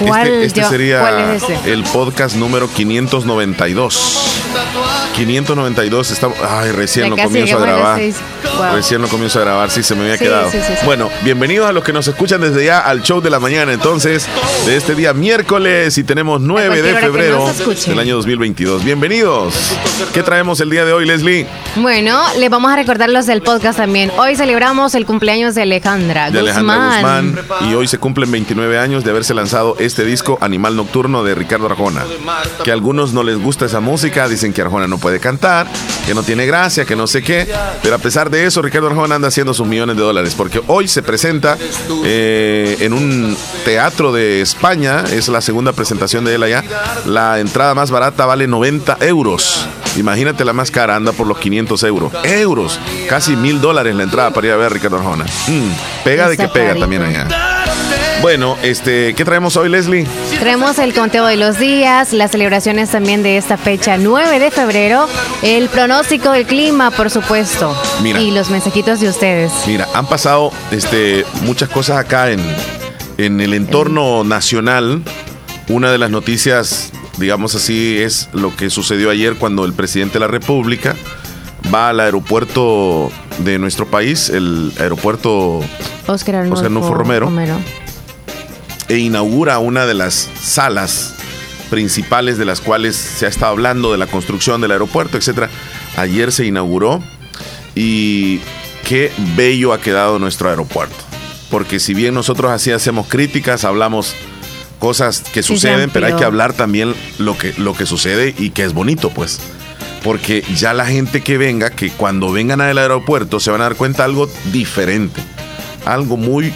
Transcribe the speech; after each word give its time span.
¿Cuál, 0.00 0.26
este, 0.28 0.44
este 0.46 0.60
yo- 0.62 0.68
sería 0.70 1.00
cuál 1.00 1.20
es 1.36 1.42
ese? 1.42 1.72
el 1.72 1.82
podcast 1.84 2.36
número 2.36 2.68
592. 2.72 4.40
592, 5.16 6.10
estamos, 6.10 6.38
ay, 6.48 6.70
recién 6.72 7.04
Ya 7.04 7.10
lo 7.10 7.16
comienzo 7.22 7.56
a 7.58 7.60
grabar. 7.60 8.00
Wow. 8.00 8.74
Recién 8.74 9.00
lo 9.02 9.08
comienzo 9.08 9.38
a 9.38 9.42
grabar, 9.42 9.70
sí, 9.70 9.82
se 9.82 9.94
me 9.94 10.02
había 10.02 10.16
Sí, 10.18 10.24
quedado. 10.24 10.50
sí, 10.50 10.58
sí, 10.58 10.72
sí. 10.78 10.86
Bueno, 10.86 11.08
bienvenidos 11.22 11.68
a 11.68 11.72
los 11.72 11.82
que 11.84 11.92
nos 11.92 12.06
escuchan 12.08 12.40
desde 12.40 12.64
ya 12.64 12.80
al 12.80 13.02
show 13.02 13.20
de 13.20 13.30
la 13.30 13.38
mañana, 13.40 13.72
entonces, 13.72 14.26
de 14.66 14.76
este 14.76 14.94
día 14.94 15.12
miércoles 15.12 15.96
y 15.98 16.04
tenemos 16.04 16.40
9 16.40 16.82
de 16.82 16.94
febrero 16.96 17.50
del 17.86 17.98
año 17.98 18.16
2022. 18.16 18.84
Bienvenidos. 18.84 19.54
¿Qué 20.12 20.22
traemos 20.22 20.60
el 20.60 20.70
día 20.70 20.84
de 20.84 20.92
hoy, 20.92 21.06
Leslie? 21.06 21.46
Bueno, 21.76 22.20
le 22.38 22.48
vamos 22.48 22.72
a 22.72 22.76
recordar 22.76 23.08
los 23.10 23.26
del 23.26 23.42
podcast 23.42 23.78
también. 23.78 24.10
Hoy 24.18 24.36
celebramos 24.36 24.94
el 24.94 25.06
cumpleaños 25.06 25.54
de 25.54 25.62
Alejandra 25.62 26.30
de 26.30 26.38
Alejandra 26.40 26.76
Guzmán. 26.76 27.32
Guzmán 27.36 27.70
y 27.70 27.74
hoy 27.74 27.86
se 27.88 27.98
cumplen 27.98 28.30
29 28.30 28.78
años 28.78 29.04
de 29.04 29.10
haberse 29.10 29.34
lanzado 29.34 29.76
este 29.78 29.89
disco 29.98 30.38
Animal 30.40 30.76
Nocturno 30.76 31.22
de 31.22 31.34
Ricardo 31.34 31.66
Arjona. 31.66 32.04
Que 32.64 32.70
a 32.70 32.74
algunos 32.74 33.12
no 33.12 33.22
les 33.22 33.38
gusta 33.38 33.66
esa 33.66 33.80
música, 33.80 34.28
dicen 34.28 34.52
que 34.52 34.62
Arjona 34.62 34.86
no 34.86 34.98
puede 34.98 35.20
cantar, 35.20 35.66
que 36.06 36.14
no 36.14 36.22
tiene 36.22 36.46
gracia, 36.46 36.84
que 36.84 36.96
no 36.96 37.06
sé 37.06 37.22
qué, 37.22 37.52
pero 37.82 37.96
a 37.96 37.98
pesar 37.98 38.30
de 38.30 38.46
eso 38.46 38.62
Ricardo 38.62 38.88
Arjona 38.88 39.16
anda 39.16 39.28
haciendo 39.28 39.52
sus 39.52 39.66
millones 39.66 39.96
de 39.96 40.02
dólares 40.02 40.34
porque 40.36 40.62
hoy 40.66 40.88
se 40.88 41.02
presenta 41.02 41.58
eh, 42.04 42.76
en 42.80 42.92
un 42.92 43.36
teatro 43.64 44.12
de 44.12 44.40
España, 44.40 45.04
es 45.10 45.28
la 45.28 45.40
segunda 45.40 45.72
presentación 45.72 46.24
de 46.24 46.34
él 46.34 46.42
allá, 46.42 46.64
la 47.06 47.40
entrada 47.40 47.74
más 47.74 47.90
barata 47.90 48.26
vale 48.26 48.46
90 48.46 48.98
euros. 49.00 49.66
Imagínate 49.96 50.44
la 50.44 50.52
más 50.52 50.70
cara, 50.70 50.94
anda 50.94 51.12
por 51.12 51.26
los 51.26 51.38
500 51.38 51.82
euros. 51.82 52.12
Euros, 52.24 52.78
casi 53.08 53.34
mil 53.34 53.60
dólares 53.60 53.94
la 53.94 54.04
entrada 54.04 54.30
para 54.30 54.46
ir 54.46 54.52
a 54.52 54.56
ver 54.56 54.66
a 54.66 54.68
Ricardo 54.68 54.98
Arjona. 54.98 55.24
Mm, 55.48 56.04
pega 56.04 56.28
de 56.28 56.36
que 56.36 56.48
pega 56.48 56.76
también 56.76 57.02
allá. 57.02 57.26
Bueno, 58.22 58.58
este, 58.62 59.14
¿qué 59.14 59.24
traemos 59.24 59.56
hoy, 59.56 59.70
Leslie? 59.70 60.06
Traemos 60.38 60.78
el 60.78 60.92
conteo 60.92 61.24
de 61.24 61.38
los 61.38 61.58
días, 61.58 62.12
las 62.12 62.32
celebraciones 62.32 62.90
también 62.90 63.22
de 63.22 63.38
esta 63.38 63.56
fecha 63.56 63.96
9 63.96 64.38
de 64.38 64.50
febrero, 64.50 65.08
el 65.42 65.70
pronóstico 65.70 66.30
del 66.30 66.44
clima, 66.44 66.90
por 66.90 67.08
supuesto, 67.08 67.74
Mira. 68.02 68.20
y 68.20 68.30
los 68.30 68.50
mensajitos 68.50 69.00
de 69.00 69.08
ustedes. 69.08 69.50
Mira, 69.66 69.88
han 69.94 70.06
pasado 70.06 70.52
este, 70.70 71.24
muchas 71.44 71.70
cosas 71.70 71.96
acá 71.96 72.30
en, 72.30 72.40
en 73.16 73.40
el 73.40 73.54
entorno 73.54 74.22
nacional. 74.22 75.02
Una 75.70 75.90
de 75.90 75.96
las 75.96 76.10
noticias, 76.10 76.92
digamos 77.16 77.54
así, 77.54 77.96
es 78.02 78.28
lo 78.34 78.54
que 78.54 78.68
sucedió 78.68 79.08
ayer 79.08 79.36
cuando 79.36 79.64
el 79.64 79.72
presidente 79.72 80.14
de 80.14 80.20
la 80.20 80.28
República 80.28 80.94
va 81.72 81.88
al 81.88 82.00
aeropuerto 82.00 83.10
de 83.38 83.58
nuestro 83.58 83.86
país, 83.86 84.28
el 84.28 84.72
aeropuerto 84.78 85.60
Oscar 86.06 86.34
Arnulfo, 86.36 86.54
Oscar 86.54 86.66
Arnulfo 86.66 86.94
Romero. 86.94 87.30
E 88.90 88.98
inaugura 88.98 89.60
una 89.60 89.86
de 89.86 89.94
las 89.94 90.28
salas 90.42 91.14
principales 91.70 92.38
de 92.38 92.44
las 92.44 92.60
cuales 92.60 92.96
se 92.96 93.24
ha 93.24 93.28
estado 93.28 93.52
hablando 93.52 93.92
de 93.92 93.98
la 93.98 94.08
construcción 94.08 94.60
del 94.60 94.72
aeropuerto, 94.72 95.16
etcétera. 95.16 95.48
Ayer 95.96 96.32
se 96.32 96.44
inauguró 96.44 97.00
y 97.76 98.40
qué 98.84 99.12
bello 99.36 99.72
ha 99.72 99.80
quedado 99.80 100.18
nuestro 100.18 100.50
aeropuerto. 100.50 100.96
Porque 101.52 101.78
si 101.78 101.94
bien 101.94 102.14
nosotros 102.14 102.50
así 102.50 102.72
hacemos 102.72 103.06
críticas, 103.06 103.64
hablamos 103.64 104.16
cosas 104.80 105.20
que 105.20 105.44
suceden, 105.44 105.88
pero 105.90 106.06
hay 106.06 106.14
que 106.14 106.24
hablar 106.24 106.52
también 106.52 106.92
lo 107.18 107.38
que, 107.38 107.54
lo 107.58 107.74
que 107.74 107.86
sucede 107.86 108.34
y 108.38 108.50
que 108.50 108.64
es 108.64 108.72
bonito, 108.72 109.10
pues. 109.10 109.38
Porque 110.02 110.42
ya 110.56 110.74
la 110.74 110.86
gente 110.86 111.20
que 111.20 111.38
venga, 111.38 111.70
que 111.70 111.90
cuando 111.90 112.32
vengan 112.32 112.60
al 112.60 112.76
aeropuerto 112.76 113.38
se 113.38 113.52
van 113.52 113.60
a 113.60 113.64
dar 113.64 113.76
cuenta 113.76 114.04
algo 114.04 114.28
diferente. 114.50 115.22
Algo 115.84 116.16
muy, 116.16 116.52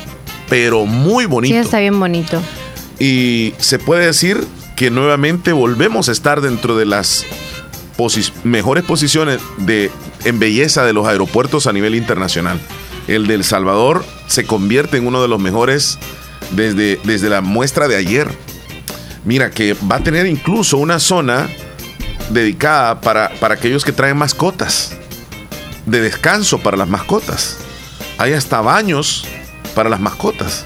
pero 0.48 0.86
muy 0.86 1.26
bonito. 1.26 1.54
Sí, 1.54 1.58
está 1.60 1.78
bien 1.80 1.98
bonito. 1.98 2.40
Y 2.98 3.54
se 3.58 3.78
puede 3.78 4.06
decir 4.06 4.46
que 4.76 4.90
nuevamente 4.90 5.52
volvemos 5.52 6.08
a 6.08 6.12
estar 6.12 6.40
dentro 6.40 6.76
de 6.76 6.84
las 6.86 7.24
posi- 7.96 8.32
mejores 8.44 8.84
posiciones 8.84 9.40
de, 9.58 9.90
en 10.24 10.38
belleza 10.38 10.84
de 10.84 10.92
los 10.92 11.06
aeropuertos 11.06 11.66
a 11.66 11.72
nivel 11.72 11.94
internacional. 11.94 12.60
El 13.08 13.26
de 13.26 13.34
El 13.34 13.44
Salvador 13.44 14.04
se 14.26 14.44
convierte 14.46 14.96
en 14.96 15.06
uno 15.06 15.20
de 15.22 15.28
los 15.28 15.40
mejores 15.40 15.98
desde, 16.52 16.98
desde 17.04 17.28
la 17.28 17.40
muestra 17.40 17.86
de 17.88 17.96
ayer. 17.96 18.28
Mira, 19.24 19.50
que 19.50 19.74
va 19.74 19.96
a 19.96 20.00
tener 20.00 20.26
incluso 20.26 20.76
una 20.78 20.98
zona 20.98 21.48
dedicada 22.30 23.00
para, 23.00 23.30
para 23.40 23.54
aquellos 23.54 23.84
que 23.84 23.92
traen 23.92 24.16
mascotas, 24.16 24.92
de 25.86 26.00
descanso 26.00 26.58
para 26.58 26.76
las 26.76 26.88
mascotas. 26.88 27.58
Hay 28.18 28.32
hasta 28.32 28.60
baños 28.60 29.26
para 29.74 29.88
las 29.90 30.00
mascotas. 30.00 30.64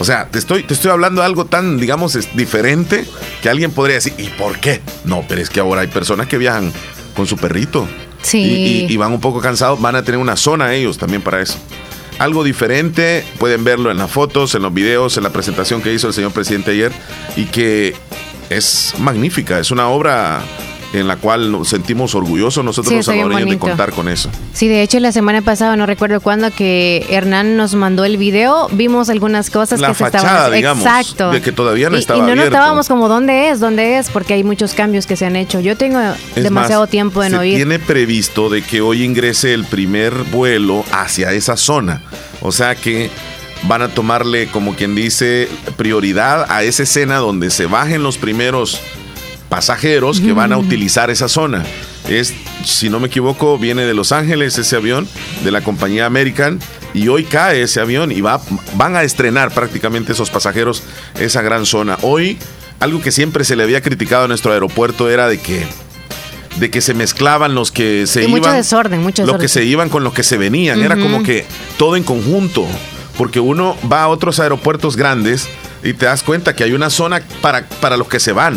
O 0.00 0.04
sea, 0.04 0.26
te 0.28 0.38
estoy, 0.40 0.64
te 0.64 0.74
estoy 0.74 0.90
hablando 0.90 1.20
de 1.20 1.26
algo 1.26 1.44
tan, 1.44 1.78
digamos, 1.78 2.16
es 2.16 2.34
diferente 2.36 3.04
que 3.42 3.48
alguien 3.48 3.70
podría 3.70 3.94
decir, 3.96 4.12
¿y 4.18 4.24
por 4.28 4.58
qué? 4.58 4.80
No, 5.04 5.24
pero 5.28 5.40
es 5.40 5.48
que 5.50 5.60
ahora 5.60 5.82
hay 5.82 5.86
personas 5.86 6.26
que 6.26 6.36
viajan 6.36 6.72
con 7.14 7.26
su 7.26 7.36
perrito. 7.36 7.86
Sí. 8.22 8.38
Y, 8.40 8.44
y- 8.88 8.92
y 8.92 8.96
van 8.96 9.12
un 9.12 9.20
poco 9.20 9.40
cansados, 9.40 9.80
van 9.80 9.94
a 9.96 10.02
tener 10.02 10.18
una 10.18 10.36
zona 10.36 10.74
ellos 10.74 10.98
también 10.98 11.22
para 11.22 11.40
eso. 11.40 11.56
Algo 12.18 12.42
diferente, 12.44 13.24
pueden 13.38 13.62
verlo 13.64 13.90
en 13.90 13.98
las 13.98 14.10
fotos, 14.10 14.54
en 14.54 14.62
los 14.62 14.72
videos, 14.74 15.16
en 15.16 15.22
la 15.24 15.30
presentación 15.30 15.80
que 15.82 15.92
hizo 15.92 16.08
el 16.08 16.14
señor 16.14 16.32
presidente 16.32 16.70
ayer 16.72 16.90
y 17.36 17.44
que 17.46 17.94
es 18.50 18.94
magnífica, 18.98 19.58
es 19.58 19.70
una 19.70 19.88
obra 19.88 20.40
en 20.94 21.06
la 21.08 21.16
cual 21.16 21.52
nos 21.52 21.68
sentimos 21.68 22.14
orgullosos 22.14 22.64
nosotros 22.64 22.88
Sí, 22.90 22.96
los 22.96 23.06
salvadoreños 23.06 23.50
de 23.50 23.58
contar 23.58 23.92
con 23.92 24.08
eso. 24.08 24.30
Sí, 24.52 24.68
de 24.68 24.80
hecho 24.82 24.98
la 25.00 25.12
semana 25.12 25.42
pasada, 25.42 25.76
no 25.76 25.86
recuerdo 25.86 26.20
cuándo, 26.20 26.50
que 26.50 27.04
Hernán 27.10 27.56
nos 27.56 27.74
mandó 27.74 28.04
el 28.04 28.16
video, 28.16 28.68
vimos 28.72 29.10
algunas 29.10 29.50
cosas 29.50 29.80
La 29.80 29.88
que 29.88 29.94
se 29.94 30.04
estaban... 30.04 30.52
digamos, 30.52 30.84
Exacto. 30.86 31.30
de 31.30 31.42
que 31.42 31.52
todavía 31.52 31.90
no 31.90 31.96
Y- 31.96 32.00
estaba 32.00 32.18
Y 32.18 32.22
no 32.22 32.28
abierto. 32.32 32.50
notábamos 32.50 32.88
como 32.88 33.08
dónde 33.08 33.50
es, 33.50 33.60
dónde 33.60 33.98
es, 33.98 34.08
porque 34.08 34.34
hay 34.34 34.44
muchos 34.44 34.72
cambios 34.74 35.06
que 35.06 35.16
se 35.16 35.26
han 35.26 35.36
hecho. 35.36 35.60
Yo 35.60 35.76
tengo 35.76 35.98
Es 36.36 36.42
demasiado 36.44 36.82
más, 36.82 36.90
tiempo 36.90 37.20
de 37.22 37.30
no 37.30 37.44
ir. 37.44 37.56
tiene 37.56 37.78
previsto 37.78 38.48
de 38.48 38.62
que 38.62 38.80
hoy 38.80 39.02
ingrese 39.02 39.52
el 39.52 39.64
primer 39.64 40.14
vuelo 40.32 40.84
hacia 40.92 41.32
esa 41.32 41.56
zona. 41.56 42.02
O 42.40 42.52
sea 42.52 42.74
que 42.76 43.10
van 43.64 43.82
a 43.82 43.88
tomarle, 43.88 44.46
como 44.48 44.74
quien 44.76 44.94
dice, 44.94 45.48
prioridad 45.76 46.46
a 46.50 46.62
esa 46.62 46.82
escena 46.84 47.16
donde 47.16 47.50
se 47.50 47.66
bajen 47.66 48.02
los 48.02 48.18
primeros 48.18 48.80
pasajeros 49.54 50.20
que 50.20 50.32
van 50.32 50.52
a 50.52 50.58
utilizar 50.58 51.10
esa 51.10 51.28
zona. 51.28 51.64
Es, 52.08 52.34
si 52.64 52.90
no 52.90 52.98
me 52.98 53.06
equivoco, 53.06 53.56
viene 53.56 53.84
de 53.84 53.94
Los 53.94 54.10
Ángeles 54.10 54.58
ese 54.58 54.74
avión 54.74 55.06
de 55.44 55.52
la 55.52 55.60
compañía 55.60 56.06
American 56.06 56.58
y 56.92 57.06
hoy 57.06 57.22
cae 57.22 57.62
ese 57.62 57.80
avión 57.80 58.10
y 58.10 58.20
va, 58.20 58.40
van 58.74 58.96
a 58.96 59.04
estrenar 59.04 59.54
prácticamente 59.54 60.10
esos 60.10 60.28
pasajeros 60.28 60.82
esa 61.20 61.40
gran 61.40 61.66
zona. 61.66 61.98
Hoy, 62.02 62.36
algo 62.80 63.00
que 63.00 63.12
siempre 63.12 63.44
se 63.44 63.54
le 63.54 63.62
había 63.62 63.80
criticado 63.80 64.24
a 64.24 64.28
nuestro 64.28 64.52
aeropuerto 64.52 65.08
era 65.08 65.28
de 65.28 65.38
que 65.38 65.64
de 66.56 66.70
que 66.72 66.80
se 66.80 66.92
mezclaban 66.94 67.54
los 67.54 67.70
que 67.70 68.08
se 68.08 68.22
Y 68.22 68.24
iban 68.24 68.40
mucho 68.40 68.50
desorden, 68.50 69.02
mucho 69.04 69.24
los 69.24 69.38
que 69.38 69.46
se 69.46 69.62
iban 69.62 69.88
con 69.88 70.02
los 70.02 70.14
que 70.14 70.24
se 70.24 70.36
venían. 70.36 70.82
Era 70.82 70.96
como 70.96 71.22
que 71.22 71.46
todo 71.78 71.94
en 71.94 72.02
conjunto 72.02 72.66
porque 73.16 73.38
uno 73.38 73.76
va 73.90 74.02
a 74.02 74.08
otros 74.08 74.40
aeropuertos 74.40 74.96
grandes 74.96 75.48
y 75.84 75.92
te 75.92 76.06
das 76.06 76.24
cuenta 76.24 76.56
que 76.56 76.64
hay 76.64 76.72
una 76.72 76.90
zona 76.90 77.22
para, 77.40 77.68
para 77.80 77.96
los 77.96 78.08
que 78.08 78.18
se 78.18 78.32
van 78.32 78.56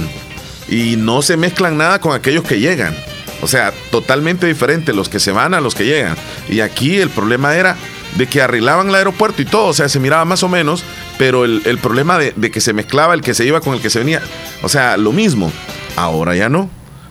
y 0.69 0.95
no 0.97 1.21
se 1.21 1.37
mezclan 1.37 1.77
nada 1.77 1.99
con 1.99 2.13
aquellos 2.13 2.43
que 2.43 2.59
llegan. 2.59 2.95
O 3.41 3.47
sea 3.47 3.71
totalmente 3.91 4.47
diferente 4.47 4.93
los 4.93 5.09
que 5.09 5.19
se 5.19 5.31
van 5.31 5.53
a 5.53 5.61
los 5.61 5.75
que 5.75 5.85
llegan. 5.85 6.15
Y 6.49 6.61
aquí 6.61 6.97
el 6.97 7.09
problema 7.09 7.55
era 7.55 7.75
de 8.15 8.27
que 8.27 8.41
arreglaban 8.41 8.89
el 8.89 8.95
aeropuerto 8.95 9.41
y 9.41 9.45
todo, 9.45 9.67
o 9.67 9.73
sea, 9.73 9.89
se 9.89 9.99
miraba 9.99 10.25
más 10.25 10.41
o 10.41 10.49
menos, 10.49 10.83
pero 11.17 11.45
el, 11.45 11.77
problema 11.79 12.17
de 12.17 12.51
que 12.51 12.61
se 12.61 12.73
mezclaba 12.73 13.13
el 13.13 13.21
que 13.21 13.33
se 13.33 13.45
iba 13.45 13.61
con 13.61 13.75
el 13.75 13.81
que 13.81 13.89
se 13.89 13.99
venía, 13.99 14.21
o 14.63 14.69
sea, 14.69 14.97
lo 14.97 15.11
mismo, 15.11 15.51
ahora 15.95 16.35
ya 16.35 16.49
no, 16.49 16.69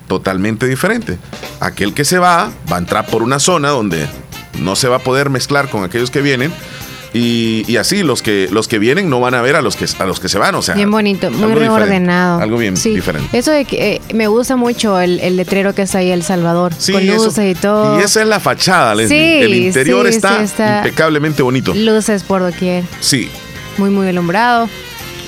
totalmente 0.08 0.66
diferente. 0.66 1.18
Aquel 1.60 1.94
que 1.94 2.04
se 2.04 2.18
va 2.18 2.50
va 2.70 2.76
a 2.76 2.78
entrar 2.78 3.06
por 3.06 3.22
una 3.22 3.38
zona 3.38 3.68
donde 3.68 4.08
no 4.58 4.74
se 4.74 4.88
va 4.88 4.96
a 4.96 5.00
poder 5.00 5.30
mezclar 5.30 5.68
con 5.68 5.84
aquellos 5.84 6.10
que 6.10 6.22
vienen 6.22 6.52
y, 7.16 7.64
y 7.66 7.76
así 7.78 8.02
los 8.02 8.22
que 8.22 8.48
los 8.50 8.68
que 8.68 8.78
vienen 8.78 9.08
no 9.08 9.20
van 9.20 9.34
a 9.34 9.42
ver 9.42 9.56
a 9.56 9.62
los 9.62 9.76
que 9.76 9.86
a 9.98 10.04
los 10.04 10.20
que 10.20 10.28
se 10.28 10.38
van, 10.38 10.54
o 10.54 10.62
sea, 10.62 10.74
Bien 10.74 10.90
bonito, 10.90 11.30
muy 11.30 11.52
reordenado. 11.54 12.40
algo 12.40 12.58
bien 12.58 12.76
Sí. 12.76 12.94
diferente. 12.94 13.36
Eso 13.36 13.50
de 13.52 13.64
que 13.64 13.94
eh, 13.94 14.00
me 14.14 14.26
gusta 14.26 14.56
mucho 14.56 15.00
el, 15.00 15.20
el 15.20 15.36
letrero 15.36 15.74
que 15.74 15.82
está 15.82 15.98
ahí 15.98 16.10
El 16.10 16.22
Salvador, 16.22 16.72
Sí, 16.76 16.92
con 16.92 17.02
eso- 17.02 17.24
luces 17.26 17.56
y 17.56 17.60
todo. 17.60 17.98
Y 18.00 18.02
esa 18.02 18.22
es 18.22 18.28
la 18.28 18.40
fachada, 18.40 18.94
Leslie. 18.94 19.18
Sí, 19.38 19.44
El 19.44 19.54
interior 19.54 20.06
sí, 20.10 20.16
está, 20.16 20.78
impecablemente 20.78 21.42
bonito. 21.42 21.74
Luces 21.74 22.22
por 22.22 22.42
doquier, 22.42 22.84
Sí. 23.00 23.28
muy 23.78 23.90
muy 23.90 24.08
alumbrado. 24.08 24.68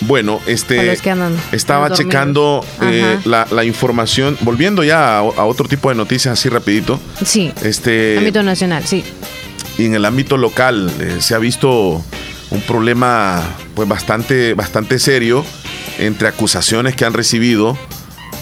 Bueno, 0.03 0.41
este 0.47 0.87
los 0.87 1.03
que 1.03 1.11
andan 1.11 1.35
estaba 1.51 1.91
checando 1.91 2.65
eh, 2.83 3.19
la, 3.25 3.49
la 3.51 3.65
información, 3.65 4.37
volviendo 4.43 4.85
ya 4.85 5.17
a, 5.17 5.19
a 5.19 5.45
otro 5.45 5.67
tipo 5.67 5.89
de 5.89 5.97
noticias 5.97 6.33
así 6.39 6.49
rapidito. 6.49 7.01
Sí, 7.25 7.53
Este 7.65 8.17
ámbito 8.19 8.43
nacional, 8.45 8.85
sí. 8.87 9.03
Y 9.79 9.87
en 9.87 9.95
el 9.95 10.05
ámbito 10.05 10.37
local 10.37 10.93
eh, 11.01 11.19
se 11.21 11.35
ha 11.35 11.39
visto 11.39 12.03
un 12.51 12.61
problema 12.67 13.43
pues 13.75 13.89
bastante 13.89 14.55
bastante 14.55 14.99
serio 14.99 15.45
entre 15.99 16.29
acusaciones 16.29 16.97
que 16.97 17.05
han 17.05 17.15
recibido 17.15 17.79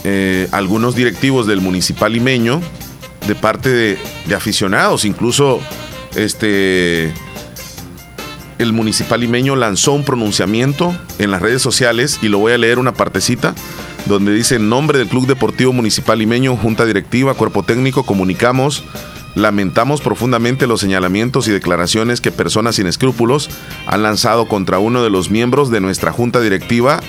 eh, 0.05 0.49
algunos 0.53 0.95
directivos 0.95 1.47
del 1.47 1.61
municipal 1.61 2.13
limeño 2.13 2.61
de 3.27 3.35
parte 3.35 3.71
de, 3.71 4.35
aficionados. 4.35 5.05
Incluso 5.05 5.61
este 6.15 7.13
el 8.59 8.73
municipal 8.73 9.21
limeño 9.21 9.57
lanzó 9.57 9.93
un 9.93 10.05
pronunciamiento 10.05 10.97
en 11.19 11.31
las 11.31 11.43
redes 11.43 11.61
sociales 11.61 12.21
y 12.23 12.29
lo 12.29 12.39
voy 12.39 12.53
a 12.53 12.59
leer 12.59 12.79
una 12.79 12.95
partecita 12.95 13.55
donde 14.07 14.33
dice 14.33 14.55
en 14.55 14.69
nombre 14.69 14.99
del 14.99 15.09
Club 15.09 15.27
Deportivo 15.27 15.73
Municipal 15.73 16.19
Limeño, 16.19 16.57
Junta 16.57 16.85
Directiva, 16.87 17.35
Cuerpo 17.35 17.65
Técnico, 17.65 18.05
comunicamos, 18.05 18.85
lamentamos 19.37 20.01
profundamente 20.01 20.67
los 20.67 20.81
señalamientos 20.81 21.47
y 21.47 21.53
declaraciones 21.53 22.21
que 22.21 22.33
personas 22.33 22.77
sin 22.77 22.87
escrúpulos 22.87 23.51
han 23.87 24.03
lanzado 24.03 24.49
contra 24.49 24.79
uno 24.79 25.05
de 25.05 25.11
los 25.11 25.31
miembros 25.31 25.71
de 25.71 25.83
nuestra 25.83 26.11
Junta 26.11 26.41
Directiva 26.41 27.01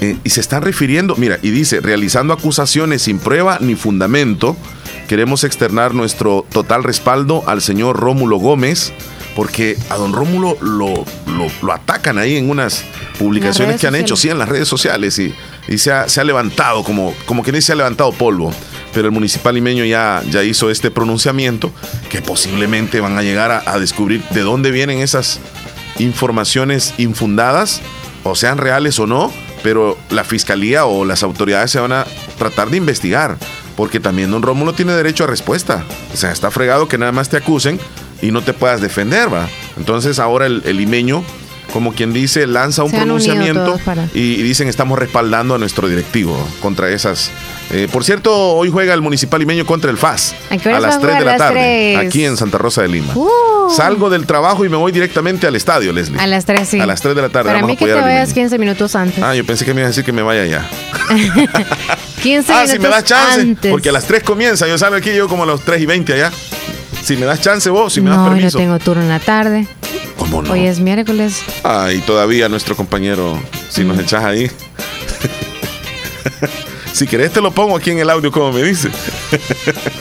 eh, 0.00 0.18
y 0.24 0.30
se 0.30 0.40
están 0.40 0.62
refiriendo, 0.62 1.14
mira, 1.16 1.38
y 1.40 1.50
dice, 1.50 1.80
realizando 1.80 2.34
acusaciones 2.34 3.02
sin 3.02 3.20
prueba 3.20 3.58
ni 3.60 3.76
fundamento, 3.76 4.56
queremos 5.06 5.44
externar 5.44 5.94
nuestro 5.94 6.44
total 6.52 6.82
respaldo 6.82 7.44
al 7.46 7.62
señor 7.62 7.96
Rómulo 7.96 8.38
Gómez, 8.38 8.92
porque 9.34 9.78
a 9.88 9.96
don 9.96 10.12
Rómulo 10.12 10.56
lo, 10.60 11.04
lo, 11.62 11.72
atacan 11.72 12.18
ahí 12.18 12.36
en 12.36 12.50
unas 12.50 12.84
publicaciones 13.18 13.80
que 13.80 13.86
han 13.86 13.94
hecho, 13.94 14.16
sí, 14.16 14.28
en 14.28 14.38
las 14.38 14.48
redes 14.48 14.68
sociales, 14.68 15.18
y, 15.18 15.34
y 15.68 15.78
se, 15.78 15.92
ha, 15.92 16.08
se, 16.08 16.20
ha, 16.20 16.24
levantado, 16.24 16.84
como, 16.84 17.14
como 17.26 17.42
que 17.42 17.52
dice, 17.52 17.68
se 17.68 17.72
ha 17.72 17.76
levantado 17.76 18.12
polvo. 18.12 18.52
Pero 18.92 19.08
el 19.08 19.12
municipal 19.12 19.54
limeño 19.54 19.84
ya, 19.84 20.22
ya 20.30 20.42
hizo 20.42 20.70
este 20.70 20.90
pronunciamiento, 20.90 21.72
que 22.10 22.20
posiblemente 22.20 23.00
van 23.00 23.16
a 23.16 23.22
llegar 23.22 23.50
a, 23.50 23.62
a 23.66 23.78
descubrir 23.78 24.22
de 24.30 24.40
dónde 24.40 24.70
vienen 24.70 24.98
esas 24.98 25.40
informaciones 25.98 26.94
infundadas, 26.98 27.80
o 28.24 28.34
sean 28.34 28.58
reales 28.58 28.98
o 28.98 29.06
no, 29.06 29.32
pero 29.62 29.96
la 30.10 30.24
fiscalía 30.24 30.84
o 30.84 31.04
las 31.04 31.22
autoridades 31.22 31.70
se 31.70 31.80
van 31.80 31.92
a 31.92 32.06
tratar 32.38 32.70
de 32.70 32.76
investigar, 32.76 33.36
porque 33.76 33.98
también 34.00 34.30
don 34.30 34.42
Rómulo 34.42 34.74
tiene 34.74 34.92
derecho 34.92 35.24
a 35.24 35.26
respuesta. 35.26 35.84
O 36.12 36.16
sea, 36.16 36.32
está 36.32 36.50
fregado 36.50 36.86
que 36.86 36.98
nada 36.98 37.12
más 37.12 37.28
te 37.30 37.38
acusen 37.38 37.80
y 38.22 38.30
no 38.30 38.42
te 38.42 38.54
puedas 38.54 38.80
defender, 38.80 39.32
¿va? 39.32 39.48
Entonces 39.76 40.18
ahora 40.18 40.46
el, 40.46 40.62
el 40.64 40.78
limeño 40.78 41.22
como 41.72 41.94
quien 41.94 42.12
dice, 42.12 42.46
lanza 42.46 42.84
un 42.84 42.92
pronunciamiento 42.92 43.80
y, 44.14 44.42
dicen 44.42 44.68
estamos 44.68 44.98
respaldando 44.98 45.54
a 45.54 45.58
nuestro 45.58 45.88
directivo 45.88 46.36
contra 46.60 46.90
esas. 46.90 47.30
Eh, 47.70 47.88
por 47.90 48.04
cierto, 48.04 48.34
hoy 48.54 48.70
juega 48.70 48.92
el 48.92 49.00
Municipal 49.00 49.40
Limeño 49.40 49.64
contra 49.64 49.90
el 49.90 49.96
FAS 49.96 50.34
a, 50.50 50.80
las 50.80 51.00
3 51.00 51.18
de 51.18 51.24
la 51.24 51.36
tarde, 51.38 51.96
aquí 51.96 52.24
en 52.24 52.36
Santa 52.36 52.58
Rosa 52.58 52.82
de 52.82 52.88
Lima. 52.88 53.14
Uh. 53.16 53.70
Salgo 53.74 54.10
del 54.10 54.26
trabajo 54.26 54.64
y 54.64 54.68
me 54.68 54.76
voy 54.76 54.92
directamente 54.92 55.46
al 55.46 55.56
estadio, 55.56 55.92
Leslie. 55.92 56.20
A 56.20 56.26
las 56.26 56.44
3, 56.44 56.68
sí. 56.68 56.80
A 56.80 56.86
las 56.86 57.00
3 57.00 57.14
de 57.14 57.22
la 57.22 57.28
tarde. 57.30 57.52
Para 57.52 57.66
mí 57.66 57.76
que 57.76 57.86
te 57.86 57.94
vayas 57.94 58.34
15 58.34 58.58
minutos 58.58 58.94
antes. 58.94 59.22
Ah, 59.22 59.34
yo 59.34 59.46
pensé 59.46 59.64
que 59.64 59.72
me 59.72 59.80
iba 59.80 59.86
a 59.86 59.90
decir 59.90 60.04
que 60.04 60.12
me 60.12 60.22
vaya 60.22 60.44
ya. 60.44 60.68
15 62.22 62.52
ah, 62.54 62.66
si 62.66 62.78
me 62.78 62.88
das 62.88 63.04
chance, 63.04 63.56
porque 63.70 63.88
a 63.88 63.92
las 63.92 64.04
3 64.04 64.22
comienza, 64.22 64.68
yo 64.68 64.76
salgo 64.76 64.96
aquí 64.96 65.14
yo 65.14 65.28
como 65.28 65.44
a 65.44 65.46
las 65.46 65.60
3 65.60 65.80
y 65.80 65.86
20 65.86 66.12
allá. 66.12 66.30
Si 67.02 67.16
me 67.16 67.26
das 67.26 67.40
chance 67.40 67.68
vos, 67.68 67.92
si 67.92 68.00
me 68.00 68.10
das 68.10 68.20
permiso. 68.20 68.44
No, 68.44 68.50
yo 68.50 68.58
tengo 68.58 68.78
turno 68.78 69.02
en 69.02 69.08
la 69.08 69.18
tarde. 69.18 69.66
¿Cómo 70.16 70.40
no? 70.40 70.52
Hoy 70.52 70.66
es 70.66 70.78
miércoles. 70.78 71.42
Ay, 71.64 71.98
todavía 72.00 72.48
nuestro 72.48 72.76
compañero, 72.76 73.38
si 73.68 73.82
nos 73.82 73.96
mm. 73.96 74.00
echas 74.00 74.24
ahí. 74.24 74.50
si 76.92 77.06
querés 77.08 77.32
te 77.32 77.40
lo 77.40 77.50
pongo 77.50 77.76
aquí 77.76 77.90
en 77.90 77.98
el 77.98 78.08
audio 78.08 78.30
como 78.30 78.52
me 78.52 78.62
dice. 78.62 78.88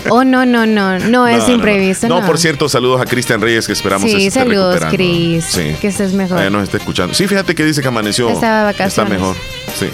oh, 0.10 0.24
no, 0.24 0.46
no, 0.46 0.68
no, 0.68 1.00
no, 1.00 1.28
es 1.28 1.50
imprevisto. 1.50 2.08
No, 2.08 2.24
por 2.24 2.38
cierto, 2.38 2.70
saludos 2.70 3.02
a 3.02 3.06
Cristian 3.06 3.42
Reyes 3.42 3.66
que 3.66 3.74
esperamos 3.74 4.10
sí, 4.10 4.30
saludos, 4.30 4.80
Cris. 4.92 5.46
Sí. 5.46 5.76
Que 5.82 5.88
estés 5.88 6.14
mejor. 6.14 6.38
Allá 6.38 6.52
nos 6.52 6.64
está 6.64 6.78
escuchando. 6.78 7.16
Sí, 7.16 7.28
fíjate 7.28 7.56
que 7.56 7.66
dice 7.66 7.82
que 7.82 7.88
amaneció. 7.88 8.30
Está 8.30 8.70
Está 8.70 9.06
mejor. 9.06 9.36
Sí. 9.80 9.88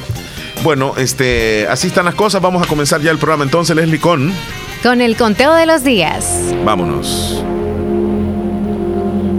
Bueno, 0.61 0.93
este, 0.97 1.67
así 1.69 1.87
están 1.87 2.03
las 2.03 2.15
cosas. 2.15 2.41
Vamos 2.41 2.61
a 2.61 2.67
comenzar 2.67 2.99
ya 3.01 3.11
el 3.11 3.17
programa 3.17 3.45
entonces, 3.45 3.75
Leslie, 3.75 3.99
con... 3.99 4.33
Con 4.83 5.01
el 5.01 5.17
conteo 5.17 5.53
de 5.53 5.65
los 5.65 5.83
días. 5.83 6.25
Vámonos. 6.63 7.43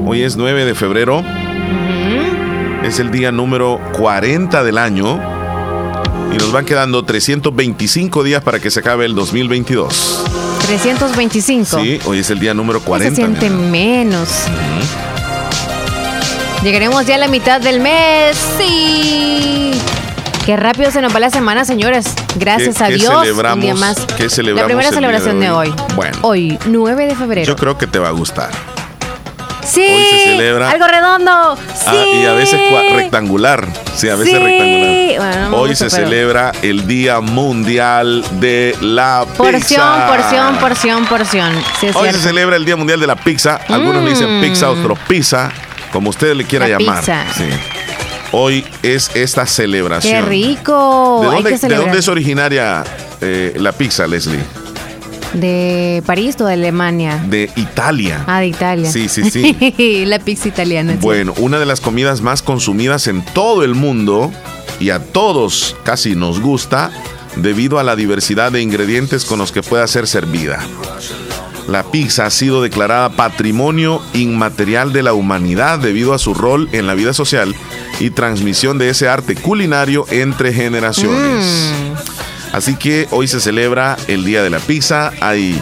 Hoy 0.06 0.23
es 0.23 0.37
9 0.37 0.64
de 0.64 0.75
febrero. 0.75 1.23
Es 2.82 2.99
el 2.99 3.11
día 3.11 3.31
número 3.31 3.81
40 3.93 4.64
del 4.64 4.79
año. 4.79 5.20
Y 6.32 6.37
nos 6.37 6.52
van 6.52 6.64
quedando 6.64 7.05
325 7.05 8.23
días 8.25 8.43
para 8.43 8.58
que 8.58 8.70
se 8.70 8.81
acabe 8.81 9.05
el 9.06 9.14
2022. 9.14 10.25
325. 10.67 11.81
Sí, 11.81 12.00
hoy 12.05 12.19
es 12.19 12.31
el 12.31 12.41
día 12.41 12.52
número 12.52 12.81
40. 12.81 13.14
Se 13.14 13.23
siente 13.23 13.49
menos. 13.49 14.29
Llegaremos 16.62 17.06
ya 17.06 17.14
a 17.14 17.19
la 17.19 17.29
mitad 17.29 17.61
del 17.61 17.81
mes. 17.81 18.37
Sí. 18.58 19.28
Qué 20.49 20.56
rápido 20.56 20.91
se 20.91 21.03
nos 21.03 21.15
va 21.15 21.21
la 21.21 21.29
semana, 21.29 21.67
señores. 21.67 22.06
Gracias 22.37 22.81
a 22.81 22.89
Dios. 22.89 23.12
Celebramos, 23.21 23.79
más. 23.79 23.99
¿Qué 24.17 24.31
celebramos? 24.31 24.62
La 24.62 24.65
primera 24.65 24.91
celebración 24.91 25.41
de 25.41 25.50
hoy. 25.50 25.75
Bueno. 25.95 26.17
Hoy, 26.23 26.59
9 26.65 27.06
de 27.06 27.15
febrero. 27.15 27.47
Yo 27.47 27.55
creo 27.55 27.77
que 27.77 27.87
te 27.87 27.99
va 27.99 28.09
a 28.09 28.12
gustar. 28.12 28.49
Sí. 29.62 29.83
Hoy 29.83 30.05
se 30.11 30.25
celebra. 30.25 30.71
Algo 30.71 30.87
redondo. 30.87 31.55
Sí. 31.75 31.85
Ah, 31.87 32.05
y 32.15 32.25
a 32.25 32.33
veces 32.33 32.59
rectangular. 32.95 33.69
Sí, 33.95 34.09
a 34.09 34.17
veces 34.17 34.43
rectangular. 34.43 35.53
Hoy 35.53 35.77
se 35.77 35.91
celebra 35.91 36.53
el 36.62 36.87
Día 36.87 37.21
Mundial 37.21 38.25
de 38.41 38.75
la 38.81 39.27
Porción, 39.37 39.61
Pizza. 39.61 40.06
Porción, 40.06 40.56
porción, 40.56 41.06
porción, 41.06 41.53
porción. 41.59 41.94
Hoy 41.94 42.11
se 42.11 42.21
celebra 42.21 42.56
el 42.56 42.65
Día 42.65 42.77
Mundial 42.77 42.99
de 42.99 43.06
la 43.06 43.17
Pizza. 43.17 43.61
Algunos 43.69 44.03
le 44.03 44.09
dicen 44.12 44.41
pizza, 44.41 44.69
mm. 44.69 44.81
otros 44.81 44.99
pizza, 45.06 45.51
como 45.93 46.09
usted 46.09 46.35
le 46.35 46.44
quiera 46.47 46.67
llamar. 46.67 47.01
Pizza. 47.01 47.27
Sí. 47.37 47.44
Hoy 48.33 48.65
es 48.83 49.11
esta 49.15 49.47
celebración. 49.47 50.25
¡Qué 50.25 50.29
rico! 50.29 51.21
¿De 51.23 51.77
dónde, 51.77 51.99
es 51.99 52.09
originaria 52.09 52.85
eh, 53.21 53.55
la 53.57 53.73
pizza, 53.73 54.07
Leslie? 54.07 54.41
¿De 55.33 56.03
París 56.07 56.37
o 56.41 56.47
de 56.47 56.55
Alemania? 56.55 57.23
De 57.27 57.51
Italia. 57.57 58.25
Ah, 58.27 58.41
de 58.41 58.49
Italia. 58.49 58.91
Sí, 58.91 59.09
sí, 59.09 59.31
sí. 59.31 60.05
la 60.07 60.19
pizza 60.19 60.49
italiana. 60.49 60.97
Bueno, 61.01 61.35
una 61.39 61.59
de 61.59 61.67
las 61.67 61.81
comidas 61.81 62.21
más 62.21 62.43
consumidas 62.43 63.07
en 63.07 63.25
todo 63.25 63.65
el 63.65 63.75
mundo 63.75 64.33
y 64.81 64.91
a 64.91 65.01
todos 65.01 65.77
casi 65.85 66.15
nos 66.15 66.41
gusta 66.41 66.91
debido 67.37 67.79
a 67.79 67.83
la 67.83 67.97
diversidad 67.97 68.53
de 68.53 68.63
ingredientes 68.63 69.25
con 69.25 69.39
los 69.39 69.53
que 69.53 69.63
puede 69.63 69.87
ser 69.89 70.07
servida. 70.07 70.61
La 71.69 71.82
pizza 71.82 72.25
ha 72.25 72.31
sido 72.31 72.62
declarada 72.62 73.11
patrimonio 73.11 74.03
inmaterial 74.15 74.93
de 74.93 75.03
la 75.03 75.12
humanidad 75.12 75.79
debido 75.79 76.15
a 76.15 76.19
su 76.19 76.32
rol 76.32 76.69
en 76.73 76.87
la 76.87 76.94
vida 76.94 77.12
social 77.12 77.55
y 78.00 78.09
transmisión 78.09 78.79
de 78.79 78.88
ese 78.88 79.06
arte 79.06 79.35
culinario 79.35 80.06
entre 80.11 80.55
generaciones. 80.55 81.44
Mm. 81.44 82.56
Así 82.56 82.75
que 82.76 83.06
hoy 83.11 83.29
se 83.29 83.38
celebra 83.38 83.99
el 84.09 84.25
Día 84.25 84.43
de 84.43 84.49
la 84.49 84.61
Pizza. 84.61 85.12
Hay 85.20 85.61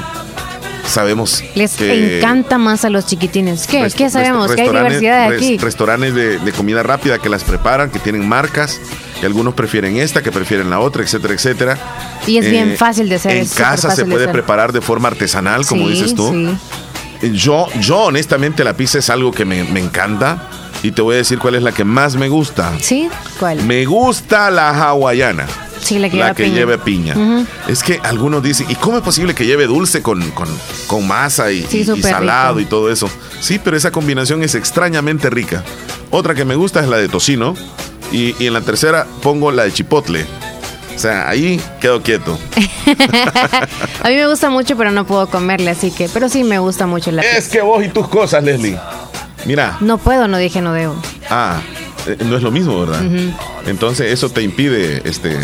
sabemos 0.86 1.42
les 1.56 1.80
encanta 1.80 2.58
más 2.58 2.84
a 2.84 2.90
los 2.90 3.06
chiquitines. 3.06 3.66
¿Qué? 3.66 3.90
¿Qué 3.96 4.08
sabemos? 4.08 4.54
¿Qué 4.54 4.62
hay 4.62 4.68
diversidad 4.68 5.32
aquí? 5.32 5.58
Restaurantes 5.58 6.14
de, 6.14 6.38
de, 6.38 6.52
comida 6.52 6.84
rápida 6.84 7.18
que 7.18 7.28
las 7.28 7.42
preparan, 7.42 7.90
que 7.90 7.98
tienen 7.98 8.28
marcas, 8.28 8.80
que 9.20 9.26
algunos 9.26 9.54
prefieren 9.54 9.96
esta, 9.96 10.22
que 10.22 10.32
prefieren 10.32 10.70
la 10.70 10.80
otra, 10.80 11.02
etcétera, 11.02 11.34
etcétera. 11.34 11.78
Y 12.26 12.38
es 12.38 12.50
bien 12.50 12.70
eh, 12.70 12.76
fácil 12.76 13.08
de 13.08 13.16
hacer. 13.16 13.36
En 13.36 13.48
casa 13.48 13.90
se 13.94 14.04
puede 14.04 14.28
preparar 14.28 14.72
de 14.72 14.80
forma 14.80 15.08
artesanal, 15.08 15.66
como 15.66 15.88
dices 15.88 16.14
tú. 16.14 16.30
Sí. 16.30 17.32
Yo, 17.32 17.66
yo 17.80 18.04
honestamente 18.04 18.62
la 18.62 18.76
pizza 18.76 18.98
es 18.98 19.08
algo 19.10 19.32
que 19.32 19.44
me, 19.44 19.64
me 19.64 19.80
encanta. 19.80 20.48
Y 20.82 20.92
te 20.92 21.02
voy 21.02 21.14
a 21.14 21.18
decir 21.18 21.38
cuál 21.38 21.54
es 21.54 21.62
la 21.62 21.72
que 21.72 21.84
más 21.84 22.16
me 22.16 22.28
gusta. 22.28 22.72
¿Sí? 22.80 23.08
¿Cuál? 23.40 23.62
Me 23.64 23.86
gusta 23.86 24.50
la 24.50 24.70
hawaiana. 24.70 25.46
Sí, 25.80 25.98
la 25.98 26.10
que 26.10 26.16
la 26.16 26.34
que 26.34 26.44
piña. 26.44 26.54
lleve 26.56 26.78
piña. 26.78 27.14
Es 27.68 27.82
que 27.82 28.00
algunos 28.02 28.42
dicen, 28.42 28.66
¿y 28.68 28.74
cómo 28.74 28.98
es 28.98 29.04
posible 29.04 29.34
que 29.34 29.46
lleve 29.46 29.66
dulce 29.66 30.02
con, 30.02 30.20
con, 30.32 31.06
masa 31.06 31.52
y, 31.52 31.62
salado 32.02 32.60
y 32.60 32.64
todo 32.64 32.90
eso? 32.90 33.08
Sí, 33.40 33.60
pero 33.62 33.76
esa 33.76 33.92
combinación 33.92 34.42
es 34.42 34.54
extrañamente 34.54 35.30
rica. 35.30 35.62
Otra 36.10 36.34
que 36.34 36.44
me 36.44 36.56
gusta 36.56 36.80
es 36.80 36.88
la 36.88 36.96
de 36.96 37.08
tocino. 37.08 37.54
Y, 38.12 38.34
y 38.42 38.46
en 38.46 38.52
la 38.52 38.60
tercera 38.60 39.06
pongo 39.22 39.50
la 39.50 39.64
de 39.64 39.72
chipotle. 39.72 40.26
O 40.94 40.98
sea, 40.98 41.28
ahí 41.28 41.60
quedo 41.78 42.02
quieto. 42.02 42.38
a 44.02 44.08
mí 44.08 44.14
me 44.14 44.26
gusta 44.26 44.48
mucho, 44.48 44.76
pero 44.78 44.90
no 44.92 45.06
puedo 45.06 45.26
comerle, 45.26 45.70
así 45.70 45.90
que. 45.90 46.08
Pero 46.08 46.30
sí 46.30 46.42
me 46.42 46.58
gusta 46.58 46.86
mucho 46.86 47.12
la 47.12 47.20
Es 47.22 47.48
que 47.48 47.60
vos 47.60 47.84
y 47.84 47.88
tus 47.88 48.08
cosas, 48.08 48.42
Leslie. 48.42 48.78
Mira. 49.44 49.76
No 49.80 49.98
puedo, 49.98 50.26
no 50.26 50.38
dije 50.38 50.62
no 50.62 50.72
debo. 50.72 50.96
Ah, 51.28 51.60
eh, 52.06 52.16
no 52.24 52.36
es 52.36 52.42
lo 52.42 52.50
mismo, 52.50 52.80
¿verdad? 52.80 53.02
Entonces 53.66 54.12
eso 54.12 54.30
te 54.30 54.42
impide 54.42 55.02
este 55.04 55.38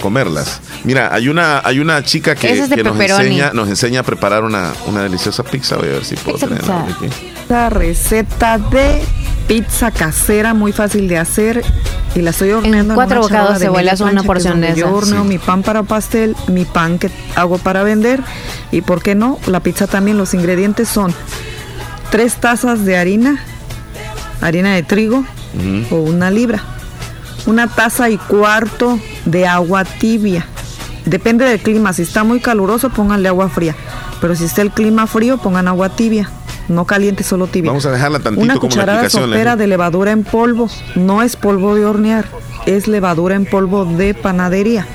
comerlas. 0.00 0.60
Mira, 0.84 1.12
hay 1.12 1.28
una 1.28 1.60
hay 1.64 1.80
una 1.80 2.02
chica 2.04 2.34
que, 2.34 2.54
nos 2.54 3.00
enseña 3.00 3.52
nos 3.52 3.68
enseña 3.68 4.00
a 4.00 4.02
preparar 4.02 4.44
una, 4.44 4.72
una 4.86 5.02
deliciosa 5.02 5.42
pizza. 5.42 5.76
Voy 5.76 5.88
a 5.88 5.92
ver 5.92 6.04
si 6.04 6.16
puedo 6.16 6.38
tenerla 6.38 6.84
aquí. 6.84 7.06
La 7.48 7.70
receta 7.70 8.58
de 8.58 9.02
pizza 9.50 9.90
casera 9.90 10.54
muy 10.54 10.70
fácil 10.70 11.08
de 11.08 11.18
hacer 11.18 11.64
y 12.14 12.22
la 12.22 12.30
estoy 12.30 12.52
horneando 12.52 12.92
en 12.92 12.94
cuatro 12.94 13.20
bocados 13.20 13.58
de 13.58 13.64
cebollas 13.64 14.00
una 14.00 14.22
porción 14.22 14.60
de 14.60 14.76
Yo 14.76 14.94
horneo 14.94 15.24
mi 15.24 15.38
pan 15.38 15.64
para 15.64 15.82
pastel, 15.82 16.36
mi 16.46 16.64
pan 16.64 17.00
que 17.00 17.10
hago 17.34 17.58
para 17.58 17.82
vender 17.82 18.22
y 18.70 18.82
por 18.82 19.02
qué 19.02 19.16
no, 19.16 19.40
la 19.48 19.58
pizza 19.58 19.88
también 19.88 20.18
los 20.18 20.34
ingredientes 20.34 20.88
son 20.88 21.12
tres 22.12 22.36
tazas 22.36 22.84
de 22.84 22.96
harina, 22.96 23.42
harina 24.40 24.72
de 24.72 24.84
trigo 24.84 25.24
o 25.90 25.96
una 25.96 26.30
libra, 26.30 26.62
una 27.46 27.66
taza 27.66 28.08
y 28.08 28.18
cuarto 28.18 29.00
de 29.24 29.48
agua 29.48 29.84
tibia. 29.84 30.46
Depende 31.06 31.44
del 31.44 31.58
clima, 31.58 31.92
si 31.92 32.02
está 32.02 32.22
muy 32.22 32.38
caluroso 32.38 32.90
pónganle 32.90 33.26
agua 33.26 33.48
fría, 33.48 33.74
pero 34.20 34.36
si 34.36 34.44
está 34.44 34.62
el 34.62 34.70
clima 34.70 35.08
frío 35.08 35.38
pongan 35.38 35.66
agua 35.66 35.88
tibia. 35.88 36.30
No 36.68 36.84
caliente, 36.84 37.22
solo 37.22 37.46
tibia. 37.46 37.70
Vamos 37.70 37.86
a 37.86 37.90
dejarla 37.90 38.20
tantito 38.20 38.44
Una 38.44 38.54
como 38.54 38.68
cucharada 38.68 39.08
sopera 39.10 39.56
de 39.56 39.66
levadura 39.66 40.12
en 40.12 40.24
polvo. 40.24 40.68
No 40.94 41.22
es 41.22 41.36
polvo 41.36 41.74
de 41.74 41.84
hornear, 41.84 42.26
es 42.66 42.88
levadura 42.88 43.34
en 43.34 43.46
polvo 43.46 43.84
de 43.84 44.14
panadería. 44.14 44.86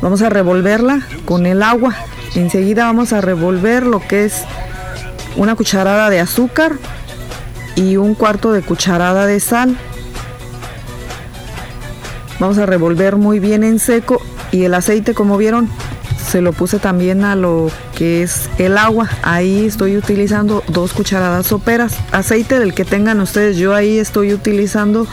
Vamos 0.00 0.22
a 0.22 0.28
revolverla 0.28 1.02
con 1.24 1.46
el 1.46 1.62
agua. 1.62 1.94
Enseguida 2.34 2.84
vamos 2.84 3.12
a 3.12 3.20
revolver 3.20 3.86
lo 3.86 4.00
que 4.00 4.24
es 4.24 4.44
una 5.36 5.54
cucharada 5.54 6.10
de 6.10 6.20
azúcar 6.20 6.72
y 7.74 7.96
un 7.96 8.14
cuarto 8.14 8.52
de 8.52 8.62
cucharada 8.62 9.26
de 9.26 9.40
sal. 9.40 9.76
Vamos 12.38 12.58
a 12.58 12.66
revolver 12.66 13.16
muy 13.16 13.38
bien 13.38 13.64
en 13.64 13.78
seco 13.78 14.20
y 14.52 14.64
el 14.64 14.74
aceite, 14.74 15.14
como 15.14 15.36
vieron, 15.38 15.68
se 16.26 16.40
lo 16.40 16.52
puse 16.52 16.78
también 16.78 17.24
a 17.24 17.36
lo 17.36 17.70
que 17.96 18.22
es 18.22 18.50
el 18.58 18.76
agua. 18.78 19.08
Ahí 19.22 19.66
estoy 19.66 19.96
utilizando 19.96 20.64
dos 20.68 20.92
cucharadas 20.92 21.46
soperas. 21.46 21.96
Aceite 22.12 22.58
del 22.58 22.74
que 22.74 22.84
tengan 22.84 23.20
ustedes. 23.20 23.56
Yo 23.56 23.74
ahí 23.74 23.98
estoy 23.98 24.32
utilizando 24.32 25.06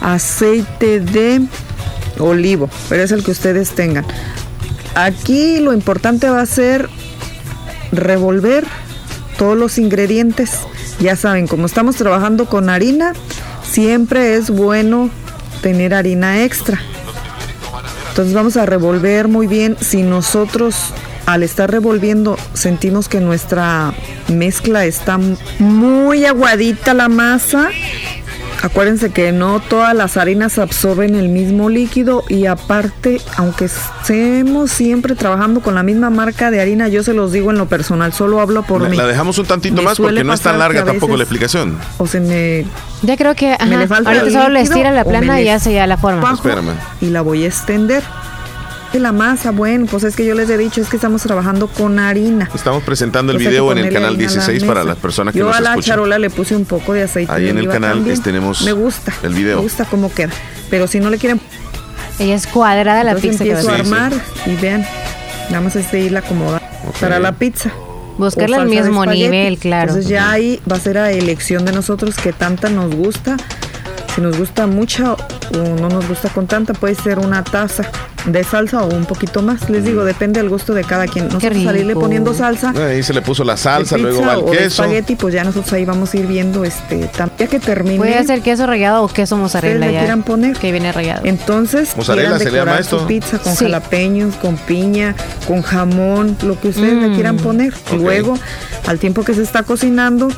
aceite 0.00 1.00
de 1.00 1.42
olivo, 2.18 2.70
pero 2.88 3.02
es 3.02 3.12
el 3.12 3.22
que 3.22 3.32
ustedes 3.32 3.70
tengan. 3.72 4.06
Aquí 4.94 5.58
lo 5.60 5.72
importante 5.72 6.30
va 6.30 6.40
a 6.40 6.46
ser 6.46 6.88
revolver 7.92 8.64
todos 9.38 9.56
los 9.56 9.78
ingredientes. 9.78 10.60
Ya 11.00 11.16
saben, 11.16 11.46
como 11.46 11.66
estamos 11.66 11.96
trabajando 11.96 12.46
con 12.46 12.70
harina, 12.70 13.12
siempre 13.62 14.36
es 14.36 14.50
bueno 14.50 15.10
tener 15.60 15.94
harina 15.94 16.44
extra. 16.44 16.80
Entonces 18.14 18.32
vamos 18.32 18.56
a 18.56 18.64
revolver 18.64 19.26
muy 19.26 19.48
bien. 19.48 19.76
Si 19.80 20.02
nosotros 20.02 20.76
al 21.26 21.42
estar 21.42 21.68
revolviendo 21.68 22.36
sentimos 22.52 23.08
que 23.08 23.18
nuestra 23.18 23.92
mezcla 24.28 24.84
está 24.84 25.18
muy 25.58 26.24
aguadita 26.24 26.94
la 26.94 27.08
masa, 27.08 27.70
acuérdense 28.64 29.10
que 29.10 29.30
no 29.32 29.60
todas 29.60 29.94
las 29.94 30.16
harinas 30.16 30.58
absorben 30.58 31.14
el 31.14 31.28
mismo 31.28 31.68
líquido 31.68 32.24
y 32.28 32.46
aparte, 32.46 33.20
aunque 33.36 33.66
estemos 33.66 34.70
siempre 34.70 35.14
trabajando 35.14 35.60
con 35.60 35.74
la 35.74 35.82
misma 35.82 36.10
marca 36.10 36.50
de 36.50 36.60
harina, 36.60 36.88
yo 36.88 37.02
se 37.02 37.12
los 37.14 37.30
digo 37.32 37.50
en 37.50 37.58
lo 37.58 37.66
personal, 37.66 38.12
solo 38.12 38.40
hablo 38.40 38.62
por 38.62 38.80
La, 38.82 38.88
mí. 38.88 38.96
la 38.96 39.06
dejamos 39.06 39.38
un 39.38 39.46
tantito 39.46 39.76
Me 39.76 39.82
más 39.82 39.98
porque 39.98 40.24
no 40.24 40.32
es 40.32 40.40
tan 40.40 40.58
larga 40.58 40.84
tampoco 40.84 41.16
la 41.16 41.24
explicación. 41.24 41.78
O 41.98 42.06
se 42.06 42.20
me 42.20 42.64
Ya 43.02 43.16
creo 43.16 43.34
que 43.34 43.52
ajá, 43.52 43.66
me 43.66 43.76
le 43.76 43.86
falta 43.86 44.10
ahorita 44.10 44.30
solo 44.30 44.48
le 44.54 44.60
estira 44.62 44.90
la 44.92 45.04
plana 45.04 45.40
y 45.40 45.44
ya 45.44 45.58
se 45.58 45.72
ya 45.74 45.86
la 45.86 45.96
forma. 45.96 46.32
Espérame. 46.32 46.72
y 47.00 47.10
la 47.10 47.20
voy 47.22 47.44
a 47.44 47.46
extender. 47.46 48.02
La 49.00 49.12
masa, 49.12 49.50
bueno, 49.50 49.86
pues 49.86 50.04
es 50.04 50.14
que 50.16 50.24
yo 50.24 50.34
les 50.34 50.48
he 50.48 50.56
dicho, 50.56 50.80
es 50.80 50.88
que 50.88 50.96
estamos 50.96 51.20
trabajando 51.22 51.66
con 51.66 51.98
harina. 51.98 52.48
Estamos 52.54 52.82
presentando 52.84 53.32
el 53.32 53.38
Pues 53.38 53.48
video 53.48 53.70
en 53.72 53.78
el 53.78 53.92
canal 53.92 53.96
harina 53.96 54.08
a 54.08 54.12
la 54.12 54.18
16 54.18 54.64
para 54.64 54.84
las 54.84 54.96
personas 54.96 55.32
que 55.32 55.40
Yo 55.40 55.46
nos 55.46 55.56
a 55.56 55.60
la 55.60 55.70
escuchan. 55.70 55.90
charola 55.90 56.18
le 56.18 56.30
puse 56.30 56.54
un 56.56 56.64
poco 56.64 56.92
de 56.94 57.02
aceite 57.02 57.30
Ahí 57.30 57.44
de 57.44 57.50
en 57.50 57.58
el 57.58 57.68
canal 57.68 57.96
también. 57.96 58.22
tenemos 58.22 58.62
Me 58.62 58.72
gusta. 58.72 59.12
el 59.22 59.34
video. 59.34 59.56
Me 59.56 59.62
gusta 59.62 59.84
cómo 59.84 60.12
queda. 60.14 60.32
Pero 60.70 60.86
si 60.86 61.00
no 61.00 61.10
le 61.10 61.18
quieren, 61.18 61.40
Ella 62.18 62.34
es 62.36 62.46
cuadrada 62.46 63.02
la 63.04 63.10
entonces 63.10 63.32
pizza 63.32 63.44
que 63.44 63.52
va 63.54 63.58
a 63.58 63.62
empiezo 63.62 63.82
a. 63.82 63.84
Sí, 63.84 63.92
armar 63.92 64.12
y 64.46 64.56
vean, 64.62 64.86
nada 65.50 65.60
más 65.60 65.76
es 65.76 65.90
de 65.90 66.00
irla 66.00 66.20
acomodando 66.20 66.64
para 67.00 67.18
la 67.18 67.32
pizza. 67.32 67.70
Salsa 68.18 68.40
de 68.40 68.64
mismo 68.66 69.04
nivel, 69.04 69.58
claro. 69.58 69.88
Entonces 69.90 70.08
ya 70.08 70.30
ahí 70.30 70.60
va 70.70 70.76
a 70.76 70.80
ser 70.80 70.98
a 70.98 71.10
elección 71.10 71.64
de 71.64 71.72
nosotros 71.72 72.14
que 72.16 72.32
tanta 72.32 72.68
nos 72.70 72.94
gusta. 72.94 73.36
Si 74.14 74.20
nos 74.20 74.38
gusta 74.38 74.68
mucha 74.68 75.14
o 75.14 75.18
no 75.80 75.88
nos 75.88 76.06
gusta 76.06 76.28
con 76.28 76.46
tanta, 76.46 76.72
puede 76.72 76.94
ser 76.94 77.18
una 77.18 77.42
taza 77.42 77.90
de 78.26 78.44
salsa 78.44 78.82
o 78.82 78.94
un 78.94 79.04
poquito 79.04 79.42
más. 79.42 79.68
Les 79.68 79.84
digo, 79.84 80.04
depende 80.04 80.40
del 80.40 80.48
gusto 80.48 80.74
de 80.74 80.84
cada 80.84 81.06
quien. 81.06 81.26
Nosotros 81.28 81.62
salirle 81.62 81.94
poniendo 81.94 82.34
salsa. 82.34 82.72
Ahí 82.76 83.02
se 83.02 83.12
le 83.12 83.22
puso 83.22 83.44
la 83.44 83.56
salsa, 83.56 83.96
luego 83.98 84.22
va 84.22 84.34
el 84.34 84.38
o 84.40 84.50
queso. 84.50 84.82
espagueti, 84.82 85.16
pues 85.16 85.34
ya 85.34 85.44
nosotros 85.44 85.72
ahí 85.72 85.84
vamos 85.84 86.12
a 86.14 86.16
ir 86.16 86.26
viendo 86.26 86.64
este 86.64 87.10
ya 87.38 87.46
que 87.46 87.58
termine. 87.60 87.98
Puede 87.98 88.24
ser 88.24 88.40
queso 88.42 88.66
rallado 88.66 89.02
o 89.02 89.08
queso 89.08 89.36
mozzarella 89.36 89.86
le 89.86 89.90
quieran 89.90 90.22
poner. 90.22 90.56
Que 90.56 90.72
viene 90.72 90.92
rallado. 90.92 91.22
Entonces, 91.24 91.96
Mozzarella 91.96 92.22
quieran 92.30 92.38
se 92.38 92.44
le 92.46 92.50
llama 92.58 92.72
decorar 92.72 92.80
esto. 92.80 93.00
su 93.00 93.06
pizza 93.06 93.38
con 93.38 93.54
Sí. 93.54 93.64
jalapeños, 93.64 94.34
con 94.36 94.56
piña, 94.56 95.14
con 95.46 95.62
jamón, 95.62 96.36
lo 96.42 96.58
que 96.60 96.68
ustedes 96.68 96.94
le 97.02 97.08
Mm. 97.08 97.14
quieran 97.14 97.36
poner. 97.36 97.74
Ok. 97.74 98.00
Luego, 98.00 98.38
al 98.86 98.98
tiempo 98.98 99.24
que 99.24 99.34
se 99.34 99.42
está 99.42 99.62
cocinando, 99.62 100.28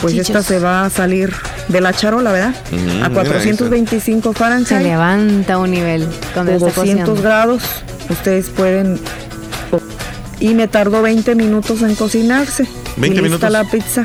pues 0.00 0.14
esta 0.14 0.42
se 0.42 0.58
va 0.58 0.84
a 0.84 0.90
salir 0.90 1.32
de 1.68 1.80
la 1.80 1.92
charola, 1.92 2.32
¿verdad? 2.32 2.54
Ujú, 2.72 3.04
a 3.04 3.08
mira 3.08 3.10
425 3.10 4.32
Se 4.32 4.38
Fahrenheit 4.38 4.82
levanta 4.82 5.58
un 5.58 5.70
nivel 5.70 6.06
cuando 6.32 6.52
o 6.52 6.54
está 6.56 6.66
200 6.66 7.08
cocinando. 7.08 7.14
Grados. 7.34 7.62
Ustedes 8.10 8.48
pueden 8.50 9.00
y 10.40 10.54
me 10.54 10.68
tardó 10.68 11.02
20 11.02 11.34
minutos 11.34 11.82
en 11.82 11.94
cocinarse. 11.94 12.64
20 12.96 13.06
y 13.06 13.22
lista 13.22 13.22
minutos. 13.22 13.50
la 13.50 13.64
pizza. 13.64 14.02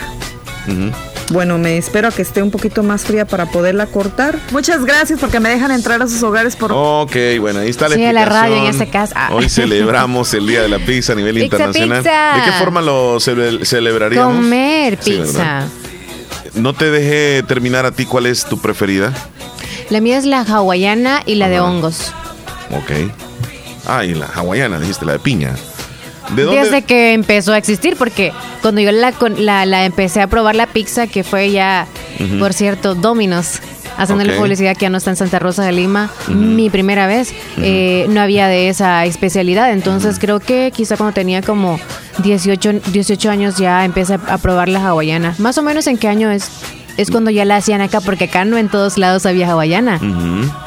Ujú. 0.68 0.92
Bueno, 1.32 1.60
me 1.60 1.78
espero 1.78 2.08
a 2.08 2.12
que 2.12 2.24
esté 2.24 2.42
un 2.42 2.50
poquito 2.50 2.82
más 2.82 3.04
fría 3.04 3.26
para 3.28 3.46
poderla 3.52 3.86
cortar. 3.86 4.40
Muchas 4.52 4.84
gracias 4.84 5.20
porque 5.20 5.40
me 5.40 5.50
dejan 5.50 5.70
entrar 5.70 6.02
a 6.02 6.08
sus 6.08 6.24
hogares 6.24 6.56
por 6.56 6.72
Ok, 6.74 7.16
bueno, 7.40 7.60
ahí 7.60 7.70
está 7.70 7.88
la 7.88 7.96
Sí, 7.96 8.04
a 8.04 8.14
la 8.14 8.26
radio 8.26 8.56
en 8.56 8.66
explicación. 8.66 9.04
este 9.04 9.14
caso. 9.14 9.14
Ah. 9.16 9.30
Hoy 9.36 9.48
celebramos 9.50 10.34
el 10.34 10.48
Día 10.48 10.62
de 10.64 10.70
la 10.70 10.80
Pizza 10.80 11.14
a 11.14 11.16
nivel 11.16 11.36
Pizza, 11.36 11.46
internacional. 11.46 12.00
pizza. 12.02 12.34
¿De 12.36 12.44
qué 12.46 12.52
forma 12.58 12.82
lo 12.82 13.18
cele- 13.20 13.64
celebraríamos? 13.64 14.38
Comer 14.38 14.98
Sí, 15.02 15.12
pizza. 15.12 15.38
¿verdad? 15.38 15.68
no 16.56 16.74
te 16.74 16.90
dejé 16.90 17.44
terminar 17.48 17.86
a 17.86 17.92
ti 17.92 18.06
cuál 18.06 18.26
es 18.26 18.46
tu 18.46 18.60
preferida. 18.60 19.14
la 19.92 20.02
mía 20.02 20.18
es 20.18 20.26
la 20.26 20.42
hawaiana 20.42 21.22
y 21.28 21.36
la 21.36 21.48
de 21.48 21.58
Ajá. 21.58 21.66
hongos. 21.66 22.12
Ok. 22.72 23.12
Ah, 23.88 24.04
y 24.06 24.14
la 24.14 24.26
hawaiana, 24.28 24.80
dijiste, 24.80 25.06
la 25.06 25.14
de 25.14 25.20
piña. 25.20 25.56
¿De 26.36 26.44
dónde? 26.44 26.62
Desde 26.62 26.84
que 26.84 27.14
empezó 27.14 27.54
a 27.54 27.58
existir, 27.58 27.96
porque 27.98 28.32
cuando 28.62 28.82
yo 28.82 28.92
la, 28.92 29.14
la, 29.38 29.66
la 29.66 29.86
empecé 29.86 30.22
a 30.22 30.28
probar 30.28 30.56
la 30.56 30.68
pizza, 30.68 31.08
que 31.08 31.24
fue 31.24 31.50
ya, 31.52 31.88
por 32.38 32.54
cierto, 32.54 32.94
Dominos, 32.94 33.60
haciéndole 33.98 34.34
Ok. 34.34 34.40
publicidad 34.40 34.76
que 34.78 34.82
ya 34.84 34.90
no 34.92 35.00
está 35.00 35.10
en 35.10 35.16
Santa 35.16 35.40
Rosa 35.40 35.64
de 35.64 35.72
Lima, 35.72 36.12
mi 36.28 36.70
primera 36.70 37.08
vez, 37.08 37.34
eh, 37.58 38.06
no 38.10 38.22
había 38.22 38.48
de 38.48 38.70
esa 38.70 39.06
especialidad. 39.06 39.72
Entonces 39.72 40.20
creo 40.20 40.40
que 40.40 40.72
quizá 40.76 40.98
cuando 40.98 41.14
tenía 41.16 41.42
como 41.42 41.80
18, 42.20 42.74
18 42.92 43.30
años 43.32 43.58
ya 43.58 43.84
empecé 43.84 44.14
a, 44.14 44.20
a 44.34 44.38
probar 44.38 44.70
la 44.70 44.86
hawaiana. 44.86 45.34
Más 45.40 45.58
o 45.58 45.64
menos 45.64 45.88
en 45.88 45.98
qué 45.98 46.08
año 46.10 46.30
es. 46.30 46.48
Es 47.00 47.12
cuando 47.12 47.32
ya 47.32 47.46
la 47.46 47.56
hacían 47.56 47.80
acá, 47.80 48.02
porque 48.02 48.26
acá 48.26 48.44
no 48.44 48.58
en 48.58 48.68
todos 48.68 48.98
lados 48.98 49.26
había 49.26 49.50
hawaiana. 49.50 50.00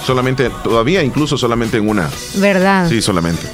Solamente, 0.07 0.51
todavía 0.65 1.03
incluso 1.03 1.37
solamente 1.37 1.77
en 1.77 1.87
una. 1.87 2.09
¿verdad? 2.37 2.89
Sí, 2.89 3.03
solamente. 3.03 3.47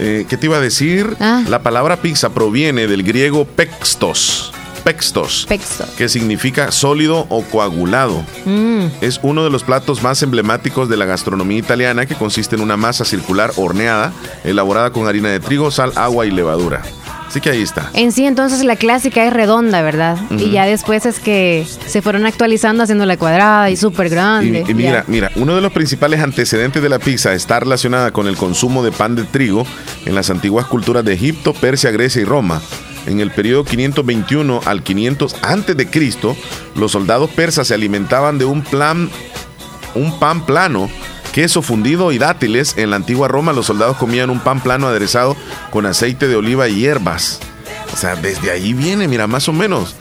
Eh, 0.00 0.26
¿Qué 0.28 0.36
te 0.36 0.46
iba 0.46 0.56
a 0.56 0.60
decir? 0.60 1.16
Ah. 1.20 1.44
La 1.48 1.62
palabra 1.62 1.98
pizza 1.98 2.30
proviene 2.30 2.88
del 2.88 3.04
griego 3.04 3.44
pextos. 3.44 4.52
Pextos. 4.82 5.46
Pexto. 5.48 5.84
que 5.96 6.08
significa 6.08 6.72
sólido 6.72 7.24
o 7.30 7.42
coagulado. 7.44 8.22
Mm, 8.44 8.86
Es 9.00 9.20
uno 9.22 9.44
de 9.44 9.50
los 9.50 9.62
platos 9.62 10.02
más 10.02 10.20
emblemáticos 10.24 10.88
de 10.88 10.96
la 10.96 11.04
gastronomía 11.06 11.58
italiana 11.58 12.04
que 12.04 12.16
consiste 12.16 12.56
en 12.56 12.62
una 12.62 12.76
masa 12.76 13.04
circular 13.04 13.52
horneada, 13.56 14.12
elaborada 14.42 14.90
con 14.90 15.06
harina 15.06 15.28
de 15.30 15.38
trigo, 15.38 15.70
sal, 15.70 15.92
agua 15.94 16.26
y 16.26 16.32
levadura. 16.32 16.82
Así 17.34 17.40
que 17.40 17.50
ahí 17.50 17.62
está. 17.62 17.90
En 17.94 18.12
sí, 18.12 18.26
entonces 18.26 18.62
la 18.62 18.76
clásica 18.76 19.26
es 19.26 19.32
redonda, 19.32 19.82
¿verdad? 19.82 20.16
Y 20.38 20.52
ya 20.52 20.66
después 20.66 21.04
es 21.04 21.18
que 21.18 21.66
se 21.84 22.00
fueron 22.00 22.26
actualizando 22.26 22.84
haciendo 22.84 23.06
la 23.06 23.16
cuadrada 23.16 23.70
y 23.70 23.76
súper 23.76 24.06
Y, 24.06 24.10
grande. 24.10 24.64
y 24.68 24.72
mira, 24.72 24.90
ya. 25.00 25.04
mira, 25.08 25.30
uno 25.34 25.56
de 25.56 25.60
los 25.60 25.72
principales 25.72 26.20
antecedentes 26.20 26.80
de 26.80 26.88
la 26.88 27.00
pizza 27.00 27.32
está 27.34 27.58
relacionada 27.58 28.12
con 28.12 28.28
el 28.28 28.36
consumo 28.36 28.84
de 28.84 28.92
pan 28.92 29.16
de 29.16 29.24
trigo 29.24 29.66
en 30.06 30.14
las 30.14 30.30
antiguas 30.30 30.66
culturas 30.66 31.04
de 31.04 31.12
Egipto, 31.14 31.54
Persia, 31.54 31.90
Grecia 31.90 32.22
y 32.22 32.24
Roma. 32.24 32.62
En 33.08 33.18
el 33.18 33.32
periodo 33.32 33.64
521 33.64 34.60
al 34.64 34.84
500 34.84 35.34
antes 35.42 35.76
de 35.76 35.90
Cristo, 35.90 36.36
los 36.76 36.92
soldados 36.92 37.30
persas 37.30 37.66
se 37.66 37.74
alimentaban 37.74 38.38
de 38.38 38.44
un 38.44 38.62
plan, 38.62 39.10
un 39.96 40.20
pan 40.20 40.46
plano, 40.46 40.88
queso 41.34 41.60
fundido 41.62 42.12
y 42.12 42.18
dátiles. 42.18 42.74
En 42.78 42.90
la 42.90 42.96
antigua 42.96 43.26
Roma, 43.28 43.52
los 43.52 43.66
soldados 43.66 43.96
comían 43.96 44.30
un 44.30 44.38
pan 44.40 44.60
plano 44.60 44.86
aderezado 44.88 45.36
con 45.70 45.84
aceite 45.84 46.28
de 46.28 46.36
oliva 46.36 46.68
y 46.68 46.76
hierbas. 46.76 47.40
O 47.92 47.96
sea, 47.96 48.14
desde 48.16 48.50
ahí 48.52 48.72
viene, 48.72 49.08
mira, 49.08 49.26
más 49.26 49.48
o 49.48 49.52
menos, 49.52 49.96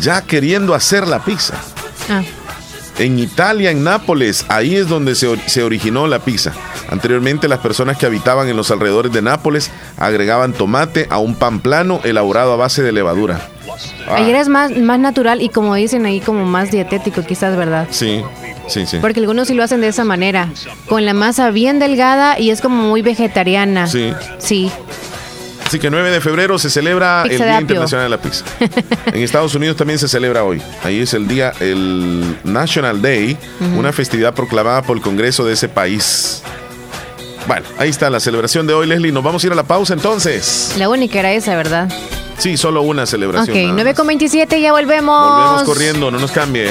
ya 0.00 0.20
queriendo 0.22 0.74
hacer 0.74 1.06
la 1.06 1.20
pizza. 1.24 1.54
Ah, 2.10 2.22
En 2.98 3.18
Italia, 3.18 3.70
en 3.70 3.82
Nápoles, 3.84 4.44
ahí 4.48 4.76
es 4.76 4.88
donde 4.88 5.14
se, 5.14 5.26
or- 5.28 5.38
se 5.46 5.62
originó 5.62 6.06
la 6.06 6.18
pizza. 6.20 6.52
Anteriormente, 6.90 7.48
las 7.48 7.58
personas 7.60 7.96
que 7.96 8.06
habitaban 8.06 8.48
en 8.48 8.56
los 8.56 8.70
alrededores 8.70 9.12
de 9.12 9.22
Nápoles 9.22 9.70
agregaban 9.96 10.52
tomate 10.52 11.06
a 11.10 11.18
un 11.18 11.34
pan 11.34 11.58
plano 11.60 12.00
elaborado 12.04 12.52
a 12.52 12.56
base 12.56 12.82
de 12.82 12.92
levadura. 12.92 13.48
Ah, 14.06 14.16
Ayer 14.16 14.36
es 14.36 14.48
más, 14.48 14.76
más 14.76 15.00
natural 15.00 15.40
y 15.42 15.48
como 15.48 15.74
dicen 15.74 16.04
ahí, 16.06 16.20
como 16.20 16.44
más 16.44 16.70
dietético, 16.70 17.22
quizás, 17.22 17.56
¿verdad? 17.56 17.88
Sí, 17.90 18.22
sí, 18.68 18.86
sí. 18.86 18.98
Porque 19.00 19.20
algunos 19.20 19.48
sí 19.48 19.54
lo 19.54 19.62
hacen 19.62 19.80
de 19.80 19.88
esa 19.88 20.04
manera, 20.04 20.48
con 20.88 21.04
la 21.04 21.14
masa 21.14 21.50
bien 21.50 21.78
delgada 21.78 22.38
y 22.38 22.50
es 22.50 22.60
como 22.60 22.82
muy 22.82 23.02
vegetariana. 23.02 23.86
Sí. 23.86 24.12
Sí. 24.38 24.70
Así 25.66 25.78
que 25.78 25.90
9 25.90 26.10
de 26.10 26.20
febrero 26.20 26.58
se 26.58 26.70
celebra 26.70 27.22
Pizza 27.24 27.44
el 27.44 27.50
Día. 27.50 27.60
Internacional 27.60 28.06
de 28.06 28.10
la 28.10 28.22
Pizza. 28.22 28.44
en 29.06 29.22
Estados 29.22 29.54
Unidos 29.54 29.76
también 29.76 29.98
se 29.98 30.08
celebra 30.08 30.44
hoy. 30.44 30.62
Ahí 30.84 31.00
es 31.00 31.14
el 31.14 31.26
día, 31.26 31.52
el 31.58 32.36
National 32.44 33.02
Day, 33.02 33.36
una 33.76 33.92
festividad 33.92 34.34
proclamada 34.34 34.82
por 34.82 34.96
el 34.96 35.02
Congreso 35.02 35.44
de 35.44 35.54
ese 35.54 35.68
país. 35.68 36.42
Bueno, 37.46 37.66
ahí 37.78 37.90
está 37.90 38.08
la 38.08 38.20
celebración 38.20 38.66
de 38.66 38.74
hoy, 38.74 38.86
Leslie. 38.86 39.12
Nos 39.12 39.24
vamos 39.24 39.42
a 39.42 39.46
ir 39.46 39.52
a 39.52 39.56
la 39.56 39.64
pausa 39.64 39.94
entonces. 39.94 40.74
La 40.78 40.88
única 40.88 41.18
era 41.18 41.32
esa, 41.32 41.56
¿verdad? 41.56 41.92
Sí, 42.38 42.56
solo 42.56 42.82
una 42.82 43.06
celebración. 43.06 43.56
Ok, 43.56 43.72
9 43.74 43.94
con 43.94 44.06
27, 44.06 44.60
ya 44.60 44.72
volvemos. 44.72 45.28
Volvemos 45.28 45.62
corriendo, 45.64 46.10
no 46.10 46.18
nos 46.18 46.30
cambie. 46.30 46.70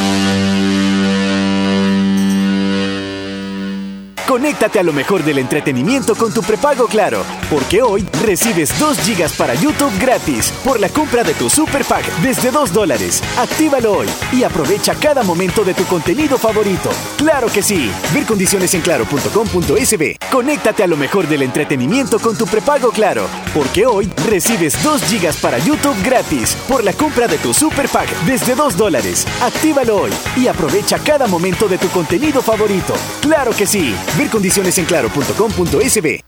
Conéctate 4.31 4.79
a 4.79 4.83
lo 4.83 4.93
mejor 4.93 5.25
del 5.25 5.39
entretenimiento 5.39 6.15
con 6.15 6.33
tu 6.33 6.41
prepago 6.41 6.87
Claro, 6.87 7.25
porque 7.49 7.81
hoy 7.81 8.07
recibes 8.23 8.71
2 8.79 8.97
gigas 8.99 9.33
para 9.33 9.55
YouTube 9.55 9.91
gratis 9.99 10.53
por 10.63 10.79
la 10.79 10.87
compra 10.87 11.25
de 11.25 11.33
tu 11.33 11.49
Super 11.49 11.83
desde 12.23 12.49
2 12.49 12.71
dólares. 12.71 13.21
Actívalo 13.37 13.91
hoy 13.91 14.07
y 14.31 14.43
aprovecha 14.43 14.95
cada 14.95 15.23
momento 15.23 15.65
de 15.65 15.73
tu 15.73 15.83
contenido 15.83 16.37
favorito. 16.37 16.91
¡Claro 17.17 17.47
que 17.47 17.61
sí! 17.61 17.91
Ver 18.13 18.25
condiciones 18.25 18.73
en 18.73 18.79
claro.com.sb. 18.79 20.15
Conéctate 20.31 20.83
a 20.83 20.87
lo 20.87 20.95
mejor 20.95 21.27
del 21.27 21.41
entretenimiento 21.41 22.17
con 22.17 22.37
tu 22.37 22.45
prepago 22.45 22.91
Claro, 22.91 23.27
porque 23.53 23.85
hoy 23.85 24.09
recibes 24.29 24.81
2 24.81 25.03
gigas 25.09 25.35
para 25.35 25.57
YouTube 25.57 26.01
gratis 26.05 26.55
por 26.69 26.85
la 26.85 26.93
compra 26.93 27.27
de 27.27 27.37
tu 27.37 27.53
Super 27.53 27.89
desde 28.25 28.55
2 28.55 28.77
dólares. 28.77 29.27
Actívalo 29.41 30.03
hoy 30.03 30.11
y 30.37 30.47
aprovecha 30.47 30.99
cada 30.99 31.27
momento 31.27 31.67
de 31.67 31.77
tu 31.77 31.89
contenido 31.89 32.41
favorito. 32.41 32.93
¡Claro 33.19 33.51
que 33.51 33.67
sí! 33.67 33.93
Condiciones 34.29 34.77
en. 34.77 36.21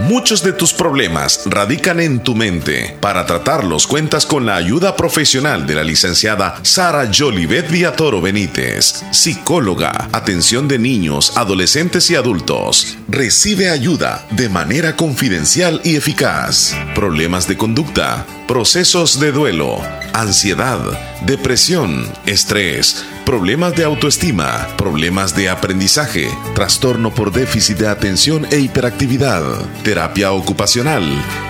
Muchos 0.00 0.42
de 0.42 0.52
tus 0.52 0.72
problemas 0.72 1.42
radican 1.46 2.00
en 2.00 2.22
tu 2.22 2.34
mente. 2.34 2.96
Para 3.00 3.26
tratarlos 3.26 3.86
cuentas 3.86 4.26
con 4.26 4.46
la 4.46 4.56
ayuda 4.56 4.96
profesional 4.96 5.66
de 5.66 5.74
la 5.74 5.84
licenciada 5.84 6.58
Sara 6.62 7.08
Jolivet 7.16 7.70
Villatoro 7.70 8.20
Benítez, 8.20 9.04
psicóloga, 9.12 10.08
atención 10.12 10.66
de 10.66 10.78
niños, 10.78 11.36
adolescentes 11.36 12.10
y 12.10 12.16
adultos. 12.16 12.98
Recibe 13.08 13.70
ayuda 13.70 14.26
de 14.32 14.48
manera 14.48 14.96
confidencial 14.96 15.80
y 15.84 15.96
eficaz. 15.96 16.74
Problemas 16.94 17.46
de 17.46 17.56
conducta, 17.56 18.26
procesos 18.48 19.20
de 19.20 19.32
duelo, 19.32 19.80
ansiedad, 20.12 20.80
depresión, 21.26 22.10
estrés, 22.26 23.04
problemas 23.30 23.76
de 23.76 23.84
autoestima, 23.84 24.66
problemas 24.76 25.36
de 25.36 25.48
aprendizaje, 25.48 26.28
trastorno 26.56 27.14
por 27.14 27.30
déficit 27.30 27.78
de 27.78 27.86
atención 27.86 28.44
e 28.50 28.58
hiperactividad, 28.58 29.44
terapia 29.84 30.32
ocupacional, 30.32 31.04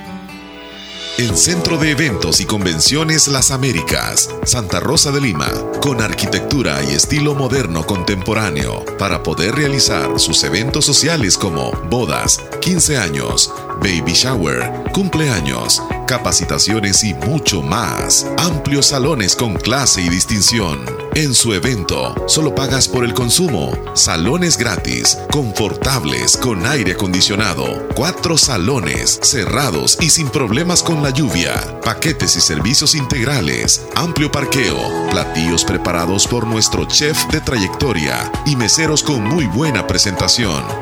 El 1.19 1.37
Centro 1.37 1.77
de 1.77 1.91
Eventos 1.91 2.41
y 2.41 2.47
Convenciones 2.47 3.29
Las 3.29 3.51
Américas, 3.51 4.31
Santa 4.45 4.81
Rosa 4.81 5.13
de 5.13 5.21
Lima, 5.21 5.47
con 5.83 6.01
arquitectura 6.01 6.83
y 6.83 6.95
estilo 6.95 7.35
moderno 7.35 7.85
contemporáneo, 7.85 8.83
para 8.99 9.23
poder 9.23 9.55
realizar 9.55 10.19
sus 10.19 10.43
eventos 10.43 10.87
sociales 10.87 11.37
como 11.37 11.73
bodas, 11.91 12.41
15 12.63 12.97
años, 12.97 13.53
baby 13.83 14.15
shower, 14.15 14.85
cumpleaños, 14.93 15.83
capacitaciones 16.07 17.05
y 17.05 17.15
mucho 17.15 17.63
más. 17.63 18.27
Amplios 18.39 18.87
salones 18.87 19.37
con 19.37 19.55
clase 19.55 20.03
y 20.03 20.09
distinción. 20.09 20.85
En 21.15 21.35
su 21.35 21.53
evento, 21.53 22.15
solo 22.27 22.55
pagas 22.55 22.89
por 22.89 23.05
el 23.05 23.13
consumo. 23.13 23.77
Salones 23.95 24.57
gratis, 24.57 25.19
confortables, 25.31 26.37
con 26.37 26.67
aire 26.67 26.93
acondicionado. 26.93 27.87
Cuatro 27.95 28.39
salones, 28.39 29.21
cerrados 29.23 29.99
y 30.01 30.11
sin 30.11 30.29
problemas 30.29 30.83
con 30.83 31.03
la 31.03 31.11
lluvia. 31.11 31.55
Paquetes 31.85 32.37
y 32.37 32.41
servicios 32.41 32.95
integrales. 32.95 33.83
Amplio 33.95 34.33
parqueo. 34.33 34.79
Platillos 35.11 35.65
preparados 35.65 36.27
por 36.27 36.47
nuestro 36.47 36.87
chef 36.87 37.27
de 37.31 37.41
trayectoria. 37.41 38.31
Y 38.47 38.57
meseros 38.57 39.03
con 39.03 39.23
muy 39.23 39.47
buena 39.47 39.87
presentación. 39.87 40.82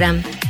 Instagram. 0.00 0.49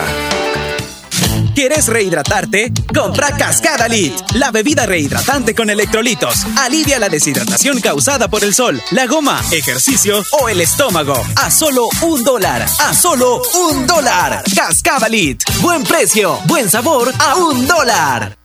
¿Quieres 1.55 1.89
rehidratarte? 1.89 2.73
Compra 2.95 3.29
Cascada 3.37 3.89
Lit, 3.89 4.15
la 4.35 4.51
bebida 4.51 4.87
rehidratante 4.87 5.55
con 5.55 5.69
electrolitos. 5.69 6.47
Alivia 6.57 6.99
la 6.99 7.09
deshidratación 7.09 7.81
causada 7.81 8.29
por 8.29 8.45
el 8.45 8.55
sol, 8.55 8.81
la 8.93 9.07
goma, 9.07 9.41
ejercicio 9.53 10.23
o 10.41 10.49
el 10.49 10.61
estómago. 10.61 11.15
A 11.37 11.51
solo 11.51 11.89
un 12.03 12.23
dólar. 12.25 12.63
A 12.79 12.95
solo 12.95 13.43
un 13.71 13.87
dólar. 13.87 14.43
Cascada 14.55 15.09
Lit. 15.09 15.43
Buen 15.61 15.83
precio, 15.83 16.39
buen 16.47 16.71
sabor 16.71 17.13
a 17.19 17.37
un 17.37 17.67
dólar. 17.67 18.37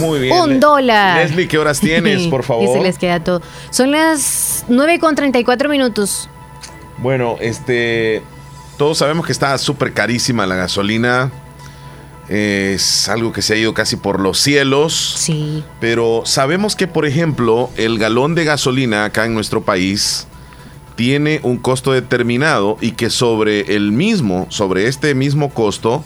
Muy 0.00 0.20
bien. 0.20 0.36
Un 0.36 0.60
dólar. 0.60 1.18
Leslie, 1.18 1.48
¿qué 1.48 1.58
horas 1.58 1.80
tienes, 1.80 2.26
por 2.30 2.44
favor? 2.44 2.64
Y 2.64 2.72
se 2.72 2.80
les 2.80 2.98
queda 2.98 3.22
todo. 3.22 3.42
Son 3.70 3.90
las 3.90 4.64
9 4.68 4.98
con 5.00 5.14
34 5.14 5.68
minutos. 5.68 6.28
Bueno, 6.98 7.36
este. 7.40 8.22
Todos 8.76 8.98
sabemos 8.98 9.26
que 9.26 9.32
está 9.32 9.56
súper 9.58 9.92
carísima 9.92 10.46
la 10.46 10.56
gasolina. 10.56 11.30
Es 12.28 13.08
algo 13.08 13.32
que 13.32 13.42
se 13.42 13.54
ha 13.54 13.56
ido 13.56 13.74
casi 13.74 13.96
por 13.96 14.18
los 14.18 14.38
cielos. 14.40 15.14
Sí. 15.16 15.62
Pero 15.80 16.22
sabemos 16.24 16.74
que, 16.74 16.86
por 16.86 17.06
ejemplo, 17.06 17.70
el 17.76 17.98
galón 17.98 18.34
de 18.34 18.44
gasolina 18.44 19.04
acá 19.04 19.26
en 19.26 19.34
nuestro 19.34 19.62
país 19.62 20.26
tiene 20.96 21.40
un 21.42 21.58
costo 21.58 21.92
determinado 21.92 22.78
y 22.80 22.92
que 22.92 23.10
sobre 23.10 23.74
el 23.76 23.92
mismo, 23.92 24.46
sobre 24.48 24.88
este 24.88 25.14
mismo 25.14 25.50
costo, 25.50 26.02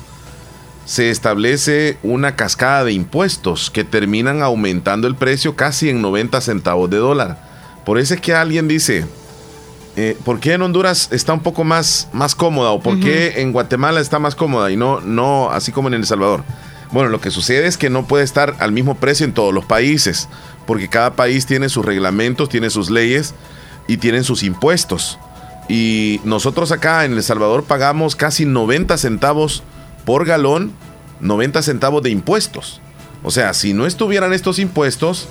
se 0.84 1.10
establece 1.10 1.98
una 2.02 2.34
cascada 2.34 2.84
de 2.84 2.92
impuestos 2.92 3.70
que 3.70 3.84
terminan 3.84 4.42
aumentando 4.42 5.06
el 5.06 5.14
precio 5.14 5.54
casi 5.54 5.90
en 5.90 6.00
90 6.00 6.40
centavos 6.40 6.88
de 6.88 6.96
dólar. 6.96 7.46
Por 7.84 7.98
eso 7.98 8.14
es 8.14 8.20
que 8.20 8.34
alguien 8.34 8.68
dice, 8.68 9.06
eh, 10.00 10.16
¿por 10.24 10.38
qué 10.38 10.52
en 10.52 10.62
Honduras 10.62 11.08
está 11.10 11.32
un 11.32 11.40
poco 11.40 11.64
más, 11.64 12.08
más 12.12 12.36
cómoda 12.36 12.70
o 12.70 12.80
por 12.80 13.00
qué 13.00 13.42
en 13.42 13.50
Guatemala 13.50 13.98
está 13.98 14.20
más 14.20 14.36
cómoda 14.36 14.70
y 14.70 14.76
no, 14.76 15.00
no 15.00 15.50
así 15.50 15.72
como 15.72 15.88
en 15.88 15.94
El 15.94 16.06
Salvador? 16.06 16.44
Bueno, 16.92 17.08
lo 17.08 17.20
que 17.20 17.32
sucede 17.32 17.66
es 17.66 17.76
que 17.76 17.90
no 17.90 18.06
puede 18.06 18.22
estar 18.22 18.54
al 18.60 18.70
mismo 18.70 18.94
precio 18.94 19.26
en 19.26 19.34
todos 19.34 19.52
los 19.52 19.64
países, 19.64 20.28
porque 20.68 20.86
cada 20.86 21.16
país 21.16 21.46
tiene 21.46 21.68
sus 21.68 21.84
reglamentos, 21.84 22.48
tiene 22.48 22.70
sus 22.70 22.90
leyes 22.90 23.34
y 23.88 23.96
tienen 23.96 24.22
sus 24.22 24.44
impuestos. 24.44 25.18
Y 25.68 26.20
nosotros 26.22 26.70
acá 26.70 27.04
en 27.04 27.14
El 27.14 27.22
Salvador 27.24 27.64
pagamos 27.64 28.14
casi 28.14 28.44
90 28.44 28.98
centavos 28.98 29.64
por 30.04 30.24
galón, 30.26 30.70
90 31.18 31.60
centavos 31.62 32.04
de 32.04 32.10
impuestos. 32.10 32.80
O 33.24 33.32
sea, 33.32 33.52
si 33.52 33.74
no 33.74 33.84
estuvieran 33.84 34.32
estos 34.32 34.60
impuestos, 34.60 35.28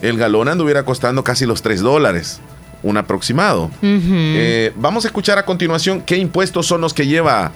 el 0.00 0.16
galón 0.16 0.48
anduviera 0.48 0.86
costando 0.86 1.22
casi 1.22 1.44
los 1.44 1.60
3 1.60 1.82
dólares 1.82 2.40
un 2.82 2.96
aproximado. 2.96 3.70
Eh, 3.82 4.72
vamos 4.76 5.04
a 5.04 5.08
escuchar 5.08 5.38
a 5.38 5.44
continuación 5.44 6.02
qué 6.02 6.16
impuestos 6.16 6.66
son 6.66 6.80
los 6.80 6.94
que 6.94 7.06
lleva 7.06 7.52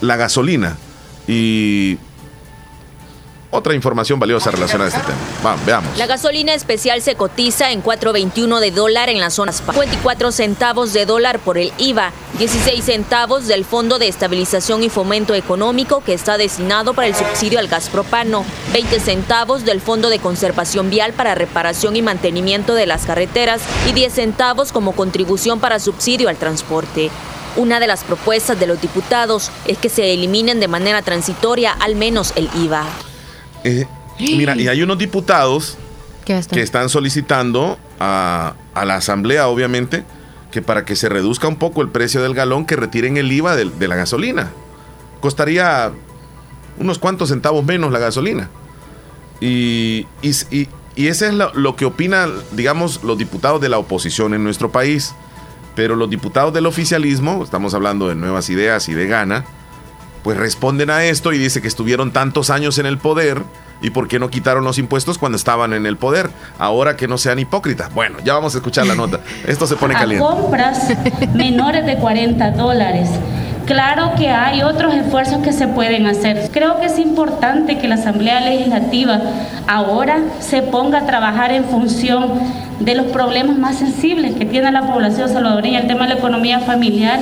la 0.00 0.16
gasolina 0.16 0.76
y 1.26 1.98
otra 3.50 3.74
información 3.74 4.20
valiosa 4.20 4.50
relacionada 4.50 4.90
a 4.90 4.96
este 4.96 5.06
tema. 5.06 5.18
Vamos, 5.42 5.66
veamos. 5.66 5.98
La 5.98 6.06
gasolina 6.06 6.54
especial 6.54 7.00
se 7.02 7.14
cotiza 7.14 7.70
en 7.72 7.82
4.21 7.82 8.60
de 8.60 8.70
dólar 8.70 9.08
en 9.08 9.20
las 9.20 9.34
zonas 9.34 9.56
54 9.56 10.32
centavos 10.32 10.92
de 10.92 11.06
dólar 11.06 11.38
por 11.38 11.58
el 11.58 11.72
IVA, 11.78 12.12
16 12.38 12.84
centavos 12.84 13.46
del 13.46 13.64
Fondo 13.64 13.98
de 13.98 14.08
Estabilización 14.08 14.82
y 14.82 14.90
Fomento 14.90 15.34
Económico 15.34 16.02
que 16.04 16.14
está 16.14 16.36
destinado 16.36 16.94
para 16.94 17.08
el 17.08 17.14
subsidio 17.14 17.58
al 17.58 17.68
gas 17.68 17.88
propano, 17.88 18.44
20 18.72 19.00
centavos 19.00 19.64
del 19.64 19.80
Fondo 19.80 20.10
de 20.10 20.18
Conservación 20.18 20.90
Vial 20.90 21.12
para 21.12 21.34
reparación 21.34 21.96
y 21.96 22.02
mantenimiento 22.02 22.74
de 22.74 22.86
las 22.86 23.06
carreteras 23.06 23.62
y 23.88 23.92
10 23.92 24.12
centavos 24.12 24.72
como 24.72 24.92
contribución 24.92 25.60
para 25.60 25.78
subsidio 25.80 26.28
al 26.28 26.36
transporte. 26.36 27.10
Una 27.56 27.80
de 27.80 27.86
las 27.86 28.04
propuestas 28.04 28.60
de 28.60 28.66
los 28.66 28.80
diputados 28.80 29.50
es 29.66 29.78
que 29.78 29.88
se 29.88 30.12
eliminen 30.12 30.60
de 30.60 30.68
manera 30.68 31.02
transitoria 31.02 31.72
al 31.72 31.96
menos 31.96 32.32
el 32.36 32.48
IVA. 32.54 32.86
Eh, 33.68 33.86
mira, 34.18 34.56
y 34.56 34.68
hay 34.68 34.82
unos 34.82 34.98
diputados 34.98 35.76
que 36.24 36.62
están 36.62 36.88
solicitando 36.88 37.78
a, 38.00 38.54
la 38.74 38.96
Asamblea, 38.96 39.48
obviamente, 39.48 40.04
que 40.50 40.62
para 40.62 40.84
que 40.84 40.96
se 40.96 41.08
reduzca 41.08 41.48
un 41.48 41.56
poco 41.56 41.82
el 41.82 41.88
precio 41.88 42.22
del 42.22 42.34
galón, 42.34 42.64
que 42.64 42.76
retiren 42.76 43.16
el 43.16 43.30
IVA 43.30 43.56
de, 43.56 43.88
la 43.88 43.96
gasolina. 43.96 44.50
Costaría 45.20 45.92
unos 46.78 46.98
cuantos 46.98 47.30
centavos 47.30 47.64
menos 47.64 47.92
la 47.92 47.98
gasolina. 47.98 48.50
Y, 49.40 50.06
y, 50.22 50.68
ese 50.96 51.28
es 51.28 51.34
lo, 51.34 51.52
lo, 51.54 51.76
que 51.76 51.84
opinan, 51.84 52.32
digamos, 52.52 53.02
los 53.04 53.18
diputados 53.18 53.60
de 53.60 53.68
la 53.68 53.78
oposición 53.78 54.34
en 54.34 54.44
nuestro 54.44 54.70
país. 54.70 55.14
Pero 55.74 55.94
los 55.94 56.10
diputados 56.10 56.52
del 56.52 56.66
oficialismo, 56.66 57.44
estamos 57.44 57.72
hablando 57.72 58.08
de 58.08 58.16
nuevas 58.16 58.50
ideas 58.50 58.88
y 58.88 58.94
de 58.94 59.06
gana, 59.06 59.44
pues 60.22 60.36
responden 60.36 60.90
a 60.90 61.04
esto 61.04 61.32
y 61.32 61.38
dice 61.38 61.62
que 61.62 61.68
estuvieron 61.68 62.12
tantos 62.12 62.50
años 62.50 62.78
en 62.78 62.86
el 62.86 62.98
poder 62.98 63.42
y 63.80 63.90
por 63.90 64.08
qué 64.08 64.18
no 64.18 64.28
quitaron 64.28 64.64
los 64.64 64.78
impuestos 64.78 65.18
cuando 65.18 65.36
estaban 65.36 65.72
en 65.72 65.86
el 65.86 65.96
poder. 65.96 66.30
Ahora 66.58 66.96
que 66.96 67.08
no 67.08 67.18
sean 67.18 67.38
hipócritas. 67.38 67.92
Bueno, 67.94 68.18
ya 68.24 68.34
vamos 68.34 68.54
a 68.54 68.58
escuchar 68.58 68.86
la 68.86 68.94
nota. 68.94 69.20
Esto 69.46 69.66
se 69.66 69.76
pone 69.76 69.94
caliente. 69.94 70.24
compras 70.24 70.88
menores 71.34 71.86
de 71.86 71.96
40 71.96 72.50
dólares. 72.52 73.08
Claro 73.66 74.12
que 74.16 74.30
hay 74.30 74.62
otros 74.62 74.94
esfuerzos 74.94 75.42
que 75.42 75.52
se 75.52 75.68
pueden 75.68 76.06
hacer. 76.06 76.48
Creo 76.52 76.80
que 76.80 76.86
es 76.86 76.98
importante 76.98 77.76
que 77.76 77.86
la 77.86 77.96
Asamblea 77.96 78.40
Legislativa 78.40 79.20
ahora 79.66 80.22
se 80.40 80.62
ponga 80.62 81.00
a 81.00 81.06
trabajar 81.06 81.52
en 81.52 81.64
función 81.64 82.40
de 82.80 82.94
los 82.94 83.06
problemas 83.08 83.58
más 83.58 83.76
sensibles 83.76 84.36
que 84.36 84.46
tiene 84.46 84.72
la 84.72 84.86
población 84.90 85.28
salvadoreña, 85.28 85.80
el 85.80 85.86
tema 85.86 86.04
de 86.04 86.14
la 86.14 86.18
economía 86.18 86.60
familiar. 86.60 87.20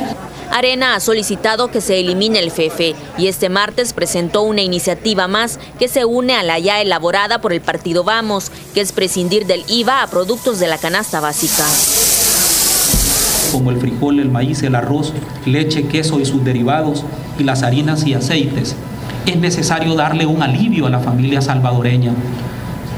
Arena 0.50 0.94
ha 0.94 1.00
solicitado 1.00 1.70
que 1.70 1.80
se 1.80 2.00
elimine 2.00 2.38
el 2.38 2.50
FEFE 2.50 2.94
y 3.18 3.26
este 3.26 3.48
martes 3.48 3.92
presentó 3.92 4.42
una 4.42 4.62
iniciativa 4.62 5.28
más 5.28 5.58
que 5.78 5.88
se 5.88 6.04
une 6.04 6.34
a 6.34 6.42
la 6.42 6.58
ya 6.58 6.80
elaborada 6.80 7.40
por 7.40 7.52
el 7.52 7.60
partido 7.60 8.04
Vamos, 8.04 8.50
que 8.74 8.80
es 8.80 8.92
prescindir 8.92 9.46
del 9.46 9.64
IVA 9.68 10.02
a 10.02 10.06
productos 10.06 10.58
de 10.58 10.68
la 10.68 10.78
canasta 10.78 11.20
básica. 11.20 11.64
Como 13.52 13.70
el 13.70 13.78
frijol, 13.78 14.20
el 14.20 14.30
maíz, 14.30 14.62
el 14.62 14.74
arroz, 14.74 15.12
leche, 15.44 15.86
queso 15.88 16.20
y 16.20 16.26
sus 16.26 16.44
derivados, 16.44 17.04
y 17.38 17.44
las 17.44 17.62
harinas 17.62 18.06
y 18.06 18.14
aceites. 18.14 18.74
Es 19.26 19.36
necesario 19.36 19.94
darle 19.94 20.26
un 20.26 20.42
alivio 20.42 20.86
a 20.86 20.90
la 20.90 21.00
familia 21.00 21.40
salvadoreña 21.40 22.12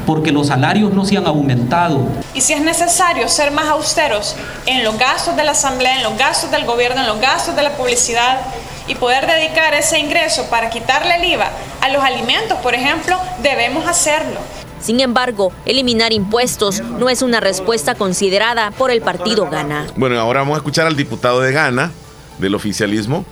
porque 0.09 0.31
los 0.31 0.47
salarios 0.47 0.91
no 0.91 1.05
se 1.05 1.17
han 1.17 1.27
aumentado. 1.27 2.01
Y 2.33 2.41
si 2.41 2.53
es 2.53 2.61
necesario 2.61 3.29
ser 3.29 3.51
más 3.51 3.67
austeros 3.67 4.35
en 4.65 4.83
los 4.83 4.97
gastos 4.97 5.35
de 5.35 5.43
la 5.43 5.51
Asamblea, 5.51 5.97
en 5.97 6.03
los 6.03 6.17
gastos 6.17 6.49
del 6.49 6.65
gobierno, 6.65 7.01
en 7.01 7.05
los 7.05 7.21
gastos 7.21 7.55
de 7.55 7.61
la 7.61 7.77
publicidad 7.77 8.41
y 8.87 8.95
poder 8.95 9.27
dedicar 9.27 9.75
ese 9.75 9.99
ingreso 9.99 10.47
para 10.49 10.71
quitarle 10.71 11.17
el 11.17 11.25
IVA 11.25 11.51
a 11.81 11.89
los 11.89 12.03
alimentos, 12.03 12.57
por 12.57 12.73
ejemplo, 12.73 13.19
debemos 13.43 13.85
hacerlo. 13.85 14.39
Sin 14.81 14.99
embargo, 14.99 15.51
eliminar 15.67 16.11
impuestos 16.11 16.81
no 16.81 17.07
es 17.07 17.21
una 17.21 17.39
respuesta 17.39 17.93
considerada 17.93 18.71
por 18.71 18.89
el 18.89 19.01
partido 19.03 19.47
Gana. 19.47 19.85
Bueno, 19.95 20.19
ahora 20.19 20.39
vamos 20.39 20.55
a 20.55 20.57
escuchar 20.57 20.87
al 20.87 20.95
diputado 20.95 21.39
de 21.39 21.51
Gana 21.51 21.91
del 22.39 22.55
oficialismo, 22.55 23.25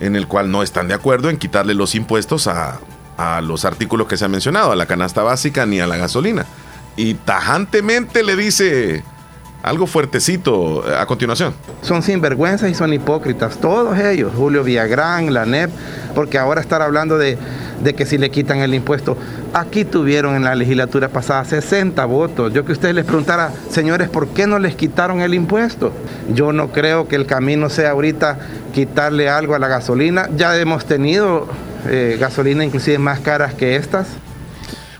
en 0.00 0.16
el 0.16 0.26
cual 0.26 0.50
no 0.50 0.62
están 0.62 0.88
de 0.88 0.94
acuerdo 0.94 1.28
en 1.28 1.36
quitarle 1.36 1.74
los 1.74 1.94
impuestos 1.94 2.46
a, 2.46 2.80
a 3.16 3.40
los 3.40 3.64
artículos 3.64 4.06
que 4.06 4.16
se 4.16 4.24
han 4.24 4.30
mencionado, 4.30 4.72
a 4.72 4.76
la 4.76 4.86
canasta 4.86 5.22
básica 5.22 5.66
ni 5.66 5.80
a 5.80 5.86
la 5.86 5.96
gasolina. 5.96 6.46
Y 6.96 7.14
tajantemente 7.14 8.22
le 8.22 8.36
dice 8.36 9.02
algo 9.62 9.86
fuertecito 9.86 10.84
a 10.98 11.06
continuación. 11.06 11.54
Son 11.82 12.02
sinvergüenzas 12.02 12.70
y 12.70 12.74
son 12.74 12.92
hipócritas, 12.92 13.58
todos 13.58 13.98
ellos, 13.98 14.32
Julio 14.36 14.64
Villagrán, 14.64 15.32
la 15.32 15.46
NEP, 15.46 15.70
porque 16.14 16.38
ahora 16.38 16.60
estar 16.60 16.82
hablando 16.82 17.16
de, 17.16 17.38
de, 17.82 17.94
que 17.94 18.04
si 18.04 18.18
le 18.18 18.30
quitan 18.30 18.58
el 18.58 18.74
impuesto, 18.74 19.16
aquí 19.54 19.84
tuvieron 19.84 20.34
en 20.34 20.44
la 20.44 20.54
legislatura 20.56 21.08
pasada 21.08 21.44
60 21.44 22.04
votos. 22.06 22.52
Yo 22.52 22.64
que 22.64 22.72
ustedes 22.72 22.94
les 22.94 23.04
preguntara, 23.04 23.52
señores, 23.70 24.08
¿por 24.08 24.28
qué 24.28 24.46
no 24.46 24.58
les 24.58 24.74
quitaron 24.74 25.20
el 25.20 25.32
impuesto? 25.32 25.92
Yo 26.34 26.52
no 26.52 26.72
creo 26.72 27.06
que 27.06 27.16
el 27.16 27.26
camino 27.26 27.70
sea 27.70 27.90
ahorita 27.90 28.38
quitarle 28.74 29.28
algo 29.28 29.54
a 29.54 29.60
la 29.60 29.68
gasolina. 29.68 30.28
Ya 30.36 30.56
hemos 30.56 30.86
tenido 30.86 31.46
eh, 31.88 32.16
gasolina 32.18 32.64
inclusive 32.64 32.98
más 32.98 33.20
caras 33.20 33.54
que 33.54 33.76
estas. 33.76 34.08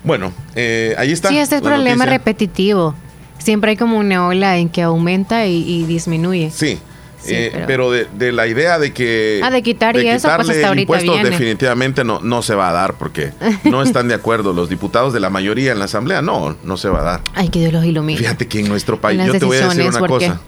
Bueno, 0.04 0.32
eh, 0.54 0.94
ahí 0.98 1.12
está. 1.12 1.28
Sí, 1.28 1.38
este 1.38 1.56
es 1.56 1.62
problema 1.62 2.04
noticia. 2.04 2.18
repetitivo. 2.18 2.94
Siempre 3.38 3.70
hay 3.72 3.76
como 3.76 3.98
una 3.98 4.26
ola 4.26 4.58
en 4.58 4.68
que 4.68 4.82
aumenta 4.82 5.46
y, 5.46 5.62
y 5.68 5.84
disminuye. 5.84 6.50
Sí. 6.50 6.78
Sí, 7.24 7.34
eh, 7.34 7.50
pero, 7.52 7.66
pero 7.66 7.90
de, 7.92 8.08
de, 8.18 8.32
la 8.32 8.48
idea 8.48 8.80
de 8.80 8.92
que 8.92 9.40
ah, 9.44 9.50
de 9.50 9.62
quitar 9.62 9.96
y 9.96 10.08
eso 10.08 10.28
pues 10.34 10.50
hasta 10.50 10.66
ahorita 10.66 10.98
viene. 10.98 11.30
definitivamente 11.30 12.02
no, 12.02 12.18
no 12.18 12.42
se 12.42 12.56
va 12.56 12.70
a 12.70 12.72
dar 12.72 12.94
porque 12.94 13.32
no 13.62 13.80
están 13.84 14.08
de 14.08 14.14
acuerdo 14.14 14.52
los 14.52 14.68
diputados 14.68 15.12
de 15.12 15.20
la 15.20 15.30
mayoría 15.30 15.70
en 15.70 15.78
la 15.78 15.84
asamblea 15.84 16.20
no 16.20 16.56
no 16.64 16.76
se 16.76 16.88
va 16.88 16.98
a 16.98 17.02
dar 17.04 17.20
ay 17.34 17.48
que 17.48 17.60
Dios 17.60 17.72
los 17.72 17.84
ilumine 17.84 18.18
fíjate 18.18 18.48
que 18.48 18.58
en 18.58 18.68
nuestro 18.68 19.00
país 19.00 19.24
yo 19.24 19.38
te 19.38 19.44
voy 19.44 19.56
a 19.58 19.68
decir 19.68 19.86
una 19.86 20.00
cosa 20.00 20.40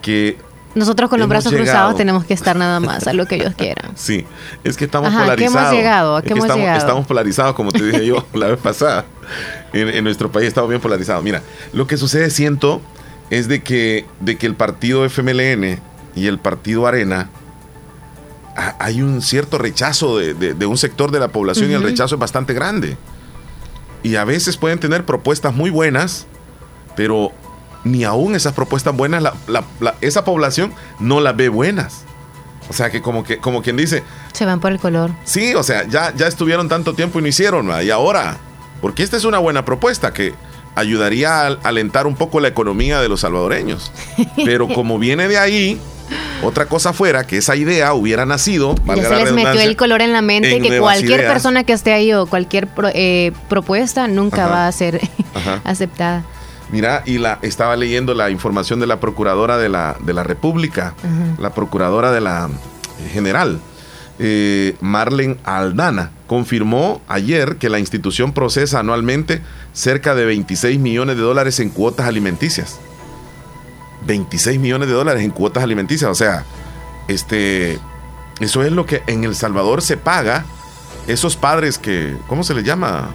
que 0.00 0.38
nosotros 0.74 1.10
con 1.10 1.18
los 1.20 1.28
brazos 1.28 1.52
llegado. 1.52 1.66
cruzados 1.66 1.96
tenemos 1.96 2.24
que 2.24 2.34
estar 2.34 2.56
nada 2.56 2.80
más 2.80 3.06
a 3.06 3.12
lo 3.12 3.26
que 3.26 3.36
ellos 3.36 3.54
quieran. 3.56 3.92
Sí, 3.96 4.26
es 4.64 4.76
que 4.76 4.84
estamos 4.86 5.08
Ajá, 5.10 5.20
polarizados. 5.24 5.52
¿qué 5.54 5.58
hemos 5.60 5.72
llegado? 5.74 6.16
¿A 6.16 6.22
qué 6.22 6.28
es 6.28 6.32
que 6.32 6.32
hemos 6.38 6.44
estamos, 6.44 6.60
llegado? 6.60 6.78
estamos 6.78 7.06
polarizados, 7.06 7.54
como 7.54 7.72
te 7.72 7.84
dije 7.84 8.06
yo 8.06 8.26
la 8.34 8.48
vez 8.48 8.58
pasada. 8.58 9.04
En, 9.72 9.88
en, 9.88 10.04
nuestro 10.04 10.30
país 10.30 10.48
estamos 10.48 10.68
bien 10.70 10.80
polarizados. 10.80 11.22
Mira, 11.22 11.42
lo 11.72 11.86
que 11.86 11.96
sucede, 11.96 12.30
siento, 12.30 12.80
es 13.30 13.48
de 13.48 13.62
que, 13.62 14.06
de 14.20 14.36
que 14.36 14.46
el 14.46 14.54
partido 14.54 15.04
FMLN 15.08 15.80
y 16.14 16.26
el 16.26 16.38
partido 16.38 16.86
Arena 16.86 17.30
hay 18.78 19.00
un 19.00 19.22
cierto 19.22 19.56
rechazo 19.56 20.18
de, 20.18 20.34
de, 20.34 20.52
de 20.52 20.66
un 20.66 20.76
sector 20.76 21.10
de 21.10 21.18
la 21.18 21.28
población 21.28 21.66
uh 21.66 21.68
-huh. 21.68 21.72
y 21.72 21.76
el 21.76 21.82
rechazo 21.82 22.16
es 22.16 22.20
bastante 22.20 22.52
grande. 22.52 22.96
Y 24.02 24.16
a 24.16 24.24
veces 24.24 24.56
pueden 24.56 24.78
tener 24.78 25.06
propuestas 25.06 25.54
muy 25.54 25.70
buenas, 25.70 26.26
pero 26.96 27.32
ni 27.84 28.04
aún 28.04 28.34
esas 28.34 28.52
propuestas 28.52 28.96
buenas, 28.96 29.22
la, 29.22 29.34
la, 29.46 29.64
la, 29.80 29.94
esa 30.00 30.24
población 30.24 30.72
no 30.98 31.20
las 31.20 31.36
ve 31.36 31.48
buenas. 31.48 32.04
O 32.68 32.72
sea 32.72 32.90
que 32.90 33.02
como 33.02 33.24
que 33.24 33.38
como 33.38 33.62
quien 33.62 33.76
dice. 33.76 34.02
Se 34.32 34.46
van 34.46 34.60
por 34.60 34.72
el 34.72 34.78
color. 34.78 35.10
Sí, 35.24 35.54
o 35.54 35.62
sea, 35.62 35.86
ya, 35.88 36.14
ya 36.14 36.26
estuvieron 36.26 36.68
tanto 36.68 36.94
tiempo 36.94 37.18
y 37.18 37.22
no 37.22 37.28
hicieron, 37.28 37.68
¿va? 37.68 37.82
y 37.82 37.90
ahora. 37.90 38.38
Porque 38.80 39.02
esta 39.02 39.16
es 39.16 39.24
una 39.24 39.38
buena 39.38 39.64
propuesta 39.64 40.12
que 40.12 40.34
ayudaría 40.74 41.46
a 41.46 41.46
alentar 41.62 42.06
un 42.06 42.16
poco 42.16 42.40
la 42.40 42.48
economía 42.48 43.00
de 43.00 43.08
los 43.08 43.20
salvadoreños. 43.20 43.92
Pero 44.44 44.68
como 44.68 44.98
viene 44.98 45.28
de 45.28 45.38
ahí, 45.38 45.80
otra 46.42 46.66
cosa 46.66 46.92
fuera 46.92 47.24
que 47.24 47.38
esa 47.38 47.54
idea 47.54 47.94
hubiera 47.94 48.26
nacido. 48.26 48.74
Ya 48.86 48.96
se 49.04 49.24
les 49.24 49.32
metió 49.32 49.60
el 49.60 49.76
color 49.76 50.02
en 50.02 50.12
la 50.12 50.22
mente 50.22 50.56
en 50.56 50.62
que 50.62 50.78
cualquier 50.78 51.20
ideas. 51.20 51.32
persona 51.32 51.62
que 51.64 51.72
esté 51.72 51.92
ahí 51.92 52.12
o 52.12 52.26
cualquier 52.26 52.66
pro, 52.66 52.88
eh, 52.92 53.32
propuesta 53.48 54.08
nunca 54.08 54.46
Ajá. 54.46 54.52
va 54.52 54.66
a 54.66 54.72
ser 54.72 55.00
aceptada. 55.64 56.24
Mira, 56.72 57.02
y 57.04 57.18
la 57.18 57.38
estaba 57.42 57.76
leyendo 57.76 58.14
la 58.14 58.30
información 58.30 58.80
de 58.80 58.86
la 58.86 58.98
procuradora 58.98 59.58
de 59.58 59.68
la, 59.68 59.94
de 60.00 60.14
la 60.14 60.22
República, 60.22 60.94
uh 61.04 61.06
-huh. 61.06 61.38
la 61.38 61.50
procuradora 61.50 62.10
de 62.12 62.22
la 62.22 62.48
eh, 62.48 63.08
general, 63.12 63.60
eh, 64.18 64.74
Marlen 64.80 65.38
Aldana, 65.44 66.12
confirmó 66.26 67.02
ayer 67.08 67.56
que 67.56 67.68
la 67.68 67.78
institución 67.78 68.32
procesa 68.32 68.80
anualmente 68.80 69.42
cerca 69.74 70.14
de 70.14 70.24
26 70.24 70.80
millones 70.80 71.16
de 71.16 71.22
dólares 71.22 71.60
en 71.60 71.68
cuotas 71.68 72.06
alimenticias. 72.06 72.80
26 74.06 74.58
millones 74.58 74.88
de 74.88 74.94
dólares 74.94 75.22
en 75.22 75.30
cuotas 75.30 75.62
alimenticias, 75.62 76.10
o 76.10 76.14
sea, 76.14 76.44
este, 77.06 77.78
eso 78.40 78.62
es 78.62 78.72
lo 78.72 78.86
que 78.86 79.02
en 79.06 79.24
El 79.24 79.34
Salvador 79.34 79.82
se 79.82 79.98
paga 79.98 80.46
esos 81.06 81.36
padres 81.36 81.76
que, 81.76 82.16
¿cómo 82.28 82.44
se 82.44 82.54
les 82.54 82.64
llama? 82.64 83.10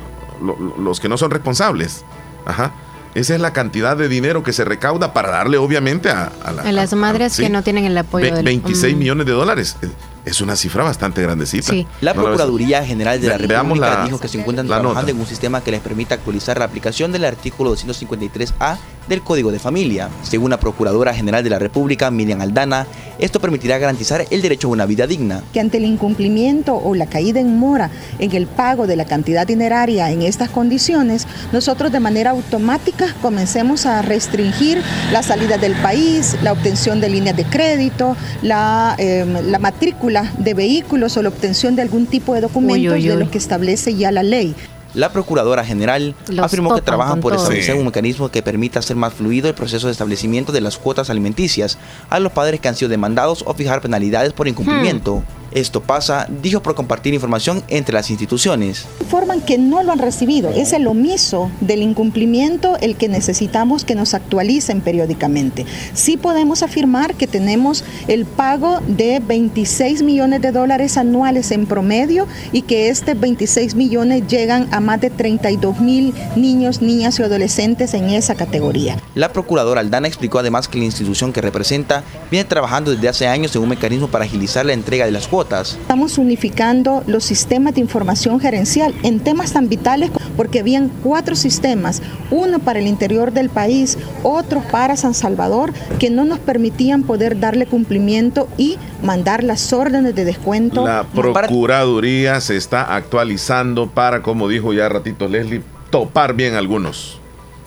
Los 0.80 1.00
que 1.00 1.10
no 1.10 1.17
son 1.17 1.32
responsables. 1.32 2.06
Ajá 2.46 2.72
esa 3.17 3.34
es 3.34 3.41
la 3.41 3.51
cantidad 3.51 3.97
de 3.97 4.08
dinero 4.08 4.43
que 4.43 4.53
se 4.53 4.63
recauda 4.63 5.12
para 5.12 5.32
darle, 5.32 5.58
obviamente, 5.58 6.10
a, 6.10 6.32
a, 6.43 6.51
la, 6.51 6.62
a 6.62 6.71
las 6.71 6.93
madres 6.93 7.34
a, 7.34 7.36
¿sí? 7.36 7.43
que 7.43 7.49
no 7.49 7.63
tienen 7.63 7.86
el 7.86 7.97
apoyo. 7.97 8.25
Ve, 8.25 8.32
del... 8.32 8.45
26 8.45 8.95
mm. 8.95 8.99
millones 8.99 9.25
de 9.25 9.32
dólares. 9.32 9.75
Es 10.23 10.39
una 10.39 10.56
cifra 10.56 10.84
bastante 10.84 11.23
grandecita. 11.23 11.71
Sí. 11.71 11.88
La 12.01 12.13
¿No 12.13 12.21
Procuraduría 12.21 12.86
General 12.86 13.19
de 13.19 13.27
la 13.27 13.38
República 13.39 13.95
la, 13.95 14.06
dijo 14.06 14.19
que 14.19 14.27
se 14.27 14.39
encuentran 14.39 14.67
trabajando 14.67 14.99
nota. 14.99 15.10
en 15.10 15.19
un 15.19 15.25
sistema 15.25 15.62
que 15.62 15.71
les 15.71 15.82
permita 15.82 16.13
actualizar 16.13 16.60
la 16.60 16.65
aplicación 16.65 17.12
del 17.12 17.25
artículo 17.25 17.73
253A 17.75 18.77
del 19.08 19.22
Código 19.22 19.52
de 19.52 19.60
Familia. 19.60 20.10
Según 20.24 20.50
la 20.50 20.60
Procuradora 20.60 21.13
General 21.13 21.43
de 21.43 21.50
la 21.50 21.60
República, 21.60 22.12
Miriam 22.12 22.41
Aldana, 22.41 22.88
esto 23.20 23.39
permitirá 23.39 23.78
garantizar 23.78 24.26
el 24.30 24.41
derecho 24.41 24.67
a 24.67 24.72
una 24.72 24.86
vida 24.86 25.08
digna. 25.08 25.43
Que 25.54 25.60
ante 25.60 25.78
el 25.78 25.86
incumplimiento 25.86 26.76
o 26.76 26.93
la 26.93 27.08
caída 27.08 27.39
en 27.39 27.58
mora 27.58 27.89
en 28.20 28.36
el 28.36 28.48
pago 28.48 28.86
de 28.86 28.96
la 28.96 29.06
cantidad 29.06 29.48
dineraria 29.48 30.12
en 30.12 30.22
estas 30.22 30.50
condiciones, 30.50 31.28
nosotros 31.52 31.91
de 31.91 32.00
manera 32.00 32.32
automática 32.32 33.15
comencemos 33.22 33.86
a 33.86 34.02
restringir 34.02 34.82
la 35.12 35.24
salida 35.24 35.58
del 35.58 35.74
país, 35.74 36.38
la 36.43 36.52
obtención 36.52 37.02
de 37.02 37.10
líneas 37.10 37.36
de 37.36 37.46
crédito, 37.46 38.15
la, 38.41 38.96
eh, 39.00 39.26
la 39.46 39.60
matrícula 39.60 40.32
de 40.38 40.54
vehículos 40.54 41.17
o 41.17 41.22
la 41.22 41.30
obtención 41.30 41.76
de 41.76 41.82
algún 41.82 42.06
tipo 42.06 42.34
de 42.34 42.41
documentos 42.41 42.93
uy, 42.93 43.00
uy, 43.00 43.02
uy. 43.02 43.08
de 43.08 43.15
lo 43.15 43.32
que 43.32 43.38
establece 43.38 43.96
ya 43.96 44.12
la 44.12 44.24
ley. 44.24 44.56
La 44.97 45.12
Procuradora 45.12 45.63
General 45.63 46.15
Los 46.27 46.45
afirmó 46.45 46.73
que 46.73 46.81
trabajan 46.81 47.19
por 47.19 47.36
establecer 47.36 47.75
sí. 47.75 47.79
un 47.79 47.86
mecanismo 47.86 48.29
que 48.29 48.41
permita 48.41 48.79
hacer 48.79 48.95
más 48.95 49.13
fluido 49.13 49.47
el 49.47 49.53
proceso 49.53 49.86
de 49.86 49.91
establecimiento 49.91 50.51
de 50.51 50.60
las 50.60 50.79
cuotas 50.79 51.12
alimenticias 51.12 51.77
a 52.10 52.19
los 52.19 52.31
padres 52.31 52.60
que 52.60 52.67
han 52.67 52.75
sido 52.75 52.89
demandados 52.89 53.43
o 53.45 53.53
fijar 53.53 53.79
penalidades 53.79 54.33
por 54.33 54.47
incumplimiento. 54.47 55.17
Hmm. 55.17 55.46
Esto 55.58 55.82
pasa, 55.82 56.28
dijo, 56.43 56.62
por 56.62 56.76
compartir 56.76 57.15
información 57.15 57.63
entre 57.67 57.96
las 57.96 58.12
instituciones. 58.12 58.86
Informan 59.02 59.41
que 59.41 59.58
no 59.58 59.82
lo 59.82 59.91
han 59.91 59.98
recibido. 59.98 60.52
Es 60.52 60.72
el 60.72 60.86
omiso 60.86 61.50
del 61.62 61.82
incumplimiento 61.82 62.78
el 62.80 62.96
que 62.96 63.08
necesitamos 63.08 63.84
que 63.84 63.96
nos 63.96 64.13
actualicen 64.13 64.82
periódicamente. 64.82 65.65
Sí 65.96 66.15
podemos 66.15 66.62
afirmar 66.62 67.15
que 67.15 67.26
tenemos 67.26 67.84
el 68.08 68.28
pago 68.28 68.82
de 68.86 69.20
26 69.20 70.04
millones 70.04 70.43
de 70.43 70.52
dólares 70.52 70.96
anuales 70.96 71.50
en 71.50 71.65
promedio 71.65 72.28
y 72.52 72.62
que 72.62 72.89
este 72.89 73.15
26 73.15 73.74
millones 73.74 74.28
llegan 74.28 74.72
a 74.72 74.80
más 74.80 75.02
de 75.02 75.10
32 75.10 75.80
mil 75.80 76.13
niños, 76.36 76.84
niñas 76.84 77.17
y 77.17 77.24
adolescentes 77.24 77.96
en 77.96 78.12
esa 78.12 78.36
categoría. 78.36 78.98
La 79.15 79.34
procuradora 79.34 79.82
Aldana 79.82 80.08
explicó 80.08 80.38
además 80.38 80.67
que 80.67 80.78
la 80.78 80.86
institución 80.86 81.34
que 81.34 81.41
representa 81.41 82.04
viene 82.30 82.48
trabajando 82.48 82.91
desde 82.91 83.10
hace 83.10 83.26
años 83.26 83.56
en 83.56 83.63
un 83.63 83.70
mecanismo 83.70 84.08
para 84.08 84.26
agilizar 84.26 84.63
la 84.63 84.74
entrega 84.74 85.06
de 85.06 85.12
las 85.12 85.28
cuotas 85.28 85.46
cuotas. 85.47 85.77
Estamos 85.81 86.17
unificando 86.17 87.03
los 87.07 87.23
sistemas 87.23 87.75
de 87.75 87.81
información 87.81 88.39
gerencial 88.39 88.93
en 89.03 89.19
temas 89.19 89.53
tan 89.53 89.69
vitales 89.69 90.12
porque 90.36 90.60
habían 90.60 90.89
cuatro 91.03 91.36
sistemas, 91.36 92.01
uno 92.31 92.60
para 92.60 92.79
el 92.79 92.88
interior 92.88 93.31
del 93.31 93.49
país, 93.49 93.97
otro 94.23 94.62
para 94.71 94.97
San 94.97 95.13
Salvador, 95.13 95.73
que 95.99 96.10
no 96.10 96.25
nos 96.25 96.39
permitían 96.39 97.03
poder 97.03 97.39
darle 97.39 97.65
cumplimiento 97.65 98.47
y 98.57 98.77
mandar 99.03 99.43
las 99.43 99.73
órdenes 99.73 100.15
de 100.15 100.25
descuento. 100.25 100.86
La 100.86 101.03
Procuraduría 101.03 102.41
se 102.41 102.57
está 102.57 102.95
actualizando 102.95 103.89
para, 103.89 104.21
como 104.21 104.47
dijo 104.47 104.73
ya 104.73 104.89
ratito 104.89 105.27
Leslie, 105.27 105.63
topar 105.89 106.33
bien 106.33 106.55
algunos. 106.55 107.19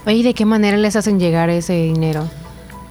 Oye, 0.07 0.23
¿de 0.23 0.35
qué 0.35 0.45
manera 0.45 0.77
les 0.77 0.97
hacen 0.97 1.21
llegar 1.21 1.51
ese 1.51 1.75
dinero? 1.75 2.29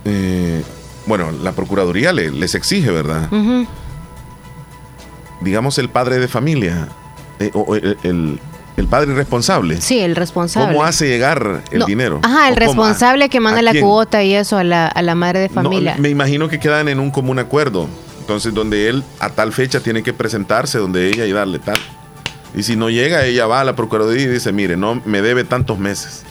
Eh, 0.06 0.62
bueno, 1.06 1.32
la 1.32 1.54
Procuraduría 1.54 2.14
le, 2.14 2.32
les 2.32 2.56
exige, 2.56 2.92
¿verdad? 2.92 3.28
Uh 3.32 3.36
-huh 3.36 3.68
digamos, 5.42 5.78
el 5.78 5.90
padre 5.90 6.20
de 6.20 6.28
familia, 6.28 6.88
eh, 7.40 7.52
o 7.54 7.76
el, 7.76 7.98
el, 8.04 8.40
el, 8.78 8.88
padre 8.88 9.14
responsable. 9.14 9.80
Sí, 9.82 10.00
el 10.00 10.16
responsable. 10.16 10.74
¿Cómo 10.74 10.86
hace 10.86 11.08
llegar 11.08 11.64
el 11.72 11.80
no. 11.80 11.86
dinero? 11.86 12.20
Ajá, 12.24 12.50
el 12.50 12.56
responsable 12.56 13.30
que 13.30 13.40
manda 13.40 13.62
la 13.62 13.80
cuota 13.80 14.24
y 14.24 14.34
eso 14.34 14.58
a 14.58 14.64
la, 14.64 14.88
a 14.88 15.02
la 15.02 15.16
madre 15.16 15.40
de 15.40 15.50
familia. 15.50 15.96
No, 15.96 16.02
me 16.02 16.10
imagino 16.10 16.48
que 16.50 16.60
quedan 16.60 16.88
en 16.88 17.00
un 17.00 17.12
común 17.12 17.40
acuerdo. 17.40 17.88
Entonces, 18.20 18.54
donde 18.54 18.90
él 18.90 19.04
a 19.20 19.30
tal 19.30 19.52
fecha 19.54 19.80
tiene 19.80 20.04
que 20.04 20.14
presentarse, 20.14 20.78
donde 20.78 21.08
ella 21.08 21.26
y 21.26 21.32
darle 21.32 21.58
tal. 21.58 21.80
Y 22.56 22.64
si 22.64 22.76
no 22.76 22.90
llega, 22.90 23.26
ella 23.26 23.48
va 23.48 23.62
a 23.62 23.64
la 23.64 23.76
Procuraduría 23.76 24.26
y 24.26 24.28
dice, 24.28 24.52
mire, 24.52 24.78
no 24.78 25.02
me 25.06 25.22
debe 25.22 25.44
tantos 25.44 25.80
meses. 25.80 26.24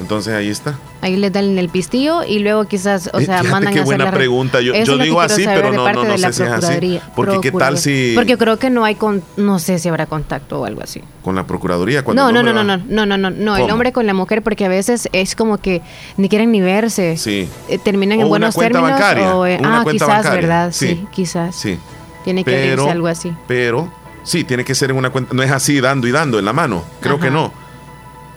Entonces 0.00 0.34
ahí 0.34 0.48
está. 0.50 0.78
Ahí 1.00 1.16
le 1.16 1.30
dan 1.30 1.56
el 1.58 1.68
pistillo 1.70 2.22
y 2.22 2.40
luego 2.40 2.66
quizás, 2.66 3.08
o 3.14 3.18
Eh, 3.18 3.24
sea, 3.24 3.38
fíjate 3.38 3.50
mandan 3.50 3.72
qué 3.72 3.78
a 3.78 3.82
hacer 3.82 3.86
buena 3.86 4.04
la 4.04 4.10
re- 4.10 4.16
pregunta. 4.18 4.60
Yo- 4.60 4.74
yo 4.74 4.98
digo 4.98 5.20
así, 5.22 5.44
pero 5.46 5.72
no- 5.72 5.90
no- 5.92 6.04
no 6.04 6.18
sé 6.18 6.32
si 6.34 6.42
es 6.42 6.50
así. 6.50 7.00
Porque 7.14 7.40
qué 7.40 7.50
tal 7.52 7.78
si- 7.78 8.12
Porque 8.14 8.36
creo 8.36 8.58
que 8.58 8.68
no 8.68 8.84
hay 8.84 8.94
con, 8.96 9.22
no 9.38 9.58
sé 9.58 9.78
si 9.78 9.88
habrá 9.88 10.04
contacto 10.06 10.60
o 10.60 10.64
algo 10.66 10.82
así. 10.82 11.02
Con 11.22 11.34
la 11.34 11.46
Procuraduría. 11.46 12.02
Cuando 12.04 12.24
No, 12.24 12.32
no, 12.32 12.42
no, 12.42 12.52
no, 12.52 12.62
no, 12.76 12.76
no, 12.86 13.06
no, 13.06 13.16
no, 13.16 13.30
no, 13.30 13.56
el 13.56 13.70
hombre 13.70 13.92
con 13.92 14.06
la 14.06 14.12
mujer 14.14 14.42
porque 14.42 14.66
a 14.66 14.68
veces 14.68 15.08
es 15.12 15.34
como 15.34 15.56
que 15.58 15.80
ni 16.18 16.28
quieren 16.28 16.52
ni 16.52 16.60
verse. 16.60 17.16
Sí. 17.16 17.48
Eh, 17.68 17.78
terminan 17.78 18.18
O 18.18 18.22
en 18.22 18.28
buenos 18.28 18.54
términos 18.54 18.90
bancaria, 18.90 19.34
o 19.34 19.46
eh, 19.46 19.58
ah, 19.64 19.82
quizás, 19.90 20.08
bancaria. 20.08 20.30
¿verdad? 20.40 20.72
Sí, 20.72 20.88
Sí. 20.88 21.06
quizás. 21.10 21.56
Sí. 21.56 21.78
Tiene 22.24 22.44
que 22.44 22.50
Pero- 22.50 22.82
irse 22.82 22.90
algo 22.90 23.06
así. 23.06 23.32
Pero, 23.48 23.90
sí, 24.24 24.44
tiene 24.44 24.64
que 24.64 24.74
ser 24.74 24.90
en 24.90 24.96
una 24.98 25.08
cuenta. 25.10 25.32
No 25.34 25.42
es 25.42 25.50
así 25.50 25.80
dando 25.80 26.06
y 26.06 26.10
dando 26.12 26.38
en 26.38 26.44
la 26.44 26.52
mano. 26.52 26.82
Creo 27.00 27.14
Ajá. 27.16 27.24
que 27.24 27.30
no. 27.30 27.52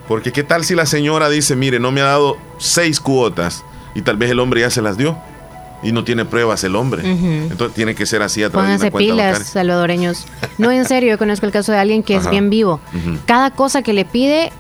Porque 0.10 0.34
qué 0.34 0.44
tal 0.44 0.66
si 0.66 0.76
la 0.76 0.86
señora 0.86 1.30
dice, 1.30 1.56
mire, 1.56 1.80
no 1.80 1.92
me 1.92 2.02
ha 2.02 2.06
dado 2.06 2.36
seis 2.58 3.00
cuotas 3.00 3.64
y 3.96 4.02
tal 4.02 4.18
vez 4.18 4.30
el 4.32 4.40
hombre 4.40 4.60
ya 4.62 4.70
se 4.72 4.82
las 4.82 4.98
dio 4.98 5.18
y 5.82 5.92
no 5.94 6.04
tiene 6.04 6.26
pruebas 6.26 6.64
el 6.66 6.76
hombre. 6.76 7.04
Entonces 7.10 7.74
tiene 7.76 7.96
que 7.96 8.06
ser 8.06 8.22
así 8.24 8.44
a 8.44 8.50
través 8.50 8.66
Pónganse 8.66 8.84
de 8.86 8.88
una 8.88 8.92
cuenta 8.92 9.14
pilas, 9.14 9.32
bancaria. 9.34 9.46
salvadoreños. 9.54 10.26
No, 10.58 10.72
en 10.72 10.84
serio, 10.88 11.12
yo 11.12 11.18
conozco 11.18 11.46
el 11.46 11.52
caso 11.54 11.72
de 11.72 11.78
alguien 11.78 12.04
que 12.04 12.16
es 12.16 12.30
bien 12.30 12.50
vivo. 12.50 12.82
Cada 13.26 13.52
cosa 13.52 13.82
que 13.84 13.94
le 13.94 14.04
pide, 14.04 14.52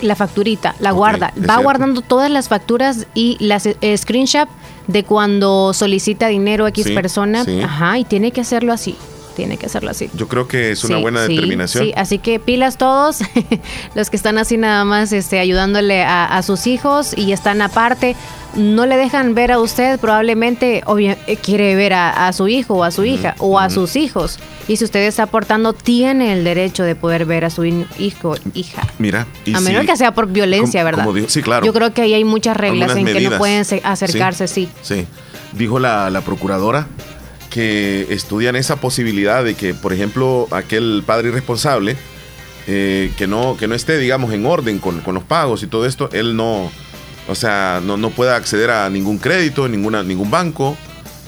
la 0.00 0.16
facturita, 0.16 0.74
la 0.80 0.90
guarda. 0.90 1.28
Va 1.28 1.32
cierto. 1.44 1.62
guardando 1.62 2.00
todas 2.00 2.30
las 2.30 2.48
facturas 2.48 3.06
y 3.14 3.36
las 3.40 3.66
eh, 3.66 3.96
screenshot 3.96 4.48
de 4.88 5.04
cuando 5.04 5.72
solicita 5.74 6.26
dinero 6.28 6.64
a 6.64 6.70
X 6.70 6.86
Sí, 6.86 6.94
persona. 6.94 7.44
sí. 7.44 7.60
Ajá, 7.60 7.98
y 7.98 8.04
tiene 8.04 8.32
que 8.32 8.40
hacerlo 8.40 8.72
así. 8.72 8.96
Tiene 9.34 9.56
que 9.56 9.66
hacerlo 9.66 9.90
así. 9.90 10.08
Yo 10.14 10.28
creo 10.28 10.46
que 10.48 10.70
es 10.72 10.84
una 10.84 10.96
Sí, 10.96 11.02
buena 11.02 11.26
sí, 11.26 11.34
determinación. 11.34 11.84
Sí, 11.84 11.92
así 11.96 12.18
que 12.18 12.38
pilas 12.38 12.78
todos, 12.78 13.18
los 13.94 14.10
que 14.10 14.16
están 14.16 14.38
así 14.38 14.56
nada 14.56 14.84
más 14.84 15.12
este, 15.12 15.38
ayudándole 15.38 16.02
a, 16.04 16.24
a 16.24 16.42
sus 16.42 16.66
hijos 16.66 17.16
y 17.16 17.32
están 17.32 17.60
aparte, 17.62 18.14
no 18.54 18.86
le 18.86 18.96
dejan 18.96 19.34
ver 19.34 19.50
a 19.52 19.58
usted, 19.58 19.98
probablemente 19.98 20.82
eh, 20.98 21.36
quiere 21.42 21.74
ver 21.74 21.92
a, 21.94 22.28
a 22.28 22.32
su 22.32 22.46
hijo 22.48 22.74
o 22.74 22.84
a 22.84 22.90
su 22.90 23.04
hija 23.04 23.34
o 23.38 23.58
a 23.58 23.70
sus 23.70 23.96
hijos. 23.96 24.38
Y 24.68 24.76
si 24.76 24.84
usted 24.84 25.00
está 25.02 25.24
aportando, 25.24 25.72
tiene 25.72 26.32
el 26.32 26.44
derecho 26.44 26.84
de 26.84 26.94
poder 26.94 27.26
ver 27.26 27.44
a 27.44 27.50
su 27.50 27.64
hijo 27.64 28.36
hija. 28.54 28.82
Mira, 28.98 29.26
y 29.44 29.54
a 29.54 29.58
si- 29.58 29.64
menos 29.64 29.84
que 29.84 29.96
sea 29.96 30.14
por 30.14 30.28
violencia, 30.28 30.80
como- 30.80 30.84
¿verdad? 30.86 31.04
como 31.04 31.14
dijo- 31.16 31.28
sí, 31.28 31.42
claro. 31.42 31.66
Yo 31.66 31.72
creo 31.74 31.92
que 31.92 32.02
ahí 32.02 32.14
hay 32.14 32.24
muchas 32.24 32.56
reglas 32.56 32.96
en 32.96 33.04
que 33.04 33.20
no 33.28 33.36
pueden 33.38 33.64
se- 33.64 33.82
acercarse, 33.84 34.46
sí. 34.48 34.68
Sí. 34.82 35.06
Dijo 35.52 35.78
la, 35.78 36.08
la 36.10 36.20
procuradora 36.22 36.86
que 37.54 38.08
estudian 38.10 38.56
esa 38.56 38.80
posibilidad 38.80 39.44
de 39.44 39.54
que, 39.54 39.74
por 39.74 39.92
ejemplo, 39.92 40.48
aquel 40.50 41.04
padre 41.06 41.28
irresponsable 41.28 41.96
eh, 42.66 43.12
que, 43.16 43.28
no, 43.28 43.56
que 43.56 43.68
no 43.68 43.76
esté, 43.76 43.96
digamos, 43.96 44.32
en 44.32 44.44
orden 44.44 44.80
con, 44.80 45.00
con 45.02 45.14
los 45.14 45.22
pagos 45.22 45.62
y 45.62 45.68
todo 45.68 45.86
esto, 45.86 46.10
él 46.12 46.34
no, 46.34 46.68
o 47.28 47.34
sea, 47.36 47.80
no, 47.80 47.96
no 47.96 48.10
pueda 48.10 48.34
acceder 48.34 48.72
a 48.72 48.90
ningún 48.90 49.18
crédito, 49.18 49.68
ninguna, 49.68 50.02
ningún 50.02 50.32
banco, 50.32 50.76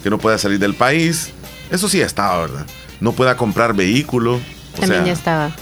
que 0.02 0.10
no 0.10 0.18
pueda 0.18 0.36
salir 0.36 0.58
del 0.58 0.74
país. 0.74 1.30
Eso 1.70 1.88
sí 1.88 2.00
estaba, 2.00 2.40
¿verdad? 2.40 2.66
No 2.98 3.12
pueda 3.12 3.36
comprar 3.36 3.72
vehículo. 3.72 4.40
O 4.74 4.80
También 4.80 5.02
sea, 5.02 5.06
ya 5.06 5.12
estaba. 5.12 5.52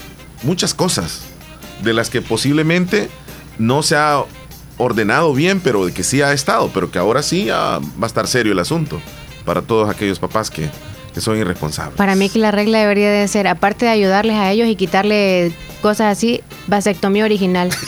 muchas 0.41 0.73
cosas 0.73 1.25
de 1.83 1.93
las 1.93 2.09
que 2.09 2.23
posiblemente 2.23 3.07
no 3.59 3.83
se 3.83 3.97
ha 3.97 4.23
ordenado 4.79 5.31
bien, 5.35 5.59
pero 5.59 5.85
de 5.85 5.93
que 5.93 6.03
sí 6.03 6.23
ha 6.23 6.33
estado, 6.33 6.71
pero 6.73 6.89
que 6.89 6.97
ahora 6.97 7.21
sí 7.21 7.49
va 7.49 7.75
a 7.75 8.05
estar 8.07 8.25
serio 8.25 8.51
el 8.51 8.57
asunto 8.57 8.99
para 9.45 9.61
todos 9.61 9.89
aquellos 9.89 10.19
papás 10.19 10.49
que, 10.49 10.69
que 11.13 11.21
son 11.21 11.37
irresponsables. 11.37 11.95
Para 11.95 12.15
mí 12.15 12.29
que 12.29 12.39
la 12.39 12.51
regla 12.51 12.79
debería 12.79 13.11
de 13.11 13.27
ser, 13.27 13.47
aparte 13.47 13.85
de 13.85 13.91
ayudarles 13.91 14.35
a 14.35 14.51
ellos 14.51 14.67
y 14.67 14.75
quitarle 14.75 15.51
cosas 15.81 16.17
así, 16.17 16.41
vasectomía 16.67 17.23
original. 17.25 17.69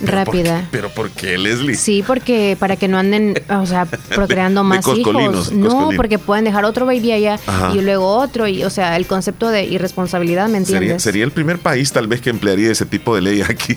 Rápida. 0.00 0.68
Pero 0.70 0.90
¿por 0.90 1.10
qué, 1.10 1.36
Leslie? 1.38 1.74
Sí, 1.74 2.04
porque 2.06 2.56
para 2.60 2.76
que 2.76 2.86
no 2.86 2.98
anden, 2.98 3.34
o 3.50 3.66
sea, 3.66 3.84
procreando 4.14 4.62
de 4.62 4.68
más 4.68 4.86
hijos. 4.86 5.12
No, 5.52 5.68
coscolinos. 5.68 5.94
porque 5.96 6.20
pueden 6.20 6.44
dejar 6.44 6.64
otro 6.64 6.86
baby 6.86 7.10
allá 7.12 7.40
Ajá. 7.46 7.72
y 7.74 7.80
luego 7.80 8.06
otro. 8.16 8.46
Y, 8.46 8.62
o 8.62 8.70
sea, 8.70 8.96
el 8.96 9.06
concepto 9.06 9.48
de 9.48 9.64
irresponsabilidad, 9.64 10.48
¿me 10.48 10.60
Sería, 10.64 10.76
entiendes? 10.78 11.02
sería 11.02 11.24
el 11.24 11.32
primer 11.32 11.58
país 11.58 11.90
tal 11.92 12.06
vez 12.06 12.20
que 12.20 12.30
emplearía 12.30 12.70
ese 12.70 12.86
tipo 12.86 13.14
de 13.16 13.22
ley 13.22 13.42
aquí. 13.42 13.76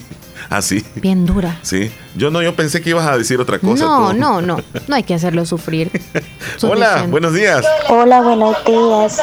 Así. 0.52 0.86
Bien 0.96 1.26
dura. 1.26 1.58
Sí. 1.62 1.90
Yo 2.16 2.30
no, 2.30 2.42
yo 2.42 2.54
pensé 2.58 2.82
que 2.82 2.90
ibas 2.90 3.08
a 3.08 3.18
decir 3.18 3.40
otra 3.40 3.58
cosa. 3.58 3.86
No, 3.86 4.10
tú. 4.10 4.18
no, 4.18 4.42
no. 4.42 4.58
No 4.88 4.96
hay 4.96 5.04
que 5.04 5.14
hacerlo 5.14 5.46
sufrir. 5.46 5.90
Hola, 6.62 7.06
buenos 7.08 7.34
días. 7.34 7.66
Hola, 7.88 8.22
buenos 8.22 8.58
días. 8.66 9.18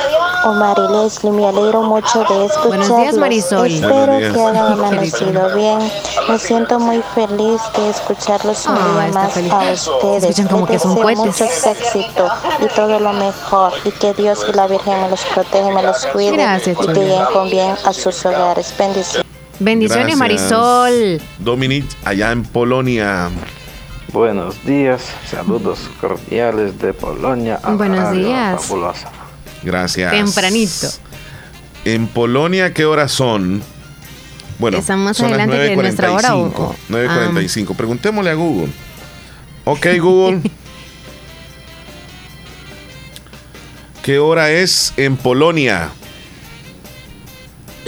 Omar 0.47 0.75
y 0.79 0.93
Leslie, 1.05 1.31
me 1.33 1.47
alegro 1.47 1.83
mucho 1.83 2.21
de 2.21 2.47
escucharlos. 2.47 2.67
Buenos 2.89 2.97
días, 2.97 3.17
Marisol. 3.19 3.67
Espero 3.71 4.17
días. 4.17 4.33
que 4.33 4.41
hayan 4.41 4.73
amanecido 4.73 5.55
bien. 5.55 5.79
Me 6.31 6.39
siento 6.39 6.79
muy 6.81 7.03
feliz 7.15 7.61
de 7.77 7.91
escucharlos 7.91 8.65
un 8.67 8.77
Ah, 8.79 8.93
día 8.95 9.07
está 9.09 9.21
más 9.21 9.33
feliz. 9.35 9.53
a 9.53 9.59
ustedes. 9.73 10.23
Escuchan 10.25 10.47
como 10.49 10.67
Les 10.67 10.71
que 10.71 10.79
son 10.79 10.95
cohetes. 10.97 11.19
mucho 11.19 11.45
éxito 11.45 12.29
y 12.61 12.67
todo 12.75 13.01
lo 13.01 13.13
mejor. 13.13 13.73
Y 13.85 13.91
que 13.91 14.15
Dios 14.15 14.47
y 14.49 14.53
la 14.57 14.67
Virgen 14.67 15.03
me 15.03 15.11
los 15.11 15.21
proteja 15.27 15.71
y 15.71 15.75
me 15.75 15.83
los 15.83 16.07
cuide. 16.07 16.33
Gracias, 16.33 16.75
y 16.81 16.87
que 16.87 16.95
lleguen 16.95 17.25
con 17.35 17.51
bien 17.51 17.75
a 17.85 17.93
sus 17.93 18.25
hogares. 18.25 18.73
Bendiciones. 18.79 19.28
Bendiciones, 19.61 20.17
Gracias. 20.17 20.51
Marisol. 20.51 21.21
Dominic, 21.39 21.85
allá 22.05 22.33
en 22.33 22.43
Polonia. 22.45 23.29
Buenos 24.13 24.65
días, 24.65 25.03
saludos 25.31 25.91
cordiales 26.01 26.79
de 26.79 26.93
Polonia. 26.95 27.61
a 27.63 27.73
Buenos 27.73 27.99
radio 27.99 28.27
días. 28.29 28.63
Fabulosa. 28.65 29.11
Gracias. 29.63 30.13
Tempranito. 30.13 30.87
En 31.85 32.07
Polonia, 32.07 32.73
¿qué 32.73 32.85
horas 32.85 33.13
son? 33.13 33.63
Bueno, 34.59 34.79
Están 34.79 35.01
más 35.01 35.17
son 35.17 35.31
las 35.31 35.41
adelante 35.41 35.69
que 35.71 35.77
nuestra 35.77 36.13
hora, 36.13 36.37
o- 36.37 36.49
9.45. 36.49 36.63
o- 36.63 36.75
9.45. 36.89 37.77
Preguntémosle 37.77 38.31
a 38.31 38.35
Google. 38.35 38.69
Ok, 39.65 39.87
Google. 40.01 40.41
¿Qué 44.03 44.19
hora 44.19 44.51
es 44.51 44.95
en 44.97 45.17
Polonia? 45.17 45.91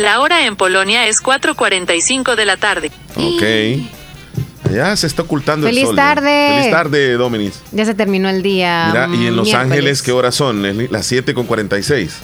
La 0.00 0.20
hora 0.20 0.46
en 0.46 0.56
Polonia 0.56 1.06
es 1.06 1.22
4.45 1.22 2.34
de 2.34 2.44
la 2.46 2.56
tarde. 2.56 2.90
Ok. 3.16 4.72
Ya 4.72 4.96
se 4.96 5.06
está 5.06 5.22
ocultando 5.22 5.66
Feliz 5.66 5.80
el 5.82 5.86
sol. 5.88 5.96
ya. 5.96 6.02
tarde. 6.14 6.48
Feliz 6.56 6.70
tarde, 6.70 7.12
Dominis. 7.14 7.60
Ya 7.72 7.84
se 7.84 7.94
terminó 7.94 8.28
el 8.30 8.42
día. 8.42 8.86
Mira, 8.88 9.08
y 9.08 9.26
en 9.26 9.36
Los 9.36 9.44
miércoles. 9.46 9.54
Ángeles, 9.54 10.02
¿qué 10.02 10.12
horas 10.12 10.34
son? 10.34 10.62
Leslie? 10.62 10.88
Las 10.90 11.04
7 11.06 11.34
con 11.34 11.46
46. 11.46 12.16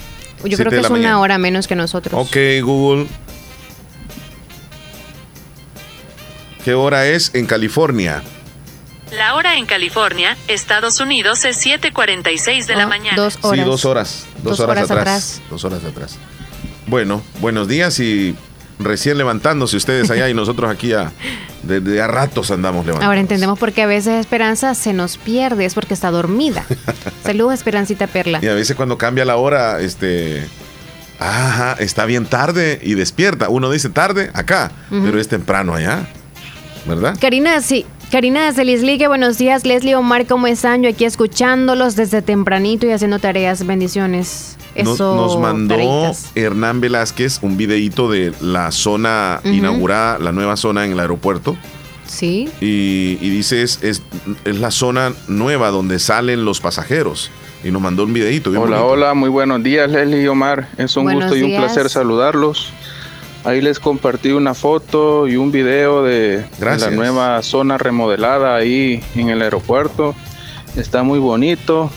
Yo 0.44 0.56
creo 0.56 0.70
que 0.70 0.78
es 0.80 0.88
una 0.90 1.20
hora 1.20 1.36
menos 1.38 1.66
que 1.66 1.74
nosotros. 1.74 2.14
Ok, 2.18 2.36
Google. 2.62 3.08
¿Qué 6.64 6.74
hora 6.74 7.06
es 7.06 7.34
en 7.34 7.46
California? 7.46 8.22
La 9.12 9.34
hora 9.34 9.56
en 9.56 9.66
California, 9.66 10.36
Estados 10.48 10.98
Unidos, 11.00 11.44
es 11.44 11.64
7.46 11.64 12.66
de 12.66 12.74
la 12.74 12.86
mañana. 12.86 13.16
Dos 13.16 13.34
Sí, 13.34 13.40
horas. 13.42 13.66
dos 13.66 13.84
horas. 13.84 14.26
Dos, 14.36 14.44
Dos 14.44 14.60
horas, 14.60 14.76
horas 14.78 14.90
atrás. 14.90 15.00
atrás. 15.02 15.42
Dos 15.50 15.64
horas 15.64 15.84
atrás. 15.84 16.18
Bueno, 16.86 17.22
buenos 17.40 17.66
días 17.66 17.98
y 17.98 18.36
recién 18.78 19.18
levantándose 19.18 19.76
ustedes 19.76 20.10
allá 20.10 20.28
y 20.28 20.34
nosotros 20.34 20.70
aquí 20.70 20.88
ya 20.88 21.12
desde 21.62 22.00
a 22.00 22.06
ratos 22.06 22.50
andamos 22.50 22.86
levantando. 22.86 23.06
Ahora 23.10 23.20
entendemos 23.20 23.58
por 23.58 23.72
qué 23.72 23.82
a 23.82 23.86
veces 23.86 24.20
Esperanza 24.20 24.74
se 24.74 24.92
nos 24.92 25.16
pierde, 25.16 25.64
es 25.64 25.74
porque 25.74 25.94
está 25.94 26.10
dormida. 26.10 26.64
Saludos, 27.24 27.54
Esperancita 27.54 28.06
Perla. 28.06 28.38
Y 28.42 28.46
a 28.46 28.54
veces 28.54 28.76
cuando 28.76 28.98
cambia 28.98 29.24
la 29.24 29.36
hora, 29.36 29.80
este. 29.80 30.46
Ajá, 31.18 31.76
está 31.78 32.04
bien 32.04 32.26
tarde 32.26 32.78
y 32.82 32.94
despierta. 32.94 33.48
Uno 33.48 33.70
dice 33.70 33.88
tarde 33.88 34.30
acá, 34.34 34.70
pero 34.90 35.18
es 35.18 35.28
temprano 35.28 35.74
allá. 35.74 36.06
¿Verdad? 36.86 37.16
Karina, 37.18 37.60
sí. 37.62 37.86
Karina 38.10 38.46
desde 38.46 38.64
Lislique, 38.64 39.08
buenos 39.08 39.36
días. 39.36 39.66
Leslie 39.66 39.96
Omar, 39.96 40.26
¿cómo 40.26 40.46
están? 40.46 40.82
Yo 40.82 40.88
aquí 40.90 41.04
escuchándolos 41.04 41.96
desde 41.96 42.22
tempranito 42.22 42.86
y 42.86 42.92
haciendo 42.92 43.18
tareas. 43.18 43.66
Bendiciones. 43.66 44.56
Nos, 44.76 44.94
Eso. 44.94 45.16
nos 45.16 45.38
mandó 45.40 45.74
tareitas. 45.74 46.30
Hernán 46.34 46.80
Velázquez 46.80 47.38
un 47.42 47.56
videíto 47.56 48.10
de 48.10 48.32
la 48.40 48.70
zona 48.70 49.40
Ujú. 49.44 49.54
inaugurada, 49.54 50.18
la 50.18 50.32
nueva 50.32 50.56
zona 50.56 50.84
en 50.84 50.92
el 50.92 51.00
aeropuerto. 51.00 51.56
Sí. 52.06 52.48
Y, 52.60 53.18
y 53.20 53.30
dice, 53.30 53.62
es, 53.62 53.82
es, 53.82 54.02
es 54.44 54.60
la 54.60 54.70
zona 54.70 55.12
nueva 55.26 55.70
donde 55.70 55.98
salen 55.98 56.44
los 56.44 56.60
pasajeros. 56.60 57.30
Y 57.64 57.70
nos 57.72 57.82
mandó 57.82 58.04
un 58.04 58.12
videíto. 58.12 58.50
Hola, 58.50 58.60
bonito. 58.60 58.86
hola, 58.86 59.14
muy 59.14 59.28
buenos 59.30 59.62
días 59.62 59.90
Leslie 59.90 60.22
y 60.22 60.28
Omar. 60.28 60.68
Es 60.78 60.96
un 60.96 61.04
Buenos 61.04 61.24
gusto 61.24 61.36
y 61.36 61.42
un 61.42 61.48
días. 61.48 61.64
placer 61.64 61.90
saludarlos. 61.90 62.70
Ahí 63.46 63.60
les 63.60 63.78
compartí 63.78 64.30
una 64.30 64.54
foto 64.54 65.28
y 65.28 65.36
un 65.36 65.52
video 65.52 66.02
de, 66.02 66.44
Gracias. 66.58 66.90
la 66.90 66.96
nueva 66.96 67.40
zona 67.42 67.78
remodelada 67.78 68.56
ahí 68.56 69.00
en 69.14 69.28
el 69.28 69.40
aeropuerto. 69.40 70.16
Está 70.74 71.04
muy 71.04 71.20
bonito. 71.20 71.88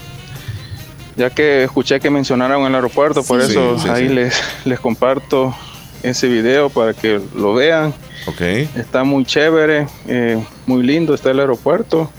Ya 1.15 1.31
que 1.31 1.63
escuché 1.63 1.99
que 1.99 2.11
mencionaron 2.11 2.67
el 2.67 2.75
aeropuerto, 2.75 3.23
por 3.23 3.41
eso 3.41 3.79
sí, 3.79 3.85
sí, 3.85 3.89
ahí. 3.89 4.09
Les, 4.09 4.39
les 4.63 4.79
comparto 4.79 5.55
ese 6.03 6.27
video 6.27 6.69
para 6.69 6.93
que 6.93 7.19
lo 7.35 7.55
vean. 7.55 7.95
Ok. 8.27 8.41
Está 8.75 9.03
muy 9.03 9.25
chévere, 9.25 9.87
eh, 10.07 10.39
muy 10.67 10.83
lindo 10.83 11.15
está 11.15 11.31
el 11.31 11.39
aeropuerto. 11.39 12.11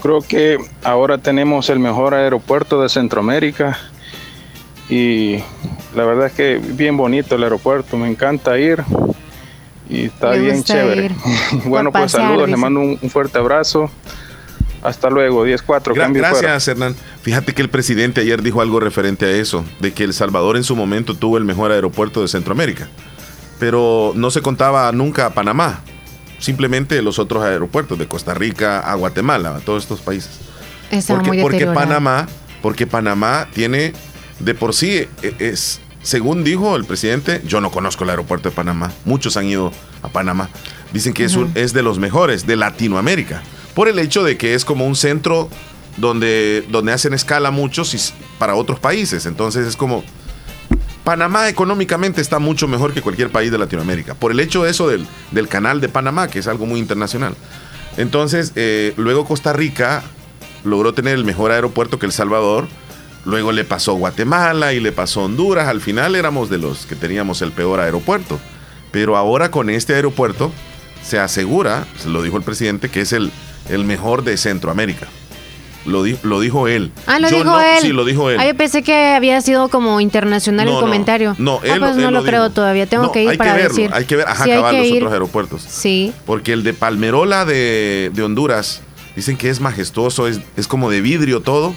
Creo 0.00 0.22
que 0.22 0.56
ahora 0.82 1.18
tenemos 1.18 1.68
el 1.68 1.78
mejor 1.78 2.14
aeropuerto 2.14 2.80
de 2.80 2.88
Centroamérica 2.88 3.78
y 4.92 5.42
la 5.96 6.04
verdad 6.04 6.26
es 6.26 6.32
que 6.34 6.58
bien 6.58 6.98
bonito 6.98 7.36
el 7.36 7.42
aeropuerto, 7.44 7.96
me 7.96 8.10
encanta 8.10 8.58
ir 8.58 8.84
y 9.88 10.04
está 10.04 10.32
bien 10.32 10.62
chévere. 10.62 11.10
bueno, 11.64 11.90
pues 11.90 12.12
saludos, 12.12 12.46
le 12.50 12.58
mando 12.58 12.80
un, 12.80 12.98
fuerte 13.08 13.38
abrazo. 13.38 13.90
Hasta 14.82 15.08
luego, 15.08 15.46
10-4. 15.46 16.12
gracias, 16.12 16.68
Hernán. 16.68 16.94
Fíjate 17.22 17.54
que 17.54 17.62
el 17.62 17.70
presidente 17.70 18.20
ayer 18.20 18.42
dijo 18.42 18.60
algo 18.60 18.80
referente 18.80 19.24
a 19.24 19.30
eso, 19.30 19.64
de 19.80 19.94
que 19.94 20.04
El 20.04 20.12
Salvador 20.12 20.58
en 20.58 20.64
su 20.64 20.76
momento 20.76 21.14
tuvo 21.14 21.38
el 21.38 21.46
mejor 21.46 21.72
aeropuerto 21.72 22.20
de 22.20 22.28
Centroamérica, 22.28 22.90
pero 23.58 24.12
no 24.14 24.30
se 24.30 24.42
contaba 24.42 24.92
nunca 24.92 25.24
a 25.24 25.30
Panamá, 25.30 25.80
simplemente 26.38 27.00
los 27.00 27.18
otros 27.18 27.42
aeropuertos 27.44 27.98
de 27.98 28.06
Costa 28.06 28.34
Rica, 28.34 28.80
a 28.80 28.94
Guatemala, 28.96 29.56
a 29.56 29.60
todos 29.60 29.84
estos 29.84 30.02
países. 30.02 30.40
porque, 31.08 31.40
porque 31.40 31.66
Panamá, 31.66 32.28
porque 32.60 32.86
Panamá 32.86 33.48
tiene 33.54 33.94
de 34.42 34.54
por 34.54 34.74
sí 34.74 34.90
e, 34.90 35.08
es 35.38 35.80
según 36.02 36.42
dijo 36.42 36.74
el 36.74 36.84
presidente, 36.84 37.40
yo 37.46 37.60
no 37.60 37.70
conozco 37.70 38.04
el 38.04 38.10
aeropuerto 38.10 38.50
de 38.50 38.54
Panamá. 38.54 38.92
Muchos 39.04 39.36
han 39.36 39.46
ido 39.46 39.72
a 40.02 40.08
Panamá. 40.08 40.48
Dicen 40.92 41.14
que 41.14 41.24
es, 41.24 41.36
es 41.54 41.72
de 41.72 41.82
los 41.82 41.98
mejores 41.98 42.46
de 42.46 42.56
Latinoamérica. 42.56 43.42
Por 43.74 43.88
el 43.88 43.98
hecho 43.98 44.24
de 44.24 44.36
que 44.36 44.54
es 44.54 44.64
como 44.64 44.86
un 44.86 44.96
centro 44.96 45.48
donde, 45.96 46.66
donde 46.70 46.92
hacen 46.92 47.14
escala 47.14 47.50
muchos 47.50 47.94
y 47.94 47.98
para 48.38 48.56
otros 48.56 48.80
países. 48.80 49.26
Entonces 49.26 49.66
es 49.66 49.76
como... 49.76 50.04
Panamá 51.04 51.48
económicamente 51.48 52.20
está 52.20 52.38
mucho 52.38 52.68
mejor 52.68 52.92
que 52.92 53.02
cualquier 53.02 53.30
país 53.30 53.50
de 53.50 53.58
Latinoamérica. 53.58 54.14
Por 54.14 54.30
el 54.30 54.38
hecho 54.38 54.62
de 54.62 54.70
eso 54.70 54.88
del, 54.88 55.06
del 55.32 55.48
canal 55.48 55.80
de 55.80 55.88
Panamá, 55.88 56.28
que 56.28 56.38
es 56.38 56.46
algo 56.46 56.64
muy 56.64 56.78
internacional. 56.78 57.34
Entonces, 57.96 58.52
eh, 58.54 58.94
luego 58.96 59.24
Costa 59.24 59.52
Rica 59.52 60.04
logró 60.62 60.94
tener 60.94 61.14
el 61.14 61.24
mejor 61.24 61.50
aeropuerto 61.50 61.98
que 61.98 62.06
El 62.06 62.12
Salvador 62.12 62.68
Luego 63.24 63.52
le 63.52 63.64
pasó 63.64 63.94
Guatemala 63.94 64.72
y 64.72 64.80
le 64.80 64.92
pasó 64.92 65.24
Honduras. 65.24 65.68
Al 65.68 65.80
final 65.80 66.16
éramos 66.16 66.50
de 66.50 66.58
los 66.58 66.86
que 66.86 66.96
teníamos 66.96 67.40
el 67.42 67.52
peor 67.52 67.80
aeropuerto. 67.80 68.40
Pero 68.90 69.16
ahora 69.16 69.50
con 69.50 69.70
este 69.70 69.94
aeropuerto 69.94 70.52
se 71.02 71.18
asegura, 71.18 71.86
se 71.98 72.08
lo 72.08 72.22
dijo 72.22 72.36
el 72.36 72.42
presidente, 72.42 72.88
que 72.88 73.00
es 73.00 73.12
el, 73.12 73.30
el 73.68 73.84
mejor 73.84 74.24
de 74.24 74.36
Centroamérica. 74.36 75.08
Lo, 75.84 76.04
lo 76.22 76.40
dijo 76.40 76.68
él. 76.68 76.92
Ah, 77.06 77.18
lo 77.18 77.28
dijo 77.28 77.60
él. 77.60 77.80
Sí, 77.80 77.88
lo 77.88 78.04
dijo 78.04 78.30
él. 78.30 78.38
Ah, 78.38 78.46
yo 78.46 78.56
pensé 78.56 78.82
que 78.82 79.14
había 79.14 79.40
sido 79.40 79.68
como 79.68 80.00
internacional 80.00 80.68
el 80.68 80.74
comentario. 80.74 81.34
No, 81.38 81.60
ah, 81.62 81.66
él, 81.66 81.80
pues 81.80 81.96
no 81.96 82.10
lo, 82.10 82.22
creo 82.22 82.50
todavía. 82.50 82.86
Tengo 82.86 83.10
que 83.10 83.24
ir 83.24 83.36
para 83.36 83.56
decir. 83.56 83.90
Hay 83.92 84.04
que 84.04 84.16
ver, 84.16 84.28
ajá, 84.28 84.44
acabar 84.44 84.74
los 84.74 84.92
otros 84.92 85.12
aeropuertos. 85.12 85.62
Sí. 85.62 86.12
Porque 86.24 86.52
el 86.52 86.62
de 86.62 86.72
Palmerola 86.72 87.44
de, 87.44 88.12
de 88.14 88.22
Honduras, 88.22 88.82
dicen 89.16 89.36
que 89.36 89.48
es 89.48 89.60
majestuoso, 89.60 90.28
es, 90.28 90.40
es 90.56 90.68
como 90.68 90.88
de 90.88 91.00
vidrio 91.00 91.40
todo 91.40 91.74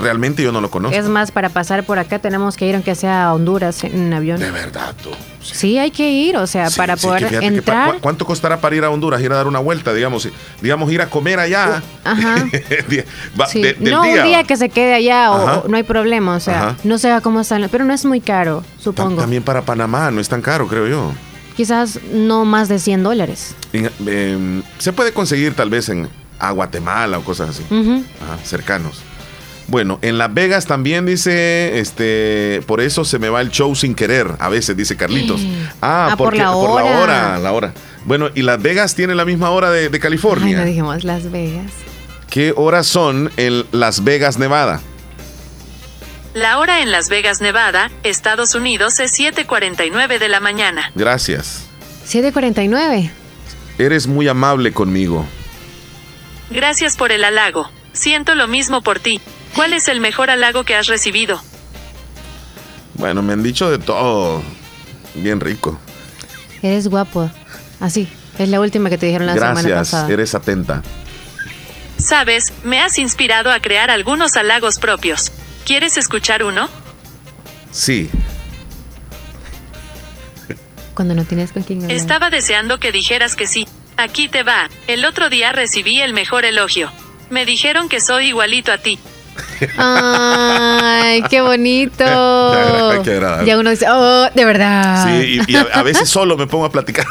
realmente 0.00 0.42
yo 0.42 0.52
no 0.52 0.60
lo 0.60 0.70
conozco. 0.70 0.96
Es 0.96 1.08
más, 1.08 1.30
para 1.30 1.48
pasar 1.48 1.84
por 1.84 1.98
acá 1.98 2.18
tenemos 2.18 2.56
que 2.56 2.66
ir 2.66 2.74
aunque 2.74 2.94
sea 2.94 3.26
a 3.26 3.34
Honduras 3.34 3.84
en 3.84 4.12
avión. 4.12 4.38
De 4.38 4.50
verdad, 4.50 4.94
tú. 5.02 5.10
Sí. 5.40 5.78
hay 5.78 5.90
que 5.90 6.10
ir, 6.10 6.36
o 6.36 6.46
sea, 6.46 6.70
para 6.70 6.96
poder 6.96 7.32
entrar. 7.42 7.98
¿Cuánto 8.00 8.24
costará 8.26 8.60
para 8.60 8.74
ir 8.76 8.84
a 8.84 8.90
Honduras, 8.90 9.20
ir 9.20 9.32
a 9.32 9.36
dar 9.36 9.46
una 9.46 9.60
vuelta, 9.60 9.92
digamos, 9.94 10.28
digamos 10.60 10.90
ir 10.90 11.00
a 11.00 11.08
comer 11.08 11.38
allá? 11.38 11.82
Uh, 12.04 12.08
ajá. 12.08 12.36
no 13.80 14.02
un 14.02 14.22
día 14.24 14.44
que 14.44 14.56
se 14.56 14.68
quede 14.68 14.94
allá 14.94 15.32
o, 15.32 15.68
no 15.68 15.76
hay 15.76 15.82
problema, 15.82 16.36
o 16.36 16.40
sea, 16.40 16.76
no 16.84 16.98
sé 16.98 17.16
cómo 17.22 17.40
están, 17.40 17.68
pero 17.70 17.84
no 17.84 17.94
es 17.94 18.04
muy 18.04 18.20
caro, 18.20 18.64
supongo. 18.78 19.20
También 19.20 19.42
para 19.42 19.62
Panamá 19.62 20.10
no 20.10 20.20
es 20.20 20.28
tan 20.28 20.42
caro, 20.42 20.66
creo 20.66 20.86
yo. 20.86 21.12
Quizás 21.56 22.00
no 22.12 22.44
más 22.44 22.68
de 22.68 22.78
100 22.78 23.02
dólares. 23.02 23.54
Em, 23.72 24.62
se 24.78 24.92
puede 24.92 25.12
conseguir 25.12 25.54
tal 25.54 25.70
vez 25.70 25.88
en 25.88 26.08
a 26.38 26.50
Guatemala 26.50 27.18
o 27.18 27.24
cosas 27.24 27.50
así, 27.50 27.62
cercanos. 28.44 29.02
Bueno, 29.68 29.98
en 30.02 30.16
Las 30.16 30.32
Vegas 30.32 30.66
también 30.66 31.06
dice, 31.06 31.80
este, 31.80 32.62
por 32.66 32.80
eso 32.80 33.04
se 33.04 33.18
me 33.18 33.28
va 33.28 33.40
el 33.40 33.50
show 33.50 33.74
sin 33.74 33.94
querer, 33.94 34.28
a 34.38 34.48
veces 34.48 34.76
dice 34.76 34.96
Carlitos. 34.96 35.40
Ah, 35.80 36.10
ah 36.12 36.16
porque, 36.16 36.38
por, 36.38 36.46
la 36.46 36.56
hora. 36.56 37.38
la 37.38 37.52
hora, 37.52 37.72
Bueno, 38.04 38.30
y 38.34 38.42
Las 38.42 38.62
Vegas 38.62 38.94
tiene 38.94 39.14
la 39.16 39.24
misma 39.24 39.50
hora 39.50 39.70
de, 39.70 39.90
California. 39.98 40.58
no 40.58 40.64
dijimos 40.64 41.02
Las 41.02 41.30
Vegas. 41.32 41.72
¿Qué 42.30 42.52
horas 42.56 42.86
son 42.86 43.32
en 43.36 43.64
Las 43.72 44.04
Vegas, 44.04 44.38
Nevada? 44.38 44.80
La 46.34 46.58
hora 46.58 46.82
en 46.82 46.92
Las 46.92 47.08
Vegas, 47.08 47.40
Nevada, 47.40 47.90
Estados 48.02 48.54
Unidos 48.54 49.00
es 49.00 49.18
7:49 49.18 50.18
de 50.18 50.28
la 50.28 50.38
mañana. 50.38 50.92
Gracias. 50.94 51.64
7:49. 52.06 53.10
Eres 53.78 54.06
muy 54.06 54.28
amable 54.28 54.72
conmigo. 54.72 55.26
Gracias 56.50 56.96
por 56.96 57.10
el 57.10 57.24
halago. 57.24 57.70
Siento 57.92 58.34
lo 58.34 58.46
mismo 58.46 58.82
por 58.82 59.00
ti. 59.00 59.20
¿Cuál 59.56 59.72
es 59.72 59.88
el 59.88 60.00
mejor 60.00 60.28
halago 60.28 60.64
que 60.64 60.74
has 60.74 60.86
recibido? 60.86 61.40
Bueno, 62.94 63.22
me 63.22 63.32
han 63.32 63.42
dicho 63.42 63.70
de 63.70 63.78
todo. 63.78 64.42
Bien 65.14 65.40
rico. 65.40 65.80
Eres 66.62 66.88
guapo. 66.88 67.30
Así. 67.80 68.06
Es 68.38 68.50
la 68.50 68.60
última 68.60 68.90
que 68.90 68.98
te 68.98 69.06
dijeron 69.06 69.26
la 69.26 69.32
semana 69.32 69.54
pasada. 69.54 69.74
Gracias, 69.78 70.10
eres 70.10 70.34
atenta. 70.34 70.82
Sabes, 71.96 72.52
me 72.64 72.80
has 72.80 72.98
inspirado 72.98 73.50
a 73.50 73.60
crear 73.60 73.90
algunos 73.90 74.36
halagos 74.36 74.78
propios. 74.78 75.32
¿Quieres 75.64 75.96
escuchar 75.96 76.42
uno? 76.42 76.68
Sí. 77.70 78.10
Cuando 80.94 81.14
no 81.14 81.24
tienes 81.24 81.52
con 81.52 81.62
quién 81.62 81.82
hablar. 81.82 81.96
Estaba 81.96 82.28
deseando 82.28 82.78
que 82.78 82.92
dijeras 82.92 83.36
que 83.36 83.46
sí. 83.46 83.66
Aquí 83.96 84.28
te 84.28 84.42
va. 84.42 84.68
El 84.86 85.06
otro 85.06 85.30
día 85.30 85.52
recibí 85.52 86.02
el 86.02 86.12
mejor 86.12 86.44
elogio. 86.44 86.92
Me 87.30 87.46
dijeron 87.46 87.88
que 87.88 88.00
soy 88.00 88.26
igualito 88.26 88.70
a 88.70 88.78
ti. 88.78 88.98
Ay, 89.76 91.22
qué 91.28 91.40
bonito. 91.40 92.04
Ya 93.44 93.58
uno 93.58 93.70
dice, 93.70 93.86
oh, 93.88 94.28
de 94.34 94.44
verdad. 94.44 95.06
Sí, 95.06 95.40
y, 95.46 95.56
a, 95.56 95.82
veces 95.82 96.08
solo 96.08 96.36
me 96.36 96.46
pongo 96.46 96.64
a 96.64 96.70
platicar. 96.70 97.06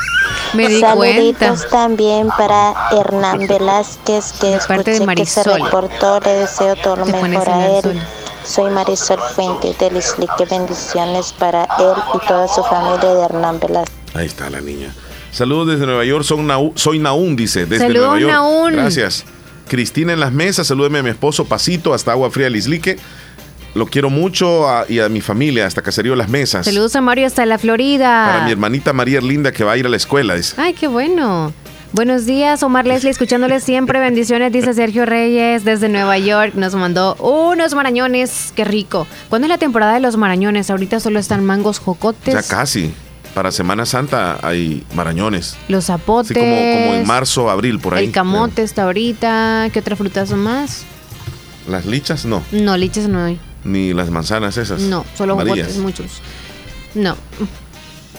Me 0.53 0.67
di 0.67 0.79
Saluditos 0.79 1.67
también 1.69 2.27
para 2.37 2.73
Hernán 2.91 3.47
Velázquez, 3.47 4.33
que 4.39 4.55
es 4.55 4.67
parte 4.67 4.91
de 4.91 5.05
Marisol. 5.05 5.43
que 5.43 5.49
se 5.49 5.57
reportó. 5.57 6.19
Le 6.19 6.33
deseo 6.33 6.75
todo 6.77 6.97
lo 6.97 7.05
mejor 7.05 7.49
a 7.49 7.67
él. 7.79 8.01
Soy 8.43 8.71
Marisol 8.71 9.19
Fuentes 9.35 9.77
de 9.77 9.91
Lislique. 9.91 10.45
Bendiciones 10.49 11.33
para 11.33 11.63
él 11.63 11.95
y 12.13 12.27
toda 12.27 12.47
su 12.47 12.63
familia 12.63 13.13
de 13.13 13.21
Hernán 13.23 13.59
Velázquez. 13.59 13.95
Ahí 14.13 14.27
está 14.27 14.49
la 14.49 14.61
niña. 14.61 14.93
Saludos 15.31 15.67
desde 15.67 15.85
Nueva 15.85 16.05
York. 16.05 16.25
soy 16.75 16.99
Naún, 16.99 17.35
dice. 17.35 17.65
Desde 17.65 17.87
Saludos, 17.87 18.19
Nueva 18.19 18.41
York. 18.41 18.73
Gracias. 18.73 19.25
Cristina 19.67 20.13
en 20.13 20.19
las 20.19 20.31
mesas, 20.31 20.67
salúdeme 20.67 20.99
a 20.99 21.03
mi 21.03 21.09
esposo 21.09 21.45
Pasito 21.45 21.93
hasta 21.93 22.11
Agua 22.11 22.31
Fría 22.31 22.49
Lislique. 22.49 22.97
Lo 23.73 23.87
quiero 23.87 24.09
mucho 24.09 24.65
y 24.87 24.99
a 24.99 25.09
mi 25.09 25.19
familia 25.19 25.65
hasta 25.65 25.81
Caserío 25.81 26.15
Las 26.15 26.29
Mesas. 26.29 26.65
Saludos 26.65 26.95
a 26.95 27.01
Mario 27.01 27.27
hasta 27.27 27.45
la 27.45 27.57
Florida. 27.57 28.25
Para 28.31 28.45
mi 28.45 28.51
hermanita 28.51 28.93
María 28.93 29.17
Erlinda 29.17 29.51
que 29.51 29.65
va 29.65 29.73
a 29.73 29.77
ir 29.77 29.85
a 29.85 29.89
la 29.89 29.97
escuela. 29.97 30.35
Dice. 30.35 30.55
Ay, 30.57 30.73
qué 30.73 30.87
bueno. 30.87 31.51
Buenos 31.91 32.25
días, 32.25 32.63
Omar 32.63 32.87
Leslie, 32.87 33.11
escuchándole 33.11 33.59
siempre. 33.59 33.99
Bendiciones, 33.99 34.51
dice 34.51 34.73
Sergio 34.73 35.05
Reyes 35.05 35.65
desde 35.65 35.89
Nueva 35.89 36.17
York. 36.17 36.53
Nos 36.55 36.73
mandó 36.75 37.15
unos 37.15 37.73
marañones. 37.73 38.53
Qué 38.55 38.63
rico. 38.63 39.07
¿Cuándo 39.29 39.45
es 39.45 39.49
la 39.49 39.57
temporada 39.57 39.93
de 39.93 39.99
los 39.99 40.15
marañones? 40.15 40.69
Ahorita 40.69 41.01
solo 41.01 41.19
están 41.19 41.43
mangos 41.43 41.79
jocotes. 41.79 42.33
Ya 42.33 42.43
casi 42.43 42.93
para 43.35 43.51
Semana 43.51 43.85
Santa 43.85 44.39
hay 44.41 44.83
marañones. 44.95 45.57
Los 45.67 45.85
zapotes. 45.85 46.35
como, 46.35 46.49
como 46.49 46.93
en 46.95 47.05
marzo, 47.05 47.49
abril, 47.49 47.79
por 47.79 47.93
ahí. 47.93 48.05
El 48.05 48.11
camote 48.11 48.63
está 48.63 48.83
ahorita. 48.83 49.69
¿Qué 49.71 49.79
otras 49.79 49.99
frutas 49.99 50.29
son 50.29 50.39
más? 50.39 50.83
¿Las 51.67 51.85
lichas? 51.85 52.25
No. 52.25 52.41
No, 52.51 52.77
lichas 52.77 53.09
no 53.09 53.23
hay. 53.23 53.37
Ni 53.65 53.93
las 53.93 54.09
manzanas 54.09 54.55
esas. 54.57 54.81
No, 54.81 55.05
solo 55.17 55.35
jocotes, 55.35 55.77
muchos. 55.77 56.21
No. 56.93 57.17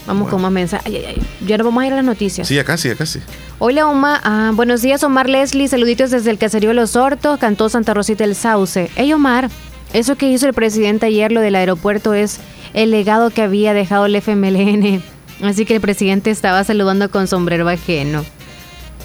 Vamos 0.05 0.29
con 0.29 0.41
más 0.41 0.51
mensajes. 0.51 0.85
Ay, 0.85 0.97
ay, 0.97 1.15
ay. 1.17 1.27
Ya 1.45 1.57
no 1.57 1.65
vamos 1.65 1.83
a 1.83 1.87
ir 1.87 1.93
a 1.93 1.95
las 1.97 2.05
noticias. 2.05 2.47
Sí, 2.47 2.55
ya 2.55 2.63
casi, 2.63 2.87
ya 2.87 2.95
casi. 2.95 3.19
Hola, 3.59 3.87
Omar. 3.87 4.21
Ah, 4.23 4.51
buenos 4.53 4.83
días, 4.83 5.03
Omar 5.03 5.27
Leslie. 5.27 5.67
Saluditos 5.67 6.11
desde 6.11 6.29
el 6.29 6.37
caserío 6.37 6.69
de 6.69 6.75
Los 6.75 6.95
Hortos. 6.95 7.39
Cantó 7.39 7.69
Santa 7.69 7.93
Rosita 7.93 8.23
el 8.23 8.35
Sauce. 8.35 8.89
Hey, 8.95 9.11
Omar. 9.13 9.49
Eso 9.93 10.15
que 10.15 10.29
hizo 10.29 10.47
el 10.47 10.53
presidente 10.53 11.05
ayer, 11.05 11.31
lo 11.31 11.41
del 11.41 11.55
aeropuerto, 11.55 12.13
es 12.13 12.39
el 12.73 12.91
legado 12.91 13.29
que 13.29 13.41
había 13.41 13.73
dejado 13.73 14.05
el 14.05 14.15
FMLN. 14.15 15.01
Así 15.41 15.65
que 15.65 15.75
el 15.75 15.81
presidente 15.81 16.31
estaba 16.31 16.63
saludando 16.63 17.09
con 17.09 17.27
sombrero 17.27 17.67
ajeno. 17.69 18.25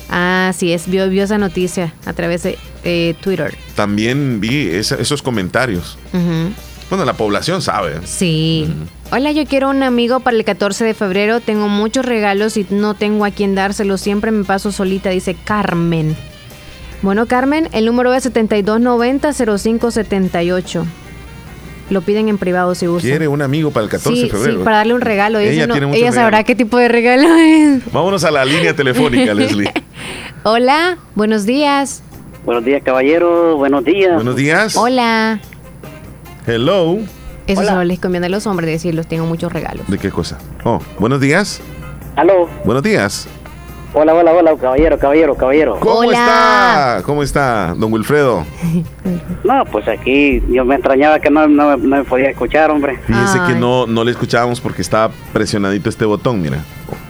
Ah, 0.09 0.53
sí, 0.55 0.72
es, 0.72 0.89
vio, 0.89 1.05
esa 1.05 1.39
noticia 1.39 1.95
a 2.05 2.12
través 2.12 2.43
de 2.43 2.59
eh, 2.85 3.14
Twitter. 3.22 3.57
También 3.74 4.41
vi 4.41 4.68
esos 4.68 5.22
comentarios. 5.22 5.99
Bueno, 6.91 7.07
la 7.07 7.14
población 7.14 7.62
sabe. 7.62 8.01
Sí. 8.05 8.70
Hola, 9.11 9.33
yo 9.33 9.47
quiero 9.47 9.70
un 9.70 9.83
amigo 9.83 10.20
para 10.20 10.37
el 10.37 10.45
14 10.45 10.85
de 10.85 10.93
febrero. 10.93 11.41
Tengo 11.41 11.68
muchos 11.68 12.05
regalos 12.05 12.59
y 12.59 12.66
no 12.68 12.93
tengo 12.93 13.24
a 13.24 13.30
quien 13.30 13.55
dárselos. 13.55 14.03
Siempre 14.03 14.30
me 14.30 14.45
paso 14.45 14.72
solita, 14.72 15.09
dice 15.09 15.35
Carmen. 15.35 16.14
Bueno, 17.03 17.26
Carmen, 17.26 17.68
el 17.72 17.84
número 17.84 18.14
es 18.14 18.32
7290-0578. 18.32 20.84
Lo 21.90 22.00
piden 22.00 22.28
en 22.28 22.38
privado 22.38 22.76
si 22.76 22.86
gusta. 22.86 23.09
Quiere 23.09 23.26
un 23.28 23.42
amigo 23.42 23.72
para 23.72 23.84
el 23.84 23.90
14 23.90 24.22
de 24.22 24.28
febrero. 24.30 24.59
Sí, 24.59 24.64
para 24.64 24.76
darle 24.78 24.94
un 24.94 25.00
regalo. 25.00 25.40
Ella, 25.40 25.66
ella 25.92 26.12
sabrá 26.12 26.44
qué 26.44 26.55
tipo 26.55 26.78
de 26.78 26.86
regalo 26.88 27.28
es. 27.36 27.82
Vámonos 27.92 28.22
a 28.24 28.30
la 28.30 28.44
línea 28.44 28.74
telefónica, 28.74 29.34
Leslie. 29.38 29.70
Hola, 30.44 30.96
buenos 31.16 31.44
días. 31.44 32.05
Buenos 32.44 32.64
días, 32.64 32.82
caballero. 32.84 33.57
Buenos 33.57 33.84
días. 33.84 34.14
Buenos 34.14 34.36
días. 34.36 34.76
Hola. 34.76 35.40
Hello. 36.46 36.98
Eso 37.46 37.64
solo 37.64 37.84
les 37.84 37.98
conviene 37.98 38.26
a 38.26 38.30
los 38.30 38.46
hombres 38.46 38.70
decirlos, 38.70 39.09
tengo 39.09 39.26
muchos 39.26 39.53
regalos. 39.53 39.86
¿De 39.88 39.98
qué 39.98 40.11
cosa? 40.11 40.38
Oh, 40.64 40.80
buenos 40.98 41.20
días. 41.20 41.61
Aló. 42.16 42.48
Buenos 42.64 42.82
días. 42.84 43.28
Hola, 43.95 44.14
hola, 44.14 44.32
hola, 44.32 44.57
caballero, 44.57 44.99
caballero, 44.99 45.34
caballero. 45.34 45.78
¿Cómo 45.78 46.05
está? 46.05 47.03
¿Cómo 47.05 47.22
está, 47.22 47.74
don 47.76 47.93
Wilfredo? 47.93 48.45
No, 49.45 49.64
pues 49.64 49.88
aquí 49.88 50.40
yo 50.49 50.64
me 50.64 50.76
extrañaba 50.76 51.18
que 51.18 51.28
no, 51.28 51.49
no, 51.49 51.76
me 51.76 52.05
podía 52.05 52.30
escuchar, 52.30 52.70
hombre. 52.70 52.97
Fíjese 53.09 53.40
que 53.49 53.55
no, 53.57 53.88
no 53.88 54.05
le 54.05 54.12
escuchábamos 54.12 54.61
porque 54.61 54.82
estaba 54.82 55.12
presionadito 55.32 55.88
este 55.88 56.05
botón, 56.05 56.40
mira. 56.40 56.59